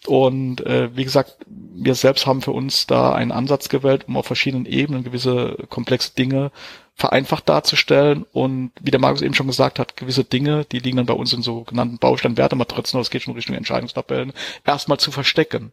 Und 0.05 0.65
äh, 0.65 0.95
wie 0.95 1.05
gesagt, 1.05 1.37
wir 1.47 1.95
selbst 1.95 2.25
haben 2.25 2.41
für 2.41 2.51
uns 2.51 2.87
da 2.87 3.13
einen 3.13 3.31
Ansatz 3.31 3.69
gewählt, 3.69 4.05
um 4.07 4.17
auf 4.17 4.27
verschiedenen 4.27 4.65
Ebenen 4.65 5.03
gewisse 5.03 5.57
komplexe 5.69 6.13
Dinge 6.13 6.51
vereinfacht 6.97 7.47
darzustellen 7.47 8.25
und 8.33 8.71
wie 8.81 8.89
der 8.89 8.99
Markus 8.99 9.21
eben 9.21 9.35
schon 9.35 9.45
gesagt 9.45 9.77
hat, 9.77 9.95
gewisse 9.97 10.23
Dinge, 10.23 10.65
die 10.65 10.79
liegen 10.79 10.97
dann 10.97 11.05
bei 11.05 11.13
uns 11.13 11.31
in 11.31 11.43
sogenannten 11.43 11.99
Baustein-Wertematrizen, 11.99 12.99
das 12.99 13.11
geht 13.11 13.21
schon 13.21 13.35
Richtung 13.35 13.55
Entscheidungstabellen, 13.55 14.33
erstmal 14.65 14.97
zu 14.97 15.11
verstecken. 15.11 15.71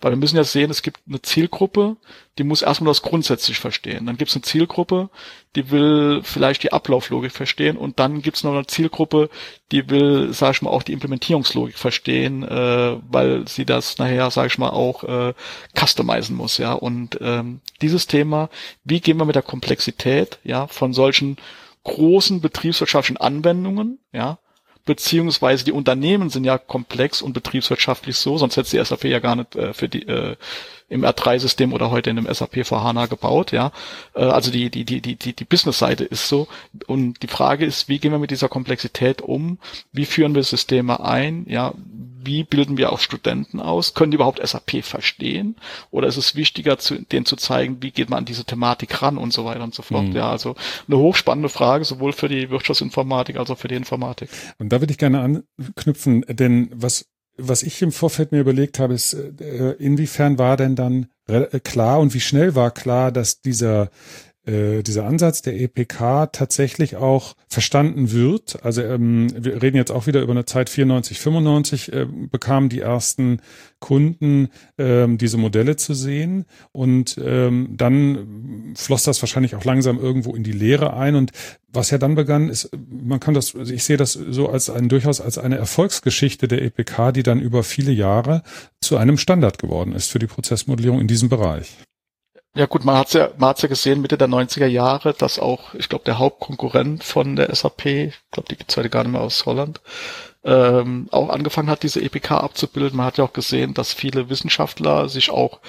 Weil 0.00 0.12
wir 0.12 0.16
müssen 0.16 0.36
ja 0.36 0.44
sehen, 0.44 0.70
es 0.70 0.80
gibt 0.80 1.00
eine 1.06 1.20
Zielgruppe, 1.20 1.96
die 2.38 2.44
muss 2.44 2.62
erstmal 2.62 2.90
das 2.90 3.02
grundsätzlich 3.02 3.58
verstehen. 3.58 4.06
Dann 4.06 4.16
gibt 4.16 4.30
es 4.30 4.36
eine 4.36 4.42
Zielgruppe, 4.42 5.10
die 5.54 5.70
will 5.70 6.22
vielleicht 6.22 6.62
die 6.62 6.72
Ablauflogik 6.72 7.32
verstehen 7.32 7.76
und 7.76 7.98
dann 7.98 8.22
gibt 8.22 8.38
es 8.38 8.44
noch 8.44 8.54
eine 8.54 8.66
Zielgruppe, 8.66 9.28
die 9.70 9.90
will, 9.90 10.32
sag 10.32 10.54
ich 10.54 10.62
mal, 10.62 10.70
auch 10.70 10.82
die 10.82 10.94
Implementierungslogik 10.94 11.76
verstehen, 11.76 12.42
äh, 12.42 12.96
weil 13.10 13.46
sie 13.46 13.66
das 13.66 13.98
nachher, 13.98 14.30
sag 14.30 14.46
ich 14.46 14.58
mal, 14.58 14.70
auch 14.70 15.04
äh, 15.04 15.34
customizen 15.78 16.34
muss, 16.34 16.56
ja. 16.56 16.72
Und 16.72 17.18
ähm, 17.20 17.60
dieses 17.82 18.06
Thema, 18.06 18.48
wie 18.84 19.00
gehen 19.00 19.18
wir 19.18 19.26
mit 19.26 19.36
der 19.36 19.42
Komplexität, 19.42 20.38
ja, 20.42 20.66
von 20.68 20.94
solchen 20.94 21.36
großen 21.84 22.40
betriebswirtschaftlichen 22.40 23.20
Anwendungen, 23.20 23.98
ja, 24.12 24.38
beziehungsweise 24.84 25.64
die 25.64 25.72
Unternehmen 25.72 26.30
sind 26.30 26.44
ja 26.44 26.58
komplex 26.58 27.22
und 27.22 27.34
betriebswirtschaftlich 27.34 28.16
so, 28.16 28.38
sonst 28.38 28.56
hätte 28.56 28.70
die 28.70 28.84
SAP 28.84 29.04
ja 29.04 29.20
gar 29.20 29.36
nicht 29.36 29.54
äh, 29.54 29.72
für 29.72 29.88
die 29.88 30.02
äh, 30.02 30.36
im 30.92 31.04
R3-System 31.04 31.72
oder 31.72 31.90
heute 31.90 32.10
in 32.10 32.18
einem 32.18 32.32
SAP 32.32 32.66
vor 32.66 32.84
HANA 32.84 33.06
gebaut, 33.06 33.52
ja. 33.52 33.72
Äh, 34.14 34.24
also 34.24 34.50
die, 34.50 34.70
die, 34.70 34.84
die, 34.84 35.00
die, 35.00 35.16
die, 35.16 35.32
die 35.32 35.44
Business-Seite 35.44 36.04
ist 36.04 36.28
so. 36.28 36.48
Und 36.86 37.22
die 37.22 37.28
Frage 37.28 37.64
ist, 37.64 37.88
wie 37.88 37.98
gehen 37.98 38.12
wir 38.12 38.18
mit 38.18 38.30
dieser 38.30 38.48
Komplexität 38.48 39.22
um? 39.22 39.58
Wie 39.92 40.04
führen 40.04 40.34
wir 40.34 40.42
Systeme 40.42 41.04
ein? 41.04 41.46
Ja, 41.48 41.74
wie 42.24 42.44
bilden 42.44 42.76
wir 42.76 42.92
auch 42.92 43.00
Studenten 43.00 43.58
aus? 43.58 43.94
Können 43.94 44.10
die 44.10 44.16
überhaupt 44.16 44.46
SAP 44.46 44.84
verstehen? 44.84 45.56
Oder 45.90 46.08
ist 46.08 46.16
es 46.16 46.36
wichtiger, 46.36 46.78
zu, 46.78 47.00
denen 47.00 47.26
zu 47.26 47.36
zeigen, 47.36 47.82
wie 47.82 47.90
geht 47.90 48.10
man 48.10 48.20
an 48.20 48.24
diese 48.24 48.44
Thematik 48.44 49.02
ran 49.02 49.18
und 49.18 49.32
so 49.32 49.44
weiter 49.44 49.64
und 49.64 49.74
so 49.74 49.82
fort? 49.82 50.08
Mhm. 50.08 50.16
Ja, 50.16 50.30
also 50.30 50.54
eine 50.86 50.98
hochspannende 50.98 51.48
Frage, 51.48 51.84
sowohl 51.84 52.12
für 52.12 52.28
die 52.28 52.50
Wirtschaftsinformatik 52.50 53.36
als 53.36 53.50
auch 53.50 53.58
für 53.58 53.68
die 53.68 53.74
Informatik. 53.74 54.28
Und 54.58 54.72
da 54.72 54.80
würde 54.80 54.92
ich 54.92 54.98
gerne 54.98 55.20
anknüpfen, 55.20 56.24
denn 56.28 56.70
was 56.74 57.06
was 57.36 57.62
ich 57.62 57.80
im 57.82 57.92
Vorfeld 57.92 58.32
mir 58.32 58.40
überlegt 58.40 58.78
habe, 58.78 58.94
ist, 58.94 59.14
äh, 59.14 59.72
inwiefern 59.78 60.38
war 60.38 60.56
denn 60.56 60.76
dann 60.76 61.06
äh, 61.26 61.60
klar 61.60 62.00
und 62.00 62.14
wie 62.14 62.20
schnell 62.20 62.54
war 62.54 62.70
klar, 62.70 63.12
dass 63.12 63.40
dieser 63.40 63.90
äh, 64.44 64.82
dieser 64.82 65.04
Ansatz 65.04 65.42
der 65.42 65.60
EPK 65.60 66.26
tatsächlich 66.32 66.96
auch 66.96 67.34
verstanden 67.48 68.10
wird. 68.10 68.64
Also 68.64 68.82
ähm, 68.82 69.28
wir 69.36 69.62
reden 69.62 69.76
jetzt 69.76 69.92
auch 69.92 70.06
wieder 70.06 70.20
über 70.20 70.32
eine 70.32 70.44
Zeit 70.44 70.68
94, 70.68 71.20
95, 71.20 71.92
äh, 71.92 72.06
bekamen 72.06 72.68
die 72.68 72.80
ersten 72.80 73.40
Kunden 73.78 74.48
ähm, 74.78 75.18
diese 75.18 75.36
Modelle 75.36 75.76
zu 75.76 75.94
sehen 75.94 76.46
und 76.72 77.18
ähm, 77.22 77.74
dann 77.76 78.74
floss 78.76 79.04
das 79.04 79.22
wahrscheinlich 79.22 79.54
auch 79.54 79.64
langsam 79.64 79.98
irgendwo 79.98 80.34
in 80.34 80.42
die 80.42 80.52
Lehre 80.52 80.94
ein 80.94 81.14
und 81.14 81.32
was 81.72 81.90
ja 81.90 81.98
dann 81.98 82.14
begann, 82.14 82.48
ist, 82.48 82.70
man 82.90 83.20
kann 83.20 83.34
das, 83.34 83.54
also 83.54 83.72
ich 83.72 83.84
sehe 83.84 83.96
das 83.96 84.12
so 84.12 84.48
als 84.48 84.70
ein 84.70 84.88
durchaus 84.88 85.20
als 85.20 85.38
eine 85.38 85.56
Erfolgsgeschichte 85.56 86.48
der 86.48 86.62
EPK, 86.62 87.12
die 87.12 87.22
dann 87.22 87.40
über 87.40 87.62
viele 87.62 87.92
Jahre 87.92 88.42
zu 88.80 88.96
einem 88.96 89.18
Standard 89.18 89.58
geworden 89.58 89.92
ist 89.92 90.10
für 90.10 90.18
die 90.18 90.26
Prozessmodellierung 90.26 91.00
in 91.00 91.06
diesem 91.06 91.28
Bereich. 91.28 91.76
Ja 92.54 92.66
gut, 92.66 92.84
man 92.84 92.96
hat's 92.98 93.14
ja, 93.14 93.30
man 93.38 93.50
hat's 93.50 93.62
ja 93.62 93.68
gesehen 93.68 94.02
Mitte 94.02 94.18
der 94.18 94.28
90er 94.28 94.66
Jahre, 94.66 95.14
dass 95.14 95.38
auch, 95.38 95.72
ich 95.74 95.88
glaube, 95.88 96.04
der 96.04 96.18
Hauptkonkurrent 96.18 97.02
von 97.02 97.34
der 97.34 97.54
SAP, 97.54 97.86
ich 97.86 98.14
glaube, 98.30 98.48
die 98.50 98.56
gibt's 98.56 98.76
heute 98.76 98.90
gar 98.90 99.04
nicht 99.04 99.12
mehr 99.12 99.22
aus 99.22 99.46
Holland, 99.46 99.80
ähm, 100.44 101.08
auch 101.12 101.30
angefangen 101.30 101.70
hat, 101.70 101.82
diese 101.82 102.02
EPK 102.02 102.32
abzubilden. 102.38 102.96
Man 102.98 103.06
hat 103.06 103.16
ja 103.16 103.24
auch 103.24 103.32
gesehen, 103.32 103.72
dass 103.72 103.94
viele 103.94 104.28
Wissenschaftler 104.28 105.08
sich 105.08 105.30
auch 105.30 105.60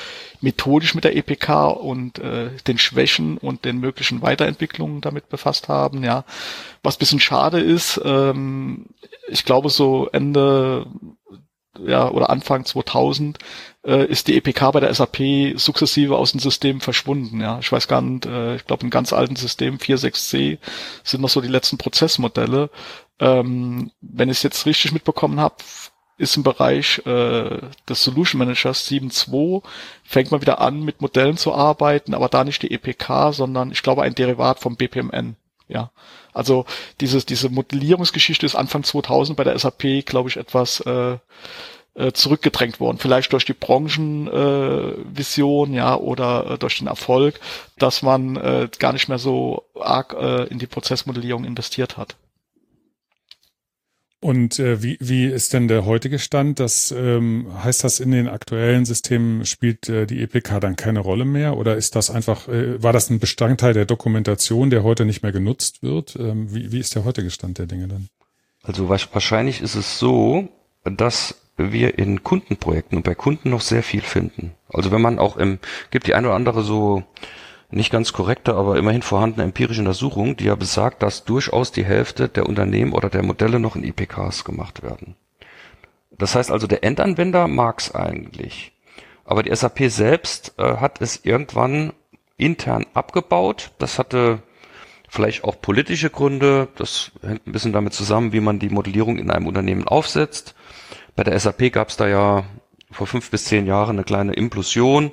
methodisch 0.42 0.94
mit 0.94 1.06
der 1.06 1.16
EPK 1.16 1.68
und 1.70 2.20
äh, 2.20 2.50
den 2.68 2.78
Schwächen 2.78 3.38
und 3.38 3.64
den 3.64 3.78
möglichen 3.80 4.22
Weiterentwicklungen 4.22 5.00
damit 5.00 5.30
befasst 5.30 5.70
haben. 5.70 6.04
Ja, 6.04 6.26
was 6.82 6.98
bisschen 6.98 7.22
schade 7.22 7.62
ist, 7.62 8.02
ähm, 8.04 8.88
ich 9.30 9.46
glaube 9.46 9.70
so 9.70 10.10
Ende 10.12 10.88
ja, 11.80 12.10
oder 12.10 12.30
Anfang 12.30 12.66
2000 12.66 13.40
äh, 13.86 14.06
ist 14.06 14.28
die 14.28 14.38
EPK 14.38 14.72
bei 14.72 14.80
der 14.80 14.94
SAP 14.94 15.54
sukzessive 15.56 16.18
aus 16.18 16.32
dem 16.32 16.40
System 16.40 16.82
verschwunden. 16.82 17.42
Ja, 17.42 17.60
ich 17.60 17.72
weiß 17.72 17.88
gar 17.88 18.02
nicht, 18.02 18.26
äh, 18.26 18.56
ich 18.56 18.66
glaube 18.66 18.84
im 18.84 18.90
ganz 18.90 19.14
alten 19.14 19.36
System 19.36 19.78
4.6c 19.78 20.58
sind 21.04 21.22
noch 21.22 21.30
so 21.30 21.42
die 21.42 21.48
letzten 21.48 21.78
Prozessmodelle. 21.78 22.70
Ähm, 23.20 23.92
wenn 24.02 24.30
ich 24.30 24.38
es 24.38 24.44
jetzt 24.44 24.66
richtig 24.66 24.92
mitbekommen 24.92 25.40
habe, 25.40 25.56
ist 26.18 26.38
im 26.38 26.44
Bereich 26.44 27.00
äh, 27.06 27.60
des 27.90 28.04
Solution 28.04 28.40
Managers 28.40 28.90
7.2 28.90 29.64
fängt 30.04 30.32
man 30.32 30.42
wieder 30.42 30.62
an 30.62 30.84
mit 30.84 31.02
Modellen 31.02 31.38
zu 31.38 31.54
arbeiten, 31.54 32.14
aber 32.14 32.30
da 32.30 32.44
nicht 32.44 32.62
die 32.62 32.72
EPK, 32.72 33.34
sondern 33.34 33.72
ich 33.72 33.82
glaube 33.82 34.04
ein 34.04 34.16
Derivat 34.16 34.60
vom 34.60 34.76
BPMN. 34.76 35.36
Ja, 35.68 35.92
also 36.34 36.66
dieses, 37.00 37.26
diese 37.26 37.50
Modellierungsgeschichte 37.50 38.46
ist 38.46 38.56
Anfang 38.56 38.84
2000 38.84 39.36
bei 39.36 39.44
der 39.44 39.58
SAP, 39.58 40.06
glaube 40.06 40.30
ich, 40.30 40.38
etwas 40.38 40.82
äh, 40.82 41.18
äh, 41.96 42.12
zurückgedrängt 42.12 42.80
worden. 42.80 42.98
Vielleicht 42.98 43.34
durch 43.34 43.46
die 43.46 43.54
Branchenvision, 43.54 45.74
äh, 45.74 45.76
ja, 45.76 45.96
oder 45.96 46.52
äh, 46.52 46.58
durch 46.58 46.80
den 46.80 46.88
Erfolg, 46.88 47.40
dass 47.78 48.02
man 48.02 48.36
äh, 48.36 48.68
gar 48.80 48.94
nicht 48.94 49.10
mehr 49.10 49.20
so 49.20 49.70
arg 49.80 50.14
äh, 50.14 50.46
in 50.46 50.58
die 50.60 50.68
Prozessmodellierung 50.68 51.46
investiert 51.46 51.98
hat. 51.98 52.16
Und 54.24 54.58
äh, 54.58 54.82
wie, 54.82 54.98
wie 55.02 55.26
ist 55.26 55.52
denn 55.52 55.68
der 55.68 55.86
heutige 55.86 56.18
Stand? 56.18 56.62
Das 56.62 56.96
ähm, 56.98 57.46
heißt 57.62 57.84
das 57.84 58.00
in 58.00 58.12
den 58.12 58.30
aktuellen 58.30 58.86
Systemen 58.86 59.46
spielt 59.46 59.90
äh, 59.90 60.06
die 60.06 60.22
EPK 60.22 60.62
dann 60.62 60.78
keine 60.78 61.02
Rolle 61.02 61.26
mehr 61.26 61.58
oder 61.58 61.76
ist 61.76 61.98
das 61.98 62.10
einfach 62.10 62.48
äh, 62.48 62.82
war 62.82 62.94
das 62.94 63.10
ein 63.10 63.20
Bestandteil 63.20 63.74
der 63.74 63.86
Dokumentation, 63.86 64.70
der 64.70 64.84
heute 64.84 65.04
nicht 65.04 65.24
mehr 65.24 65.34
genutzt 65.34 65.84
wird? 65.84 66.16
Ähm, 66.16 66.56
wie, 66.56 66.72
wie 66.72 66.80
ist 66.80 66.96
der 66.96 67.04
heutige 67.04 67.32
Stand 67.32 67.58
der 67.58 67.66
Dinge 67.66 67.90
dann? 67.90 68.08
Also 68.62 68.88
wahrscheinlich 68.88 69.60
ist 69.60 69.76
es 69.76 70.00
so, 70.00 70.48
dass 70.86 71.36
wir 71.58 71.98
in 72.00 72.24
Kundenprojekten 72.24 72.98
und 72.98 73.04
bei 73.04 73.16
Kunden 73.16 73.50
noch 73.50 73.62
sehr 73.62 73.84
viel 73.84 74.02
finden. 74.02 74.54
Also 74.70 74.92
wenn 74.92 75.02
man 75.02 75.20
auch 75.20 75.38
im 75.38 75.60
gibt 75.92 76.08
die 76.08 76.16
ein 76.16 76.26
oder 76.26 76.36
andere 76.36 76.64
so 76.64 77.04
nicht 77.70 77.92
ganz 77.92 78.14
korrekte, 78.14 78.56
aber 78.56 78.78
immerhin 78.78 79.02
vorhandene 79.02 79.44
empirische 79.44 79.82
Untersuchung, 79.82 80.38
die 80.38 80.46
ja 80.46 80.56
besagt, 80.56 81.02
dass 81.02 81.26
durchaus 81.26 81.72
die 81.72 81.86
Hälfte 81.86 82.30
der 82.30 82.48
Unternehmen 82.48 82.94
oder 82.94 83.10
der 83.10 83.24
Modelle 83.24 83.60
noch 83.60 83.76
in 83.76 83.84
IPKs 83.84 84.44
gemacht 84.44 84.84
werden. 84.84 85.16
Das 86.18 86.36
heißt 86.36 86.52
also, 86.52 86.68
der 86.68 86.84
Endanwender 86.84 87.48
mag's 87.48 87.94
eigentlich. 87.94 88.72
Aber 89.26 89.42
die 89.42 89.56
SAP 89.56 89.90
selbst 89.90 90.54
äh, 90.58 90.78
hat 90.78 91.02
es 91.02 91.22
irgendwann 91.24 91.94
intern 92.38 92.86
abgebaut. 92.94 93.72
Das 93.80 93.98
hatte 93.98 94.44
vielleicht 95.10 95.44
auch 95.44 95.60
politische 95.62 96.10
Gründe. 96.10 96.68
Das 96.76 97.12
hängt 97.22 97.48
ein 97.48 97.52
bisschen 97.52 97.74
damit 97.74 97.94
zusammen, 97.94 98.34
wie 98.34 98.42
man 98.42 98.60
die 98.60 98.70
Modellierung 98.70 99.18
in 99.18 99.32
einem 99.32 99.48
Unternehmen 99.48 99.88
aufsetzt. 99.88 100.56
Bei 101.16 101.24
der 101.24 101.40
SAP 101.40 101.72
gab's 101.72 101.98
da 101.98 102.08
ja 102.08 102.44
vor 102.92 103.08
fünf 103.08 103.30
bis 103.32 103.46
zehn 103.46 103.66
Jahren 103.66 103.98
eine 103.98 104.04
kleine 104.04 104.34
Implosion 104.34 105.12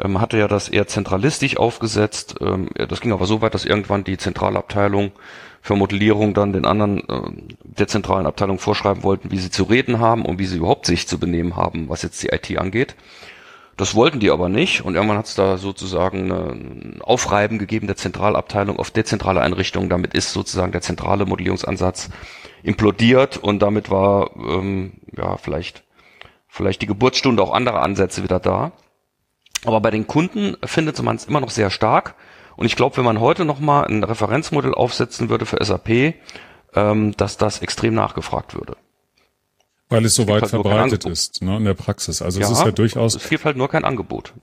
ähm, 0.00 0.20
hatte 0.20 0.38
ja 0.38 0.48
das 0.48 0.68
eher 0.68 0.86
zentralistisch 0.86 1.56
aufgesetzt. 1.56 2.36
Ähm, 2.40 2.68
das 2.88 3.00
ging 3.00 3.12
aber 3.12 3.26
so 3.26 3.40
weit, 3.40 3.54
dass 3.54 3.64
irgendwann 3.64 4.04
die 4.04 4.16
Zentralabteilung 4.16 5.12
für 5.60 5.74
Modellierung 5.74 6.34
dann 6.34 6.52
den 6.52 6.64
anderen 6.64 7.08
äh, 7.08 7.30
der 7.62 7.88
zentralen 7.88 8.26
Abteilung 8.26 8.58
vorschreiben 8.58 9.02
wollten, 9.02 9.30
wie 9.30 9.38
sie 9.38 9.50
zu 9.50 9.64
reden 9.64 9.98
haben 9.98 10.24
und 10.24 10.38
wie 10.38 10.46
sie 10.46 10.58
überhaupt 10.58 10.86
sich 10.86 11.08
zu 11.08 11.18
benehmen 11.18 11.56
haben, 11.56 11.88
was 11.88 12.02
jetzt 12.02 12.22
die 12.22 12.28
IT 12.28 12.56
angeht. 12.58 12.94
Das 13.76 13.94
wollten 13.94 14.18
die 14.18 14.30
aber 14.30 14.48
nicht 14.48 14.84
und 14.84 14.96
irgendwann 14.96 15.18
hat 15.18 15.26
es 15.26 15.36
da 15.36 15.56
sozusagen 15.56 16.32
ein 16.32 17.00
Aufreiben 17.00 17.58
gegeben 17.58 17.86
der 17.86 17.94
Zentralabteilung 17.94 18.76
auf 18.76 18.90
dezentrale 18.90 19.40
Einrichtungen. 19.40 19.88
Damit 19.88 20.14
ist 20.14 20.32
sozusagen 20.32 20.72
der 20.72 20.80
zentrale 20.80 21.26
Modellierungsansatz 21.26 22.10
implodiert 22.62 23.36
und 23.36 23.60
damit 23.60 23.90
war 23.90 24.30
ähm, 24.36 24.94
ja 25.16 25.36
vielleicht 25.36 25.84
vielleicht 26.48 26.82
die 26.82 26.86
Geburtsstunde 26.86 27.42
auch 27.42 27.52
anderer 27.52 27.82
Ansätze 27.82 28.22
wieder 28.22 28.40
da. 28.40 28.72
Aber 29.64 29.80
bei 29.80 29.90
den 29.90 30.06
Kunden 30.06 30.56
findet 30.64 31.00
man 31.02 31.16
es 31.16 31.24
immer 31.24 31.40
noch 31.40 31.50
sehr 31.50 31.70
stark. 31.70 32.14
Und 32.56 32.66
ich 32.66 32.76
glaube, 32.76 32.96
wenn 32.96 33.04
man 33.04 33.20
heute 33.20 33.44
nochmal 33.44 33.86
ein 33.86 34.02
Referenzmodell 34.02 34.74
aufsetzen 34.74 35.28
würde 35.28 35.46
für 35.46 35.64
SAP, 35.64 36.14
ähm, 36.74 37.14
dass 37.16 37.36
das 37.36 37.60
extrem 37.60 37.94
nachgefragt 37.94 38.54
würde. 38.54 38.76
Weil 39.88 40.04
es 40.04 40.14
so 40.14 40.28
weit 40.28 40.42
halt 40.42 40.50
verbreitet 40.50 41.06
ist, 41.06 41.40
ne, 41.42 41.56
in 41.56 41.64
der 41.64 41.74
Praxis. 41.74 42.20
Also 42.20 42.40
ja, 42.40 42.46
es 42.46 42.52
ist 42.52 42.64
ja 42.64 42.72
durchaus. 42.72 43.14
Es 43.14 43.28
gibt 43.28 43.44
halt 43.44 43.56
nur 43.56 43.68
kein 43.68 43.84
Angebot. 43.84 44.34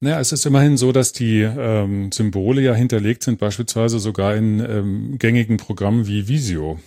Naja, 0.00 0.20
es 0.20 0.32
ist 0.32 0.46
immerhin 0.46 0.76
so, 0.76 0.92
dass 0.92 1.12
die 1.12 1.40
ähm, 1.40 2.10
Symbole 2.12 2.62
ja 2.62 2.74
hinterlegt 2.74 3.22
sind, 3.22 3.38
beispielsweise 3.38 3.98
sogar 3.98 4.34
in 4.34 4.60
ähm, 4.60 5.18
gängigen 5.18 5.56
Programmen 5.56 6.06
wie 6.06 6.28
Visio 6.28 6.78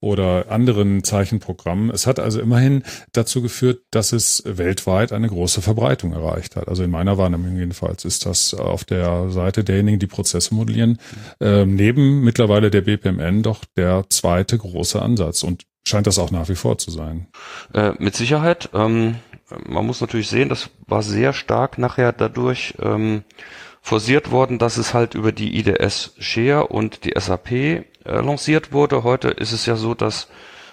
oder 0.00 0.50
anderen 0.50 1.02
Zeichenprogrammen. 1.02 1.90
Es 1.90 2.06
hat 2.06 2.20
also 2.20 2.40
immerhin 2.40 2.84
dazu 3.12 3.42
geführt, 3.42 3.82
dass 3.90 4.12
es 4.12 4.42
weltweit 4.46 5.12
eine 5.12 5.28
große 5.28 5.60
Verbreitung 5.60 6.12
erreicht 6.12 6.56
hat. 6.56 6.68
Also 6.68 6.84
in 6.84 6.90
meiner 6.90 7.18
Wahrnehmung 7.18 7.56
jedenfalls 7.56 8.04
ist 8.04 8.24
das 8.26 8.54
auf 8.54 8.84
der 8.84 9.30
Seite 9.30 9.64
derjenigen, 9.64 9.98
die 9.98 10.06
Prozesse 10.06 10.54
modellieren, 10.54 10.98
äh, 11.40 11.64
neben 11.64 12.22
mittlerweile 12.22 12.70
der 12.70 12.82
BPMN 12.82 13.42
doch 13.42 13.64
der 13.76 14.04
zweite 14.08 14.56
große 14.56 15.02
Ansatz 15.02 15.42
und 15.42 15.64
scheint 15.84 16.06
das 16.06 16.18
auch 16.18 16.30
nach 16.30 16.48
wie 16.48 16.54
vor 16.54 16.78
zu 16.78 16.90
sein. 16.90 17.26
Äh, 17.74 17.92
mit 17.98 18.14
Sicherheit. 18.14 18.70
Ähm, 18.74 19.16
man 19.66 19.86
muss 19.86 20.00
natürlich 20.00 20.28
sehen, 20.28 20.48
das 20.48 20.70
war 20.86 21.02
sehr 21.02 21.32
stark 21.32 21.78
nachher 21.78 22.12
dadurch 22.12 22.74
ähm, 22.80 23.24
forciert 23.80 24.30
worden, 24.30 24.58
dass 24.58 24.76
es 24.76 24.92
halt 24.92 25.14
über 25.14 25.32
die 25.32 25.58
IDS 25.58 26.14
Share 26.18 26.66
und 26.66 27.04
die 27.04 27.14
SAP 27.18 27.84
äh, 28.08 28.20
lanciert 28.20 28.72
wurde. 28.72 29.04
Heute 29.04 29.28
ist 29.28 29.52
es 29.52 29.66
ja 29.66 29.76
so, 29.76 29.94
dass 29.94 30.28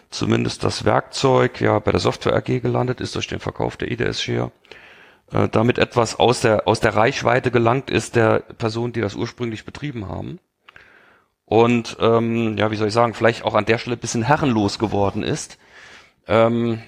zumindest 0.10 0.64
das 0.64 0.86
Werkzeug 0.86 1.62
ja 1.62 1.80
bei 1.80 1.92
der 1.92 2.00
Software 2.00 2.36
AG 2.36 2.62
gelandet 2.62 3.02
ist 3.02 3.16
durch 3.16 3.28
den 3.28 3.40
Verkauf 3.40 3.78
der 3.78 3.92
IDS 3.92 4.22
Share. 4.22 4.52
Äh, 5.32 5.50
damit 5.50 5.78
etwas 5.78 6.20
aus 6.20 6.42
der, 6.42 6.68
aus 6.68 6.80
der 6.80 6.96
Reichweite 6.96 7.52
gelangt 7.52 7.90
ist 7.90 8.16
der 8.16 8.40
Personen, 8.40 8.94
die 8.94 9.02
das 9.02 9.16
ursprünglich 9.16 9.66
betrieben 9.66 10.08
haben. 10.08 10.40
Und 11.46 11.98
ähm, 12.00 12.58
ja, 12.58 12.72
wie 12.72 12.76
soll 12.76 12.88
ich 12.88 12.94
sagen, 12.94 13.14
vielleicht 13.14 13.44
auch 13.44 13.54
an 13.54 13.66
der 13.66 13.78
Stelle 13.78 13.98
bisschen 13.98 14.24
herrenlos 14.24 14.80
geworden 14.80 15.24
ist. 15.24 15.60
Ähm, 16.28 16.82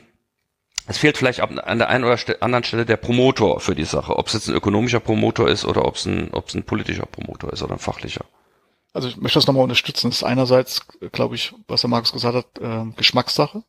es 0.88 0.98
fehlt 0.98 1.18
vielleicht 1.18 1.42
an 1.42 1.78
der 1.78 1.90
einen 1.90 2.06
oder 2.06 2.18
anderen 2.40 2.64
Stelle 2.64 2.86
der 2.86 2.98
Promotor 2.98 3.60
für 3.60 3.76
die 3.76 3.84
Sache, 3.84 4.18
ob 4.18 4.28
es 4.28 4.34
jetzt 4.34 4.48
ein 4.48 4.56
ökonomischer 4.56 5.02
Promotor 5.02 5.50
ist 5.50 5.66
oder 5.66 5.86
ob 5.86 5.96
es 5.96 6.06
ein, 6.06 6.30
ob 6.32 6.48
es 6.48 6.56
ein 6.56 6.64
politischer 6.64 7.06
Promotor 7.06 7.52
ist 7.52 7.62
oder 7.62 7.74
ein 7.74 7.80
fachlicher. 7.80 8.26
Also 8.98 9.10
ich 9.10 9.18
möchte 9.18 9.38
das 9.38 9.46
nochmal 9.46 9.62
unterstützen. 9.62 10.10
Das 10.10 10.18
ist 10.18 10.24
einerseits, 10.24 10.88
glaube 11.12 11.36
ich, 11.36 11.54
was 11.68 11.82
der 11.82 11.90
Markus 11.92 12.12
gesagt 12.12 12.36
hat, 12.36 12.60
äh, 12.60 12.92
Geschmackssache. 12.96 13.62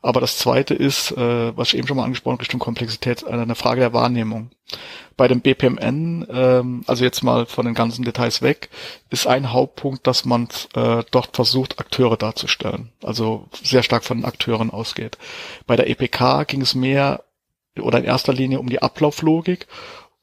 Aber 0.00 0.22
das 0.22 0.38
zweite 0.38 0.72
ist, 0.72 1.12
äh, 1.12 1.54
was 1.54 1.68
ich 1.68 1.76
eben 1.76 1.86
schon 1.86 1.98
mal 1.98 2.04
angesprochen 2.04 2.38
Richtung 2.38 2.60
Komplexität, 2.60 3.24
äh, 3.24 3.26
eine 3.26 3.56
Frage 3.56 3.80
der 3.80 3.92
Wahrnehmung. 3.92 4.52
Bei 5.18 5.28
dem 5.28 5.42
BPMN, 5.42 6.26
ähm, 6.30 6.82
also 6.86 7.04
jetzt 7.04 7.22
mal 7.22 7.44
von 7.44 7.66
den 7.66 7.74
ganzen 7.74 8.06
Details 8.06 8.40
weg, 8.40 8.70
ist 9.10 9.26
ein 9.26 9.52
Hauptpunkt, 9.52 10.06
dass 10.06 10.24
man 10.24 10.48
äh, 10.74 11.02
dort 11.10 11.36
versucht, 11.36 11.78
Akteure 11.78 12.16
darzustellen. 12.16 12.90
Also 13.02 13.48
sehr 13.62 13.82
stark 13.82 14.04
von 14.04 14.24
Akteuren 14.24 14.70
ausgeht. 14.70 15.18
Bei 15.66 15.76
der 15.76 15.90
EPK 15.90 16.44
ging 16.44 16.62
es 16.62 16.74
mehr 16.74 17.22
oder 17.78 17.98
in 17.98 18.04
erster 18.04 18.32
Linie 18.32 18.60
um 18.60 18.70
die 18.70 18.80
Ablauflogik 18.80 19.66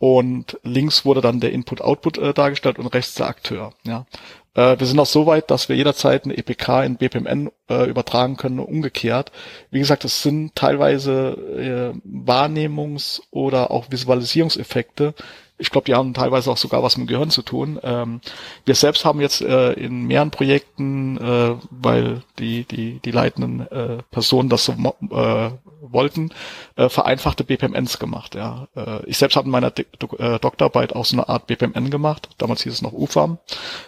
und 0.02 0.58
links 0.64 1.06
wurde 1.06 1.22
dann 1.22 1.40
der 1.40 1.52
Input-Output 1.52 2.18
äh, 2.18 2.34
dargestellt 2.34 2.80
und 2.80 2.88
rechts 2.88 3.14
der 3.14 3.28
Akteur. 3.28 3.72
Ja. 3.84 4.08
Äh, 4.56 4.80
wir 4.80 4.88
sind 4.88 5.00
auch 5.00 5.06
so 5.06 5.28
weit, 5.28 5.52
dass 5.52 5.70
wir 5.70 5.76
jederzeit 5.76 6.26
eine 6.26 6.36
EPK 6.36 6.84
in 6.84 6.98
BPMN 6.98 7.52
äh, 7.70 7.88
übertragen 7.88 8.36
können, 8.36 8.58
umgekehrt. 8.58 9.32
Wie 9.70 9.78
gesagt, 9.78 10.04
es 10.04 10.24
sind 10.24 10.56
teilweise 10.56 11.94
äh, 11.94 12.00
Wahrnehmungs- 12.04 13.22
oder 13.30 13.70
auch 13.70 13.92
Visualisierungseffekte. 13.92 15.14
Ich 15.62 15.70
glaube, 15.70 15.86
die 15.86 15.94
haben 15.94 16.14
teilweise 16.14 16.50
auch 16.50 16.58
sogar 16.58 16.82
was 16.82 16.98
mit 16.98 17.08
Gehirn 17.08 17.30
zu 17.30 17.44
tun. 17.44 17.80
Ähm, 17.84 18.20
wir 18.66 18.74
selbst 18.74 19.06
haben 19.06 19.22
jetzt 19.22 19.42
äh, 19.42 19.74
in 19.74 20.08
mehreren 20.08 20.32
Projekten, 20.32 21.18
äh, 21.18 21.56
weil 21.70 22.24
die, 22.40 22.64
die, 22.64 23.00
die 23.00 23.12
leitenden 23.12 23.72
äh, 23.72 24.00
Personen 24.10 24.50
das 24.50 24.66
so 24.66 24.74
äh, 24.74 25.52
wollten, 25.82 26.32
äh, 26.76 26.90
vereinfachte 26.90 27.44
BPMNs 27.44 28.00
gemacht. 28.00 28.34
Ja. 28.34 28.68
Äh, 28.76 29.06
ich 29.06 29.18
selbst 29.18 29.36
habe 29.36 29.46
in 29.46 29.52
meiner 29.52 29.70
Do 29.70 30.16
äh, 30.18 30.40
Doktorarbeit 30.40 30.96
auch 30.96 31.06
so 31.06 31.16
eine 31.16 31.30
Art 31.30 31.46
BPMN 31.46 31.92
gemacht. 31.92 32.30
Damals 32.40 32.64
hieß 32.64 32.74
es 32.74 32.82
noch 32.82 32.94
UFAM. 32.94 33.38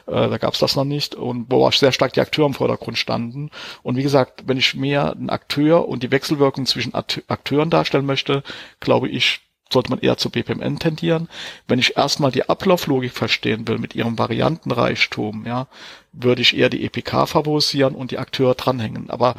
Äh, 0.05 0.29
da 0.29 0.37
gab 0.37 0.53
es 0.53 0.59
das 0.59 0.75
noch 0.75 0.85
nicht. 0.85 1.15
Und 1.15 1.47
wo 1.49 1.65
auch 1.65 1.73
sehr 1.73 1.91
stark 1.91 2.13
die 2.13 2.21
Akteure 2.21 2.47
im 2.47 2.53
Vordergrund 2.53 2.99
standen. 2.99 3.49
Und 3.81 3.97
wie 3.97 4.03
gesagt, 4.03 4.43
wenn 4.45 4.57
ich 4.57 4.75
mehr 4.75 5.11
einen 5.11 5.31
Akteur 5.31 5.87
und 5.87 6.03
die 6.03 6.11
Wechselwirkung 6.11 6.67
zwischen 6.67 6.93
Akteuren 6.93 7.71
darstellen 7.71 8.05
möchte, 8.05 8.43
glaube 8.79 9.09
ich, 9.09 9.41
sollte 9.73 9.89
man 9.89 9.99
eher 9.99 10.17
zu 10.17 10.29
BPMN 10.29 10.79
tendieren. 10.79 11.27
Wenn 11.67 11.79
ich 11.79 11.97
erstmal 11.97 12.31
die 12.31 12.47
Ablauflogik 12.47 13.13
verstehen 13.13 13.67
will 13.67 13.77
mit 13.77 13.95
ihrem 13.95 14.17
Variantenreichtum, 14.17 15.45
ja, 15.45 15.67
würde 16.13 16.41
ich 16.41 16.55
eher 16.55 16.69
die 16.69 16.85
EPK 16.85 17.27
favorisieren 17.27 17.95
und 17.95 18.11
die 18.11 18.19
Akteure 18.19 18.55
dranhängen. 18.55 19.09
Aber 19.09 19.35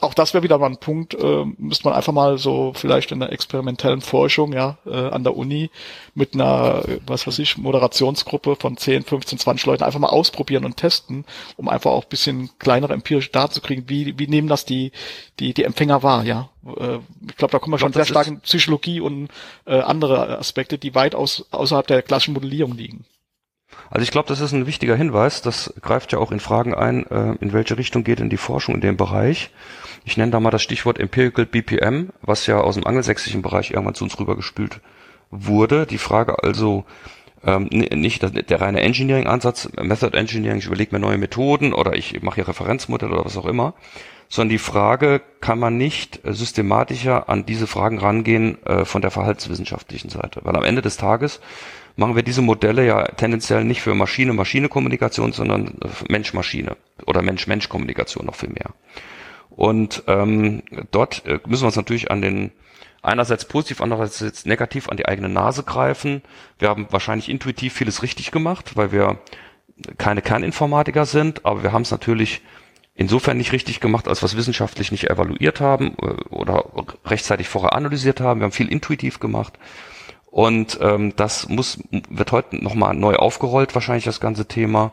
auch 0.00 0.14
das 0.14 0.34
wäre 0.34 0.42
wieder 0.42 0.58
mal 0.58 0.66
ein 0.66 0.78
Punkt, 0.78 1.14
äh, 1.14 1.44
müsste 1.56 1.84
man 1.84 1.94
einfach 1.94 2.12
mal 2.12 2.36
so 2.36 2.72
vielleicht 2.74 3.10
in 3.12 3.20
der 3.20 3.32
experimentellen 3.32 4.00
Forschung, 4.00 4.52
ja, 4.52 4.76
äh, 4.84 4.94
an 4.94 5.24
der 5.24 5.36
Uni 5.36 5.70
mit 6.14 6.34
einer, 6.34 6.82
was 7.06 7.26
weiß 7.26 7.38
ich, 7.38 7.56
Moderationsgruppe 7.56 8.56
von 8.56 8.76
10, 8.76 9.04
15, 9.04 9.38
20 9.38 9.66
Leuten 9.66 9.84
einfach 9.84 10.00
mal 10.00 10.08
ausprobieren 10.08 10.64
und 10.64 10.76
testen, 10.76 11.24
um 11.56 11.68
einfach 11.68 11.90
auch 11.90 12.04
bisschen 12.04 12.50
kleinere 12.58 12.92
empirische 12.92 13.30
Daten 13.30 13.54
zu 13.54 13.60
kriegen, 13.60 13.88
wie, 13.88 14.18
wie 14.18 14.26
nehmen 14.26 14.48
das 14.48 14.64
die, 14.64 14.92
die, 15.38 15.54
die 15.54 15.64
Empfänger 15.64 16.02
wahr, 16.02 16.24
ja. 16.24 16.50
Äh, 16.66 16.98
ich 17.28 17.36
glaube, 17.36 17.52
da 17.52 17.58
kommen 17.58 17.72
wir 17.72 17.78
schon 17.78 17.92
sehr 17.92 18.04
stark 18.04 18.26
in 18.26 18.40
Psychologie 18.40 19.00
und 19.00 19.28
äh, 19.64 19.80
andere 19.80 20.38
Aspekte, 20.38 20.76
die 20.78 20.94
weit 20.94 21.14
aus, 21.14 21.46
außerhalb 21.50 21.86
der 21.86 22.02
klassischen 22.02 22.34
Modellierung 22.34 22.76
liegen. 22.76 23.04
Also 23.90 24.02
ich 24.02 24.10
glaube, 24.10 24.28
das 24.28 24.40
ist 24.40 24.52
ein 24.52 24.66
wichtiger 24.66 24.96
Hinweis. 24.96 25.42
Das 25.42 25.72
greift 25.80 26.12
ja 26.12 26.18
auch 26.18 26.32
in 26.32 26.40
Fragen 26.40 26.74
ein, 26.74 27.06
äh, 27.06 27.34
in 27.40 27.52
welche 27.52 27.78
Richtung 27.78 28.04
geht 28.04 28.18
denn 28.18 28.30
die 28.30 28.36
Forschung 28.36 28.74
in 28.74 28.80
dem 28.80 28.96
Bereich. 28.96 29.50
Ich 30.04 30.16
nenne 30.16 30.32
da 30.32 30.40
mal 30.40 30.50
das 30.50 30.62
Stichwort 30.62 30.98
Empirical 30.98 31.46
BPM, 31.46 32.10
was 32.22 32.46
ja 32.46 32.60
aus 32.60 32.74
dem 32.74 32.86
angelsächsischen 32.86 33.42
Bereich 33.42 33.70
irgendwann 33.70 33.94
zu 33.94 34.04
uns 34.04 34.18
rübergespült 34.18 34.80
wurde. 35.30 35.86
Die 35.86 35.98
Frage 35.98 36.42
also, 36.42 36.84
ähm, 37.44 37.68
nicht 37.70 38.22
der, 38.22 38.60
reine 38.60 38.80
Engineering-Ansatz, 38.80 39.70
Method 39.80 40.16
Engineering, 40.16 40.58
ich 40.58 40.66
überlege 40.66 40.94
mir 40.94 41.00
neue 41.00 41.18
Methoden 41.18 41.72
oder 41.72 41.94
ich 41.94 42.22
mache 42.22 42.36
hier 42.36 42.48
Referenzmodelle 42.48 43.12
oder 43.12 43.24
was 43.24 43.36
auch 43.36 43.46
immer, 43.46 43.74
sondern 44.28 44.50
die 44.50 44.58
Frage, 44.58 45.22
kann 45.40 45.58
man 45.58 45.76
nicht 45.76 46.20
systematischer 46.24 47.28
an 47.28 47.46
diese 47.46 47.66
Fragen 47.66 47.98
rangehen 47.98 48.62
äh, 48.66 48.84
von 48.84 49.02
der 49.02 49.10
verhaltenswissenschaftlichen 49.10 50.10
Seite? 50.10 50.40
Weil 50.44 50.56
am 50.56 50.64
Ende 50.64 50.82
des 50.82 50.96
Tages 50.96 51.40
machen 51.98 52.14
wir 52.14 52.22
diese 52.22 52.42
Modelle 52.42 52.86
ja 52.86 53.08
tendenziell 53.08 53.64
nicht 53.64 53.82
für 53.82 53.92
Maschine-Maschine-Kommunikation, 53.92 55.32
sondern 55.32 55.74
Mensch-Maschine 56.08 56.76
oder 57.06 57.22
Mensch-Mensch-Kommunikation 57.22 58.24
noch 58.24 58.36
viel 58.36 58.50
mehr. 58.50 58.70
Und 59.50 60.04
ähm, 60.06 60.62
dort 60.92 61.26
äh, 61.26 61.40
müssen 61.46 61.62
wir 61.62 61.66
uns 61.66 61.76
natürlich 61.76 62.12
an 62.12 62.22
den 62.22 62.52
einerseits 63.02 63.46
positiv, 63.46 63.80
andererseits 63.80 64.46
negativ 64.46 64.88
an 64.88 64.96
die 64.96 65.06
eigene 65.06 65.28
Nase 65.28 65.64
greifen. 65.64 66.22
Wir 66.60 66.68
haben 66.68 66.86
wahrscheinlich 66.90 67.28
intuitiv 67.28 67.72
vieles 67.74 68.02
richtig 68.04 68.30
gemacht, 68.30 68.76
weil 68.76 68.92
wir 68.92 69.18
keine 69.96 70.22
Kerninformatiker 70.22 71.04
sind, 71.04 71.44
aber 71.44 71.64
wir 71.64 71.72
haben 71.72 71.82
es 71.82 71.90
natürlich 71.90 72.42
insofern 72.94 73.38
nicht 73.38 73.52
richtig 73.52 73.80
gemacht, 73.80 74.06
als 74.06 74.22
wir 74.22 74.26
es 74.26 74.36
wissenschaftlich 74.36 74.92
nicht 74.92 75.10
evaluiert 75.10 75.60
haben 75.60 75.96
äh, 76.00 76.12
oder 76.30 76.64
rechtzeitig 77.04 77.48
vorher 77.48 77.72
analysiert 77.72 78.20
haben. 78.20 78.38
Wir 78.38 78.44
haben 78.44 78.52
viel 78.52 78.70
intuitiv 78.70 79.18
gemacht. 79.18 79.58
Und 80.38 80.78
ähm, 80.80 81.14
das 81.16 81.48
muss, 81.48 81.80
wird 81.90 82.30
heute 82.30 82.62
nochmal 82.62 82.94
neu 82.94 83.16
aufgerollt, 83.16 83.74
wahrscheinlich 83.74 84.04
das 84.04 84.20
ganze 84.20 84.46
Thema, 84.46 84.92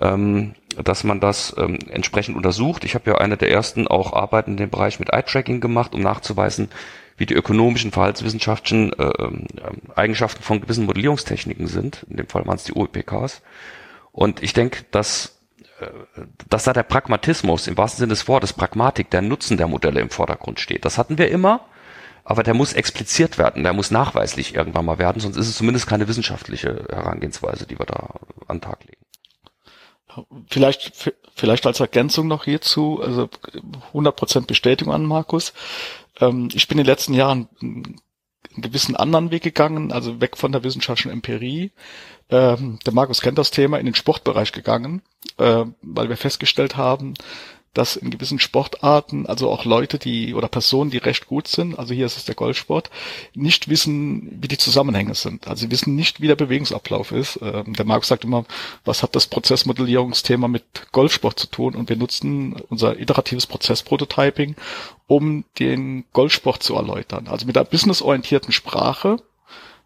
ähm, 0.00 0.54
dass 0.82 1.04
man 1.04 1.20
das 1.20 1.54
ähm, 1.58 1.78
entsprechend 1.90 2.34
untersucht. 2.34 2.86
Ich 2.86 2.94
habe 2.94 3.10
ja 3.10 3.18
eine 3.18 3.36
der 3.36 3.50
ersten 3.50 3.86
auch 3.86 4.14
Arbeiten 4.14 4.52
in 4.52 4.56
dem 4.56 4.70
Bereich 4.70 4.98
mit 4.98 5.10
Eye-Tracking 5.12 5.60
gemacht, 5.60 5.94
um 5.94 6.00
nachzuweisen, 6.00 6.70
wie 7.18 7.26
die 7.26 7.34
ökonomischen, 7.34 7.92
verhaltenswissenschaftlichen 7.92 8.94
äh, 8.94 9.04
äh, 9.04 9.30
Eigenschaften 9.96 10.42
von 10.42 10.62
gewissen 10.62 10.86
Modellierungstechniken 10.86 11.66
sind. 11.66 12.06
In 12.08 12.16
dem 12.16 12.28
Fall 12.28 12.46
waren 12.46 12.56
es 12.56 12.64
die 12.64 12.72
OEPKs. 12.72 13.42
Und 14.12 14.42
ich 14.42 14.54
denke, 14.54 14.86
dass, 14.92 15.42
äh, 15.80 15.88
dass 16.48 16.64
da 16.64 16.72
der 16.72 16.84
Pragmatismus 16.84 17.66
im 17.66 17.76
wahrsten 17.76 17.98
Sinne 17.98 18.14
des 18.14 18.28
Wortes, 18.28 18.54
Pragmatik, 18.54 19.10
der 19.10 19.20
Nutzen 19.20 19.58
der 19.58 19.68
Modelle 19.68 20.00
im 20.00 20.08
Vordergrund 20.08 20.58
steht. 20.58 20.86
Das 20.86 20.96
hatten 20.96 21.18
wir 21.18 21.30
immer 21.30 21.66
aber 22.24 22.42
der 22.42 22.54
muss 22.54 22.72
expliziert 22.72 23.38
werden, 23.38 23.62
der 23.62 23.72
muss 23.72 23.90
nachweislich 23.90 24.54
irgendwann 24.54 24.84
mal 24.84 24.98
werden, 24.98 25.20
sonst 25.20 25.36
ist 25.36 25.48
es 25.48 25.56
zumindest 25.56 25.86
keine 25.86 26.08
wissenschaftliche 26.08 26.86
Herangehensweise, 26.88 27.66
die 27.66 27.78
wir 27.78 27.86
da 27.86 28.14
an 28.46 28.58
den 28.58 28.60
Tag 28.60 28.84
legen. 28.84 29.04
Vielleicht, 30.48 31.14
vielleicht 31.34 31.66
als 31.66 31.80
Ergänzung 31.80 32.26
noch 32.26 32.44
hierzu, 32.44 33.00
also 33.00 33.28
100% 33.92 34.46
Bestätigung 34.46 34.92
an 34.92 35.04
Markus. 35.04 35.52
Ähm, 36.20 36.48
ich 36.52 36.66
bin 36.68 36.78
in 36.78 36.84
den 36.84 36.90
letzten 36.90 37.14
Jahren 37.14 37.48
einen 37.62 38.00
gewissen 38.56 38.96
anderen 38.96 39.30
Weg 39.30 39.42
gegangen, 39.42 39.92
also 39.92 40.20
weg 40.20 40.36
von 40.36 40.52
der 40.52 40.64
wissenschaftlichen 40.64 41.12
Empirie. 41.12 41.70
Ähm, 42.28 42.78
der 42.84 42.92
Markus 42.92 43.20
kennt 43.20 43.38
das 43.38 43.50
Thema 43.50 43.78
in 43.78 43.86
den 43.86 43.94
Sportbereich 43.94 44.52
gegangen, 44.52 45.02
äh, 45.38 45.64
weil 45.82 46.08
wir 46.08 46.16
festgestellt 46.16 46.76
haben, 46.76 47.14
dass 47.74 47.94
in 47.94 48.10
gewissen 48.10 48.40
Sportarten, 48.40 49.26
also 49.26 49.48
auch 49.48 49.64
Leute, 49.64 49.98
die 49.98 50.34
oder 50.34 50.48
Personen, 50.48 50.90
die 50.90 50.98
recht 50.98 51.26
gut 51.26 51.46
sind, 51.46 51.78
also 51.78 51.94
hier 51.94 52.06
ist 52.06 52.16
es 52.16 52.24
der 52.24 52.34
Golfsport, 52.34 52.90
nicht 53.34 53.68
wissen, 53.68 54.38
wie 54.42 54.48
die 54.48 54.58
Zusammenhänge 54.58 55.14
sind. 55.14 55.46
Also 55.46 55.62
sie 55.62 55.70
wissen 55.70 55.94
nicht, 55.94 56.20
wie 56.20 56.26
der 56.26 56.36
Bewegungsablauf 56.36 57.12
ist. 57.12 57.38
Ähm, 57.42 57.74
der 57.74 57.84
Markus 57.84 58.08
sagt 58.08 58.24
immer, 58.24 58.44
was 58.84 59.02
hat 59.02 59.14
das 59.14 59.28
Prozessmodellierungsthema 59.28 60.48
mit 60.48 60.64
Golfsport 60.90 61.38
zu 61.38 61.46
tun? 61.46 61.76
Und 61.76 61.88
wir 61.88 61.96
nutzen 61.96 62.56
unser 62.68 62.98
iteratives 62.98 63.46
Prozessprototyping, 63.46 64.56
um 65.06 65.44
den 65.60 66.04
Golfsport 66.12 66.62
zu 66.62 66.74
erläutern. 66.74 67.28
Also 67.28 67.46
mit 67.46 67.56
einer 67.56 67.66
businessorientierten 67.66 68.52
Sprache, 68.52 69.18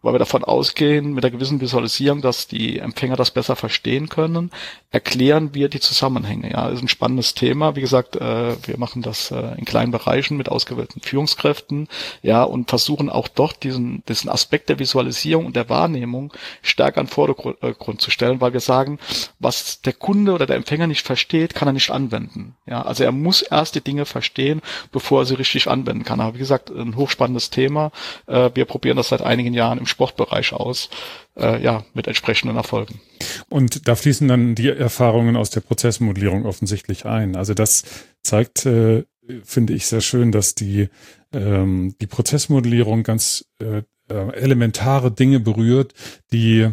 weil 0.05 0.13
wir 0.13 0.19
davon 0.19 0.45
ausgehen, 0.45 1.15
mit 1.15 1.25
einer 1.25 1.33
gewissen 1.33 1.63
Visualisierung, 1.63 2.21
dass 2.21 2.47
die 2.47 2.79
Empfänger 2.79 3.17
das 3.17 3.31
besser 3.31 3.57
verstehen 3.57 4.11
können, 4.11 4.51
erklären 4.91 5.55
wir 5.55 5.71
die 5.71 5.81
Zusammenhänge. 5.81 6.53
Ja, 6.53 6.69
ist 6.69 6.83
ein 6.83 6.89
spannendes 6.89 7.35
Thema. 7.35 7.75
Wie 7.75 7.81
gesagt, 7.81 8.17
äh, 8.17 8.55
wir 8.67 8.79
machen 8.79 9.01
das 9.01 9.31
äh, 9.31 9.55
in 9.57 9.65
kleinen 9.65 9.93
Bereichen 9.93 10.37
mit 10.37 10.51
ausgewählten 10.51 11.01
Führungskräften, 11.01 11.89
ja, 12.23 12.43
und 12.43 12.69
versuchen 12.69 13.09
auch 13.09 13.29
dort 13.29 13.63
diesen, 13.63 14.05
diesen 14.07 14.29
Aspekt 14.29 14.69
der 14.69 14.79
Visualisierung 14.79 15.47
und 15.47 15.57
der 15.57 15.71
Wahrnehmung 15.71 16.35
stärker 16.61 17.01
an 17.01 17.07
Vordergrund 17.07 17.63
äh, 17.63 17.97
zu 17.97 18.11
stellen, 18.11 18.43
weil 18.43 18.53
wir 18.53 18.61
sagen, 18.61 18.99
was 19.39 19.81
der 19.81 19.95
Kunde 19.95 20.33
oder 20.33 20.45
der 20.45 20.57
Empfänger 20.57 20.87
nicht 20.87 21.07
versteht, 21.07 21.55
kann 21.55 21.69
er 21.69 21.73
nicht 21.73 21.91
anwenden. 21.91 22.57
Ja, 22.67 22.83
also 22.83 23.05
er 23.05 23.13
muss 23.13 23.41
erst 23.41 23.75
die 23.75 23.81
Dinge 23.81 24.05
verstehen, 24.05 24.61
bevor 24.93 25.23
er 25.23 25.25
sie 25.25 25.35
richtig 25.35 25.67
anwenden 25.67 26.05
kann. 26.05 26.21
Aber 26.21 26.35
wie 26.35 26.39
gesagt, 26.39 26.69
ein 26.71 26.95
hochspannendes 26.95 27.49
Thema. 27.51 27.91
Wir 28.27 28.65
probieren 28.65 28.97
das 28.97 29.09
seit 29.09 29.23
einigen 29.23 29.55
Jahren 29.55 29.79
im 29.79 29.87
Sportbereich 29.95 30.53
aus, 30.53 30.91
äh, 31.37 31.63
ja, 31.63 31.85
mit 31.95 32.09
entsprechenden 32.09 32.57
Erfolgen. 32.57 33.01
Und 33.49 33.87
da 33.87 33.95
fließen 33.95 34.27
dann 34.27 34.57
die 34.57 34.69
Erfahrungen 34.69 35.37
aus 35.37 35.51
der 35.51 35.61
Prozessmodellierung 35.61 36.47
offensichtlich 36.47 37.07
ein. 37.07 37.37
Also 37.37 37.55
das 37.55 37.85
zeigt, 38.23 38.67
äh, 38.67 39.05
finde 39.45 39.73
ich 39.73 39.87
sehr 39.87 40.01
schön, 40.01 40.33
dass 40.33 40.57
die, 40.57 40.89
ähm, 41.33 41.95
die 42.01 42.09
Prozessmodellierung 42.09 43.05
ganz 43.05 43.45
äh, 43.61 43.83
äh 44.11 44.33
elementare 44.35 45.13
Dinge 45.13 45.39
berührt, 45.39 45.95
die 46.33 46.69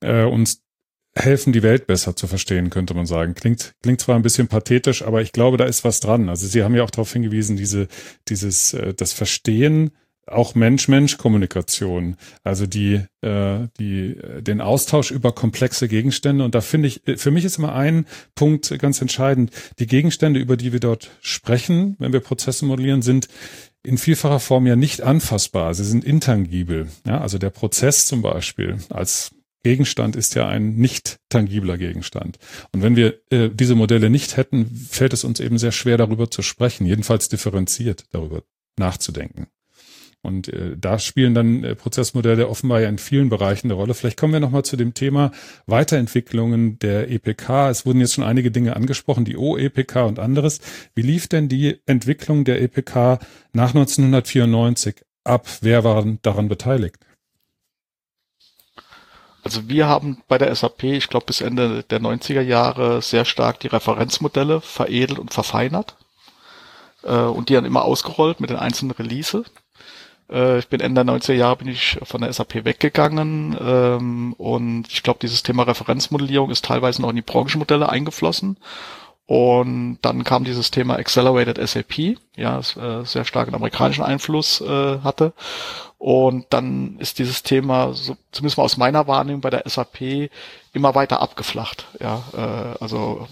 äh, 0.00 0.24
uns 0.24 0.62
helfen, 1.14 1.52
die 1.52 1.62
Welt 1.62 1.86
besser 1.86 2.16
zu 2.16 2.26
verstehen, 2.26 2.70
könnte 2.70 2.94
man 2.94 3.04
sagen. 3.04 3.34
Klingt, 3.34 3.74
klingt 3.82 4.00
zwar 4.00 4.16
ein 4.16 4.22
bisschen 4.22 4.48
pathetisch, 4.48 5.02
aber 5.02 5.20
ich 5.20 5.32
glaube, 5.32 5.58
da 5.58 5.64
ist 5.66 5.84
was 5.84 6.00
dran. 6.00 6.30
Also 6.30 6.46
Sie 6.46 6.62
haben 6.62 6.74
ja 6.74 6.82
auch 6.84 6.90
darauf 6.90 7.12
hingewiesen, 7.12 7.56
diese, 7.56 7.88
dieses, 8.28 8.72
äh, 8.72 8.94
das 8.94 9.12
Verstehen 9.12 9.90
auch 10.26 10.54
Mensch-Mensch-Kommunikation, 10.54 12.16
also 12.44 12.66
die, 12.66 13.00
äh, 13.22 13.68
die, 13.78 14.16
den 14.40 14.60
Austausch 14.60 15.10
über 15.10 15.32
komplexe 15.32 15.88
Gegenstände. 15.88 16.44
Und 16.44 16.54
da 16.54 16.60
finde 16.60 16.88
ich, 16.88 17.02
für 17.16 17.30
mich 17.30 17.44
ist 17.44 17.58
immer 17.58 17.74
ein 17.74 18.06
Punkt 18.34 18.78
ganz 18.78 19.00
entscheidend. 19.00 19.50
Die 19.78 19.86
Gegenstände, 19.86 20.40
über 20.40 20.56
die 20.56 20.72
wir 20.72 20.80
dort 20.80 21.10
sprechen, 21.20 21.96
wenn 21.98 22.12
wir 22.12 22.20
Prozesse 22.20 22.64
modellieren, 22.64 23.02
sind 23.02 23.28
in 23.82 23.98
vielfacher 23.98 24.40
Form 24.40 24.66
ja 24.66 24.76
nicht 24.76 25.00
anfassbar. 25.02 25.74
Sie 25.74 25.84
sind 25.84 26.04
intangibel. 26.04 26.88
Ja, 27.06 27.20
also 27.20 27.38
der 27.38 27.50
Prozess 27.50 28.06
zum 28.06 28.22
Beispiel 28.22 28.78
als 28.90 29.32
Gegenstand 29.64 30.16
ist 30.16 30.34
ja 30.34 30.48
ein 30.48 30.74
nicht 30.74 31.18
tangibler 31.28 31.78
Gegenstand. 31.78 32.38
Und 32.72 32.82
wenn 32.82 32.96
wir 32.96 33.20
äh, 33.30 33.48
diese 33.48 33.74
Modelle 33.74 34.10
nicht 34.10 34.36
hätten, 34.36 34.66
fällt 34.66 35.12
es 35.12 35.24
uns 35.24 35.40
eben 35.40 35.58
sehr 35.58 35.72
schwer, 35.72 35.98
darüber 35.98 36.30
zu 36.30 36.42
sprechen, 36.42 36.86
jedenfalls 36.86 37.28
differenziert 37.28 38.04
darüber 38.10 38.42
nachzudenken. 38.78 39.46
Und 40.22 40.48
äh, 40.48 40.76
da 40.78 41.00
spielen 41.00 41.34
dann 41.34 41.64
äh, 41.64 41.74
Prozessmodelle 41.74 42.48
offenbar 42.48 42.80
ja 42.80 42.88
in 42.88 42.98
vielen 42.98 43.28
Bereichen 43.28 43.66
eine 43.66 43.74
Rolle. 43.74 43.94
Vielleicht 43.94 44.18
kommen 44.18 44.32
wir 44.32 44.40
nochmal 44.40 44.64
zu 44.64 44.76
dem 44.76 44.94
Thema 44.94 45.32
Weiterentwicklungen 45.66 46.78
der 46.78 47.10
EPK. 47.10 47.70
Es 47.70 47.84
wurden 47.84 48.00
jetzt 48.00 48.14
schon 48.14 48.24
einige 48.24 48.52
Dinge 48.52 48.76
angesprochen, 48.76 49.24
die 49.24 49.36
OEPK 49.36 49.96
und 50.06 50.20
anderes. 50.20 50.60
Wie 50.94 51.02
lief 51.02 51.26
denn 51.26 51.48
die 51.48 51.80
Entwicklung 51.86 52.44
der 52.44 52.62
EPK 52.62 53.18
nach 53.52 53.74
1994 53.74 55.02
ab? 55.24 55.48
Wer 55.60 55.82
war 55.82 56.04
daran 56.22 56.48
beteiligt? 56.48 56.98
Also 59.42 59.68
wir 59.68 59.88
haben 59.88 60.22
bei 60.28 60.38
der 60.38 60.54
SAP, 60.54 60.84
ich 60.84 61.08
glaube 61.08 61.26
bis 61.26 61.40
Ende 61.40 61.82
der 61.82 62.00
90er 62.00 62.42
Jahre, 62.42 63.02
sehr 63.02 63.24
stark 63.24 63.58
die 63.58 63.66
Referenzmodelle 63.66 64.60
veredelt 64.60 65.18
und 65.18 65.32
verfeinert 65.32 65.96
äh, 67.02 67.16
und 67.16 67.48
die 67.48 67.54
dann 67.54 67.64
immer 67.64 67.82
ausgerollt 67.82 68.38
mit 68.38 68.50
den 68.50 68.56
einzelnen 68.56 68.92
Release. 68.92 69.44
Äh, 70.32 70.58
ich 70.58 70.68
bin 70.68 70.80
Ende 70.80 71.04
der 71.04 71.14
90er 71.14 71.34
Jahre 71.34 71.56
bin 71.56 71.68
ich 71.68 71.98
von 72.02 72.22
der 72.22 72.32
SAP 72.32 72.64
weggegangen 72.64 73.56
ähm, 73.60 74.32
und 74.34 74.88
ich 74.88 75.02
glaube, 75.02 75.20
dieses 75.20 75.42
Thema 75.42 75.64
Referenzmodellierung 75.64 76.50
ist 76.50 76.64
teilweise 76.64 77.02
noch 77.02 77.10
in 77.10 77.16
die 77.16 77.22
Branchenmodelle 77.22 77.88
eingeflossen. 77.88 78.56
Und 79.26 79.98
dann 80.02 80.24
kam 80.24 80.44
dieses 80.44 80.70
Thema 80.70 80.96
Accelerated 80.96 81.56
SAP, 81.66 82.18
ja, 82.36 82.56
das 82.56 82.76
äh, 82.76 83.04
sehr 83.04 83.24
starken 83.24 83.54
amerikanischen 83.54 84.04
Einfluss 84.04 84.60
äh, 84.60 84.98
hatte. 84.98 85.32
Und 85.96 86.46
dann 86.50 86.98
ist 86.98 87.20
dieses 87.20 87.44
Thema, 87.44 87.92
so, 87.94 88.16
zumindest 88.32 88.58
mal 88.58 88.64
aus 88.64 88.76
meiner 88.76 89.06
Wahrnehmung 89.06 89.40
bei 89.40 89.50
der 89.50 89.62
SAP, 89.66 90.28
immer 90.72 90.94
weiter 90.96 91.22
abgeflacht. 91.22 91.86
Ja, 92.00 92.24
äh, 92.36 92.82
also 92.82 93.28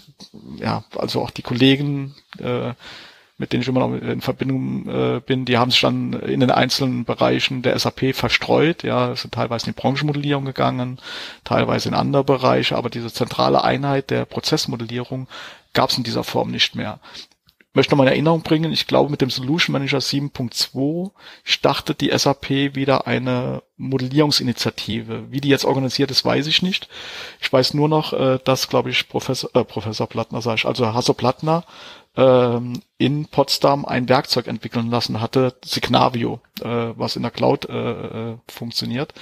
ja, 0.55 0.85
also 0.97 1.21
auch 1.21 1.31
die 1.31 1.41
Kollegen, 1.41 2.15
äh, 2.39 2.73
mit 3.41 3.53
denen 3.53 3.63
ich 3.63 3.67
immer 3.67 3.79
noch 3.79 3.95
in 3.95 4.21
Verbindung 4.21 4.87
äh, 4.87 5.19
bin, 5.19 5.45
die 5.45 5.57
haben 5.57 5.71
sich 5.71 5.81
dann 5.81 6.13
in 6.13 6.41
den 6.41 6.51
einzelnen 6.51 7.05
Bereichen 7.05 7.63
der 7.63 7.77
SAP 7.77 8.15
verstreut. 8.15 8.83
Ja, 8.83 9.15
sind 9.15 9.33
teilweise 9.33 9.65
in 9.65 9.73
die 9.73 9.81
Branchenmodellierung 9.81 10.45
gegangen, 10.45 10.99
teilweise 11.43 11.89
in 11.89 11.95
andere 11.95 12.23
Bereiche, 12.23 12.77
aber 12.77 12.91
diese 12.91 13.11
zentrale 13.11 13.63
Einheit 13.63 14.11
der 14.11 14.25
Prozessmodellierung 14.25 15.27
gab 15.73 15.89
es 15.89 15.97
in 15.97 16.03
dieser 16.03 16.23
Form 16.23 16.51
nicht 16.51 16.75
mehr. 16.75 16.99
Möchte 17.73 17.93
nochmal 17.93 18.07
in 18.07 18.13
Erinnerung 18.13 18.41
bringen, 18.41 18.73
ich 18.73 18.85
glaube 18.85 19.09
mit 19.09 19.21
dem 19.21 19.29
Solution 19.29 19.71
Manager 19.71 19.99
7.2 19.99 21.11
startet 21.45 22.01
die 22.01 22.11
SAP 22.15 22.49
wieder 22.75 23.07
eine 23.07 23.63
Modellierungsinitiative. 23.77 25.31
Wie 25.31 25.39
die 25.39 25.47
jetzt 25.47 25.63
organisiert 25.63 26.11
ist, 26.11 26.25
weiß 26.25 26.47
ich 26.47 26.61
nicht. 26.61 26.89
Ich 27.39 27.51
weiß 27.51 27.73
nur 27.73 27.87
noch, 27.87 28.11
äh, 28.11 28.39
dass, 28.43 28.67
glaube 28.67 28.89
ich, 28.89 29.07
Professor, 29.07 29.49
äh, 29.53 29.63
Professor 29.63 30.05
Plattner, 30.05 30.41
sag 30.41 30.55
ich, 30.55 30.65
also 30.65 30.93
Hasso 30.93 31.13
Plattner 31.13 31.63
ähm, 32.17 32.81
in 32.97 33.25
Potsdam 33.25 33.85
ein 33.85 34.09
Werkzeug 34.09 34.47
entwickeln 34.47 34.89
lassen 34.89 35.21
hatte, 35.21 35.55
Signavio, 35.63 36.41
äh, 36.61 36.65
was 36.65 37.15
in 37.15 37.21
der 37.21 37.31
Cloud 37.31 37.69
äh, 37.69 38.31
äh, 38.31 38.37
funktioniert. 38.49 39.13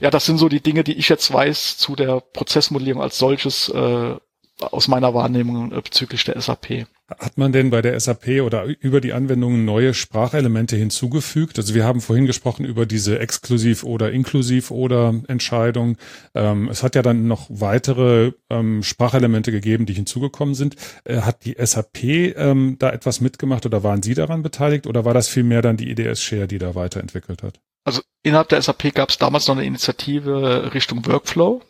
Ja, 0.00 0.10
das 0.10 0.26
sind 0.26 0.38
so 0.38 0.48
die 0.48 0.62
Dinge, 0.62 0.84
die 0.84 0.94
ich 0.94 1.08
jetzt 1.08 1.32
weiß 1.32 1.78
zu 1.78 1.96
der 1.96 2.20
Prozessmodellierung 2.20 3.02
als 3.02 3.18
solches 3.18 3.68
äh, 3.70 4.16
aus 4.60 4.88
meiner 4.88 5.14
Wahrnehmung 5.14 5.72
äh, 5.72 5.80
bezüglich 5.80 6.24
der 6.24 6.40
SAP. 6.40 6.86
Hat 7.08 7.38
man 7.38 7.52
denn 7.52 7.70
bei 7.70 7.80
der 7.80 7.98
SAP 7.98 8.42
oder 8.42 8.64
über 8.64 9.00
die 9.00 9.14
Anwendungen 9.14 9.64
neue 9.64 9.94
Sprachelemente 9.94 10.76
hinzugefügt? 10.76 11.58
Also 11.58 11.74
wir 11.74 11.84
haben 11.84 12.02
vorhin 12.02 12.26
gesprochen 12.26 12.66
über 12.66 12.84
diese 12.84 13.18
Exklusiv- 13.18 13.82
oder 13.82 14.12
Inklusiv- 14.12 14.70
oder 14.70 15.14
Entscheidung. 15.26 15.96
Ähm, 16.34 16.68
es 16.68 16.82
hat 16.82 16.94
ja 16.94 17.02
dann 17.02 17.26
noch 17.26 17.46
weitere 17.48 18.32
ähm, 18.50 18.82
Sprachelemente 18.82 19.52
gegeben, 19.52 19.86
die 19.86 19.94
hinzugekommen 19.94 20.54
sind. 20.54 20.76
Äh, 21.04 21.22
hat 21.22 21.46
die 21.46 21.56
SAP 21.58 22.04
ähm, 22.04 22.76
da 22.78 22.90
etwas 22.90 23.22
mitgemacht 23.22 23.64
oder 23.64 23.82
waren 23.82 24.02
Sie 24.02 24.14
daran 24.14 24.42
beteiligt 24.42 24.86
oder 24.86 25.06
war 25.06 25.14
das 25.14 25.28
vielmehr 25.28 25.62
dann 25.62 25.78
die 25.78 25.90
IDS 25.90 26.20
Share, 26.20 26.46
die 26.46 26.58
da 26.58 26.74
weiterentwickelt 26.74 27.42
hat? 27.42 27.60
Also 27.84 28.02
innerhalb 28.22 28.50
der 28.50 28.60
SAP 28.60 28.94
gab 28.94 29.08
es 29.08 29.16
damals 29.16 29.46
noch 29.48 29.56
eine 29.56 29.64
Initiative 29.64 30.74
Richtung 30.74 31.06
Workflow. 31.06 31.62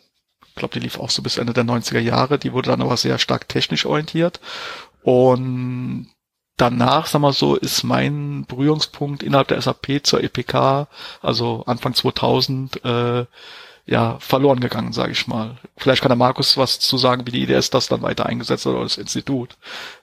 Ich 0.59 0.61
glaube, 0.61 0.73
die 0.73 0.81
lief 0.81 0.99
auch 0.99 1.09
so 1.09 1.21
bis 1.21 1.37
Ende 1.37 1.53
der 1.53 1.63
90er 1.63 1.99
Jahre. 1.99 2.37
Die 2.37 2.51
wurde 2.51 2.69
dann 2.69 2.81
aber 2.81 2.97
sehr 2.97 3.17
stark 3.17 3.47
technisch 3.47 3.85
orientiert 3.85 4.41
und 5.03 6.07
danach, 6.57 7.07
sagen 7.07 7.23
wir 7.23 7.31
so, 7.31 7.55
ist 7.55 7.83
mein 7.83 8.45
Berührungspunkt 8.45 9.23
innerhalb 9.23 9.47
der 9.47 9.61
SAP 9.61 10.01
zur 10.03 10.21
EPK, 10.21 10.89
also 11.21 11.63
Anfang 11.65 11.93
2000, 11.93 12.83
äh, 12.83 13.25
ja, 13.85 14.17
verloren 14.19 14.59
gegangen, 14.59 14.91
sage 14.91 15.13
ich 15.13 15.27
mal. 15.27 15.55
Vielleicht 15.77 16.01
kann 16.01 16.09
der 16.09 16.17
Markus 16.17 16.57
was 16.57 16.79
zu 16.79 16.97
sagen, 16.97 17.25
wie 17.25 17.31
die 17.31 17.43
IDS 17.43 17.69
das 17.69 17.87
dann 17.87 18.01
weiter 18.01 18.25
eingesetzt 18.25 18.65
hat 18.65 18.73
oder 18.73 18.83
das 18.83 18.97
Institut. 18.97 19.57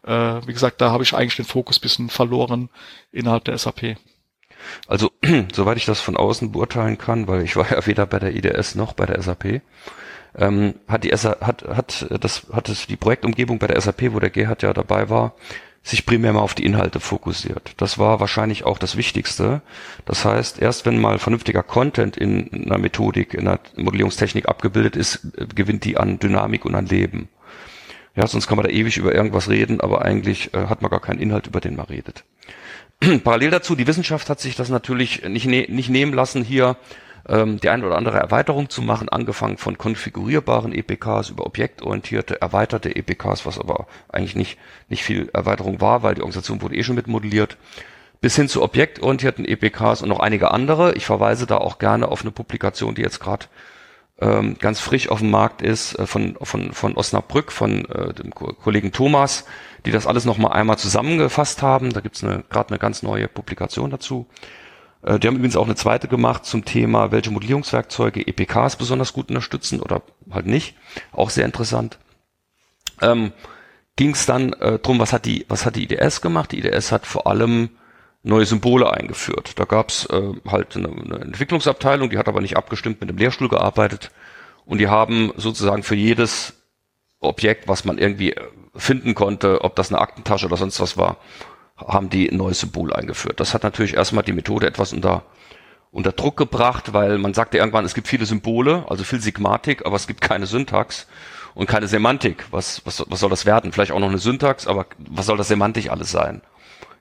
Äh, 0.04 0.40
wie 0.46 0.54
gesagt, 0.54 0.80
da 0.80 0.90
habe 0.90 1.04
ich 1.04 1.14
eigentlich 1.14 1.36
den 1.36 1.44
Fokus 1.44 1.78
bisschen 1.78 2.08
verloren 2.08 2.70
innerhalb 3.12 3.44
der 3.44 3.58
SAP. 3.58 3.98
Also, 4.88 5.12
soweit 5.52 5.76
ich 5.76 5.84
das 5.84 6.00
von 6.00 6.16
außen 6.16 6.52
beurteilen 6.52 6.98
kann, 6.98 7.28
weil 7.28 7.42
ich 7.42 7.56
war 7.56 7.70
ja 7.70 7.86
weder 7.86 8.06
bei 8.06 8.18
der 8.18 8.34
IDS 8.34 8.74
noch 8.74 8.94
bei 8.94 9.06
der 9.06 9.22
SAP, 9.22 9.60
ähm, 10.36 10.74
hat 10.86 11.04
die 11.04 11.16
SA, 11.16 11.36
hat, 11.40 11.64
hat 11.68 12.06
das, 12.20 12.46
hat 12.52 12.68
es 12.68 12.86
die 12.86 12.96
Projektumgebung 12.96 13.58
bei 13.58 13.66
der 13.66 13.80
SAP, 13.80 14.12
wo 14.12 14.20
der 14.20 14.30
Gerhard 14.30 14.62
ja 14.62 14.72
dabei 14.72 15.08
war, 15.08 15.34
sich 15.82 16.04
primär 16.04 16.32
mal 16.32 16.40
auf 16.40 16.54
die 16.54 16.64
Inhalte 16.64 16.98
fokussiert. 16.98 17.74
Das 17.76 17.96
war 17.96 18.18
wahrscheinlich 18.18 18.64
auch 18.64 18.78
das 18.78 18.96
Wichtigste. 18.96 19.62
Das 20.04 20.24
heißt, 20.24 20.60
erst 20.60 20.84
wenn 20.84 21.00
mal 21.00 21.18
vernünftiger 21.18 21.62
Content 21.62 22.16
in 22.16 22.66
einer 22.66 22.78
Methodik, 22.78 23.34
in 23.34 23.46
einer 23.46 23.60
Modellierungstechnik 23.76 24.48
abgebildet 24.48 24.96
ist, 24.96 25.28
gewinnt 25.54 25.84
die 25.84 25.96
an 25.96 26.18
Dynamik 26.18 26.64
und 26.64 26.74
an 26.74 26.86
Leben. 26.86 27.28
Ja, 28.16 28.26
sonst 28.26 28.48
kann 28.48 28.56
man 28.56 28.66
da 28.66 28.72
ewig 28.72 28.96
über 28.96 29.14
irgendwas 29.14 29.48
reden, 29.48 29.80
aber 29.80 30.02
eigentlich 30.02 30.52
äh, 30.54 30.66
hat 30.66 30.82
man 30.82 30.90
gar 30.90 31.00
keinen 31.00 31.20
Inhalt, 31.20 31.46
über 31.46 31.60
den 31.60 31.76
man 31.76 31.86
redet. 31.86 32.24
Parallel 33.24 33.50
dazu, 33.50 33.76
die 33.76 33.86
Wissenschaft 33.86 34.28
hat 34.30 34.40
sich 34.40 34.56
das 34.56 34.70
natürlich 34.70 35.22
nicht, 35.28 35.46
ne 35.46 35.66
nicht 35.68 35.90
nehmen 35.90 36.14
lassen, 36.14 36.42
hier 36.42 36.76
ähm, 37.28 37.58
die 37.60 37.68
eine 37.68 37.86
oder 37.86 37.96
andere 37.96 38.18
Erweiterung 38.18 38.70
zu 38.70 38.82
machen, 38.82 39.08
angefangen 39.08 39.56
von 39.56 39.78
konfigurierbaren 39.78 40.72
EPKs 40.72 41.30
über 41.30 41.46
objektorientierte, 41.46 42.40
erweiterte 42.40 42.94
EPKs, 42.94 43.46
was 43.46 43.58
aber 43.58 43.86
eigentlich 44.08 44.36
nicht, 44.36 44.58
nicht 44.88 45.02
viel 45.02 45.28
Erweiterung 45.32 45.80
war, 45.80 46.02
weil 46.02 46.14
die 46.14 46.22
Organisation 46.22 46.62
wurde 46.62 46.76
eh 46.76 46.82
schon 46.82 46.96
mitmodelliert, 46.96 47.56
bis 48.20 48.36
hin 48.36 48.48
zu 48.48 48.62
objektorientierten 48.62 49.44
EPKs 49.44 50.02
und 50.02 50.08
noch 50.08 50.20
einige 50.20 50.50
andere. 50.50 50.94
Ich 50.94 51.06
verweise 51.06 51.46
da 51.46 51.58
auch 51.58 51.78
gerne 51.78 52.08
auf 52.08 52.22
eine 52.22 52.30
Publikation, 52.30 52.94
die 52.94 53.02
jetzt 53.02 53.20
gerade 53.20 53.46
ähm, 54.18 54.56
ganz 54.58 54.80
frisch 54.80 55.10
auf 55.10 55.18
dem 55.18 55.30
Markt 55.30 55.62
ist, 55.62 55.98
äh, 55.98 56.06
von, 56.06 56.36
von, 56.40 56.72
von 56.72 56.96
Osnabrück, 56.96 57.52
von 57.52 57.84
äh, 57.86 58.14
dem 58.14 58.34
Ko 58.34 58.52
Kollegen 58.54 58.92
Thomas, 58.92 59.44
die 59.84 59.90
das 59.90 60.06
alles 60.06 60.24
nochmal 60.24 60.52
einmal 60.52 60.78
zusammengefasst 60.78 61.62
haben. 61.62 61.92
Da 61.92 62.00
gibt's 62.00 62.24
eine, 62.24 62.44
gerade 62.48 62.70
eine 62.70 62.78
ganz 62.78 63.02
neue 63.02 63.28
Publikation 63.28 63.90
dazu. 63.90 64.26
Äh, 65.06 65.18
die 65.18 65.28
haben 65.28 65.36
übrigens 65.36 65.56
auch 65.56 65.64
eine 65.64 65.76
zweite 65.76 66.08
gemacht 66.08 66.44
zum 66.44 66.64
Thema, 66.66 67.12
welche 67.12 67.30
Modellierungswerkzeuge 67.30 68.26
EPKs 68.26 68.76
besonders 68.76 69.14
gut 69.14 69.30
unterstützen 69.30 69.80
oder 69.80 70.02
halt 70.30 70.46
nicht. 70.46 70.74
Auch 71.12 71.30
sehr 71.30 71.46
interessant. 71.46 71.98
Ähm, 73.00 73.32
Ging 73.96 74.10
es 74.10 74.26
dann 74.26 74.52
äh, 74.52 74.78
drum, 74.78 74.98
was 74.98 75.14
hat 75.14 75.24
die, 75.24 75.46
was 75.48 75.64
hat 75.64 75.76
die 75.76 75.84
IDS 75.84 76.20
gemacht? 76.20 76.52
Die 76.52 76.58
IDS 76.58 76.92
hat 76.92 77.06
vor 77.06 77.26
allem 77.26 77.70
neue 78.22 78.44
Symbole 78.44 78.92
eingeführt. 78.92 79.58
Da 79.58 79.64
gab's 79.64 80.04
äh, 80.06 80.34
halt 80.46 80.76
eine, 80.76 80.88
eine 80.88 81.20
Entwicklungsabteilung, 81.20 82.10
die 82.10 82.18
hat 82.18 82.28
aber 82.28 82.42
nicht 82.42 82.58
abgestimmt 82.58 83.00
mit 83.00 83.08
dem 83.08 83.16
Lehrstuhl 83.16 83.48
gearbeitet 83.48 84.10
und 84.66 84.78
die 84.78 84.88
haben 84.88 85.32
sozusagen 85.36 85.82
für 85.82 85.94
jedes 85.94 86.52
Objekt, 87.20 87.68
was 87.68 87.86
man 87.86 87.96
irgendwie 87.96 88.32
äh, 88.32 88.42
finden 88.74 89.14
konnte, 89.14 89.62
ob 89.64 89.76
das 89.76 89.90
eine 89.90 90.00
Aktentasche 90.02 90.44
oder 90.44 90.58
sonst 90.58 90.78
was 90.78 90.98
war, 90.98 91.16
haben 91.76 92.08
die 92.08 92.30
ein 92.30 92.36
neues 92.36 92.60
Symbol 92.60 92.92
eingeführt. 92.92 93.40
Das 93.40 93.54
hat 93.54 93.62
natürlich 93.62 93.94
erstmal 93.94 94.24
die 94.24 94.32
Methode 94.32 94.66
etwas 94.66 94.92
unter, 94.92 95.24
unter 95.90 96.12
Druck 96.12 96.36
gebracht, 96.36 96.92
weil 96.92 97.18
man 97.18 97.34
sagte 97.34 97.58
irgendwann, 97.58 97.84
es 97.84 97.94
gibt 97.94 98.08
viele 98.08 98.26
Symbole, 98.26 98.84
also 98.88 99.04
viel 99.04 99.20
Sigmatik, 99.20 99.84
aber 99.84 99.96
es 99.96 100.06
gibt 100.06 100.20
keine 100.20 100.46
Syntax 100.46 101.06
und 101.54 101.66
keine 101.66 101.88
Semantik. 101.88 102.46
Was, 102.50 102.82
was, 102.84 103.04
was 103.08 103.20
soll 103.20 103.30
das 103.30 103.46
werden? 103.46 103.72
Vielleicht 103.72 103.92
auch 103.92 104.00
noch 104.00 104.08
eine 104.08 104.18
Syntax, 104.18 104.66
aber 104.66 104.86
was 104.98 105.26
soll 105.26 105.36
das 105.36 105.48
semantisch 105.48 105.90
alles 105.90 106.10
sein? 106.10 106.40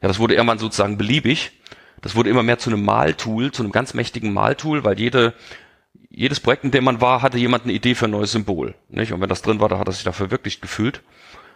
Ja, 0.02 0.10
das 0.10 0.19
wurde 0.19 0.35
irgendwann 0.35 0.60
sozusagen 0.60 0.97
beliebig. 0.97 1.53
Das 2.02 2.15
wurde 2.15 2.30
immer 2.30 2.43
mehr 2.43 2.60
zu 2.60 2.69
einem 2.69 2.84
Maltool, 2.84 3.52
zu 3.52 3.64
einem 3.64 3.72
ganz 3.72 3.93
mächtigen 3.93 4.34
Maltool, 4.34 4.84
weil 4.84 4.99
jede, 4.99 5.34
jedes 6.10 6.39
Projekt, 6.39 6.65
in 6.65 6.72
dem 6.72 6.84
man 6.84 6.99
war, 7.02 7.22
hatte 7.22 7.38
jemand 7.38 7.64
eine 7.64 7.73
Idee 7.73 7.95
für 7.95 8.06
ein 8.06 8.11
neues 8.11 8.34
Symbol. 8.34 8.76
Nicht? 8.89 9.14
Und 9.14 9.22
wenn 9.22 9.30
das 9.30 9.41
drin 9.41 9.60
war, 9.61 9.69
da 9.69 9.80
hat 9.80 9.88
er 9.88 9.93
sich 9.93 10.03
dafür 10.03 10.31
wirklich 10.31 10.60
gefühlt 10.60 11.02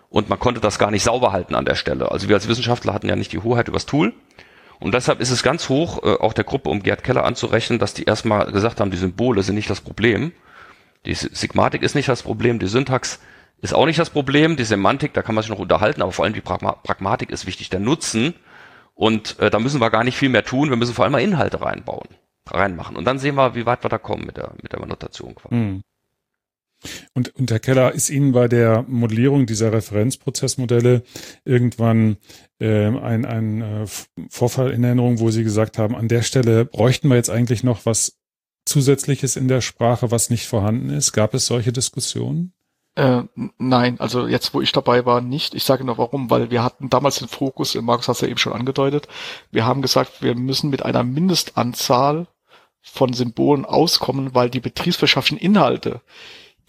und 0.09 0.29
man 0.29 0.39
konnte 0.39 0.59
das 0.59 0.79
gar 0.79 0.91
nicht 0.91 1.03
sauber 1.03 1.31
halten 1.31 1.55
an 1.55 1.65
der 1.65 1.75
Stelle. 1.75 2.11
Also 2.11 2.27
wir 2.27 2.35
als 2.35 2.47
Wissenschaftler 2.47 2.93
hatten 2.93 3.07
ja 3.07 3.15
nicht 3.15 3.31
die 3.31 3.39
Hoheit 3.39 3.67
übers 3.67 3.85
Tool 3.85 4.13
Und 4.79 4.93
deshalb 4.93 5.19
ist 5.19 5.29
es 5.29 5.43
ganz 5.43 5.69
hoch, 5.69 6.03
äh, 6.03 6.15
auch 6.19 6.33
der 6.33 6.45
Gruppe 6.45 6.69
um 6.69 6.81
Gerd 6.83 7.03
Keller 7.03 7.25
anzurechnen, 7.25 7.79
dass 7.79 7.93
die 7.93 8.05
erstmal 8.05 8.51
gesagt 8.51 8.79
haben, 8.79 8.91
die 8.91 8.97
Symbole 8.97 9.43
sind 9.43 9.55
nicht 9.55 9.69
das 9.69 9.81
Problem. 9.81 10.31
Die 11.05 11.13
Sigmatik 11.13 11.81
ist 11.81 11.95
nicht 11.95 12.09
das 12.09 12.23
Problem, 12.23 12.59
die 12.59 12.67
Syntax 12.67 13.19
ist 13.61 13.73
auch 13.73 13.85
nicht 13.85 13.99
das 13.99 14.09
Problem, 14.09 14.55
die 14.55 14.63
Semantik, 14.63 15.13
da 15.13 15.21
kann 15.21 15.35
man 15.35 15.41
sich 15.41 15.51
noch 15.51 15.59
unterhalten, 15.59 16.01
aber 16.01 16.11
vor 16.11 16.25
allem 16.25 16.33
die 16.33 16.41
Pragma 16.41 16.73
Pragmatik 16.73 17.29
ist 17.29 17.45
wichtig, 17.45 17.69
der 17.69 17.79
Nutzen. 17.79 18.33
Und 18.95 19.39
äh, 19.39 19.49
da 19.49 19.59
müssen 19.59 19.81
wir 19.81 19.89
gar 19.89 20.03
nicht 20.03 20.17
viel 20.17 20.29
mehr 20.29 20.43
tun, 20.43 20.69
wir 20.69 20.77
müssen 20.77 20.93
vor 20.93 21.05
allem 21.05 21.13
mal 21.13 21.21
Inhalte 21.21 21.61
reinbauen, 21.61 22.07
reinmachen. 22.47 22.95
Und 22.95 23.05
dann 23.05 23.19
sehen 23.19 23.35
wir, 23.35 23.55
wie 23.55 23.65
weit 23.65 23.83
wir 23.83 23.89
da 23.89 23.97
kommen 23.97 24.25
mit 24.25 24.37
der, 24.37 24.51
mit 24.61 24.73
der 24.73 24.85
Notation. 24.85 25.35
Mhm. 25.49 25.81
Und, 27.13 27.35
und 27.35 27.51
Herr 27.51 27.59
Keller, 27.59 27.93
ist 27.93 28.09
Ihnen 28.09 28.31
bei 28.31 28.47
der 28.47 28.83
Modellierung 28.87 29.45
dieser 29.45 29.73
Referenzprozessmodelle 29.73 31.03
irgendwann 31.45 32.17
äh, 32.59 32.87
ein, 32.87 33.25
ein 33.25 33.61
äh, 33.61 33.85
Vorfall 34.29 34.71
in 34.71 34.83
Erinnerung, 34.83 35.19
wo 35.19 35.31
Sie 35.31 35.43
gesagt 35.43 35.77
haben, 35.77 35.95
an 35.95 36.07
der 36.07 36.21
Stelle 36.21 36.65
bräuchten 36.65 37.09
wir 37.09 37.15
jetzt 37.15 37.29
eigentlich 37.29 37.63
noch 37.63 37.85
was 37.85 38.17
Zusätzliches 38.65 39.35
in 39.35 39.47
der 39.47 39.61
Sprache, 39.61 40.11
was 40.11 40.29
nicht 40.29 40.47
vorhanden 40.47 40.89
ist? 40.89 41.11
Gab 41.11 41.33
es 41.33 41.47
solche 41.47 41.73
Diskussionen? 41.73 42.53
Äh, 42.95 43.23
nein, 43.57 43.99
also 43.99 44.27
jetzt, 44.27 44.53
wo 44.53 44.61
ich 44.61 44.71
dabei 44.71 45.05
war, 45.05 45.21
nicht. 45.21 45.53
Ich 45.55 45.63
sage 45.63 45.83
nur 45.83 45.97
warum, 45.97 46.29
weil 46.29 46.51
wir 46.51 46.63
hatten 46.63 46.89
damals 46.89 47.19
den 47.19 47.27
Fokus, 47.27 47.75
Markus 47.75 48.07
hat 48.07 48.15
es 48.15 48.21
ja 48.21 48.27
eben 48.27 48.37
schon 48.37 48.53
angedeutet, 48.53 49.07
wir 49.51 49.65
haben 49.65 49.81
gesagt, 49.81 50.21
wir 50.21 50.35
müssen 50.35 50.69
mit 50.69 50.83
einer 50.83 51.03
Mindestanzahl 51.03 52.27
von 52.81 53.13
Symbolen 53.13 53.65
auskommen, 53.65 54.35
weil 54.35 54.49
die 54.49 54.59
betriebswirtschaftlichen 54.59 55.41
Inhalte, 55.41 56.01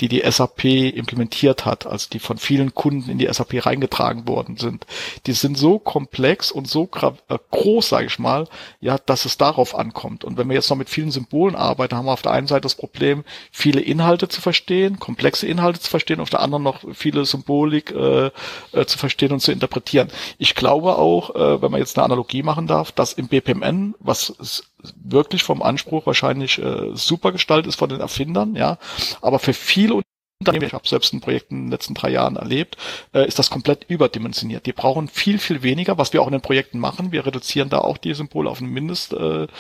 die 0.01 0.09
die 0.09 0.23
SAP 0.29 0.65
implementiert 0.65 1.65
hat, 1.67 1.87
also 1.87 2.09
die 2.11 2.19
von 2.19 2.39
vielen 2.39 2.75
Kunden 2.75 3.11
in 3.11 3.19
die 3.19 3.29
SAP 3.31 3.67
reingetragen 3.67 4.27
worden 4.27 4.57
sind. 4.57 4.87
Die 5.27 5.33
sind 5.33 5.59
so 5.59 5.79
komplex 5.79 6.51
und 6.51 6.69
so 6.69 6.89
äh, 7.29 7.39
groß, 7.51 7.89
sage 7.89 8.07
ich 8.07 8.19
mal, 8.19 8.49
ja, 8.81 8.99
dass 8.99 9.25
es 9.25 9.37
darauf 9.37 9.75
ankommt. 9.75 10.25
Und 10.25 10.39
wenn 10.39 10.49
wir 10.49 10.55
jetzt 10.55 10.71
noch 10.71 10.77
mit 10.77 10.89
vielen 10.89 11.11
Symbolen 11.11 11.55
arbeiten, 11.55 11.97
haben 11.97 12.07
wir 12.07 12.13
auf 12.13 12.23
der 12.23 12.33
einen 12.33 12.47
Seite 12.47 12.63
das 12.63 12.75
Problem, 12.75 13.25
viele 13.53 13.81
Inhalte 13.81 14.29
zu 14.29 14.41
verstehen, 14.41 14.99
komplexe 14.99 15.47
Inhalte 15.47 15.81
zu 15.81 15.91
verstehen, 15.91 16.21
auf 16.21 16.31
der 16.31 16.41
anderen 16.41 16.63
noch 16.63 16.81
viele 16.93 17.25
Symbolik 17.25 17.91
äh, 17.91 18.31
äh, 18.73 18.87
zu 18.87 18.99
verstehen 18.99 19.33
und 19.33 19.41
zu 19.41 19.53
interpretieren. 19.53 20.09
Ich 20.39 20.55
glaube 20.55 20.97
auch, 20.97 21.35
äh, 21.35 21.63
wenn 21.63 21.71
man 21.71 21.81
jetzt 21.81 21.99
eine 21.99 22.05
Analogie 22.05 22.43
machen 22.43 22.67
darf, 22.67 22.93
dass 22.93 23.13
im 23.13 23.29
BPMN, 23.29 23.95
was 24.01 24.70
wirklich 24.97 25.43
vom 25.43 25.63
Anspruch 25.63 26.07
wahrscheinlich 26.07 26.59
äh, 26.59 26.91
super 26.95 27.33
gestaltet 27.33 27.69
ist 27.69 27.77
von 27.77 27.89
den 27.89 28.01
Erfindern, 28.01 28.55
ja. 28.55 28.79
Aber 29.21 29.39
für 29.39 29.53
viele 29.55 30.01
Unternehmen, 30.41 30.67
ich 30.67 30.73
habe 30.73 30.89
selbst 30.89 31.13
ein 31.13 31.21
Projekt 31.21 31.51
in 31.51 31.65
den 31.65 31.71
letzten 31.71 31.95
drei 31.95 32.11
Jahren 32.11 32.37
erlebt, 32.37 32.77
äh, 33.13 33.27
ist 33.27 33.39
das 33.39 33.51
komplett 33.51 33.85
überdimensioniert. 33.89 34.65
Die 34.65 34.73
brauchen 34.73 35.09
viel, 35.09 35.39
viel 35.39 35.63
weniger, 35.63 35.99
was 35.99 36.13
wir 36.13 36.23
auch 36.23 36.27
in 36.27 36.33
den 36.33 36.41
Projekten 36.41 36.79
machen. 36.79 37.13
Wir 37.13 37.27
reduzieren 37.27 37.69
da 37.69 37.79
auch 37.79 37.99
die 37.99 38.15
Symbole 38.15 38.49
auf 38.49 38.61
einen 38.61 38.73
Mindestvorrat, 38.73 39.51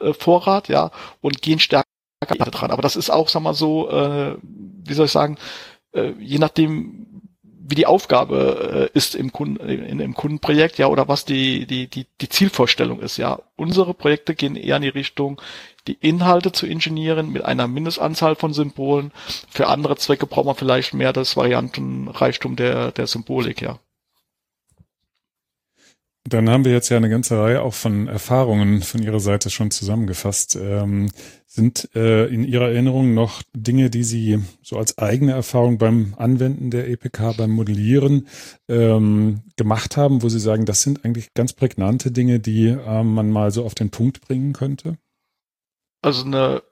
äh, 0.00 0.72
äh, 0.72 0.74
ja, 0.74 0.90
und 1.20 1.42
gehen 1.42 1.58
stärker 1.58 1.84
dran. 2.20 2.70
Aber 2.70 2.82
das 2.82 2.94
ist 2.94 3.10
auch, 3.10 3.28
sag 3.28 3.42
mal 3.42 3.54
so, 3.54 3.90
äh, 3.90 4.36
wie 4.42 4.94
soll 4.94 5.06
ich 5.06 5.12
sagen, 5.12 5.38
äh, 5.92 6.12
je 6.20 6.38
nachdem, 6.38 7.17
wie 7.68 7.74
die 7.74 7.86
Aufgabe 7.86 8.90
äh, 8.94 8.98
ist 8.98 9.14
im, 9.14 9.30
Kunden, 9.30 9.68
in, 9.68 10.00
im 10.00 10.14
Kundenprojekt, 10.14 10.78
ja, 10.78 10.86
oder 10.86 11.06
was 11.06 11.26
die, 11.26 11.66
die, 11.66 11.86
die, 11.86 12.06
die 12.20 12.28
Zielvorstellung 12.28 13.00
ist, 13.00 13.18
ja. 13.18 13.40
Unsere 13.56 13.92
Projekte 13.92 14.34
gehen 14.34 14.56
eher 14.56 14.76
in 14.76 14.82
die 14.82 14.88
Richtung, 14.88 15.40
die 15.86 15.98
Inhalte 16.00 16.52
zu 16.52 16.66
ingenieren 16.66 17.30
mit 17.30 17.44
einer 17.44 17.68
Mindestanzahl 17.68 18.36
von 18.36 18.54
Symbolen. 18.54 19.12
Für 19.50 19.68
andere 19.68 19.96
Zwecke 19.96 20.26
braucht 20.26 20.46
man 20.46 20.54
vielleicht 20.54 20.94
mehr 20.94 21.12
das 21.12 21.36
Variantenreichtum 21.36 22.56
der, 22.56 22.92
der 22.92 23.06
Symbolik, 23.06 23.60
ja. 23.60 23.78
Dann 26.28 26.50
haben 26.50 26.64
wir 26.64 26.72
jetzt 26.72 26.90
ja 26.90 26.96
eine 26.98 27.08
ganze 27.08 27.38
Reihe 27.38 27.62
auch 27.62 27.72
von 27.72 28.06
Erfahrungen 28.06 28.82
von 28.82 29.02
Ihrer 29.02 29.20
Seite 29.20 29.48
schon 29.48 29.70
zusammengefasst. 29.70 30.56
Ähm, 30.56 31.10
sind 31.46 31.88
äh, 31.94 32.26
in 32.26 32.44
Ihrer 32.44 32.68
Erinnerung 32.68 33.14
noch 33.14 33.42
Dinge, 33.54 33.88
die 33.88 34.04
Sie 34.04 34.44
so 34.62 34.76
als 34.76 34.98
eigene 34.98 35.32
Erfahrung 35.32 35.78
beim 35.78 36.14
Anwenden 36.18 36.70
der 36.70 36.88
EPK, 36.88 37.32
beim 37.32 37.50
Modellieren 37.50 38.28
ähm, 38.68 39.40
gemacht 39.56 39.96
haben, 39.96 40.22
wo 40.22 40.28
Sie 40.28 40.38
sagen, 40.38 40.66
das 40.66 40.82
sind 40.82 41.04
eigentlich 41.04 41.32
ganz 41.32 41.54
prägnante 41.54 42.10
Dinge, 42.10 42.40
die 42.40 42.66
äh, 42.66 43.02
man 43.02 43.30
mal 43.30 43.50
so 43.50 43.64
auf 43.64 43.74
den 43.74 43.90
Punkt 43.90 44.20
bringen 44.20 44.52
könnte? 44.52 44.98
Also 46.02 46.24
eine 46.24 46.62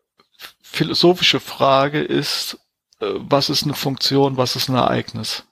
philosophische 0.63 1.41
Frage 1.41 2.01
ist, 2.03 2.59
äh, 3.01 3.07
was 3.17 3.49
ist 3.49 3.65
eine 3.65 3.75
Funktion, 3.75 4.37
was 4.37 4.55
ist 4.55 4.69
ein 4.69 4.77
Ereignis? 4.77 5.45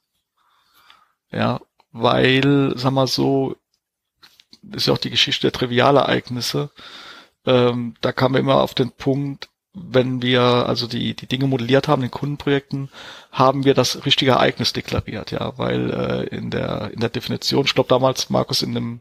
Ja, 1.33 1.61
weil, 1.91 2.75
sag 2.77 2.93
mal 2.93 3.07
so, 3.07 3.57
ist 4.73 4.87
ja 4.87 4.93
auch 4.93 4.99
die 4.99 5.11
Geschichte 5.11 5.43
der 5.43 5.53
Trivialereignisse. 5.53 6.71
Ähm, 7.47 7.95
da 8.01 8.13
kam 8.13 8.37
immer 8.37 8.63
auf 8.63 8.75
den 8.75 8.91
Punkt, 8.91 9.49
wenn 9.75 10.23
wir 10.23 10.41
also 10.41 10.87
die, 10.87 11.15
die 11.15 11.27
Dinge 11.27 11.47
modelliert 11.47 11.89
haben 11.89 12.03
in 12.05 12.11
Kundenprojekten, 12.11 12.91
haben 13.33 13.65
wir 13.65 13.75
das 13.75 14.07
richtige 14.07 14.33
Ereignis 14.33 14.73
deklariert, 14.73 15.33
ja, 15.33 15.59
weil 15.59 15.91
äh, 15.91 16.37
in 16.37 16.51
der 16.51 16.91
in 16.93 17.01
der 17.01 17.09
Definition, 17.11 17.65
ich 17.67 17.75
glaube 17.75 17.89
damals 17.89 18.31
Markus 18.31 18.63
in 18.63 18.75
dem 18.75 19.01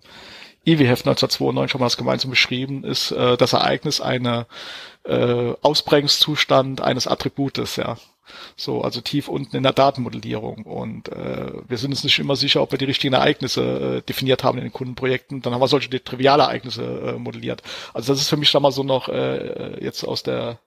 IW-Heft 0.65 1.05
1992 1.05 1.73
haben 1.73 1.81
wir 1.81 1.85
das 1.85 1.97
gemeinsam 1.97 2.31
beschrieben, 2.31 2.83
ist 2.83 3.11
äh, 3.11 3.37
das 3.37 3.53
Ereignis 3.53 4.01
eine 4.01 4.47
äh, 5.03 5.53
Ausprägungszustand 5.61 6.81
eines 6.81 7.05
Attributes, 7.07 7.75
ja. 7.75 7.97
So, 8.55 8.81
also 8.81 9.01
tief 9.01 9.27
unten 9.27 9.55
in 9.55 9.63
der 9.63 9.73
Datenmodellierung. 9.73 10.63
Und 10.63 11.09
äh, 11.09 11.51
wir 11.67 11.77
sind 11.77 11.91
uns 11.91 12.03
nicht 12.03 12.19
immer 12.19 12.35
sicher, 12.35 12.61
ob 12.61 12.71
wir 12.71 12.77
die 12.77 12.85
richtigen 12.85 13.13
Ereignisse 13.13 13.97
äh, 13.97 14.01
definiert 14.01 14.43
haben 14.43 14.57
in 14.57 14.63
den 14.63 14.73
Kundenprojekten. 14.73 15.41
Dann 15.41 15.53
haben 15.53 15.61
wir 15.61 15.67
solche 15.67 15.89
triviale 16.03 16.43
Ereignisse 16.43 16.83
äh, 16.83 17.19
modelliert. 17.19 17.63
Also 17.93 18.13
das 18.13 18.21
ist 18.21 18.29
für 18.29 18.37
mich 18.37 18.51
da 18.51 18.59
mal 18.59 18.71
so 18.71 18.83
noch 18.83 19.09
äh, 19.09 19.83
jetzt 19.83 20.03
aus 20.03 20.23
der 20.23 20.59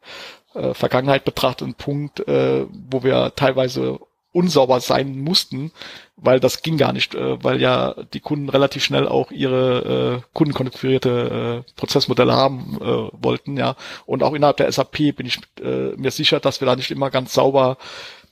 äh, 0.54 0.74
Vergangenheit 0.74 1.24
betrachtet 1.24 1.68
ein 1.68 1.74
Punkt, 1.74 2.26
äh, 2.28 2.66
wo 2.70 3.02
wir 3.02 3.32
teilweise 3.36 4.00
unsauber 4.36 4.80
sein 4.80 5.18
mussten, 5.18 5.72
weil 6.16 6.40
das 6.40 6.62
ging 6.62 6.76
gar 6.76 6.92
nicht, 6.92 7.14
äh, 7.14 7.42
weil 7.42 7.60
ja 7.60 7.94
die 8.12 8.20
Kunden 8.20 8.48
relativ 8.48 8.84
schnell 8.84 9.08
auch 9.08 9.30
ihre 9.30 10.20
äh, 10.22 10.28
kundenkonfigurierte 10.34 11.64
äh, 11.66 11.72
Prozessmodelle 11.76 12.34
haben 12.34 12.78
äh, 12.80 13.08
wollten, 13.22 13.56
ja. 13.56 13.76
Und 14.04 14.22
auch 14.22 14.34
innerhalb 14.34 14.58
der 14.58 14.70
SAP 14.70 15.16
bin 15.16 15.26
ich 15.26 15.38
äh, 15.62 15.96
mir 15.96 16.10
sicher, 16.10 16.38
dass 16.38 16.60
wir 16.60 16.66
da 16.66 16.76
nicht 16.76 16.90
immer 16.90 17.10
ganz 17.10 17.32
sauber 17.32 17.78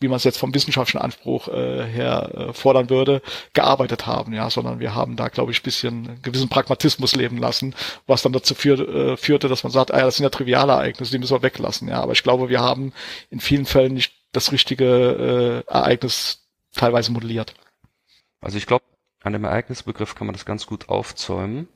wie 0.01 0.09
man 0.09 0.17
es 0.17 0.25
jetzt 0.25 0.39
vom 0.39 0.53
wissenschaftlichen 0.53 1.03
Anspruch 1.03 1.49
äh, 1.49 1.85
her 1.85 2.31
äh, 2.35 2.53
fordern 2.53 2.91
würde, 2.91 3.23
gearbeitet 3.55 4.07
haben, 4.07 4.35
ja, 4.35 4.51
sondern 4.51 4.81
wir 4.81 4.95
haben 4.95 5.17
da, 5.17 5.29
glaube 5.29 5.53
ich, 5.53 5.63
bisschen 5.63 6.21
gewissen 6.21 6.49
Pragmatismus 6.49 7.15
leben 7.17 7.39
lassen, 7.39 7.75
was 8.07 8.21
dann 8.21 8.33
dazu 8.33 8.55
führ, 8.55 8.81
äh, 8.81 9.17
führte, 9.17 9.49
dass 9.49 9.63
man 9.63 9.73
sagt, 9.73 9.95
ah 9.95 9.99
ja, 9.99 10.05
das 10.05 10.17
sind 10.17 10.25
ja 10.25 10.31
triviale 10.31 10.73
Ereignisse, 10.73 11.13
die 11.13 11.19
müssen 11.19 11.37
wir 11.37 11.43
weglassen, 11.43 11.89
ja. 11.89 12.03
Aber 12.03 12.13
ich 12.13 12.23
glaube, 12.23 12.49
wir 12.51 12.61
haben 12.61 12.93
in 13.31 13.41
vielen 13.41 13.67
Fällen 13.67 13.95
nicht 13.95 14.13
das 14.37 14.53
richtige 14.53 15.65
äh, 15.67 15.73
Ereignis 15.73 16.47
teilweise 16.75 17.13
modelliert. 17.13 17.55
Also 18.41 18.59
ich 18.59 18.67
glaube, 18.67 18.85
an 19.23 19.33
dem 19.33 19.45
Ereignisbegriff 19.45 20.15
kann 20.15 20.27
man 20.27 20.35
das 20.35 20.45
ganz 20.45 20.67
gut 20.67 20.89
aufzäumen, 20.89 21.69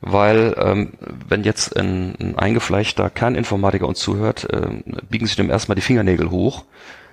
weil 0.00 0.54
ähm, 0.58 0.92
wenn 1.00 1.44
jetzt 1.44 1.76
ein, 1.76 2.14
ein 2.20 2.38
eingefleischter 2.38 3.08
Kerninformatiker 3.08 3.86
uns 3.86 4.00
zuhört, 4.00 4.44
äh, 4.52 4.82
biegen 5.08 5.26
sich 5.26 5.36
dem 5.36 5.50
erstmal 5.50 5.76
die 5.76 5.82
Fingernägel 5.82 6.30
hoch, 6.30 6.64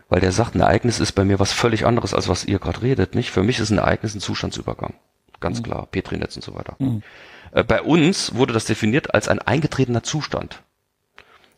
weil 0.10 0.20
der 0.20 0.32
sagt, 0.32 0.56
ein 0.56 0.62
Ereignis 0.62 1.00
ist 1.00 1.14
bei 1.14 1.24
mir 1.24 1.40
was 1.40 1.54
völlig 1.54 1.86
anderes, 1.86 2.14
als 2.14 2.28
was 2.28 2.44
ihr 2.44 2.60
gerade 2.60 2.82
redet. 2.82 3.16
Nicht? 3.16 3.32
Für 3.32 3.44
mich 3.44 3.60
ist 3.60 3.70
ein 3.70 3.78
Ereignis 3.78 4.16
ein 4.16 4.20
Zustandsübergang. 4.20 4.96
Ganz 5.40 5.60
mhm. 5.60 5.64
klar, 5.64 5.88
Petri-Netz 5.90 6.36
und 6.36 6.44
so 6.44 6.56
weiter. 6.56 6.76
Mhm. 6.80 7.04
Äh, 7.52 7.64
bei 7.64 7.82
uns 7.82 8.36
wurde 8.36 8.54
das 8.54 8.66
definiert 8.66 9.14
als 9.14 9.30
ein 9.30 9.40
eingetretener 9.40 10.04
Zustand. 10.04 10.64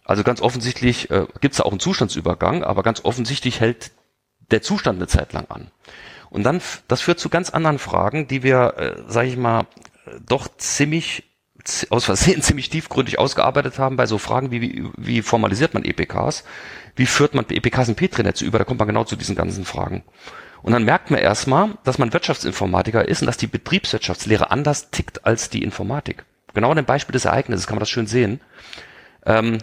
Also 0.03 0.23
ganz 0.23 0.41
offensichtlich 0.41 1.09
äh, 1.09 1.25
gibt 1.39 1.53
es 1.53 1.57
da 1.57 1.63
auch 1.63 1.71
einen 1.71 1.79
Zustandsübergang, 1.79 2.63
aber 2.63 2.83
ganz 2.83 3.05
offensichtlich 3.05 3.59
hält 3.59 3.91
der 4.49 4.61
Zustand 4.61 4.97
eine 4.99 5.07
Zeit 5.07 5.33
lang 5.33 5.45
an. 5.49 5.71
Und 6.29 6.43
dann, 6.43 6.61
das 6.87 7.01
führt 7.01 7.19
zu 7.19 7.29
ganz 7.29 7.49
anderen 7.49 7.79
Fragen, 7.79 8.27
die 8.27 8.43
wir, 8.43 8.73
äh, 8.77 9.11
sage 9.11 9.27
ich 9.27 9.37
mal, 9.37 9.65
doch 10.27 10.47
ziemlich 10.57 11.23
aus 11.89 12.05
Versehen 12.05 12.41
ziemlich 12.41 12.69
tiefgründig 12.69 13.19
ausgearbeitet 13.19 13.79
haben 13.79 13.97
bei 13.97 14.05
so 14.05 14.17
Fragen 14.17 14.51
wie, 14.51 14.61
wie, 14.61 14.89
wie 14.97 15.21
formalisiert 15.21 15.73
man 15.73 15.83
EPKs, 15.83 16.43
wie 16.95 17.05
führt 17.05 17.35
man 17.35 17.45
EPKs 17.47 17.89
in 17.89 17.95
Petri-Netze 17.95 18.45
über, 18.45 18.57
da 18.57 18.65
kommt 18.65 18.79
man 18.79 18.87
genau 18.87 19.03
zu 19.03 19.15
diesen 19.15 19.35
ganzen 19.35 19.65
Fragen. 19.65 20.03
Und 20.63 20.73
dann 20.73 20.83
merkt 20.83 21.09
man 21.09 21.19
erstmal, 21.19 21.71
dass 21.83 21.97
man 21.97 22.13
Wirtschaftsinformatiker 22.13 23.07
ist 23.07 23.21
und 23.21 23.25
dass 23.25 23.37
die 23.37 23.47
Betriebswirtschaftslehre 23.47 24.51
anders 24.51 24.91
tickt 24.91 25.25
als 25.25 25.49
die 25.49 25.63
Informatik. 25.63 26.25
Genau 26.53 26.69
an 26.69 26.75
dem 26.75 26.85
Beispiel 26.85 27.13
des 27.13 27.25
Ereignisses 27.25 27.65
kann 27.65 27.75
man 27.75 27.81
das 27.81 27.89
schön 27.89 28.07
sehen. 28.07 28.41
Ähm, 29.25 29.57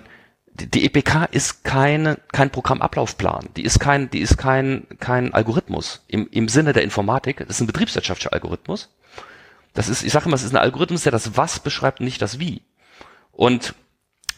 die 0.60 0.84
EPK 0.84 1.24
ist 1.30 1.64
keine, 1.64 2.18
kein 2.32 2.50
Programmablaufplan. 2.50 3.48
Die 3.56 3.62
ist 3.62 3.78
kein, 3.78 4.10
die 4.10 4.20
ist 4.20 4.36
kein, 4.38 4.86
kein 4.98 5.32
Algorithmus 5.32 6.04
im, 6.08 6.28
im 6.30 6.48
Sinne 6.48 6.72
der 6.72 6.82
Informatik. 6.82 7.38
Das 7.38 7.56
ist 7.56 7.60
ein 7.60 7.66
betriebswirtschaftlicher 7.66 8.32
Algorithmus. 8.32 8.90
Das 9.74 9.88
ist, 9.88 10.02
ich 10.02 10.12
sage 10.12 10.26
immer, 10.26 10.34
es 10.34 10.42
ist 10.42 10.52
ein 10.52 10.60
Algorithmus, 10.60 11.02
der 11.04 11.12
das 11.12 11.36
Was 11.36 11.60
beschreibt 11.60 12.00
nicht 12.00 12.20
das 12.20 12.38
Wie. 12.38 12.62
Und 13.32 13.74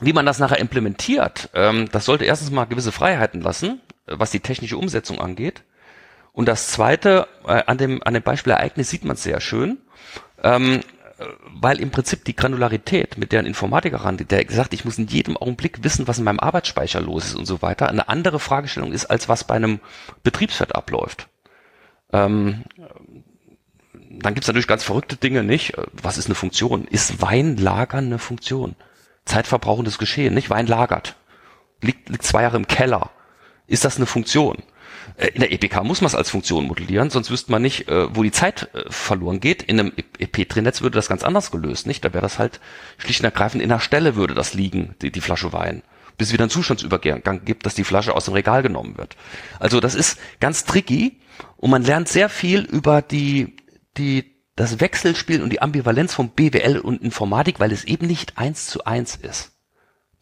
wie 0.01 0.13
man 0.13 0.27
das 0.27 0.39
nachher 0.39 0.59
implementiert, 0.59 1.51
ähm, 1.55 1.89
das 1.91 2.05
sollte 2.05 2.25
erstens 2.25 2.51
mal 2.51 2.65
gewisse 2.65 2.93
Freiheiten 2.93 3.41
lassen, 3.41 3.81
was 4.07 4.31
die 4.31 4.41
technische 4.41 4.77
Umsetzung 4.77 5.21
angeht. 5.21 5.63
Und 6.33 6.47
das 6.47 6.69
zweite, 6.69 7.27
äh, 7.47 7.63
an 7.67 7.79
dem, 7.79 8.03
an 8.03 8.15
dem 8.15 8.23
Beispiel 8.23 8.53
Ereignis 8.53 8.91
sieht 8.91 9.05
man 9.05 9.15
es 9.15 9.23
sehr 9.23 9.41
schön. 9.41 9.79
Ähm, 10.43 10.81
weil 11.53 11.81
im 11.81 11.91
Prinzip 11.91 12.25
die 12.25 12.37
Granularität, 12.37 13.19
mit 13.19 13.33
der 13.33 13.41
ein 13.41 13.47
Informatiker 13.47 13.99
ran, 13.99 14.17
der 14.17 14.45
gesagt, 14.45 14.73
ich 14.73 14.85
muss 14.85 14.99
in 14.99 15.07
jedem 15.07 15.37
Augenblick 15.37 15.85
wissen, 15.85 16.09
was 16.09 16.19
in 16.19 16.25
meinem 16.25 16.41
Arbeitsspeicher 16.41 17.01
los 17.01 17.27
ist 17.27 17.35
und 17.35 17.47
so 17.47 17.63
weiter, 17.63 17.89
eine 17.89 18.09
andere 18.09 18.41
Fragestellung 18.41 18.93
ist, 18.93 19.07
als 19.07 19.29
was 19.29 19.45
bei 19.45 19.55
einem 19.55 19.81
Betriebsfeld 20.23 20.75
abläuft. 20.75 21.29
Ähm, 22.13 22.65
dann 24.11 24.35
gibt's 24.35 24.49
natürlich 24.49 24.67
ganz 24.67 24.83
verrückte 24.83 25.17
Dinge, 25.17 25.45
nicht? 25.45 25.75
Was 25.93 26.19
ist 26.19 26.27
eine 26.27 26.35
Funktion? 26.35 26.87
Ist 26.87 27.23
Weinlagern 27.23 28.07
eine 28.07 28.19
Funktion? 28.19 28.75
Zeitverbrauchendes 29.25 29.99
Geschehen, 29.99 30.35
nicht? 30.35 30.51
Wein 30.51 30.67
lagert. 30.67 31.17
Liegt, 31.81 32.09
liegt 32.09 32.25
zwei 32.25 32.43
Jahre 32.43 32.57
im 32.57 32.67
Keller. 32.67 33.11
Ist 33.67 33.85
das 33.85 33.97
eine 33.97 34.07
Funktion? 34.07 34.63
Äh, 35.21 35.29
in 35.29 35.41
der 35.41 35.53
EPK 35.53 35.85
muss 35.85 36.01
man 36.01 36.07
es 36.07 36.15
als 36.15 36.31
Funktion 36.31 36.67
modellieren, 36.67 37.11
sonst 37.11 37.31
wüsste 37.31 37.53
man 37.53 37.63
nicht, 37.63 37.89
äh, 37.89 38.15
wo 38.15 38.23
die 38.23 38.33
Zeit 38.33 38.71
äh, 38.75 38.91
verloren 38.91 39.41
geht. 39.41 39.63
In 39.63 39.79
einem 39.79 39.93
Petri-Netz 39.93 40.81
würde 40.81 40.97
das 40.97 41.09
ganz 41.09 41.23
anders 41.23 41.51
gelöst, 41.51 41.87
nicht? 41.87 42.05
Da 42.05 42.13
wäre 42.13 42.23
das 42.23 42.39
halt 42.39 42.61
schlicht 42.99 43.21
und 43.21 43.27
ergreifend 43.27 43.63
in 43.63 43.69
der 43.69 43.81
Stelle 43.81 44.17
würde 44.17 44.35
das 44.35 44.55
liegen, 44.55 44.95
die, 45.03 45.13
die 45.13 45.21
Flasche 45.21 45.53
Wein. 45.53 45.83
Bis 46.17 46.29
es 46.29 46.33
wieder 46.33 46.45
einen 46.45 46.51
Zustandsübergang 46.51 47.45
gibt, 47.45 47.65
dass 47.65 47.75
die 47.75 47.85
Flasche 47.85 48.15
aus 48.15 48.27
dem 48.27 48.35
Regal 48.35 48.63
genommen 48.63 48.99
wird. 48.99 49.17
Also 49.59 49.81
das 49.81 49.95
ist 49.95 50.19
ganz 50.39 50.65
tricky 50.65 51.21
und 51.57 51.71
man 51.71 51.83
lernt 51.83 52.09
sehr 52.09 52.29
viel 52.29 52.63
über 52.63 53.01
die, 53.01 53.57
die, 53.97 54.37
das 54.57 54.81
Wechselspiel 54.81 55.43
und 55.43 55.51
die 55.51 55.63
Ambivalenz 55.63 56.13
von 56.13 56.31
BWL 56.31 56.79
und 56.79 57.01
Informatik, 57.01 57.59
weil 57.59 57.73
es 57.73 57.85
eben 57.85 58.07
nicht 58.07 58.37
eins 58.37 58.67
zu 58.67 58.85
eins 58.85 59.17
ist, 59.17 59.53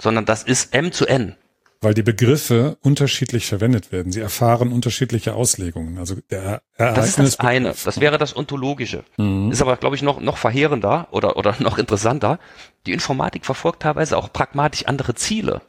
sondern 0.01 0.25
das 0.25 0.45
ist 0.45 0.73
M 0.73 0.93
zu 0.93 1.07
N 1.07 1.37
weil 1.81 1.95
die 1.95 2.03
Begriffe 2.03 2.77
unterschiedlich 2.83 3.47
verwendet 3.47 3.93
werden. 3.93 4.11
Sie 4.11 4.21
erfahren 4.21 4.73
unterschiedliche 4.73 5.35
Auslegungen. 5.35 5.99
Also 5.99 6.17
der 6.31 6.63
Ereignis 6.77 6.97
das 6.97 7.09
ist 7.09 7.19
das 7.19 7.41
eine. 7.41 7.75
Das 7.85 8.01
wäre 8.01 8.19
das 8.19 8.37
Ontologische. 8.37 9.05
Mhm. 9.17 9.53
Ist 9.53 9.63
aber, 9.63 9.77
glaube 9.77 9.95
ich, 9.95 10.03
noch, 10.03 10.21
noch 10.21 10.39
verheerender 10.39 11.09
oder, 11.13 11.37
oder 11.37 11.55
noch 11.61 11.79
interessanter. 11.79 12.39
Die 12.87 12.93
Informatik 12.93 13.45
verfolgt 13.45 13.83
teilweise 13.83 14.17
auch 14.17 14.33
pragmatisch 14.33 14.87
andere 14.87 15.15
Ziele. 15.15 15.63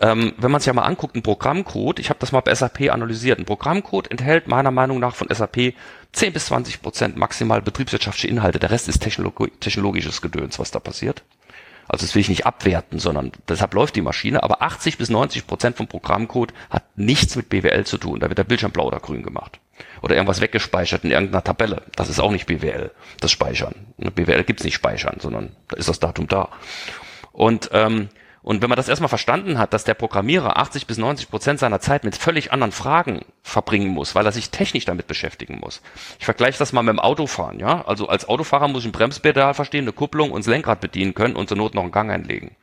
Ähm, 0.00 0.32
wenn 0.38 0.50
man 0.50 0.60
sich 0.60 0.66
ja 0.66 0.72
mal 0.72 0.82
anguckt, 0.82 1.14
ein 1.14 1.22
Programmcode, 1.22 2.00
ich 2.00 2.08
habe 2.10 2.18
das 2.18 2.32
mal 2.32 2.40
bei 2.40 2.52
SAP 2.52 2.90
analysiert, 2.90 3.38
ein 3.38 3.44
Programmcode 3.44 4.10
enthält 4.10 4.48
meiner 4.48 4.72
Meinung 4.72 4.98
nach 4.98 5.14
von 5.14 5.28
SAP 5.30 5.74
10 6.12 6.32
bis 6.32 6.46
20 6.46 6.82
Prozent 6.82 7.16
maximal 7.16 7.62
betriebswirtschaftliche 7.62 8.28
Inhalte. 8.28 8.58
Der 8.58 8.70
Rest 8.70 8.88
ist 8.88 9.00
technolog 9.00 9.60
technologisches 9.60 10.20
Gedöns, 10.20 10.58
was 10.58 10.72
da 10.72 10.80
passiert. 10.80 11.22
Also 11.88 12.06
das 12.06 12.14
will 12.14 12.20
ich 12.20 12.28
nicht 12.28 12.46
abwerten, 12.46 12.98
sondern 12.98 13.32
deshalb 13.48 13.74
läuft 13.74 13.96
die 13.96 14.00
Maschine. 14.00 14.42
Aber 14.42 14.62
80 14.62 14.98
bis 14.98 15.10
90 15.10 15.46
Prozent 15.46 15.76
vom 15.76 15.86
Programmcode 15.86 16.52
hat 16.70 16.84
nichts 16.96 17.36
mit 17.36 17.48
BWL 17.48 17.84
zu 17.84 17.98
tun. 17.98 18.20
Da 18.20 18.28
wird 18.28 18.38
der 18.38 18.44
Bildschirm 18.44 18.72
blau 18.72 18.86
oder 18.86 19.00
grün 19.00 19.22
gemacht. 19.22 19.60
Oder 20.02 20.14
irgendwas 20.14 20.40
weggespeichert 20.40 21.04
in 21.04 21.10
irgendeiner 21.10 21.44
Tabelle. 21.44 21.82
Das 21.96 22.08
ist 22.08 22.20
auch 22.20 22.30
nicht 22.30 22.46
BWL, 22.46 22.90
das 23.20 23.32
Speichern. 23.32 23.74
BWL 23.96 24.44
gibt's 24.44 24.64
nicht 24.64 24.74
speichern, 24.74 25.18
sondern 25.20 25.56
da 25.68 25.76
ist 25.76 25.88
das 25.88 25.98
Datum 25.98 26.28
da. 26.28 26.48
Und 27.32 27.70
ähm, 27.72 28.08
und 28.44 28.60
wenn 28.60 28.68
man 28.68 28.76
das 28.76 28.90
erstmal 28.90 29.08
verstanden 29.08 29.56
hat, 29.56 29.72
dass 29.72 29.84
der 29.84 29.94
Programmierer 29.94 30.58
80 30.58 30.86
bis 30.86 30.98
90 30.98 31.30
Prozent 31.30 31.58
seiner 31.58 31.80
Zeit 31.80 32.04
mit 32.04 32.14
völlig 32.14 32.52
anderen 32.52 32.72
Fragen 32.72 33.24
verbringen 33.42 33.88
muss, 33.88 34.14
weil 34.14 34.26
er 34.26 34.32
sich 34.32 34.50
technisch 34.50 34.84
damit 34.84 35.06
beschäftigen 35.06 35.60
muss. 35.60 35.80
Ich 36.18 36.26
vergleiche 36.26 36.58
das 36.58 36.74
mal 36.74 36.82
mit 36.82 36.92
dem 36.92 37.00
Autofahren, 37.00 37.58
ja. 37.58 37.86
Also 37.86 38.06
als 38.06 38.28
Autofahrer 38.28 38.68
muss 38.68 38.82
ich 38.82 38.90
ein 38.90 38.92
Bremspedal 38.92 39.54
verstehen, 39.54 39.84
eine 39.84 39.92
Kupplung 39.92 40.30
und 40.30 40.44
das 40.44 40.50
Lenkrad 40.50 40.82
bedienen 40.82 41.14
können 41.14 41.36
und 41.36 41.48
zur 41.48 41.56
Not 41.56 41.74
noch 41.74 41.84
einen 41.84 41.90
Gang 41.90 42.10
einlegen. 42.10 42.54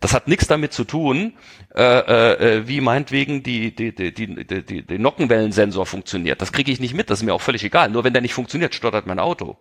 Das 0.00 0.12
hat 0.12 0.26
nichts 0.26 0.48
damit 0.48 0.72
zu 0.72 0.82
tun, 0.82 1.34
äh, 1.72 1.82
äh, 1.84 2.66
wie 2.66 2.80
meinetwegen 2.80 3.44
die, 3.44 3.72
die, 3.72 3.94
die, 3.94 4.12
die, 4.12 4.64
die, 4.64 4.82
die 4.82 4.98
Nockenwellensensor 4.98 5.86
funktioniert. 5.86 6.42
Das 6.42 6.50
kriege 6.50 6.72
ich 6.72 6.80
nicht 6.80 6.94
mit, 6.94 7.10
das 7.10 7.20
ist 7.20 7.24
mir 7.24 7.32
auch 7.32 7.40
völlig 7.40 7.62
egal. 7.62 7.90
Nur 7.90 8.02
wenn 8.02 8.12
der 8.12 8.22
nicht 8.22 8.34
funktioniert, 8.34 8.74
stottert 8.74 9.06
mein 9.06 9.20
Auto. 9.20 9.56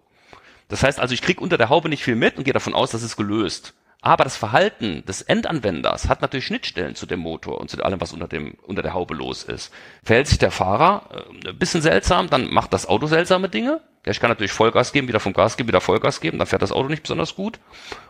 Das 0.70 0.82
heißt 0.82 1.00
also, 1.00 1.14
ich 1.14 1.22
kriege 1.22 1.40
unter 1.40 1.60
der 1.60 1.70
Haube 1.70 1.88
nicht 1.88 2.04
viel 2.04 2.16
mit 2.16 2.40
und 2.40 2.46
gehe 2.46 2.54
davon 2.54 2.74
aus, 2.74 2.90
das 2.90 3.04
ist 3.04 3.16
gelöst. 3.16 3.76
Aber 4.04 4.24
das 4.24 4.36
Verhalten 4.36 5.06
des 5.06 5.22
Endanwenders 5.22 6.10
hat 6.10 6.24
natürlich 6.24 6.48
Schnittstellen 6.48 6.96
zu 6.96 7.06
dem 7.06 7.20
Motor 7.20 7.62
und 7.62 7.70
zu 7.70 7.82
allem, 7.84 8.02
was 8.02 8.14
unter, 8.14 8.28
dem, 8.28 8.56
unter 8.64 8.82
der 8.82 8.96
Haube 8.96 9.14
los 9.14 9.44
ist. 9.44 9.72
Verhält 10.04 10.28
sich 10.28 10.40
der 10.40 10.50
Fahrer 10.50 11.04
äh, 11.46 11.50
ein 11.50 11.58
bisschen 11.60 11.84
seltsam, 11.84 12.28
dann 12.28 12.52
macht 12.52 12.74
das 12.74 12.88
Auto 12.88 13.06
seltsame 13.06 13.48
Dinge. 13.48 13.80
Ja, 14.04 14.12
ich 14.12 14.20
kann 14.20 14.32
natürlich 14.32 14.54
Vollgas 14.54 14.92
geben, 14.92 15.08
wieder 15.08 15.20
vom 15.20 15.34
Gas 15.34 15.56
geben, 15.56 15.70
wieder 15.70 15.82
Vollgas 15.82 16.20
geben, 16.20 16.40
dann 16.40 16.48
fährt 16.48 16.64
das 16.64 16.72
Auto 16.72 16.90
nicht 16.90 17.04
besonders 17.04 17.36
gut. 17.36 17.60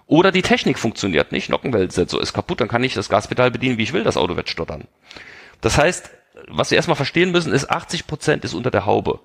Oder 0.07 0.31
die 0.31 0.41
Technik 0.41 0.79
funktioniert 0.79 1.33
nicht, 1.33 1.49
Nockenwellensensor 1.49 2.21
ist 2.21 2.31
kaputt, 2.31 2.61
dann 2.61 2.69
kann 2.69 2.85
ich 2.85 2.93
das 2.93 3.09
Gaspedal 3.09 3.51
bedienen, 3.51 3.77
wie 3.77 3.83
ich 3.83 3.91
will, 3.91 4.05
das 4.05 4.15
Auto 4.15 4.37
wird 4.37 4.49
stottern. 4.49 4.87
Das 5.59 5.77
heißt, 5.77 6.09
was 6.47 6.71
wir 6.71 6.77
erstmal 6.77 6.95
verstehen 6.95 7.31
müssen, 7.31 7.51
ist, 7.51 7.69
80 7.69 8.07
Prozent 8.07 8.45
ist 8.45 8.53
unter 8.53 8.71
der 8.71 8.85
Haube. 8.85 9.19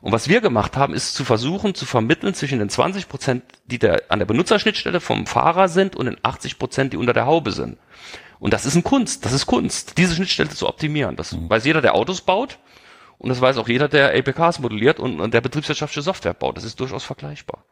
Und 0.00 0.12
was 0.12 0.28
wir 0.28 0.40
gemacht 0.40 0.76
haben, 0.76 0.94
ist 0.94 1.14
zu 1.14 1.24
versuchen 1.24 1.74
zu 1.74 1.84
vermitteln 1.84 2.34
zwischen 2.34 2.58
den 2.58 2.70
20 2.70 3.08
Prozent, 3.08 3.42
die 3.66 3.78
der, 3.78 4.02
an 4.08 4.18
der 4.18 4.26
Benutzerschnittstelle 4.26 5.00
vom 5.00 5.26
Fahrer 5.26 5.68
sind 5.68 5.94
und 5.94 6.06
den 6.06 6.16
80 6.22 6.58
Prozent, 6.58 6.92
die 6.92 6.96
unter 6.96 7.12
der 7.12 7.26
Haube 7.26 7.52
sind. 7.52 7.78
Und 8.38 8.54
das 8.54 8.64
ist 8.64 8.74
ein 8.74 8.82
Kunst, 8.82 9.26
das 9.26 9.32
ist 9.32 9.46
Kunst, 9.46 9.98
diese 9.98 10.14
Schnittstelle 10.14 10.48
zu 10.48 10.66
optimieren. 10.66 11.16
Das 11.16 11.32
mhm. 11.32 11.50
weiß 11.50 11.64
jeder, 11.66 11.82
der 11.82 11.94
Autos 11.94 12.22
baut. 12.22 12.58
Und 13.18 13.28
das 13.28 13.42
weiß 13.42 13.58
auch 13.58 13.68
jeder, 13.68 13.88
der 13.88 14.16
APKs 14.16 14.60
modelliert 14.60 14.98
und, 14.98 15.20
und 15.20 15.34
der 15.34 15.42
betriebswirtschaftliche 15.42 16.02
Software 16.02 16.32
baut. 16.32 16.56
Das 16.56 16.64
ist 16.64 16.80
durchaus 16.80 17.04
vergleichbar. 17.04 17.66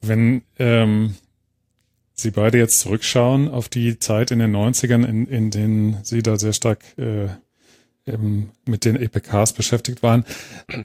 Wenn 0.00 0.42
ähm, 0.58 1.16
Sie 2.14 2.30
beide 2.30 2.56
jetzt 2.56 2.80
zurückschauen 2.80 3.48
auf 3.48 3.68
die 3.68 3.98
Zeit 3.98 4.30
in 4.30 4.38
den 4.38 4.56
90ern, 4.56 5.04
in, 5.04 5.26
in 5.26 5.50
denen 5.50 6.02
Sie 6.02 6.22
da 6.22 6.38
sehr 6.38 6.54
stark 6.54 6.96
äh, 6.96 7.28
mit 8.06 8.84
den 8.84 8.96
EPKs 8.96 9.54
beschäftigt 9.54 10.02
waren. 10.02 10.24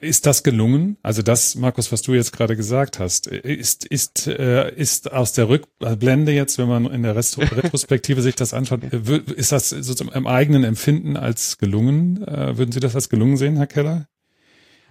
Ist 0.00 0.24
das 0.24 0.42
gelungen? 0.42 0.96
Also 1.02 1.20
das, 1.22 1.54
Markus, 1.54 1.92
was 1.92 2.00
du 2.00 2.14
jetzt 2.14 2.32
gerade 2.32 2.56
gesagt 2.56 2.98
hast, 2.98 3.26
ist, 3.26 3.84
ist, 3.84 4.26
äh, 4.26 4.74
ist 4.74 5.12
aus 5.12 5.32
der 5.32 5.48
Rückblende 5.48 6.32
jetzt, 6.32 6.56
wenn 6.58 6.68
man 6.68 6.86
in 6.86 7.02
der 7.02 7.16
Retrospektive 7.16 8.22
sich 8.22 8.36
das 8.36 8.54
anschaut, 8.54 8.84
ist 8.84 9.52
das 9.52 9.68
sozusagen 9.68 10.16
im 10.16 10.26
eigenen 10.26 10.64
Empfinden 10.64 11.16
als 11.16 11.58
gelungen? 11.58 12.26
Äh, 12.26 12.56
würden 12.56 12.72
Sie 12.72 12.80
das 12.80 12.94
als 12.94 13.10
gelungen 13.10 13.36
sehen, 13.36 13.56
Herr 13.56 13.66
Keller? 13.66 14.06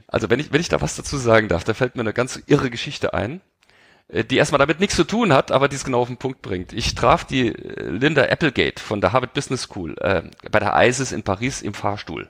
Also 0.07 0.29
wenn 0.29 0.39
ich, 0.39 0.51
wenn 0.51 0.61
ich 0.61 0.69
da 0.69 0.81
was 0.81 0.95
dazu 0.95 1.17
sagen 1.17 1.47
darf, 1.47 1.63
da 1.63 1.73
fällt 1.73 1.95
mir 1.95 2.01
eine 2.01 2.13
ganz 2.13 2.41
irre 2.47 2.69
Geschichte 2.69 3.13
ein 3.13 3.37
äh, 3.37 3.48
die 4.09 4.37
erstmal 4.37 4.59
damit 4.59 4.79
nichts 4.79 4.95
zu 4.95 5.03
tun 5.03 5.31
hat, 5.31 5.51
aber 5.51 5.67
die 5.67 5.75
es 5.75 5.83
genau 5.83 6.01
auf 6.01 6.07
den 6.07 6.17
Punkt 6.17 6.41
bringt. 6.41 6.73
Ich 6.73 6.95
traf 6.95 7.25
die 7.25 7.49
äh, 7.49 7.89
Linda 7.89 8.23
Applegate 8.23 8.81
von 8.81 9.01
der 9.01 9.13
Harvard 9.13 9.33
Business 9.33 9.63
School 9.63 9.95
äh, 9.99 10.23
bei 10.49 10.59
der 10.59 10.73
ISIS 10.75 11.11
in 11.11 11.23
Paris 11.23 11.61
im 11.61 11.73
Fahrstuhl. 11.73 12.29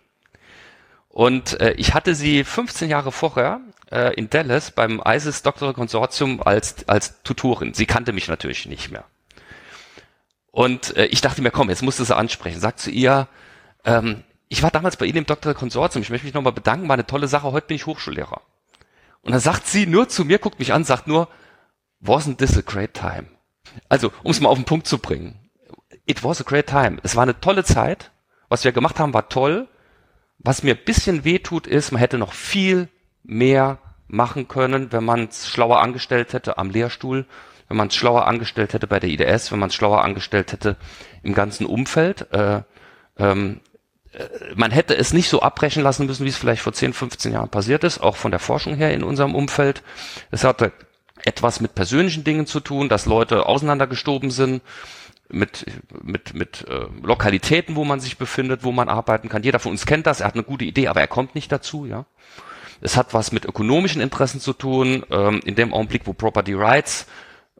Und 1.07 1.59
äh, 1.61 1.71
ich 1.73 1.93
hatte 1.93 2.15
sie 2.15 2.43
15 2.43 2.89
Jahre 2.89 3.11
vorher 3.11 3.61
äh, 3.91 4.13
in 4.15 4.29
Dallas 4.29 4.71
beim 4.71 5.01
ISIS 5.05 5.41
Doctoral 5.41 5.73
Konsortium 5.73 6.41
als, 6.43 6.87
als 6.87 7.23
Tutorin. 7.23 7.73
Sie 7.73 7.85
kannte 7.85 8.11
mich 8.11 8.27
natürlich 8.27 8.65
nicht 8.65 8.91
mehr. 8.91 9.05
Und 10.51 10.97
äh, 10.97 11.05
ich 11.05 11.21
dachte 11.21 11.41
mir, 11.41 11.51
komm, 11.51 11.69
jetzt 11.69 11.81
musst 11.81 11.99
du 11.99 12.03
sie 12.03 12.15
ansprechen. 12.15 12.59
Sagt 12.59 12.79
zu 12.79 12.91
ihr, 12.91 13.27
ähm, 13.85 14.23
ich 14.49 14.63
war 14.63 14.71
damals 14.71 14.97
bei 14.97 15.05
Ihnen 15.05 15.19
im 15.19 15.25
Doctoral 15.25 15.55
Konsortium, 15.55 16.01
ich 16.01 16.09
möchte 16.09 16.25
mich 16.25 16.33
nochmal 16.33 16.53
bedanken, 16.53 16.89
war 16.89 16.95
eine 16.95 17.05
tolle 17.05 17.27
Sache, 17.27 17.51
heute 17.51 17.67
bin 17.67 17.75
ich 17.75 17.85
Hochschullehrer. 17.85 18.41
Und 19.21 19.31
dann 19.31 19.39
sagt 19.39 19.67
sie 19.67 19.85
nur 19.85 20.09
zu 20.09 20.25
mir, 20.25 20.39
guckt 20.39 20.59
mich 20.59 20.73
an, 20.73 20.83
sagt 20.83 21.07
nur, 21.07 21.27
wasn't 22.01 22.37
this 22.37 22.57
a 22.57 22.61
great 22.61 22.93
time? 22.93 23.27
Also, 23.87 24.11
um 24.23 24.31
es 24.31 24.39
mal 24.39 24.49
auf 24.49 24.57
den 24.57 24.65
Punkt 24.65 24.87
zu 24.87 24.97
bringen. 24.97 25.49
It 26.05 26.23
was 26.23 26.41
a 26.41 26.43
great 26.43 26.67
time. 26.67 26.97
Es 27.03 27.15
war 27.15 27.23
eine 27.23 27.39
tolle 27.39 27.63
Zeit. 27.63 28.11
Was 28.47 28.63
wir 28.63 28.71
gemacht 28.71 28.99
haben, 28.99 29.13
war 29.13 29.29
toll. 29.29 29.67
Was 30.39 30.63
mir 30.63 30.73
bisschen 30.73 31.23
wehtut, 31.23 31.67
ist, 31.67 31.91
man 31.91 31.99
hätte 31.99 32.17
noch 32.17 32.33
viel 32.33 32.87
mehr 33.23 33.77
machen 34.07 34.47
können, 34.47 34.91
wenn 34.91 35.03
man 35.03 35.25
es 35.25 35.47
schlauer 35.47 35.81
angestellt 35.81 36.33
hätte 36.33 36.57
am 36.57 36.71
Lehrstuhl, 36.71 37.25
wenn 37.67 37.77
man 37.77 37.89
es 37.89 37.95
schlauer 37.95 38.25
angestellt 38.25 38.73
hätte 38.73 38.87
bei 38.87 38.99
der 38.99 39.09
IDS, 39.09 39.51
wenn 39.51 39.59
man 39.59 39.69
es 39.69 39.75
schlauer 39.75 40.03
angestellt 40.03 40.51
hätte 40.51 40.77
im 41.21 41.35
ganzen 41.35 41.67
Umfeld. 41.67 42.31
Äh, 42.33 42.63
ähm, 43.17 43.59
äh, 44.13 44.25
man 44.55 44.71
hätte 44.71 44.97
es 44.97 45.13
nicht 45.13 45.29
so 45.29 45.41
abbrechen 45.41 45.83
lassen 45.83 46.07
müssen, 46.07 46.25
wie 46.25 46.29
es 46.29 46.37
vielleicht 46.37 46.63
vor 46.63 46.73
10, 46.73 46.93
15 46.93 47.33
Jahren 47.33 47.49
passiert 47.49 47.83
ist, 47.83 47.99
auch 47.99 48.15
von 48.15 48.31
der 48.31 48.39
Forschung 48.39 48.75
her 48.75 48.91
in 48.93 49.03
unserem 49.03 49.35
Umfeld. 49.35 49.83
Es 50.31 50.43
hatte 50.43 50.71
etwas 51.25 51.59
mit 51.59 51.75
persönlichen 51.75 52.23
Dingen 52.23 52.45
zu 52.45 52.59
tun, 52.59 52.89
dass 52.89 53.05
Leute 53.05 53.45
auseinandergestoben 53.45 54.31
sind 54.31 54.61
mit 55.29 55.65
mit 56.03 56.33
mit 56.33 56.65
äh, 56.67 56.85
Lokalitäten, 57.03 57.75
wo 57.75 57.85
man 57.85 57.99
sich 57.99 58.17
befindet, 58.17 58.63
wo 58.63 58.71
man 58.71 58.89
arbeiten 58.89 59.29
kann. 59.29 59.43
Jeder 59.43 59.59
von 59.59 59.71
uns 59.71 59.85
kennt 59.85 60.07
das. 60.07 60.21
Er 60.21 60.27
hat 60.27 60.33
eine 60.33 60.43
gute 60.43 60.65
Idee, 60.65 60.87
aber 60.87 61.01
er 61.01 61.07
kommt 61.07 61.35
nicht 61.35 61.51
dazu. 61.51 61.85
Ja, 61.85 62.05
es 62.81 62.97
hat 62.97 63.13
was 63.13 63.31
mit 63.31 63.45
ökonomischen 63.45 64.01
Interessen 64.01 64.39
zu 64.39 64.53
tun. 64.53 65.05
Ähm, 65.11 65.41
in 65.45 65.55
dem 65.55 65.73
Augenblick, 65.73 66.03
wo 66.05 66.13
Property 66.13 66.53
Rights 66.53 67.05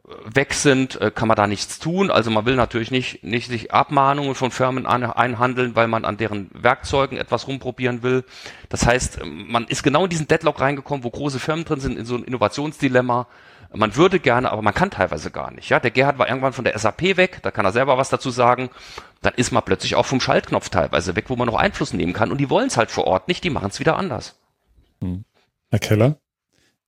äh, 0.04 0.12
weg 0.34 0.54
sind, 0.54 1.00
äh, 1.00 1.12
kann 1.12 1.28
man 1.28 1.36
da 1.36 1.46
nichts 1.46 1.78
tun. 1.78 2.10
Also 2.10 2.30
man 2.30 2.44
will 2.44 2.56
natürlich 2.56 2.90
nicht, 2.90 3.22
nicht 3.22 3.48
sich 3.48 3.72
Abmahnungen 3.72 4.34
von 4.34 4.50
Firmen 4.50 4.86
an, 4.86 5.04
einhandeln, 5.04 5.76
weil 5.76 5.86
man 5.86 6.04
an 6.04 6.16
deren 6.16 6.50
Werkzeugen 6.52 7.18
etwas 7.18 7.46
rumprobieren 7.46 8.02
will. 8.02 8.24
Das 8.68 8.84
heißt, 8.84 9.20
man 9.24 9.66
ist 9.66 9.84
genau 9.84 10.04
in 10.04 10.10
diesen 10.10 10.26
Deadlock 10.26 10.60
reingekommen, 10.60 11.04
wo 11.04 11.10
große 11.10 11.38
Firmen 11.38 11.64
drin 11.64 11.80
sind, 11.80 11.98
in 11.98 12.04
so 12.06 12.16
ein 12.16 12.24
Innovationsdilemma 12.24 13.28
man 13.72 13.96
würde 13.96 14.18
gerne, 14.18 14.50
aber 14.50 14.62
man 14.62 14.74
kann 14.74 14.90
teilweise 14.90 15.30
gar 15.30 15.50
nicht. 15.50 15.68
Ja, 15.68 15.80
der 15.80 15.90
Gerhard 15.90 16.18
war 16.18 16.28
irgendwann 16.28 16.52
von 16.52 16.64
der 16.64 16.78
SAP 16.78 17.16
weg, 17.16 17.40
da 17.42 17.50
kann 17.50 17.64
er 17.64 17.72
selber 17.72 17.98
was 17.98 18.08
dazu 18.08 18.30
sagen. 18.30 18.70
Dann 19.22 19.34
ist 19.34 19.52
man 19.52 19.62
plötzlich 19.62 19.94
auch 19.94 20.06
vom 20.06 20.20
Schaltknopf 20.20 20.70
teilweise 20.70 21.14
weg, 21.14 21.26
wo 21.28 21.36
man 21.36 21.46
noch 21.46 21.54
Einfluss 21.54 21.92
nehmen 21.92 22.12
kann. 22.12 22.32
Und 22.32 22.38
die 22.38 22.50
wollen 22.50 22.68
es 22.68 22.76
halt 22.76 22.90
vor 22.90 23.06
Ort 23.06 23.28
nicht, 23.28 23.44
die 23.44 23.50
machen 23.50 23.70
es 23.70 23.80
wieder 23.80 23.96
anders. 23.96 24.36
Hm. 25.00 25.24
Herr 25.70 25.78
Keller? 25.78 26.16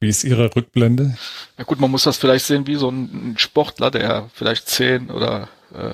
Wie 0.00 0.08
ist 0.08 0.24
Ihre 0.24 0.54
Rückblende? 0.56 1.16
Ja 1.56 1.64
gut, 1.64 1.78
man 1.78 1.90
muss 1.90 2.02
das 2.02 2.16
vielleicht 2.16 2.46
sehen 2.46 2.66
wie 2.66 2.74
so 2.74 2.90
ein 2.90 3.34
Sportler, 3.38 3.92
der 3.92 4.28
vielleicht 4.34 4.68
zehn 4.68 5.10
oder 5.10 5.48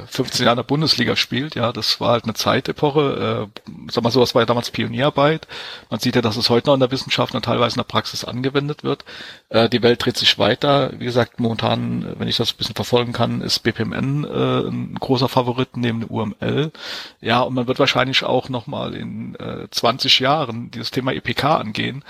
15 0.06 0.44
Jahre 0.44 0.54
in 0.54 0.58
der 0.58 0.64
Bundesliga 0.64 1.16
spielt. 1.16 1.54
Ja, 1.54 1.72
das 1.72 2.00
war 2.00 2.10
halt 2.10 2.24
eine 2.24 2.34
Zeitepoche. 2.34 3.48
Äh, 3.66 3.70
sag 3.90 4.04
mal 4.04 4.10
so, 4.10 4.20
war 4.34 4.42
ja 4.42 4.46
damals 4.46 4.70
Pionierarbeit. 4.70 5.46
Man 5.90 6.00
sieht 6.00 6.16
ja, 6.16 6.22
dass 6.22 6.36
es 6.36 6.50
heute 6.50 6.68
noch 6.68 6.74
in 6.74 6.80
der 6.80 6.90
Wissenschaft 6.90 7.34
und 7.34 7.44
teilweise 7.44 7.74
in 7.74 7.80
der 7.80 7.84
Praxis 7.84 8.24
angewendet 8.24 8.84
wird. 8.84 9.04
Äh, 9.48 9.68
die 9.68 9.82
Welt 9.82 10.04
dreht 10.04 10.16
sich 10.16 10.38
weiter. 10.38 10.92
Wie 10.98 11.04
gesagt, 11.04 11.40
momentan, 11.40 12.14
wenn 12.18 12.28
ich 12.28 12.36
das 12.36 12.52
ein 12.52 12.56
bisschen 12.56 12.74
verfolgen 12.74 13.12
kann, 13.12 13.40
ist 13.40 13.60
BPMN 13.60 14.24
äh, 14.24 14.68
ein 14.68 14.94
großer 14.94 15.28
Favorit 15.28 15.76
neben 15.76 16.04
UML. 16.04 16.72
Ja, 17.20 17.40
und 17.40 17.54
man 17.54 17.66
wird 17.66 17.78
wahrscheinlich 17.78 18.24
auch 18.24 18.48
nochmal 18.48 18.94
in 18.94 19.34
äh, 19.36 19.68
20 19.70 20.18
Jahren 20.20 20.70
dieses 20.70 20.90
Thema 20.90 21.12
EPK 21.12 21.56
angehen. 21.56 22.04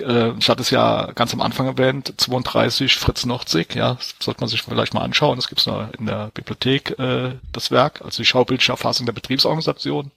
Äh, 0.00 0.32
ich 0.38 0.48
hatte 0.48 0.62
es 0.62 0.70
ja 0.70 1.10
ganz 1.14 1.32
am 1.32 1.40
Anfang 1.40 1.66
erwähnt, 1.66 2.12
32 2.16 2.96
Fritz 2.96 3.24
Nordzig, 3.24 3.74
ja, 3.74 3.96
sollte 4.18 4.40
man 4.40 4.48
sich 4.48 4.62
vielleicht 4.62 4.94
mal 4.94 5.02
anschauen. 5.02 5.36
Das 5.36 5.48
gibt's 5.48 5.66
noch 5.66 5.92
in 5.98 6.06
der 6.06 6.30
Bibliothek. 6.34 6.98
Äh, 6.98 7.11
äh, 7.12 7.38
das 7.52 7.70
Werk, 7.70 8.02
also 8.02 8.22
die 8.22 8.26
schaubildliche 8.26 8.72
Erfassung 8.72 9.06
der 9.06 9.12
Betriebsorganisation. 9.12 10.10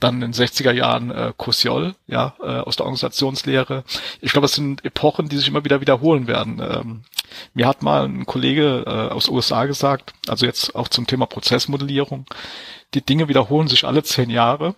Dann 0.00 0.16
in 0.16 0.32
den 0.32 0.32
60er 0.32 0.72
Jahren 0.72 1.10
äh, 1.10 1.32
Kosiol, 1.36 1.94
ja, 2.06 2.34
äh, 2.40 2.60
aus 2.60 2.76
der 2.76 2.86
Organisationslehre. 2.86 3.84
Ich 4.20 4.32
glaube, 4.32 4.44
das 4.44 4.54
sind 4.54 4.84
Epochen, 4.84 5.28
die 5.28 5.36
sich 5.36 5.48
immer 5.48 5.64
wieder 5.64 5.80
wiederholen 5.80 6.26
werden. 6.26 6.60
Ähm, 6.60 7.02
mir 7.54 7.66
hat 7.66 7.82
mal 7.82 8.04
ein 8.04 8.26
Kollege 8.26 8.84
äh, 8.86 9.12
aus 9.12 9.28
USA 9.28 9.66
gesagt, 9.66 10.12
also 10.28 10.46
jetzt 10.46 10.74
auch 10.74 10.88
zum 10.88 11.06
Thema 11.06 11.26
Prozessmodellierung, 11.26 12.26
die 12.94 13.04
Dinge 13.04 13.28
wiederholen 13.28 13.68
sich 13.68 13.84
alle 13.84 14.02
zehn 14.02 14.30
Jahre 14.30 14.74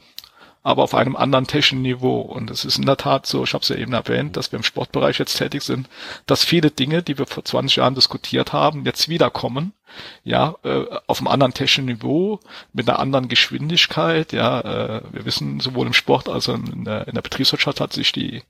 aber 0.66 0.82
auf 0.82 0.96
einem 0.96 1.14
anderen 1.14 1.46
technischen 1.46 1.82
Niveau. 1.82 2.20
Und 2.22 2.50
es 2.50 2.64
ist 2.64 2.76
in 2.76 2.86
der 2.86 2.96
Tat 2.96 3.24
so, 3.24 3.44
ich 3.44 3.54
habe 3.54 3.62
es 3.62 3.68
ja 3.68 3.76
eben 3.76 3.92
erwähnt, 3.92 4.36
dass 4.36 4.50
wir 4.50 4.56
im 4.56 4.64
Sportbereich 4.64 5.16
jetzt 5.20 5.38
tätig 5.38 5.62
sind, 5.62 5.88
dass 6.26 6.44
viele 6.44 6.72
Dinge, 6.72 7.04
die 7.04 7.18
wir 7.18 7.26
vor 7.26 7.44
20 7.44 7.76
Jahren 7.76 7.94
diskutiert 7.94 8.52
haben, 8.52 8.84
jetzt 8.84 9.08
wiederkommen. 9.08 9.74
Ja, 10.24 10.56
äh, 10.64 10.84
auf 11.06 11.20
einem 11.20 11.28
anderen 11.28 11.54
technischen 11.54 11.84
Niveau, 11.84 12.40
mit 12.72 12.88
einer 12.88 12.98
anderen 12.98 13.28
Geschwindigkeit. 13.28 14.32
Ja, 14.32 14.60
äh, 14.60 15.02
wir 15.12 15.24
wissen, 15.24 15.60
sowohl 15.60 15.86
im 15.86 15.92
Sport 15.92 16.28
als 16.28 16.48
auch 16.48 16.56
in 16.56 16.84
der, 16.84 17.06
in 17.06 17.14
der 17.14 17.22
Betriebswirtschaft 17.22 17.80
hat 17.80 17.92
sich 17.92 18.10
die, 18.10 18.42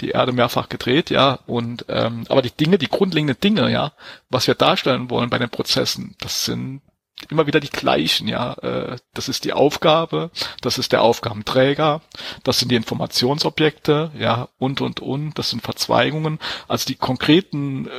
die 0.00 0.12
Erde 0.12 0.32
mehrfach 0.32 0.70
gedreht. 0.70 1.10
Ja, 1.10 1.40
und 1.46 1.84
ähm, 1.88 2.24
aber 2.30 2.40
die 2.40 2.52
Dinge, 2.52 2.78
die 2.78 2.88
grundlegenden 2.88 3.38
Dinge, 3.38 3.70
ja, 3.70 3.92
was 4.30 4.46
wir 4.46 4.54
darstellen 4.54 5.10
wollen 5.10 5.28
bei 5.28 5.38
den 5.38 5.50
Prozessen, 5.50 6.16
das 6.20 6.46
sind 6.46 6.80
immer 7.28 7.46
wieder 7.46 7.60
die 7.60 7.70
gleichen, 7.70 8.28
ja. 8.28 8.54
Äh, 8.54 8.96
das 9.14 9.28
ist 9.28 9.44
die 9.44 9.52
Aufgabe, 9.52 10.30
das 10.60 10.78
ist 10.78 10.92
der 10.92 11.02
Aufgabenträger, 11.02 12.00
das 12.44 12.58
sind 12.58 12.70
die 12.70 12.76
Informationsobjekte, 12.76 14.12
ja, 14.18 14.48
und 14.58 14.80
und 14.80 15.00
und, 15.00 15.38
das 15.38 15.50
sind 15.50 15.62
Verzweigungen. 15.62 16.38
Also 16.68 16.86
die 16.86 16.96
konkreten 16.96 17.86
äh, 17.86 17.90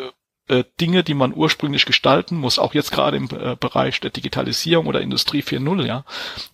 äh, 0.51 0.65
Dinge, 0.81 1.03
die 1.03 1.13
man 1.13 1.33
ursprünglich 1.33 1.85
gestalten 1.85 2.35
muss, 2.35 2.59
auch 2.59 2.73
jetzt 2.73 2.91
gerade 2.91 3.15
im 3.15 3.29
äh, 3.31 3.55
Bereich 3.57 4.01
der 4.01 4.11
Digitalisierung 4.11 4.85
oder 4.85 4.99
Industrie 4.99 5.41
4.0, 5.41 5.85
ja, 5.85 6.03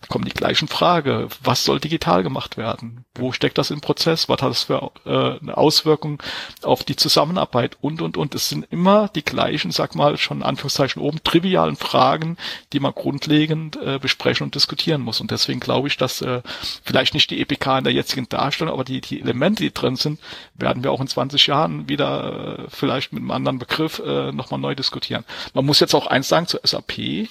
kommen 0.08 0.24
die 0.24 0.30
gleichen 0.30 0.68
Frage. 0.68 1.28
Was 1.42 1.64
soll 1.64 1.80
digital 1.80 2.22
gemacht 2.22 2.56
werden? 2.56 3.04
Wo 3.16 3.32
steckt 3.32 3.58
das 3.58 3.72
im 3.72 3.80
Prozess? 3.80 4.28
Was 4.28 4.40
hat 4.40 4.50
das 4.50 4.62
für 4.64 4.92
äh, 5.04 5.40
eine 5.40 5.56
Auswirkung 5.56 6.22
auf 6.62 6.84
die 6.84 6.94
Zusammenarbeit? 6.94 7.76
Und, 7.80 8.00
und, 8.00 8.16
und. 8.16 8.34
Es 8.36 8.48
sind 8.48 8.66
immer 8.70 9.08
die 9.08 9.24
gleichen, 9.24 9.72
sag 9.72 9.96
mal, 9.96 10.16
schon 10.16 10.38
in 10.38 10.42
Anführungszeichen 10.44 11.02
oben, 11.02 11.18
trivialen 11.24 11.74
Fragen, 11.74 12.36
die 12.72 12.78
man 12.78 12.92
grundlegend 12.92 13.76
äh, 13.76 13.98
besprechen 13.98 14.44
und 14.44 14.54
diskutieren 14.54 15.00
muss. 15.00 15.20
Und 15.20 15.32
deswegen 15.32 15.58
glaube 15.58 15.88
ich, 15.88 15.96
dass 15.96 16.22
äh, 16.22 16.42
vielleicht 16.84 17.14
nicht 17.14 17.30
die 17.30 17.40
EPK 17.40 17.78
in 17.78 17.84
der 17.84 17.92
jetzigen 17.92 18.28
Darstellung, 18.28 18.72
aber 18.72 18.84
die, 18.84 19.00
die 19.00 19.20
Elemente, 19.20 19.64
die 19.64 19.74
drin 19.74 19.96
sind, 19.96 20.20
werden 20.54 20.84
wir 20.84 20.92
auch 20.92 21.00
in 21.00 21.08
20 21.08 21.48
Jahren 21.48 21.88
wieder 21.88 22.58
äh, 22.58 22.66
vielleicht 22.68 23.12
mit 23.12 23.22
einem 23.22 23.32
anderen 23.32 23.58
Begriff 23.58 23.87
Begriff 23.88 24.02
äh, 24.06 24.32
nochmal 24.32 24.60
neu 24.60 24.74
diskutieren. 24.74 25.24
Man 25.54 25.66
muss 25.66 25.80
jetzt 25.80 25.94
auch 25.94 26.06
eins 26.06 26.28
sagen 26.28 26.46
zur 26.46 26.60
SAP. 26.62 26.98
Äh, 26.98 27.26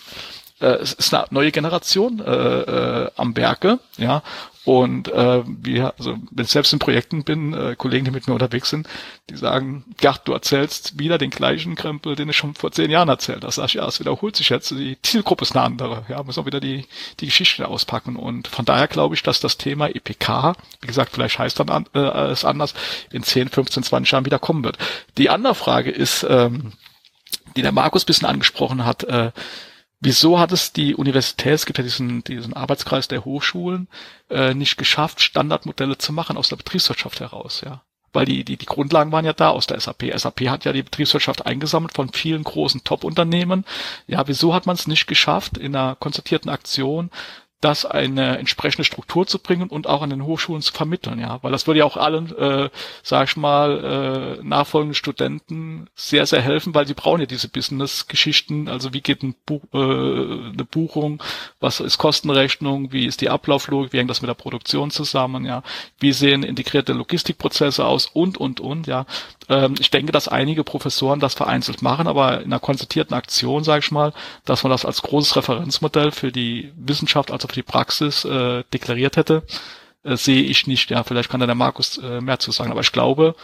es 0.60 0.94
ist 0.94 1.14
eine 1.14 1.26
neue 1.30 1.52
Generation 1.52 2.20
äh, 2.20 2.32
äh, 2.32 3.12
am 3.16 3.36
Werke, 3.36 3.80
ja. 3.98 4.24
Und 4.68 5.08
äh, 5.14 5.44
wir, 5.46 5.94
also 5.98 6.18
wenn 6.30 6.44
ich 6.44 6.52
selbst 6.52 6.74
in 6.74 6.80
Projekten 6.80 7.24
bin, 7.24 7.54
äh, 7.54 7.78
Kollegen, 7.78 8.04
die 8.04 8.12
mit 8.12 8.28
mir 8.28 8.34
unterwegs 8.34 8.70
sind, 8.70 8.86
die 9.30 9.38
sagen, 9.38 9.86
Gart, 10.02 10.28
du 10.28 10.34
erzählst 10.34 11.00
wieder 11.00 11.18
den 11.18 11.30
gleichen 11.30 11.76
Krempel, 11.76 12.18
den 12.18 12.28
ich 12.28 12.36
schon 12.36 12.54
vor 12.54 12.74
zehn 12.74 12.92
Jahren 12.92 13.08
erzählt 13.08 13.46
hast. 13.46 13.56
Sag 13.56 13.68
ich, 13.68 13.76
ja, 13.76 13.88
es 13.88 14.02
wiederholt 14.02 14.36
sich 14.36 14.50
jetzt. 14.50 14.72
Die 14.72 14.98
Zielgruppe 15.02 15.46
ist 15.46 15.56
eine 15.56 15.64
andere. 15.64 16.04
Ja, 16.10 16.22
müssen 16.22 16.42
wir 16.42 16.48
wieder 16.48 16.60
die, 16.60 16.86
die 17.22 17.28
Geschichte 17.28 17.66
auspacken. 17.66 18.18
Und 18.18 18.50
von 18.50 18.66
daher 18.66 18.90
glaube 18.90 19.16
ich, 19.16 19.24
dass 19.24 19.40
das 19.40 19.56
Thema 19.56 19.88
EPK, 19.88 20.58
wie 20.82 20.88
gesagt, 20.88 21.14
vielleicht 21.14 21.40
heißt 21.40 21.62
dann 21.62 21.70
an, 21.70 21.86
äh, 21.94 22.00
es 22.32 22.44
anders, 22.44 22.74
in 23.10 23.24
10, 23.24 23.48
15, 23.48 23.84
20 23.84 24.12
Jahren 24.12 24.26
wieder 24.26 24.38
kommen 24.38 24.66
wird. 24.66 24.78
Die 25.18 25.30
andere 25.30 25.56
Frage 25.56 25.92
ist, 25.92 26.28
ähm, 26.30 26.74
die 27.56 27.62
der 27.62 27.72
Markus 27.72 28.04
bisschen 28.04 28.28
angesprochen 28.28 28.84
hat, 28.84 29.06
äh, 29.06 29.32
Wieso 30.00 30.38
hat 30.38 30.52
es 30.52 30.74
die 30.74 30.96
Universität, 30.96 31.54
es 31.54 31.66
gibt 31.66 31.80
ja 31.80 31.84
diesen, 31.84 32.24
diesen 32.24 32.54
Arbeitskreis 32.54 33.08
der 33.08 33.26
Hochschulen, 33.26 33.88
äh, 34.30 34.54
nicht 34.54 34.78
geschafft, 34.78 35.22
Standardmodelle 35.22 35.98
zu 35.98 36.14
machen 36.14 36.38
aus 36.38 36.50
der 36.50 36.56
Betriebswirtschaft 36.58 37.20
heraus, 37.20 37.62
ja? 37.66 37.82
Weil 38.14 38.26
die, 38.26 38.44
die, 38.44 38.58
die 38.58 38.66
Grundlagen 38.66 39.12
waren 39.12 39.26
ja 39.26 39.34
da 39.34 39.50
aus 39.50 39.68
der 39.68 39.80
SAP. 39.80 40.12
SAP 40.16 40.50
hat 40.50 40.66
ja 40.66 40.74
die 40.74 40.84
Betriebswirtschaft 40.84 41.46
eingesammelt 41.46 41.94
von 41.94 42.10
vielen 42.10 42.44
großen 42.44 42.84
Top-Unternehmen. 42.84 43.66
Ja, 44.08 44.28
wieso 44.28 44.54
hat 44.54 44.66
man 44.66 44.76
es 44.76 44.88
nicht 44.88 45.08
geschafft, 45.08 45.58
in 45.58 45.76
einer 45.76 45.96
konzertierten 45.96 46.50
Aktion 46.50 47.12
das 47.60 47.86
eine 47.86 48.38
entsprechende 48.38 48.84
Struktur 48.84 49.26
zu 49.26 49.40
bringen 49.40 49.70
und 49.70 49.88
auch 49.88 50.04
an 50.04 50.12
den 50.12 50.24
Hochschulen 50.24 50.62
zu 50.62 50.72
vermitteln, 50.72 51.20
ja, 51.20 51.40
weil 51.42 51.52
das 51.52 51.66
würde 51.66 51.80
ja 51.80 51.86
auch 51.86 51.98
allen, 51.98 52.36
äh, 52.38 52.70
sag 53.02 53.30
ich 53.30 53.36
mal, 53.36 54.38
äh, 54.40 54.44
nachfolgenden 54.44 54.94
Studenten 54.94 55.90
sehr, 55.96 56.28
sehr 56.28 56.42
helfen, 56.42 56.76
weil 56.76 56.86
sie 56.86 56.94
brauchen 56.94 57.22
ja 57.22 57.26
diese 57.26 57.50
Business-Geschichten, 57.50 58.68
also 58.70 58.94
wie 58.94 59.02
geht 59.02 59.24
ein 59.24 59.36
Buch, 59.48 59.64
äh, 59.74 59.78
eine 59.78 60.66
Buchung, 60.70 61.24
was 61.60 61.80
ist 61.80 61.98
Kostenrechnung, 61.98 62.92
wie 62.92 63.08
ist 63.08 63.22
die 63.22 63.30
Ablauflogik, 63.30 63.92
wie 63.92 63.98
hängt 63.98 64.12
das 64.12 64.22
mit 64.22 64.30
der 64.30 64.36
Produktion 64.36 64.92
zusammen, 64.92 65.44
ja, 65.44 65.64
wie 66.00 66.14
sehen 66.14 66.44
integrierte 66.44 66.94
Logistikprozesse 66.94 67.86
aus? 67.86 68.06
Und, 68.06 68.38
und, 68.38 68.60
und, 68.60 68.86
ja, 68.86 69.08
ähm, 69.50 69.74
ich 69.80 69.90
denke, 69.90 70.12
dass 70.12 70.28
einige 70.28 70.64
Professoren 70.64 71.20
das 71.20 71.34
vereinzelt 71.34 71.82
machen, 71.82 72.08
aber 72.08 72.42
in 72.42 72.46
einer 72.46 72.60
konzertierten 72.60 73.16
Aktion, 73.16 73.64
sage 73.64 73.80
ich 73.80 73.92
mal, 73.92 74.14
dass 74.46 74.64
man 74.64 74.72
das 74.72 74.86
als 74.86 75.02
großes 75.02 75.36
Referenzmodell 75.38 76.12
für 76.12 76.32
die 76.32 76.72
Wissenschaft, 76.76 77.32
also 77.32 77.47
für 77.48 77.56
die 77.56 77.64
Praxis 77.64 78.26
äh, 78.26 78.64
deklariert 78.74 79.18
hätte, 79.18 79.44
äh, 80.04 80.16
sehe 80.16 80.44
ich 80.44 80.68
nicht. 80.68 80.90
Ja, 80.90 81.04
vielleicht 81.04 81.30
kann 81.30 81.40
da 81.40 81.46
der 81.46 81.56
Markus 81.56 81.98
äh, 81.98 82.22
mehr 82.22 82.40
zu 82.40 82.52
sagen, 82.52 82.72
aber 82.72 82.82
ich 82.82 82.92
glaube, 82.92 83.36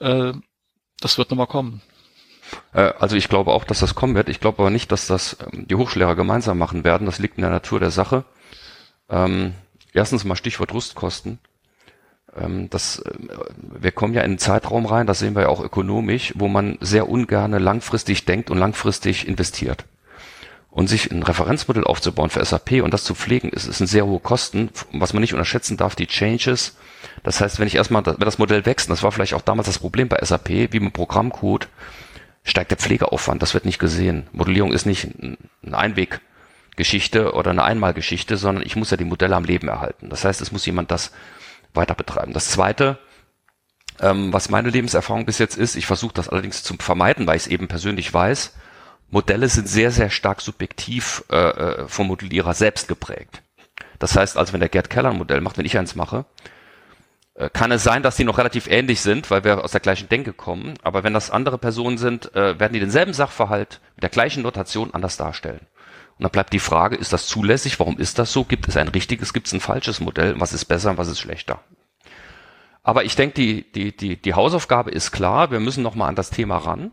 äh, 0.00 0.32
das 1.00 1.18
wird 1.18 1.30
nochmal 1.30 1.46
kommen. 1.46 1.82
Äh, 2.72 2.92
also 2.98 3.16
ich 3.16 3.28
glaube 3.28 3.52
auch, 3.52 3.64
dass 3.64 3.80
das 3.80 3.94
kommen 3.94 4.14
wird. 4.14 4.28
Ich 4.28 4.40
glaube 4.40 4.60
aber 4.60 4.70
nicht, 4.70 4.92
dass 4.92 5.06
das 5.06 5.36
ähm, 5.52 5.66
die 5.68 5.74
Hochschullehrer 5.74 6.16
gemeinsam 6.16 6.58
machen 6.58 6.84
werden. 6.84 7.06
Das 7.06 7.18
liegt 7.18 7.36
in 7.38 7.42
der 7.42 7.50
Natur 7.50 7.80
der 7.80 7.90
Sache. 7.90 8.24
Ähm, 9.08 9.54
erstens 9.92 10.24
mal 10.24 10.36
Stichwort 10.36 10.72
Rüstkosten. 10.72 11.38
Ähm, 12.34 12.70
das, 12.70 13.00
äh, 13.00 13.12
wir 13.58 13.92
kommen 13.92 14.14
ja 14.14 14.22
in 14.22 14.32
einen 14.32 14.38
Zeitraum 14.38 14.86
rein, 14.86 15.06
das 15.06 15.18
sehen 15.18 15.34
wir 15.34 15.42
ja 15.42 15.48
auch 15.48 15.62
ökonomisch, 15.62 16.32
wo 16.36 16.48
man 16.48 16.78
sehr 16.80 17.08
ungerne 17.08 17.58
langfristig 17.58 18.24
denkt 18.24 18.50
und 18.50 18.58
langfristig 18.58 19.28
investiert. 19.28 19.84
Und 20.72 20.88
sich 20.88 21.12
ein 21.12 21.22
Referenzmodell 21.22 21.84
aufzubauen 21.84 22.30
für 22.30 22.42
SAP 22.42 22.82
und 22.82 22.94
das 22.94 23.04
zu 23.04 23.14
pflegen, 23.14 23.50
ist, 23.50 23.66
ist 23.66 23.80
ein 23.80 23.86
sehr 23.86 24.06
hohe 24.06 24.20
Kosten. 24.20 24.70
Was 24.92 25.12
man 25.12 25.20
nicht 25.20 25.34
unterschätzen 25.34 25.76
darf, 25.76 25.94
die 25.94 26.06
Changes. 26.06 26.78
Das 27.22 27.42
heißt, 27.42 27.60
wenn 27.60 27.66
ich 27.66 27.74
erstmal, 27.74 28.06
wenn 28.06 28.18
das 28.18 28.38
Modell 28.38 28.64
wächst, 28.64 28.88
und 28.88 28.92
das 28.92 29.02
war 29.02 29.12
vielleicht 29.12 29.34
auch 29.34 29.42
damals 29.42 29.66
das 29.66 29.78
Problem 29.78 30.08
bei 30.08 30.18
SAP, 30.24 30.72
wie 30.72 30.80
mit 30.80 30.94
Programmcode, 30.94 31.68
steigt 32.42 32.70
der 32.70 32.78
Pflegeaufwand. 32.78 33.42
Das 33.42 33.52
wird 33.52 33.66
nicht 33.66 33.78
gesehen. 33.78 34.26
Modellierung 34.32 34.72
ist 34.72 34.86
nicht 34.86 35.08
eine 35.62 35.76
Einweggeschichte 35.76 37.34
oder 37.34 37.50
eine 37.50 37.64
Einmalgeschichte, 37.64 38.38
sondern 38.38 38.64
ich 38.64 38.74
muss 38.74 38.90
ja 38.90 38.96
die 38.96 39.04
Modelle 39.04 39.36
am 39.36 39.44
Leben 39.44 39.68
erhalten. 39.68 40.08
Das 40.08 40.24
heißt, 40.24 40.40
es 40.40 40.52
muss 40.52 40.64
jemand 40.64 40.90
das 40.90 41.12
weiter 41.74 41.94
betreiben. 41.94 42.32
Das 42.32 42.48
Zweite, 42.48 42.98
ähm, 44.00 44.32
was 44.32 44.48
meine 44.48 44.70
Lebenserfahrung 44.70 45.26
bis 45.26 45.38
jetzt 45.38 45.58
ist, 45.58 45.76
ich 45.76 45.84
versuche 45.84 46.14
das 46.14 46.30
allerdings 46.30 46.62
zu 46.62 46.74
vermeiden, 46.78 47.26
weil 47.26 47.36
ich 47.36 47.42
es 47.42 47.48
eben 47.48 47.68
persönlich 47.68 48.12
weiß, 48.12 48.54
Modelle 49.12 49.50
sind 49.50 49.68
sehr, 49.68 49.90
sehr 49.90 50.08
stark 50.08 50.40
subjektiv 50.40 51.22
äh, 51.30 51.36
äh, 51.36 51.86
vom 51.86 52.06
Modellierer 52.06 52.54
selbst 52.54 52.88
geprägt. 52.88 53.42
Das 53.98 54.16
heißt 54.16 54.38
also, 54.38 54.54
wenn 54.54 54.60
der 54.60 54.70
Gerd 54.70 54.88
Keller 54.88 55.10
ein 55.10 55.18
Modell 55.18 55.42
macht, 55.42 55.58
wenn 55.58 55.66
ich 55.66 55.76
eins 55.76 55.94
mache, 55.94 56.24
äh, 57.34 57.50
kann 57.50 57.70
es 57.72 57.84
sein, 57.84 58.02
dass 58.02 58.16
die 58.16 58.24
noch 58.24 58.38
relativ 58.38 58.68
ähnlich 58.68 59.02
sind, 59.02 59.30
weil 59.30 59.44
wir 59.44 59.62
aus 59.62 59.72
der 59.72 59.82
gleichen 59.82 60.08
Denke 60.08 60.32
kommen. 60.32 60.78
Aber 60.82 61.04
wenn 61.04 61.12
das 61.12 61.30
andere 61.30 61.58
Personen 61.58 61.98
sind, 61.98 62.34
äh, 62.34 62.58
werden 62.58 62.72
die 62.72 62.80
denselben 62.80 63.12
Sachverhalt 63.12 63.82
mit 63.96 64.02
der 64.02 64.08
gleichen 64.08 64.42
Notation 64.42 64.94
anders 64.94 65.18
darstellen. 65.18 65.66
Und 66.16 66.24
dann 66.24 66.30
bleibt 66.30 66.54
die 66.54 66.58
Frage, 66.58 66.96
ist 66.96 67.12
das 67.12 67.26
zulässig? 67.26 67.78
Warum 67.78 67.98
ist 67.98 68.18
das 68.18 68.32
so? 68.32 68.44
Gibt 68.44 68.66
es 68.66 68.78
ein 68.78 68.88
richtiges, 68.88 69.34
gibt 69.34 69.46
es 69.46 69.52
ein 69.52 69.60
falsches 69.60 70.00
Modell? 70.00 70.40
Was 70.40 70.54
ist 70.54 70.64
besser, 70.64 70.96
was 70.96 71.08
ist 71.08 71.20
schlechter? 71.20 71.60
Aber 72.82 73.04
ich 73.04 73.14
denke, 73.14 73.34
die, 73.34 73.70
die, 73.72 73.94
die, 73.94 74.16
die 74.16 74.34
Hausaufgabe 74.34 74.90
ist 74.90 75.12
klar. 75.12 75.50
Wir 75.50 75.60
müssen 75.60 75.82
nochmal 75.82 76.08
an 76.08 76.16
das 76.16 76.30
Thema 76.30 76.56
ran. 76.56 76.92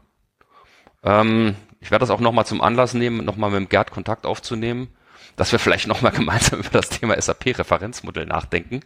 Ähm, 1.02 1.56
ich 1.82 1.92
werde 1.92 2.04
das 2.04 2.10
auch 2.10 2.20
nochmal 2.20 2.46
zum 2.46 2.62
Anlass 2.62 2.94
nehmen, 2.94 3.24
nochmal 3.26 3.52
mit 3.52 3.60
dem 3.60 3.70
Gerd 3.70 3.92
Kontakt 3.92 4.26
aufzunehmen, 4.26 4.90
dass 5.36 5.52
wir 5.52 5.60
vielleicht 5.60 5.88
nochmal 5.88 6.12
gemeinsam 6.16 6.60
über 6.60 6.70
das 6.70 6.90
Thema 6.90 7.20
SAP-Referenzmodell 7.20 8.26
nachdenken. 8.26 8.82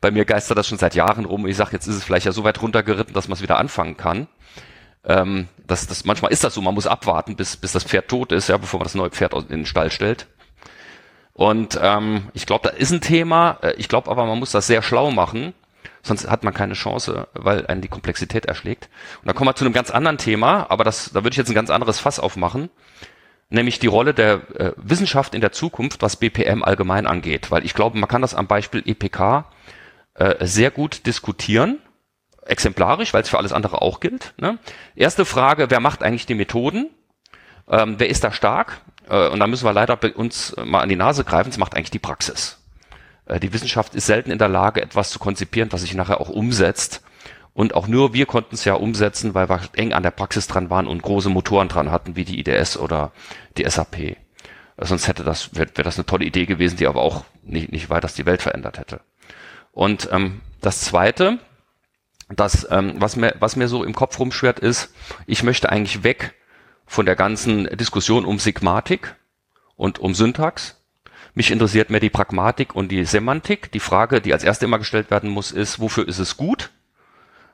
Bei 0.00 0.10
mir 0.10 0.24
geistert 0.24 0.58
das 0.58 0.68
schon 0.68 0.78
seit 0.78 0.94
Jahren 0.94 1.24
rum. 1.24 1.46
Ich 1.46 1.56
sage, 1.56 1.72
jetzt 1.72 1.86
ist 1.86 1.96
es 1.96 2.04
vielleicht 2.04 2.26
ja 2.26 2.32
so 2.32 2.44
weit 2.44 2.62
runtergeritten, 2.62 3.14
dass 3.14 3.28
man 3.28 3.34
es 3.36 3.42
wieder 3.42 3.58
anfangen 3.58 3.96
kann. 3.96 4.28
Ähm, 5.04 5.48
das, 5.66 5.86
das, 5.86 6.04
manchmal 6.04 6.32
ist 6.32 6.44
das 6.44 6.54
so, 6.54 6.60
man 6.60 6.74
muss 6.74 6.86
abwarten, 6.86 7.36
bis, 7.36 7.56
bis 7.56 7.72
das 7.72 7.84
Pferd 7.84 8.08
tot 8.08 8.32
ist, 8.32 8.48
ja, 8.48 8.56
bevor 8.56 8.80
man 8.80 8.84
das 8.84 8.94
neue 8.94 9.10
Pferd 9.10 9.34
in 9.34 9.48
den 9.48 9.66
Stall 9.66 9.90
stellt. 9.90 10.26
Und 11.32 11.78
ähm, 11.82 12.28
ich 12.32 12.46
glaube, 12.46 12.68
da 12.68 12.74
ist 12.74 12.92
ein 12.92 13.00
Thema. 13.00 13.58
Äh, 13.62 13.74
ich 13.76 13.88
glaube 13.88 14.10
aber, 14.10 14.24
man 14.24 14.38
muss 14.38 14.52
das 14.52 14.66
sehr 14.66 14.82
schlau 14.82 15.10
machen, 15.10 15.52
sonst 16.06 16.28
hat 16.28 16.44
man 16.44 16.54
keine 16.54 16.74
Chance, 16.74 17.28
weil 17.34 17.66
einen 17.66 17.80
die 17.80 17.88
Komplexität 17.88 18.46
erschlägt. 18.46 18.88
Und 19.20 19.28
da 19.28 19.32
kommen 19.32 19.48
wir 19.48 19.54
zu 19.54 19.64
einem 19.64 19.74
ganz 19.74 19.90
anderen 19.90 20.18
Thema, 20.18 20.66
aber 20.70 20.84
das, 20.84 21.10
da 21.12 21.24
würde 21.24 21.30
ich 21.30 21.36
jetzt 21.36 21.50
ein 21.50 21.54
ganz 21.54 21.70
anderes 21.70 21.98
Fass 21.98 22.18
aufmachen, 22.18 22.70
nämlich 23.50 23.78
die 23.78 23.86
Rolle 23.86 24.14
der 24.14 24.34
äh, 24.58 24.72
Wissenschaft 24.76 25.34
in 25.34 25.40
der 25.40 25.52
Zukunft, 25.52 26.02
was 26.02 26.16
BPM 26.16 26.62
allgemein 26.62 27.06
angeht. 27.06 27.50
Weil 27.50 27.64
ich 27.64 27.74
glaube, 27.74 27.98
man 27.98 28.08
kann 28.08 28.22
das 28.22 28.34
am 28.34 28.46
Beispiel 28.46 28.82
EPK 28.84 29.46
äh, 30.14 30.46
sehr 30.46 30.70
gut 30.70 31.06
diskutieren 31.06 31.78
exemplarisch, 32.46 33.12
weil 33.12 33.22
es 33.22 33.28
für 33.28 33.38
alles 33.38 33.52
andere 33.52 33.82
auch 33.82 34.00
gilt. 34.00 34.34
Ne? 34.38 34.58
Erste 34.94 35.24
Frage, 35.24 35.70
wer 35.70 35.80
macht 35.80 36.02
eigentlich 36.02 36.26
die 36.26 36.34
Methoden? 36.34 36.90
Ähm, 37.68 37.96
wer 37.98 38.08
ist 38.08 38.24
da 38.24 38.32
stark? 38.32 38.80
Äh, 39.08 39.28
und 39.28 39.40
da 39.40 39.46
müssen 39.46 39.64
wir 39.64 39.72
leider 39.72 39.96
bei 39.96 40.12
uns 40.12 40.54
mal 40.64 40.80
an 40.80 40.88
die 40.88 40.96
Nase 40.96 41.24
greifen, 41.24 41.50
es 41.50 41.58
macht 41.58 41.74
eigentlich 41.74 41.90
die 41.90 41.98
Praxis. 41.98 42.62
Äh, 43.26 43.40
die 43.40 43.52
Wissenschaft 43.52 43.94
ist 43.94 44.06
selten 44.06 44.30
in 44.30 44.38
der 44.38 44.48
Lage, 44.48 44.82
etwas 44.82 45.10
zu 45.10 45.18
konzipieren, 45.18 45.72
was 45.72 45.82
sich 45.82 45.94
nachher 45.94 46.20
auch 46.20 46.28
umsetzt. 46.28 47.02
Und 47.52 47.74
auch 47.74 47.86
nur 47.86 48.12
wir 48.12 48.26
konnten 48.26 48.54
es 48.54 48.64
ja 48.64 48.74
umsetzen, 48.74 49.34
weil 49.34 49.48
wir 49.48 49.60
eng 49.74 49.92
an 49.92 50.02
der 50.02 50.10
Praxis 50.10 50.46
dran 50.46 50.68
waren 50.70 50.86
und 50.86 51.02
große 51.02 51.30
Motoren 51.30 51.68
dran 51.68 51.90
hatten, 51.90 52.14
wie 52.16 52.24
die 52.24 52.38
IDS 52.38 52.76
oder 52.76 53.12
die 53.56 53.68
SAP. 53.68 53.98
Äh, 53.98 54.16
sonst 54.80 55.08
hätte 55.08 55.24
das, 55.24 55.54
wäre 55.54 55.70
wär 55.74 55.84
das 55.84 55.96
eine 55.96 56.06
tolle 56.06 56.24
Idee 56.24 56.46
gewesen, 56.46 56.76
die 56.76 56.86
aber 56.86 57.02
auch 57.02 57.24
nicht, 57.42 57.72
nicht 57.72 57.90
weiter 57.90 58.08
die 58.16 58.26
Welt 58.26 58.42
verändert 58.42 58.78
hätte. 58.78 59.00
Und 59.72 60.08
ähm, 60.12 60.40
das 60.60 60.80
Zweite, 60.80 61.38
das, 62.28 62.66
ähm, 62.70 62.94
was, 62.98 63.16
mir, 63.16 63.34
was 63.38 63.56
mir 63.56 63.68
so 63.68 63.84
im 63.84 63.94
Kopf 63.94 64.18
rumschwert, 64.18 64.58
ist, 64.58 64.94
ich 65.26 65.42
möchte 65.42 65.70
eigentlich 65.70 66.02
weg 66.02 66.34
von 66.86 67.06
der 67.06 67.16
ganzen 67.16 67.64
Diskussion 67.76 68.24
um 68.24 68.38
Sigmatik 68.38 69.16
und 69.76 69.98
um 69.98 70.14
Syntax. 70.14 70.80
Mich 71.36 71.50
interessiert 71.52 71.90
mehr 71.90 72.00
die 72.00 72.10
Pragmatik 72.10 72.74
und 72.74 72.88
die 72.88 73.04
Semantik. 73.04 73.70
Die 73.70 73.78
Frage, 73.78 74.20
die 74.20 74.32
als 74.32 74.42
erste 74.42 74.64
immer 74.64 74.78
gestellt 74.78 75.10
werden 75.10 75.30
muss, 75.30 75.52
ist, 75.52 75.78
wofür 75.78 76.08
ist 76.08 76.18
es 76.18 76.36
gut? 76.36 76.70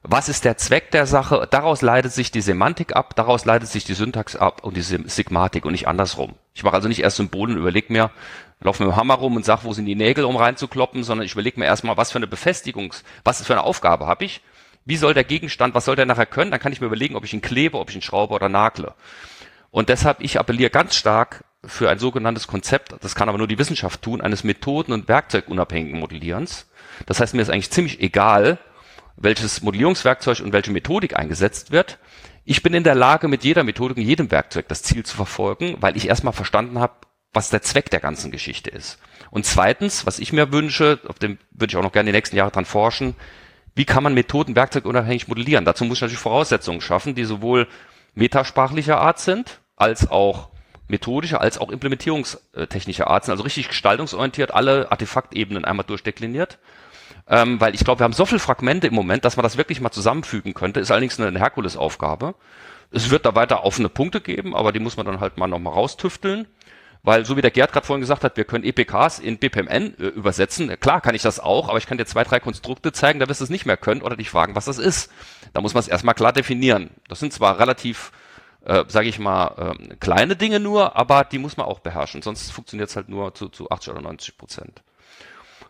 Was 0.02 0.30
ist 0.30 0.44
der 0.44 0.56
Zweck 0.56 0.90
der 0.92 1.04
Sache? 1.04 1.46
Daraus 1.50 1.82
leitet 1.82 2.12
sich 2.12 2.30
die 2.30 2.40
Semantik 2.40 2.96
ab, 2.96 3.14
daraus 3.14 3.44
leitet 3.44 3.68
sich 3.68 3.84
die 3.84 3.94
Syntax 3.94 4.36
ab 4.36 4.64
und 4.64 4.76
die 4.76 4.82
Sigmatik 4.82 5.64
und 5.64 5.72
nicht 5.72 5.88
andersrum. 5.88 6.36
Ich 6.54 6.64
mache 6.64 6.76
also 6.76 6.88
nicht 6.88 7.02
erst 7.02 7.16
Symbole 7.16 7.52
und 7.52 7.58
überlege 7.58 7.92
mir, 7.92 8.10
laufe 8.60 8.82
mit 8.82 8.92
dem 8.92 8.96
Hammer 8.96 9.14
rum 9.14 9.36
und 9.36 9.44
sage, 9.44 9.64
wo 9.64 9.72
sind 9.72 9.84
die 9.84 9.94
Nägel, 9.94 10.24
um 10.24 10.36
reinzukloppen, 10.36 11.04
sondern 11.04 11.26
ich 11.26 11.32
überlege 11.32 11.60
mir 11.60 11.66
erstmal, 11.66 11.98
was 11.98 12.10
für 12.10 12.18
eine 12.18 12.26
Befestigungs, 12.26 13.04
was 13.24 13.44
für 13.44 13.52
eine 13.52 13.64
Aufgabe 13.64 14.06
habe 14.06 14.24
ich 14.24 14.40
wie 14.84 14.96
soll 14.96 15.14
der 15.14 15.24
Gegenstand, 15.24 15.74
was 15.74 15.84
soll 15.84 15.96
der 15.96 16.06
nachher 16.06 16.26
können? 16.26 16.50
Dann 16.50 16.60
kann 16.60 16.72
ich 16.72 16.80
mir 16.80 16.86
überlegen, 16.86 17.16
ob 17.16 17.24
ich 17.24 17.32
ihn 17.32 17.40
klebe, 17.40 17.78
ob 17.78 17.90
ich 17.90 17.96
ihn 17.96 18.02
schraube 18.02 18.34
oder 18.34 18.48
nagle. 18.48 18.94
Und 19.70 19.88
deshalb, 19.88 20.20
ich 20.20 20.38
appelliere 20.38 20.70
ganz 20.70 20.96
stark 20.96 21.44
für 21.64 21.88
ein 21.88 21.98
sogenanntes 21.98 22.46
Konzept, 22.46 22.94
das 23.00 23.14
kann 23.14 23.28
aber 23.28 23.38
nur 23.38 23.46
die 23.46 23.58
Wissenschaft 23.58 24.02
tun, 24.02 24.20
eines 24.20 24.44
Methoden- 24.44 24.92
und 24.92 25.08
Werkzeugunabhängigen 25.08 26.00
Modellierens. 26.00 26.68
Das 27.06 27.20
heißt, 27.20 27.34
mir 27.34 27.42
ist 27.42 27.50
eigentlich 27.50 27.70
ziemlich 27.70 28.00
egal, 28.00 28.58
welches 29.16 29.62
Modellierungswerkzeug 29.62 30.40
und 30.40 30.52
welche 30.52 30.72
Methodik 30.72 31.16
eingesetzt 31.16 31.70
wird. 31.70 31.98
Ich 32.44 32.62
bin 32.62 32.74
in 32.74 32.82
der 32.82 32.96
Lage, 32.96 33.28
mit 33.28 33.44
jeder 33.44 33.62
Methodik 33.62 33.96
und 33.96 34.02
jedem 34.02 34.30
Werkzeug 34.30 34.66
das 34.68 34.82
Ziel 34.82 35.04
zu 35.04 35.14
verfolgen, 35.14 35.76
weil 35.80 35.96
ich 35.96 36.08
erstmal 36.08 36.32
verstanden 36.32 36.80
habe, 36.80 36.94
was 37.32 37.50
der 37.50 37.62
Zweck 37.62 37.90
der 37.90 38.00
ganzen 38.00 38.30
Geschichte 38.30 38.70
ist. 38.70 38.98
Und 39.30 39.46
zweitens, 39.46 40.04
was 40.04 40.18
ich 40.18 40.32
mir 40.32 40.52
wünsche, 40.52 40.98
auf 41.06 41.18
dem 41.18 41.38
würde 41.52 41.70
ich 41.70 41.76
auch 41.76 41.82
noch 41.82 41.92
gerne 41.92 42.10
die 42.10 42.16
nächsten 42.16 42.36
Jahre 42.36 42.50
dran 42.50 42.64
forschen, 42.64 43.14
wie 43.74 43.84
kann 43.84 44.02
man 44.02 44.12
Methoden 44.12 44.56
werkzeugunabhängig 44.56 45.28
modellieren? 45.28 45.64
Dazu 45.64 45.84
muss 45.84 45.98
ich 45.98 46.02
natürlich 46.02 46.18
Voraussetzungen 46.18 46.80
schaffen, 46.80 47.14
die 47.14 47.24
sowohl 47.24 47.68
metasprachlicher 48.14 49.00
Art 49.00 49.18
sind, 49.18 49.60
als 49.76 50.10
auch 50.10 50.51
methodischer, 50.92 51.40
als 51.40 51.58
auch 51.58 51.70
implementierungstechnischer 51.70 53.08
Art 53.08 53.24
sind, 53.24 53.32
also 53.32 53.42
richtig 53.42 53.68
gestaltungsorientiert, 53.68 54.54
alle 54.54 54.92
Artefaktebenen 54.92 55.64
einmal 55.64 55.84
durchdekliniert. 55.84 56.58
Ähm, 57.28 57.60
weil 57.60 57.74
ich 57.74 57.84
glaube, 57.84 58.00
wir 58.00 58.04
haben 58.04 58.12
so 58.12 58.26
viele 58.26 58.38
Fragmente 58.38 58.86
im 58.86 58.94
Moment, 58.94 59.24
dass 59.24 59.36
man 59.36 59.42
das 59.42 59.56
wirklich 59.56 59.80
mal 59.80 59.90
zusammenfügen 59.90 60.54
könnte. 60.54 60.80
Ist 60.80 60.90
allerdings 60.90 61.18
eine 61.18 61.38
Herkulesaufgabe. 61.38 62.34
Es 62.90 63.10
wird 63.10 63.26
da 63.26 63.34
weiter 63.34 63.64
offene 63.64 63.88
Punkte 63.88 64.20
geben, 64.20 64.54
aber 64.54 64.72
die 64.72 64.80
muss 64.80 64.96
man 64.96 65.06
dann 65.06 65.20
halt 65.20 65.38
mal 65.38 65.46
nochmal 65.46 65.72
raustüfteln. 65.72 66.46
Weil 67.04 67.26
so 67.26 67.36
wie 67.36 67.42
der 67.42 67.50
Gerd 67.50 67.72
gerade 67.72 67.84
vorhin 67.84 68.00
gesagt 68.00 68.22
hat, 68.22 68.36
wir 68.36 68.44
können 68.44 68.62
EPKs 68.62 69.18
in 69.18 69.38
BPMN 69.38 69.98
äh, 69.98 70.06
übersetzen. 70.08 70.68
Klar 70.78 71.00
kann 71.00 71.16
ich 71.16 71.22
das 71.22 71.40
auch, 71.40 71.68
aber 71.68 71.78
ich 71.78 71.86
kann 71.86 71.98
dir 71.98 72.06
zwei, 72.06 72.22
drei 72.22 72.38
Konstrukte 72.38 72.92
zeigen, 72.92 73.18
da 73.18 73.28
wirst 73.28 73.40
du 73.40 73.44
es 73.44 73.50
nicht 73.50 73.66
mehr 73.66 73.76
können 73.76 74.02
oder 74.02 74.16
dich 74.16 74.30
fragen, 74.30 74.54
was 74.54 74.66
das 74.66 74.78
ist. 74.78 75.10
Da 75.52 75.60
muss 75.60 75.74
man 75.74 75.80
es 75.80 75.88
erstmal 75.88 76.14
klar 76.14 76.32
definieren. 76.32 76.90
Das 77.08 77.18
sind 77.18 77.32
zwar 77.32 77.58
relativ, 77.58 78.12
äh, 78.64 78.84
sage 78.88 79.08
ich 79.08 79.18
mal, 79.18 79.74
äh, 79.78 79.96
kleine 79.96 80.36
Dinge 80.36 80.60
nur, 80.60 80.96
aber 80.96 81.24
die 81.24 81.38
muss 81.38 81.56
man 81.56 81.66
auch 81.66 81.80
beherrschen. 81.80 82.22
Sonst 82.22 82.50
funktioniert 82.50 82.90
es 82.90 82.96
halt 82.96 83.08
nur 83.08 83.34
zu, 83.34 83.48
zu 83.48 83.70
80 83.70 83.92
oder 83.92 84.02
90 84.02 84.38
Prozent. 84.38 84.82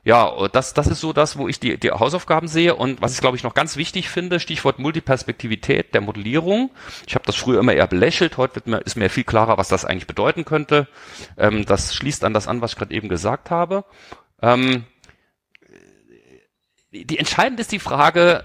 Ja, 0.05 0.49
das, 0.49 0.75
das 0.75 0.89
ist 0.89 1.01
so 1.01 1.13
das, 1.13 1.39
wo 1.39 1.47
ich 1.47 1.61
die, 1.61 1.79
die 1.79 1.93
Hausaufgaben 1.93 2.49
sehe. 2.49 2.75
Und 2.75 3.01
was 3.01 3.15
ich, 3.15 3.21
glaube 3.21 3.37
ich, 3.37 3.45
noch 3.45 3.55
ganz 3.55 3.77
wichtig 3.77 4.09
finde, 4.09 4.41
Stichwort 4.41 4.81
Multiperspektivität 4.81 5.95
der 5.95 6.01
Modellierung. 6.01 6.71
Ich 7.07 7.15
habe 7.15 7.25
das 7.25 7.37
früher 7.37 7.61
immer 7.61 7.73
eher 7.73 7.87
belächelt, 7.87 8.37
heute 8.37 8.57
wird 8.57 8.67
mir, 8.67 8.79
ist 8.79 8.97
mir 8.97 9.11
viel 9.11 9.23
klarer, 9.23 9.59
was 9.59 9.69
das 9.69 9.85
eigentlich 9.85 10.09
bedeuten 10.09 10.45
könnte. 10.45 10.89
Ähm, 11.39 11.65
das 11.67 11.95
schließt 11.95 12.25
an 12.25 12.35
das 12.35 12.49
an, 12.49 12.61
was 12.61 12.73
ich 12.73 12.79
gerade 12.79 12.93
eben 12.93 13.09
gesagt 13.09 13.51
habe. 13.51 13.85
Ähm, 14.41 14.85
die 16.91 17.19
entscheidend 17.19 17.61
ist 17.61 17.73
die 17.73 17.79
Frage 17.79 18.45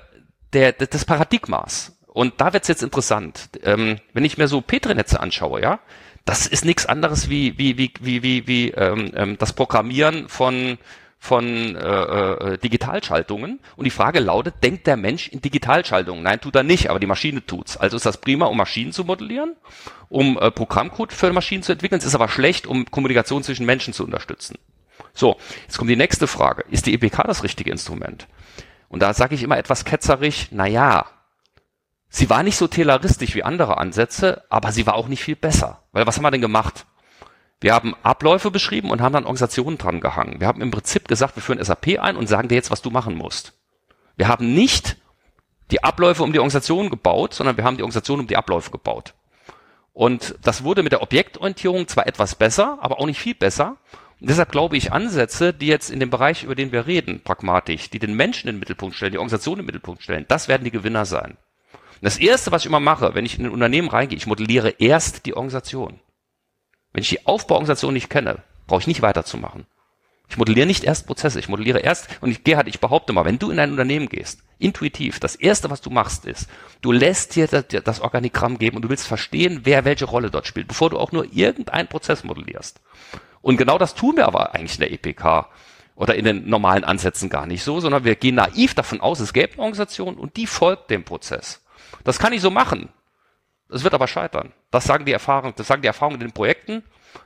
der, 0.54 0.72
des 0.74 1.06
Paradigmas. 1.06 1.97
Und 2.18 2.42
da 2.42 2.52
wird's 2.52 2.68
jetzt 2.68 2.82
interessant. 2.82 3.48
Ähm, 3.62 4.00
wenn 4.12 4.26
ich 4.26 4.40
mir 4.40 4.48
so 4.48 4.62
Petri-Netze 4.62 5.20
anschaue, 5.20 5.62
ja, 5.62 5.78
das 6.26 6.48
ist 6.48 6.66
nichts 6.66 6.88
anderes 6.88 7.30
wie, 7.30 7.60
wie, 7.60 7.78
wie, 7.78 7.94
wie, 8.02 8.24
wie, 8.24 8.48
wie 8.48 8.70
ähm, 8.72 9.12
ähm 9.14 9.38
das 9.38 9.54
Programmieren 9.54 10.28
von 10.28 10.80
von 11.20 11.76
äh, 11.76 11.80
äh, 11.80 12.58
Digitalschaltungen 12.58 13.60
und 13.76 13.84
die 13.84 13.92
Frage 13.92 14.20
lautet, 14.20 14.56
denkt 14.64 14.88
der 14.88 14.98
Mensch 14.98 15.28
in 15.28 15.42
Digitalschaltungen? 15.42 16.24
Nein, 16.24 16.42
tut 16.42 16.56
er 16.56 16.64
nicht, 16.64 16.90
aber 16.90 17.00
die 17.00 17.06
Maschine 17.06 17.46
tut's. 17.46 17.78
Also 17.78 17.98
ist 17.98 18.08
das 18.08 18.18
prima, 18.18 18.48
um 18.48 18.58
Maschinen 18.58 18.94
zu 18.94 19.04
modellieren, 19.04 19.56
um 20.10 20.40
äh, 20.40 20.50
Programmcode 20.50 21.14
für 21.14 21.32
Maschinen 21.32 21.62
zu 21.62 21.72
entwickeln, 21.72 22.00
es 22.00 22.06
ist 22.06 22.16
aber 22.16 22.30
schlecht, 22.30 22.66
um 22.66 22.90
Kommunikation 22.90 23.44
zwischen 23.44 23.68
Menschen 23.68 23.94
zu 23.94 24.04
unterstützen. 24.04 24.58
So, 25.14 25.38
jetzt 25.68 25.78
kommt 25.78 25.92
die 25.92 25.96
nächste 25.96 26.26
Frage. 26.26 26.66
Ist 26.72 26.88
die 26.88 26.96
EPK 26.96 27.28
das 27.28 27.44
richtige 27.44 27.70
Instrument? 27.70 28.28
Und 28.90 29.02
da 29.04 29.14
sage 29.14 29.36
ich 29.36 29.44
immer 29.44 29.60
etwas 29.60 29.86
ketzerig, 29.86 30.48
na 30.50 30.66
ja, 30.66 31.06
sie 32.10 32.30
war 32.30 32.44
nicht 32.44 32.58
so 32.58 32.68
tayloristisch 32.68 33.36
wie 33.36 33.44
andere 33.44 33.78
Ansätze, 33.78 34.44
aber 34.50 34.72
sie 34.72 34.86
war 34.86 34.96
auch 34.96 35.08
nicht 35.08 35.24
viel 35.24 35.36
besser. 35.36 35.84
Weil 35.92 36.08
was 36.08 36.18
haben 36.18 36.24
wir 36.24 36.32
denn 36.32 36.42
gemacht? 36.42 36.86
Wir 37.60 37.74
haben 37.74 37.96
Abläufe 38.04 38.52
beschrieben 38.52 38.92
und 38.92 39.02
haben 39.02 39.14
dann 39.14 39.24
Organisationen 39.24 39.78
dran 39.78 40.00
gehangen. 40.00 40.40
Wir 40.40 40.48
haben 40.48 40.62
im 40.62 40.72
Prinzip 40.72 41.08
gesagt, 41.08 41.36
wir 41.36 41.44
führen 41.44 41.64
SAP 41.64 42.00
ein 42.00 42.16
und 42.16 42.28
sagen 42.28 42.48
dir 42.48 42.56
jetzt, 42.56 42.70
was 42.70 42.84
du 42.84 42.92
machen 42.92 43.16
musst. 43.16 43.54
Wir 44.16 44.28
haben 44.28 44.54
nicht 44.54 44.98
die 45.72 45.84
Abläufe 45.84 46.24
um 46.24 46.34
die 46.34 46.40
Organisation 46.40 46.90
gebaut, 46.90 47.34
sondern 47.34 47.58
wir 47.58 47.64
haben 47.64 47.78
die 47.78 47.84
Organisation 47.84 48.20
um 48.20 48.28
die 48.28 48.38
Abläufe 48.38 48.72
gebaut. 48.72 49.16
Und 49.94 50.36
das 50.44 50.64
wurde 50.64 50.84
mit 50.84 50.92
der 50.92 51.02
Objektorientierung 51.02 51.88
zwar 51.88 52.06
etwas 52.06 52.36
besser, 52.36 52.78
aber 52.82 53.00
auch 53.00 53.08
nicht 53.08 53.20
viel 53.20 53.34
besser. 53.34 53.78
Und 54.22 54.30
deshalb 54.30 54.52
glaube 54.52 54.78
ich, 54.78 54.94
Ansätze, 54.94 55.54
die 55.54 55.68
jetzt 55.68 55.90
in 55.90 56.00
dem 56.00 56.12
Bereich, 56.12 56.44
über 56.44 56.56
den 56.56 56.72
wir 56.72 56.86
reden, 56.86 57.22
pragmatisch, 57.24 57.90
die 57.90 58.00
den 58.00 58.16
Menschen 58.16 58.48
in 58.48 58.56
den 58.56 58.60
Mittelpunkt 58.60 58.96
stellen, 58.96 59.12
die 59.12 59.18
Organisation 59.18 59.56
in 59.56 59.64
den 59.64 59.66
Mittelpunkt 59.66 60.04
stellen, 60.04 60.26
das 60.28 60.48
werden 60.48 60.64
die 60.64 60.72
Gewinner 60.72 61.06
sein. 61.06 61.38
Und 62.02 62.06
das 62.06 62.18
erste, 62.18 62.52
was 62.52 62.62
ich 62.64 62.68
immer 62.68 62.80
mache, 62.80 63.16
wenn 63.16 63.26
ich 63.26 63.40
in 63.40 63.46
ein 63.46 63.52
Unternehmen 63.52 63.90
reingehe, 63.90 64.18
ich 64.18 64.28
modelliere 64.28 64.70
erst 64.80 65.26
die 65.26 65.36
Organisation. 65.36 66.00
Wenn 66.94 67.04
ich 67.04 67.10
die 67.10 67.26
Aufbauorganisation 67.26 67.94
nicht 67.94 68.10
kenne, 68.10 68.44
brauche 68.68 68.82
ich 68.82 68.88
nicht 68.88 69.02
weiterzumachen. 69.02 69.66
Ich 70.30 70.38
modelliere 70.38 70.68
nicht 70.68 70.84
erst 70.84 71.08
Prozesse, 71.08 71.40
ich 71.40 71.48
modelliere 71.48 71.80
erst, 71.80 72.10
und 72.22 72.32
ich 72.32 72.44
gehe 72.44 72.58
halt, 72.58 72.68
ich 72.68 72.80
behaupte 72.80 73.14
mal, 73.14 73.26
wenn 73.26 73.40
du 73.40 73.50
in 73.50 73.60
ein 73.60 73.72
Unternehmen 73.72 74.10
gehst, 74.10 74.44
intuitiv, 74.60 75.20
das 75.20 75.36
erste, 75.36 75.70
was 75.70 75.82
du 75.82 75.90
machst, 75.90 76.26
ist, 76.26 76.50
du 76.82 76.92
lässt 76.92 77.36
dir 77.36 77.48
das, 77.48 77.66
das 77.68 78.02
Organigramm 78.02 78.58
geben 78.58 78.76
und 78.76 78.82
du 78.82 78.90
willst 78.90 79.08
verstehen, 79.08 79.62
wer 79.64 79.86
welche 79.86 80.06
Rolle 80.06 80.30
dort 80.30 80.46
spielt, 80.46 80.68
bevor 80.68 80.90
du 80.90 81.00
auch 81.00 81.12
nur 81.12 81.34
irgendeinen 81.34 81.88
Prozess 81.88 82.24
modellierst. 82.24 82.82
Und 83.42 83.58
genau 83.58 83.78
das 83.78 83.96
tun 83.96 84.18
wir 84.18 84.28
aber 84.28 84.54
eigentlich 84.54 84.74
in 84.74 84.82
der 84.82 84.92
EPK 84.92 85.48
oder 85.96 86.16
in 86.16 86.26
den 86.26 86.50
normalen 86.50 86.84
Ansätzen 86.84 87.30
gar 87.30 87.46
nicht 87.46 87.64
so, 87.64 87.80
sondern 87.80 88.04
wir 88.04 88.16
gehen 88.16 88.36
naiv 88.36 88.74
davon 88.74 89.00
aus, 89.00 89.20
es 89.20 89.34
gäbe 89.34 89.54
eine 89.54 89.62
Organisation 89.62 90.16
und 90.16 90.36
die 90.36 90.48
folgt 90.48 90.90
dem 90.90 91.06
Prozess. 91.06 91.62
Das 92.08 92.20
kann 92.20 92.32
ich 92.32 92.40
so 92.40 92.50
machen. 92.50 92.88
Es 93.70 93.84
wird 93.84 93.94
aber 93.94 94.08
scheitern. 94.08 94.54
Das 94.72 94.86
sagen 94.86 95.04
die 95.04 95.12
Erfahrungen, 95.12 95.54
das 95.58 95.68
sagen 95.68 95.82
die 95.82 95.90
Erfahrungen 95.90 96.22
in 96.22 96.28
den 96.28 96.32
Projekten. 96.32 96.82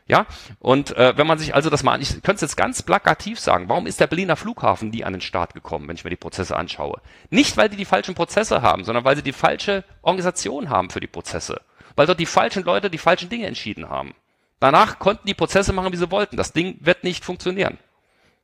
Ja, 0.08 0.26
und 0.58 0.98
äh, 0.98 1.16
wenn 1.18 1.28
man 1.28 1.38
sich 1.38 1.54
also 1.54 1.70
das 1.70 1.84
mal, 1.84 2.02
ich 2.02 2.14
könnte 2.24 2.34
es 2.34 2.42
jetzt 2.42 2.58
ganz 2.58 2.82
plakativ 2.82 3.40
sagen, 3.40 3.70
warum 3.70 3.86
ist 3.86 4.00
der 4.00 4.08
Berliner 4.08 4.36
Flughafen 4.36 4.90
nie 4.90 5.04
an 5.04 5.14
den 5.14 5.22
Start 5.22 5.54
gekommen, 5.54 5.88
wenn 5.88 5.98
ich 5.98 6.04
mir 6.04 6.10
die 6.10 6.16
Prozesse 6.16 6.56
anschaue? 6.56 7.00
Nicht, 7.30 7.58
weil 7.58 7.70
die 7.70 7.76
die 7.76 7.86
falschen 7.86 8.16
Prozesse 8.16 8.64
haben, 8.64 8.84
sondern 8.84 9.06
weil 9.06 9.16
sie 9.16 9.22
die 9.22 9.34
falsche 9.34 9.84
Organisation 10.02 10.72
haben 10.72 10.90
für 10.90 11.00
die 11.00 11.06
Prozesse. 11.06 11.62
Weil 11.96 12.08
dort 12.08 12.20
die 12.20 12.26
falschen 12.26 12.64
Leute 12.64 12.90
die 12.90 12.98
falschen 12.98 13.30
Dinge 13.30 13.46
entschieden 13.46 13.88
haben. 13.88 14.16
Danach 14.60 14.98
konnten 14.98 15.28
die 15.28 15.36
Prozesse 15.36 15.74
machen, 15.74 15.94
wie 15.94 15.98
sie 15.98 16.10
wollten. 16.10 16.38
Das 16.38 16.54
Ding 16.54 16.78
wird 16.80 17.04
nicht 17.04 17.24
funktionieren. 17.24 17.78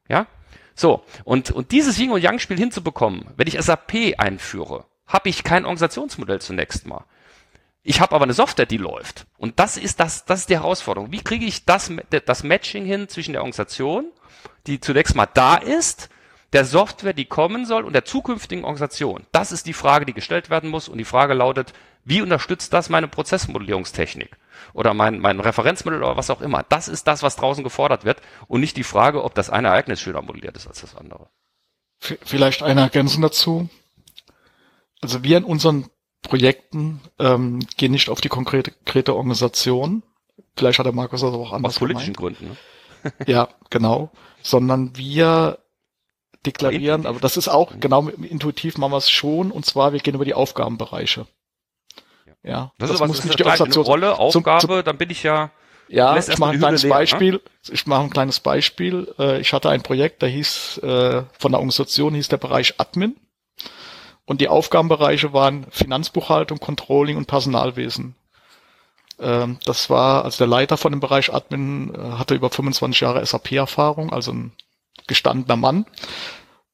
Ja? 0.07 0.27
So, 0.75 1.03
und, 1.23 1.49
und 1.49 1.71
dieses 1.71 1.97
Yin- 1.97 2.11
und 2.11 2.21
Yang-Spiel 2.21 2.59
hinzubekommen, 2.59 3.25
wenn 3.37 3.47
ich 3.47 3.59
SAP 3.59 4.19
einführe, 4.19 4.85
habe 5.07 5.29
ich 5.29 5.43
kein 5.43 5.65
Organisationsmodell 5.65 6.41
zunächst 6.41 6.85
mal. 6.85 7.05
Ich 7.83 8.01
habe 8.01 8.13
aber 8.13 8.23
eine 8.23 8.33
Software, 8.33 8.65
die 8.65 8.77
läuft. 8.77 9.25
Und 9.37 9.59
das 9.59 9.77
ist 9.77 10.01
das, 10.01 10.25
das 10.25 10.41
ist 10.41 10.49
die 10.49 10.57
Herausforderung. 10.57 11.13
Wie 11.13 11.23
kriege 11.23 11.45
ich 11.45 11.63
das, 11.63 11.89
das 12.25 12.43
Matching 12.43 12.85
hin 12.85 13.07
zwischen 13.07 13.31
der 13.31 13.41
Organisation, 13.41 14.11
die 14.67 14.81
zunächst 14.81 15.15
mal 15.15 15.25
da 15.25 15.55
ist, 15.55 16.09
der 16.51 16.65
Software, 16.65 17.13
die 17.13 17.25
kommen 17.25 17.65
soll 17.65 17.85
und 17.85 17.93
der 17.93 18.03
zukünftigen 18.03 18.65
Organisation? 18.65 19.25
Das 19.31 19.53
ist 19.53 19.67
die 19.67 19.73
Frage, 19.73 20.05
die 20.05 20.13
gestellt 20.13 20.49
werden 20.49 20.69
muss. 20.69 20.89
Und 20.89 20.97
die 20.97 21.05
Frage 21.05 21.33
lautet, 21.33 21.73
wie 22.03 22.21
unterstützt 22.21 22.73
das 22.73 22.89
meine 22.89 23.07
Prozessmodellierungstechnik? 23.07 24.35
Oder 24.73 24.93
mein, 24.93 25.19
mein 25.19 25.39
Referenzmodell 25.39 26.03
oder 26.03 26.17
was 26.17 26.29
auch 26.29 26.41
immer. 26.41 26.65
Das 26.67 26.89
ist 26.89 27.07
das, 27.07 27.23
was 27.23 27.37
draußen 27.37 27.63
gefordert 27.63 28.03
wird 28.03 28.21
und 28.47 28.59
nicht 28.59 28.75
die 28.75 28.83
Frage, 28.83 29.23
ob 29.23 29.33
das 29.33 29.49
eine 29.49 29.69
Ereignis 29.69 30.01
schöner 30.01 30.21
modelliert 30.21 30.57
ist 30.57 30.67
als 30.67 30.81
das 30.81 30.95
andere. 30.95 31.29
Vielleicht 31.99 32.63
eine 32.63 32.81
Ergänzung 32.81 33.21
dazu. 33.21 33.69
Also 35.01 35.23
wir 35.23 35.37
in 35.37 35.43
unseren 35.43 35.89
Projekten 36.21 37.01
ähm, 37.19 37.59
gehen 37.77 37.91
nicht 37.91 38.09
auf 38.09 38.21
die 38.21 38.29
konkrete, 38.29 38.71
konkrete 38.71 39.15
Organisation. 39.15 40.03
Vielleicht 40.55 40.79
hat 40.79 40.85
der 40.85 40.93
Markus 40.93 41.21
das 41.21 41.33
auch 41.33 41.53
anders 41.53 41.75
Aus 41.75 41.79
politischen 41.79 42.13
gemeint. 42.13 42.39
Gründen. 42.39 42.57
Ne? 43.03 43.13
ja, 43.27 43.47
genau. 43.69 44.11
Sondern 44.41 44.95
wir 44.97 45.59
deklarieren, 46.45 47.05
aber 47.05 47.19
das 47.19 47.37
ist 47.37 47.47
auch, 47.47 47.73
genau, 47.79 48.07
intuitiv 48.07 48.77
machen 48.77 48.91
wir 48.91 48.97
es 48.97 49.09
schon, 49.09 49.51
und 49.51 49.65
zwar 49.65 49.93
wir 49.93 49.99
gehen 49.99 50.15
über 50.15 50.25
die 50.25 50.33
Aufgabenbereiche. 50.33 51.27
Ja, 52.43 52.71
das, 52.77 52.89
das 52.89 53.01
ist 53.01 53.07
muss 53.07 53.23
nicht 53.25 53.39
die 53.39 53.43
Organisation 53.43 53.85
Rolle, 53.85 54.17
Aufgabe, 54.17 54.61
zum, 54.61 54.69
zum, 54.69 54.83
dann 54.83 54.97
bin 54.97 55.09
ich 55.09 55.23
ja. 55.23 55.51
Ja, 55.89 56.17
ich 56.17 56.37
mache 56.37 56.51
ein 56.51 56.59
kleines 56.59 56.83
leer, 56.83 56.89
Beispiel. 56.89 57.31
Ne? 57.33 57.41
Ich 57.71 57.87
mache 57.87 58.03
ein 58.03 58.09
kleines 58.09 58.41
Beispiel. 58.41 59.13
Äh, 59.17 59.39
ich 59.39 59.53
hatte 59.53 59.69
ein 59.69 59.83
Projekt, 59.83 60.21
da 60.21 60.27
hieß 60.27 60.79
äh, 60.79 61.23
von 61.39 61.51
der 61.51 61.59
Organisation 61.59 62.13
hieß 62.13 62.27
der 62.27 62.37
Bereich 62.37 62.75
Admin 62.77 63.15
und 64.27 64.41
die 64.41 64.49
Aufgabenbereiche 64.49 65.33
waren 65.33 65.65
Finanzbuchhaltung, 65.71 66.59
Controlling 66.59 67.17
und 67.17 67.25
Personalwesen. 67.25 68.15
Ähm, 69.19 69.57
das 69.65 69.89
war 69.89 70.23
also 70.23 70.37
der 70.37 70.47
Leiter 70.47 70.77
von 70.77 70.91
dem 70.91 70.99
Bereich 70.99 71.33
Admin 71.33 71.95
äh, 71.95 72.11
hatte 72.19 72.35
über 72.35 72.51
25 72.51 73.01
Jahre 73.01 73.25
SAP-Erfahrung, 73.25 74.13
also 74.13 74.31
ein 74.33 74.51
gestandener 75.07 75.55
Mann 75.55 75.87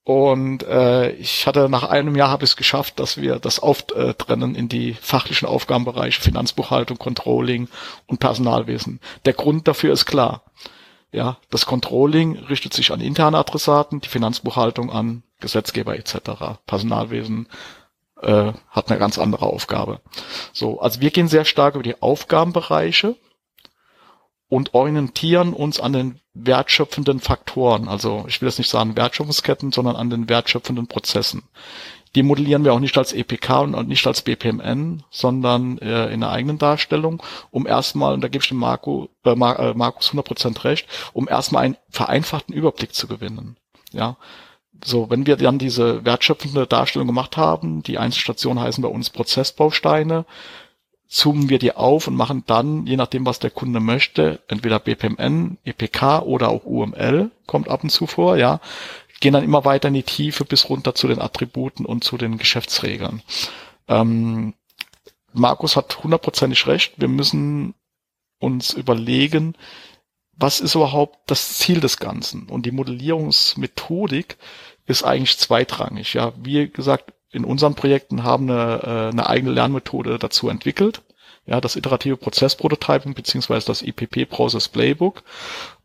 und 0.05 0.63
äh, 0.63 1.11
ich 1.13 1.47
hatte 1.47 1.69
nach 1.69 1.83
einem 1.83 2.15
Jahr 2.15 2.29
habe 2.29 2.43
ich 2.43 2.51
es 2.51 2.57
geschafft, 2.57 2.99
dass 2.99 3.21
wir 3.21 3.39
das 3.39 3.59
auftrennen 3.59 4.53
in 4.53 4.67
die 4.67 4.95
fachlichen 4.95 5.47
Aufgabenbereiche 5.47 6.21
Finanzbuchhaltung, 6.21 6.97
Controlling 6.97 7.69
und 8.05 8.19
Personalwesen. 8.19 8.99
Der 9.25 9.33
Grund 9.33 9.67
dafür 9.67 9.93
ist 9.93 10.05
klar. 10.05 10.43
Ja, 11.13 11.37
das 11.49 11.65
Controlling 11.65 12.37
richtet 12.37 12.73
sich 12.73 12.91
an 12.91 12.99
interne 12.99 13.37
Adressaten, 13.37 14.01
die 14.01 14.09
Finanzbuchhaltung 14.09 14.91
an 14.91 15.23
Gesetzgeber 15.43 15.95
etc. 15.95 16.57
Personalwesen 16.65 17.47
äh, 18.21 18.53
hat 18.69 18.89
eine 18.89 18.99
ganz 18.99 19.19
andere 19.19 19.45
Aufgabe. 19.45 20.01
So, 20.53 20.79
also 20.79 21.01
wir 21.01 21.11
gehen 21.11 21.27
sehr 21.27 21.45
stark 21.45 21.75
über 21.75 21.83
die 21.83 22.01
Aufgabenbereiche 22.01 23.15
und 24.49 24.73
orientieren 24.73 25.53
uns 25.53 25.79
an 25.79 25.93
den 25.93 26.19
wertschöpfenden 26.33 27.19
Faktoren. 27.19 27.87
Also 27.87 28.25
ich 28.27 28.41
will 28.41 28.49
jetzt 28.49 28.57
nicht 28.57 28.69
sagen 28.69 28.95
Wertschöpfungsketten, 28.95 29.71
sondern 29.71 29.95
an 29.95 30.09
den 30.09 30.29
wertschöpfenden 30.29 30.87
Prozessen. 30.87 31.43
Die 32.15 32.21
modellieren 32.21 32.63
wir 32.63 32.73
auch 32.73 32.79
nicht 32.79 32.97
als 32.97 33.13
EPK 33.13 33.61
und 33.61 33.87
nicht 33.87 34.05
als 34.05 34.21
BPMN, 34.21 35.03
sondern 35.09 35.79
äh, 35.79 36.07
in 36.13 36.23
einer 36.23 36.31
eigenen 36.31 36.59
Darstellung, 36.59 37.23
um 37.49 37.65
erstmal, 37.65 38.13
und 38.13 38.21
da 38.21 38.27
gebe 38.27 38.43
ich 38.43 38.49
dem 38.49 38.59
Marco, 38.59 39.09
äh, 39.25 39.31
äh, 39.31 39.73
Markus 39.73 40.11
100% 40.11 40.63
recht, 40.63 40.87
um 41.13 41.27
erstmal 41.27 41.63
einen 41.63 41.77
vereinfachten 41.89 42.53
Überblick 42.53 42.93
zu 42.93 43.07
gewinnen. 43.07 43.57
Ja, 43.91 44.17
so, 44.83 45.09
wenn 45.09 45.25
wir 45.25 45.37
dann 45.37 45.59
diese 45.59 46.03
wertschöpfende 46.05 46.67
Darstellung 46.67 47.07
gemacht 47.07 47.37
haben, 47.37 47.83
die 47.83 47.97
Einzelstationen 47.97 48.61
heißen 48.61 48.81
bei 48.81 48.89
uns 48.89 49.09
Prozessbausteine, 49.09 50.25
zoomen 51.07 51.49
wir 51.49 51.59
die 51.59 51.75
auf 51.75 52.07
und 52.07 52.15
machen 52.15 52.43
dann, 52.47 52.87
je 52.87 52.97
nachdem, 52.97 53.25
was 53.25 53.39
der 53.39 53.51
Kunde 53.51 53.79
möchte, 53.79 54.41
entweder 54.47 54.79
BPMN, 54.79 55.57
EPK 55.63 56.23
oder 56.23 56.49
auch 56.49 56.65
UML, 56.65 57.29
kommt 57.45 57.69
ab 57.69 57.83
und 57.83 57.91
zu 57.91 58.07
vor, 58.07 58.37
ja, 58.37 58.59
gehen 59.19 59.33
dann 59.33 59.43
immer 59.43 59.63
weiter 59.63 59.89
in 59.89 59.93
die 59.93 60.03
Tiefe 60.03 60.43
bis 60.43 60.69
runter 60.69 60.95
zu 60.95 61.07
den 61.07 61.21
Attributen 61.21 61.85
und 61.85 62.03
zu 62.03 62.17
den 62.17 62.37
Geschäftsregeln. 62.37 63.21
Ähm, 63.87 64.53
Markus 65.33 65.75
hat 65.75 66.03
hundertprozentig 66.03 66.67
recht. 66.67 66.93
Wir 66.97 67.07
müssen 67.07 67.73
uns 68.39 68.73
überlegen, 68.73 69.55
was 70.35 70.59
ist 70.59 70.75
überhaupt 70.75 71.19
das 71.27 71.57
Ziel 71.57 71.79
des 71.79 71.97
Ganzen? 71.97 72.47
Und 72.49 72.65
die 72.65 72.71
Modellierungsmethodik 72.71 74.37
ist 74.85 75.03
eigentlich 75.03 75.37
zweitrangig. 75.37 76.13
Ja, 76.13 76.33
wie 76.41 76.67
gesagt, 76.67 77.13
in 77.31 77.45
unseren 77.45 77.75
Projekten 77.75 78.23
haben 78.23 78.49
eine, 78.49 78.83
äh, 78.83 79.11
eine 79.11 79.27
eigene 79.27 79.51
Lernmethode 79.51 80.19
dazu 80.19 80.49
entwickelt. 80.49 81.01
Ja, 81.45 81.59
das 81.59 81.75
iterative 81.75 82.15
Prozessprototyping 82.15 83.13
beziehungsweise 83.15 83.65
das 83.65 83.81
IPP 83.81 84.25
Process 84.29 84.69
Playbook. 84.69 85.23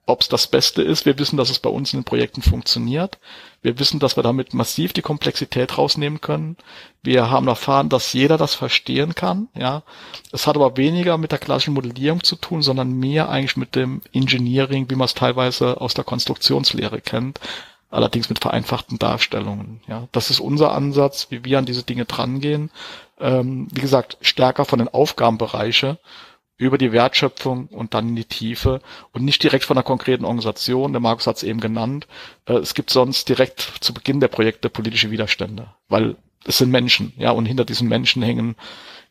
Ob 0.07 0.23
es 0.23 0.29
das 0.29 0.47
Beste 0.47 0.83
ist, 0.83 1.05
wir 1.05 1.19
wissen, 1.19 1.37
dass 1.37 1.51
es 1.51 1.59
bei 1.59 1.69
uns 1.69 1.93
in 1.93 2.01
den 2.01 2.05
Projekten 2.05 2.41
funktioniert. 2.41 3.19
Wir 3.61 3.79
wissen, 3.79 3.99
dass 3.99 4.17
wir 4.17 4.23
damit 4.23 4.55
massiv 4.55 4.95
die 4.95 5.03
Komplexität 5.03 5.77
rausnehmen 5.77 6.23
können. 6.23 6.57
Wir 7.03 7.31
haben 7.31 7.47
erfahren, 7.47 7.91
dass 7.91 8.15
jeder 8.15 8.39
das 8.39 8.55
verstehen 8.55 9.15
kann. 9.15 9.49
Ja, 9.55 9.83
es 10.33 10.47
hat 10.47 10.57
aber 10.57 10.79
weniger 10.79 11.19
mit 11.19 11.33
der 11.33 11.39
klassischen 11.39 11.75
Modellierung 11.75 12.23
zu 12.23 12.37
tun, 12.37 12.63
sondern 12.63 12.93
mehr 12.93 13.29
eigentlich 13.29 13.59
mit 13.59 13.75
dem 13.75 14.01
Engineering, 14.13 14.89
wie 14.89 14.95
man 14.95 15.07
es 15.07 15.15
teilweise 15.15 15.79
aus 15.79 15.93
der 15.93 16.05
Konstruktionslehre 16.05 17.03
kennt 17.03 17.39
allerdings 17.91 18.29
mit 18.29 18.41
vereinfachten 18.41 18.99
Darstellungen. 18.99 19.81
Ja, 19.87 20.09
das 20.13 20.31
ist 20.31 20.41
unser 20.41 20.73
Ansatz, 20.73 21.29
wie 21.31 21.45
wir 21.45 21.59
an 21.59 21.67
diese 21.67 21.83
Dinge 21.83 22.05
drangehen. 22.05 22.71
Ähm, 23.19 23.69
wie 23.73 23.81
gesagt, 23.81 24.19
stärker 24.21 24.65
von 24.65 24.79
den 24.79 24.89
Aufgabenbereiche 24.89 25.99
über 26.57 26.77
die 26.77 26.93
Wertschöpfung 26.93 27.69
und 27.69 27.95
dann 27.95 28.09
in 28.09 28.17
die 28.17 28.25
Tiefe 28.25 28.81
und 29.13 29.25
nicht 29.25 29.43
direkt 29.43 29.65
von 29.65 29.77
einer 29.77 29.85
konkreten 29.85 30.25
Organisation. 30.25 30.93
Der 30.93 31.01
Markus 31.01 31.27
hat 31.27 31.37
es 31.37 31.45
eben 31.45 31.61
genannt. 31.61 32.07
Äh, 32.47 32.55
es 32.55 32.75
gibt 32.75 32.91
sonst 32.91 33.29
direkt 33.29 33.61
zu 33.81 33.95
Beginn 33.95 34.21
der 34.21 34.29
Projekte 34.29 34.69
politische 34.69 35.11
Widerstände, 35.11 35.69
weil 35.89 36.17
es 36.49 36.59
sind 36.59 36.71
Menschen, 36.71 37.13
ja, 37.19 37.31
und 37.31 37.47
hinter 37.47 37.65
diesen 37.65 37.89
Menschen 37.89 38.23
hängen 38.23 38.57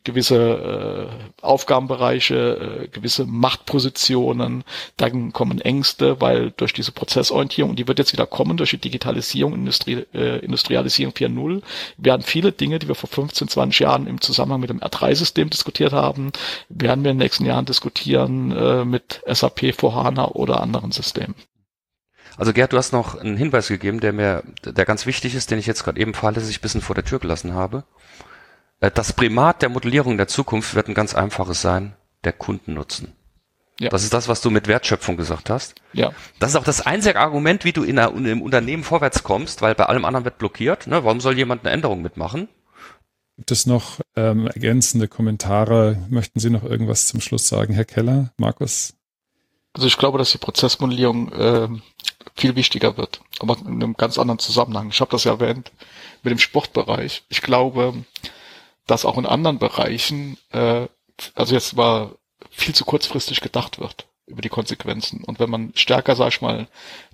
gewisse 0.04 1.10
äh, 1.40 1.42
Aufgabenbereiche, 1.42 2.84
äh, 2.84 2.88
gewisse 2.88 3.26
Machtpositionen, 3.26 4.64
dann 4.96 5.32
kommen 5.32 5.60
Ängste, 5.60 6.20
weil 6.20 6.52
durch 6.52 6.72
diese 6.72 6.92
Prozessorientierung, 6.92 7.76
die 7.76 7.86
wird 7.86 7.98
jetzt 7.98 8.12
wieder 8.12 8.26
kommen, 8.26 8.56
durch 8.56 8.70
die 8.70 8.78
Digitalisierung, 8.78 9.54
Industrie, 9.54 10.06
äh, 10.14 10.38
Industrialisierung 10.38 11.12
4.0, 11.12 11.62
werden 11.98 12.22
viele 12.22 12.52
Dinge, 12.52 12.78
die 12.78 12.88
wir 12.88 12.94
vor 12.94 13.10
15, 13.10 13.48
20 13.48 13.80
Jahren 13.80 14.06
im 14.06 14.20
Zusammenhang 14.20 14.60
mit 14.60 14.70
dem 14.70 14.80
R3-System 14.80 15.50
diskutiert 15.50 15.92
haben, 15.92 16.32
werden 16.68 17.04
wir 17.04 17.10
in 17.10 17.18
den 17.18 17.24
nächsten 17.24 17.44
Jahren 17.44 17.66
diskutieren 17.66 18.52
äh, 18.52 18.84
mit 18.84 19.20
SAP, 19.26 19.62
HANA 19.82 20.28
oder 20.28 20.60
anderen 20.62 20.92
Systemen. 20.92 21.34
Also 22.38 22.52
Gerd, 22.52 22.72
du 22.72 22.78
hast 22.78 22.92
noch 22.92 23.16
einen 23.16 23.36
Hinweis 23.36 23.66
gegeben, 23.66 23.98
der 23.98 24.12
mir, 24.12 24.44
der 24.64 24.84
ganz 24.84 25.06
wichtig 25.06 25.34
ist, 25.34 25.50
den 25.50 25.58
ich 25.58 25.66
jetzt 25.66 25.82
gerade 25.82 26.00
eben 26.00 26.14
fahrlässig 26.14 26.58
ein 26.58 26.62
bisschen 26.62 26.80
vor 26.80 26.94
der 26.94 27.04
Tür 27.04 27.18
gelassen 27.18 27.52
habe. 27.52 27.84
Äh, 28.80 28.92
das 28.92 29.12
Primat 29.12 29.60
der 29.60 29.68
Modellierung 29.68 30.16
der 30.16 30.28
Zukunft 30.28 30.74
wird 30.74 30.88
ein 30.88 30.94
ganz 30.94 31.14
einfaches 31.14 31.60
sein, 31.60 31.96
der 32.22 32.32
Kundennutzen. 32.32 33.12
Ja. 33.80 33.90
Das 33.90 34.04
ist 34.04 34.14
das, 34.14 34.28
was 34.28 34.40
du 34.40 34.50
mit 34.50 34.68
Wertschöpfung 34.68 35.16
gesagt 35.16 35.50
hast. 35.50 35.74
Ja. 35.92 36.12
Das 36.38 36.50
ist 36.50 36.56
auch 36.56 36.64
das 36.64 36.80
einzige 36.80 37.18
Argument, 37.18 37.64
wie 37.64 37.72
du 37.72 37.82
in 37.82 37.98
einem 37.98 38.42
Unternehmen 38.42 38.84
vorwärts 38.84 39.24
kommst, 39.24 39.60
weil 39.60 39.74
bei 39.74 39.86
allem 39.86 40.04
anderen 40.04 40.24
wird 40.24 40.38
blockiert. 40.38 40.86
Ne? 40.86 41.04
Warum 41.04 41.20
soll 41.20 41.36
jemand 41.36 41.64
eine 41.64 41.72
Änderung 41.72 42.02
mitmachen? 42.02 42.48
Gibt 43.36 43.52
es 43.52 43.66
noch 43.66 44.00
ähm, 44.16 44.48
ergänzende 44.48 45.06
Kommentare? 45.06 46.06
Möchten 46.08 46.40
Sie 46.40 46.50
noch 46.50 46.64
irgendwas 46.64 47.06
zum 47.06 47.20
Schluss 47.20 47.46
sagen, 47.46 47.72
Herr 47.72 47.84
Keller, 47.84 48.32
Markus? 48.36 48.94
Also 49.74 49.86
ich 49.86 49.96
glaube, 49.96 50.18
dass 50.18 50.32
die 50.32 50.38
Prozessmodellierung 50.38 51.32
äh, 51.32 51.68
viel 52.38 52.56
wichtiger 52.56 52.96
wird, 52.96 53.20
aber 53.40 53.58
in 53.58 53.66
einem 53.66 53.94
ganz 53.94 54.18
anderen 54.18 54.38
Zusammenhang. 54.38 54.90
Ich 54.90 55.00
habe 55.00 55.10
das 55.10 55.24
ja 55.24 55.32
erwähnt 55.32 55.72
mit 56.22 56.30
dem 56.30 56.38
Sportbereich. 56.38 57.24
Ich 57.28 57.42
glaube, 57.42 57.94
dass 58.86 59.04
auch 59.04 59.18
in 59.18 59.26
anderen 59.26 59.58
Bereichen, 59.58 60.38
äh, 60.52 60.86
also 61.34 61.54
jetzt 61.54 61.76
war 61.76 62.12
viel 62.50 62.74
zu 62.74 62.84
kurzfristig 62.84 63.40
gedacht 63.40 63.80
wird 63.80 64.06
über 64.26 64.42
die 64.42 64.48
Konsequenzen. 64.48 65.24
Und 65.24 65.40
wenn 65.40 65.50
man 65.50 65.72
stärker, 65.74 66.14
sag 66.14 66.28
ich 66.28 66.40
mal, 66.40 66.68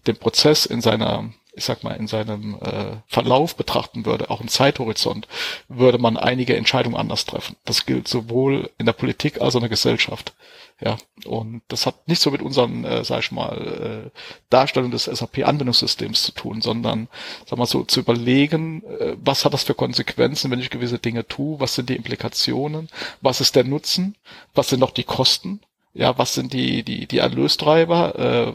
den 0.07 0.17
Prozess 0.17 0.67
in 0.67 0.81
seiner, 0.81 1.31
ich 1.55 1.65
sag 1.65 1.85
mal, 1.85 1.95
in 1.95 2.07
seinem 2.07 2.57
äh, 2.61 2.97
Verlauf 3.07 3.57
betrachten 3.57 4.05
würde, 4.05 4.31
auch 4.31 4.41
im 4.41 4.49
Zeithorizont, 4.49 5.27
würde 5.69 5.99
man 5.99 6.17
einige 6.17 6.57
Entscheidungen 6.57 6.97
anders 6.97 7.25
treffen. 7.25 7.57
Das 7.65 7.87
gilt 7.87 8.09
sowohl 8.09 8.71
in 8.79 8.87
der 8.87 8.93
Politik 8.93 9.41
als 9.41 9.55
auch 9.55 9.59
in 9.59 9.63
der 9.63 9.71
Gesellschaft. 9.71 10.35
Ja, 10.81 10.97
und 11.25 11.63
das 11.69 11.87
hat 11.87 12.09
nicht 12.09 12.21
so 12.21 12.33
mit 12.33 12.43
unseren, 12.43 12.85
äh, 12.85 13.05
sag 13.05 13.21
ich 13.21 13.31
mal, 13.31 14.11
äh, 14.13 14.19
Darstellung 14.51 14.91
des 14.91 15.05
SAP-Anwendungssystems 15.05 16.25
zu 16.25 16.33
tun, 16.33 16.63
sondern, 16.63 17.09
sag 17.47 17.59
mal 17.59 17.67
so, 17.67 17.85
zu 17.85 18.01
überlegen, 18.01 18.83
äh, 18.85 19.17
was 19.23 19.45
hat 19.45 19.55
das 19.55 19.63
für 19.63 19.75
Konsequenzen, 19.75 20.51
wenn 20.51 20.59
ich 20.59 20.71
gewisse 20.71 20.99
Dinge 20.99 21.29
tue, 21.29 21.61
was 21.61 21.77
sind 21.77 21.91
die 21.91 21.97
Implikationen, 21.97 22.89
was 23.21 23.41
ist 23.41 23.55
der 23.55 23.63
Nutzen, 23.63 24.17
was 24.53 24.69
sind 24.69 24.81
noch 24.81 24.91
die 24.91 25.05
Kosten, 25.05 25.61
ja, 25.95 26.19
was 26.19 26.35
sind 26.35 26.53
die, 26.53 26.83
die, 26.83 27.07
die 27.07 27.19
Erlöstreiber, 27.19 28.19
äh, 28.19 28.53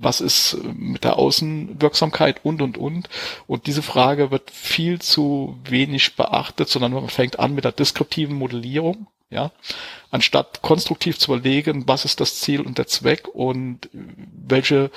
was 0.00 0.20
ist 0.20 0.58
mit 0.74 1.04
der 1.04 1.18
Außenwirksamkeit? 1.18 2.44
Und, 2.44 2.60
und, 2.60 2.76
und. 2.76 3.08
Und 3.46 3.66
diese 3.66 3.82
Frage 3.82 4.30
wird 4.30 4.50
viel 4.50 5.00
zu 5.00 5.58
wenig 5.64 6.16
beachtet, 6.16 6.68
sondern 6.68 6.92
man 6.92 7.08
fängt 7.08 7.38
an 7.38 7.54
mit 7.54 7.64
der 7.64 7.72
deskriptiven 7.72 8.36
Modellierung 8.36 9.06
ja, 9.32 9.50
anstatt 10.10 10.62
konstruktiv 10.62 11.18
zu 11.18 11.32
überlegen, 11.32 11.88
was 11.88 12.04
ist 12.04 12.20
das 12.20 12.40
Ziel 12.40 12.60
und 12.60 12.78
der 12.78 12.86
Zweck 12.86 13.28
und 13.32 13.88
welche 13.92 14.90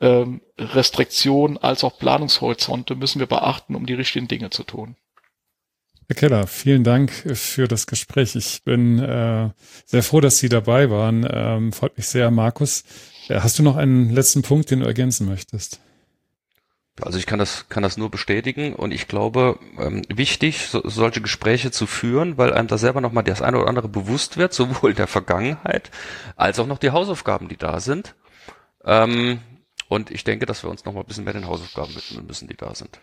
ähm, 0.00 0.40
Restriktionen 0.58 1.56
als 1.58 1.84
auch 1.84 1.98
Planungshorizonte 1.98 2.94
müssen 2.96 3.20
wir 3.20 3.26
beachten, 3.26 3.74
um 3.74 3.86
die 3.86 3.94
richtigen 3.94 4.28
Dinge 4.28 4.50
zu 4.50 4.64
tun. 4.64 4.96
Herr 6.08 6.16
Keller, 6.16 6.46
vielen 6.46 6.84
Dank 6.84 7.10
für 7.10 7.66
das 7.66 7.86
Gespräch. 7.86 8.36
Ich 8.36 8.62
bin 8.62 9.00
äh, 9.00 9.50
sehr 9.86 10.02
froh, 10.02 10.20
dass 10.20 10.38
Sie 10.38 10.48
dabei 10.48 10.88
waren. 10.88 11.26
Ähm, 11.28 11.72
freut 11.72 11.96
mich 11.96 12.06
sehr, 12.06 12.30
Markus. 12.30 12.84
Äh, 13.28 13.40
hast 13.40 13.58
du 13.58 13.64
noch 13.64 13.76
einen 13.76 14.10
letzten 14.10 14.42
Punkt, 14.42 14.70
den 14.70 14.80
du 14.80 14.86
ergänzen 14.86 15.26
möchtest? 15.26 15.80
Also 17.00 17.18
ich 17.18 17.26
kann 17.26 17.38
das, 17.38 17.68
kann 17.68 17.82
das 17.82 17.98
nur 17.98 18.10
bestätigen 18.10 18.74
und 18.74 18.92
ich 18.92 19.06
glaube, 19.06 19.58
ähm, 19.78 20.02
wichtig, 20.08 20.66
so, 20.68 20.80
solche 20.88 21.20
Gespräche 21.20 21.70
zu 21.70 21.86
führen, 21.86 22.38
weil 22.38 22.54
einem 22.54 22.68
da 22.68 22.78
selber 22.78 23.02
nochmal 23.02 23.24
das 23.24 23.42
eine 23.42 23.58
oder 23.58 23.68
andere 23.68 23.88
bewusst 23.88 24.38
wird, 24.38 24.54
sowohl 24.54 24.94
der 24.94 25.06
Vergangenheit 25.06 25.90
als 26.36 26.58
auch 26.58 26.66
noch 26.66 26.78
die 26.78 26.90
Hausaufgaben, 26.90 27.48
die 27.48 27.58
da 27.58 27.80
sind. 27.80 28.14
Ähm, 28.84 29.40
und 29.88 30.10
ich 30.10 30.24
denke, 30.24 30.46
dass 30.46 30.62
wir 30.62 30.70
uns 30.70 30.84
nochmal 30.84 31.02
ein 31.02 31.06
bisschen 31.06 31.24
mehr 31.24 31.34
den 31.34 31.46
Hausaufgaben 31.46 31.94
widmen 31.94 32.26
müssen, 32.26 32.48
die 32.48 32.56
da 32.56 32.74
sind. 32.74 32.98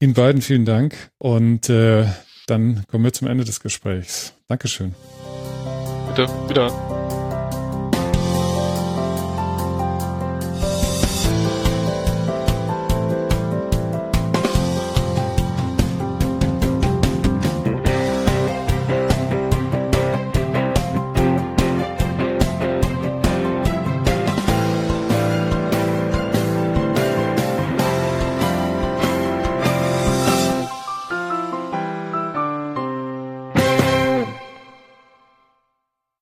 Ihnen 0.00 0.14
beiden 0.14 0.42
vielen 0.42 0.64
Dank 0.64 0.96
und 1.18 1.68
äh, 1.68 2.06
dann 2.46 2.84
kommen 2.88 3.04
wir 3.04 3.12
zum 3.12 3.28
Ende 3.28 3.44
des 3.44 3.60
Gesprächs. 3.60 4.34
Dankeschön. 4.48 4.94
Bitte, 6.08 6.26
wieder. 6.48 6.91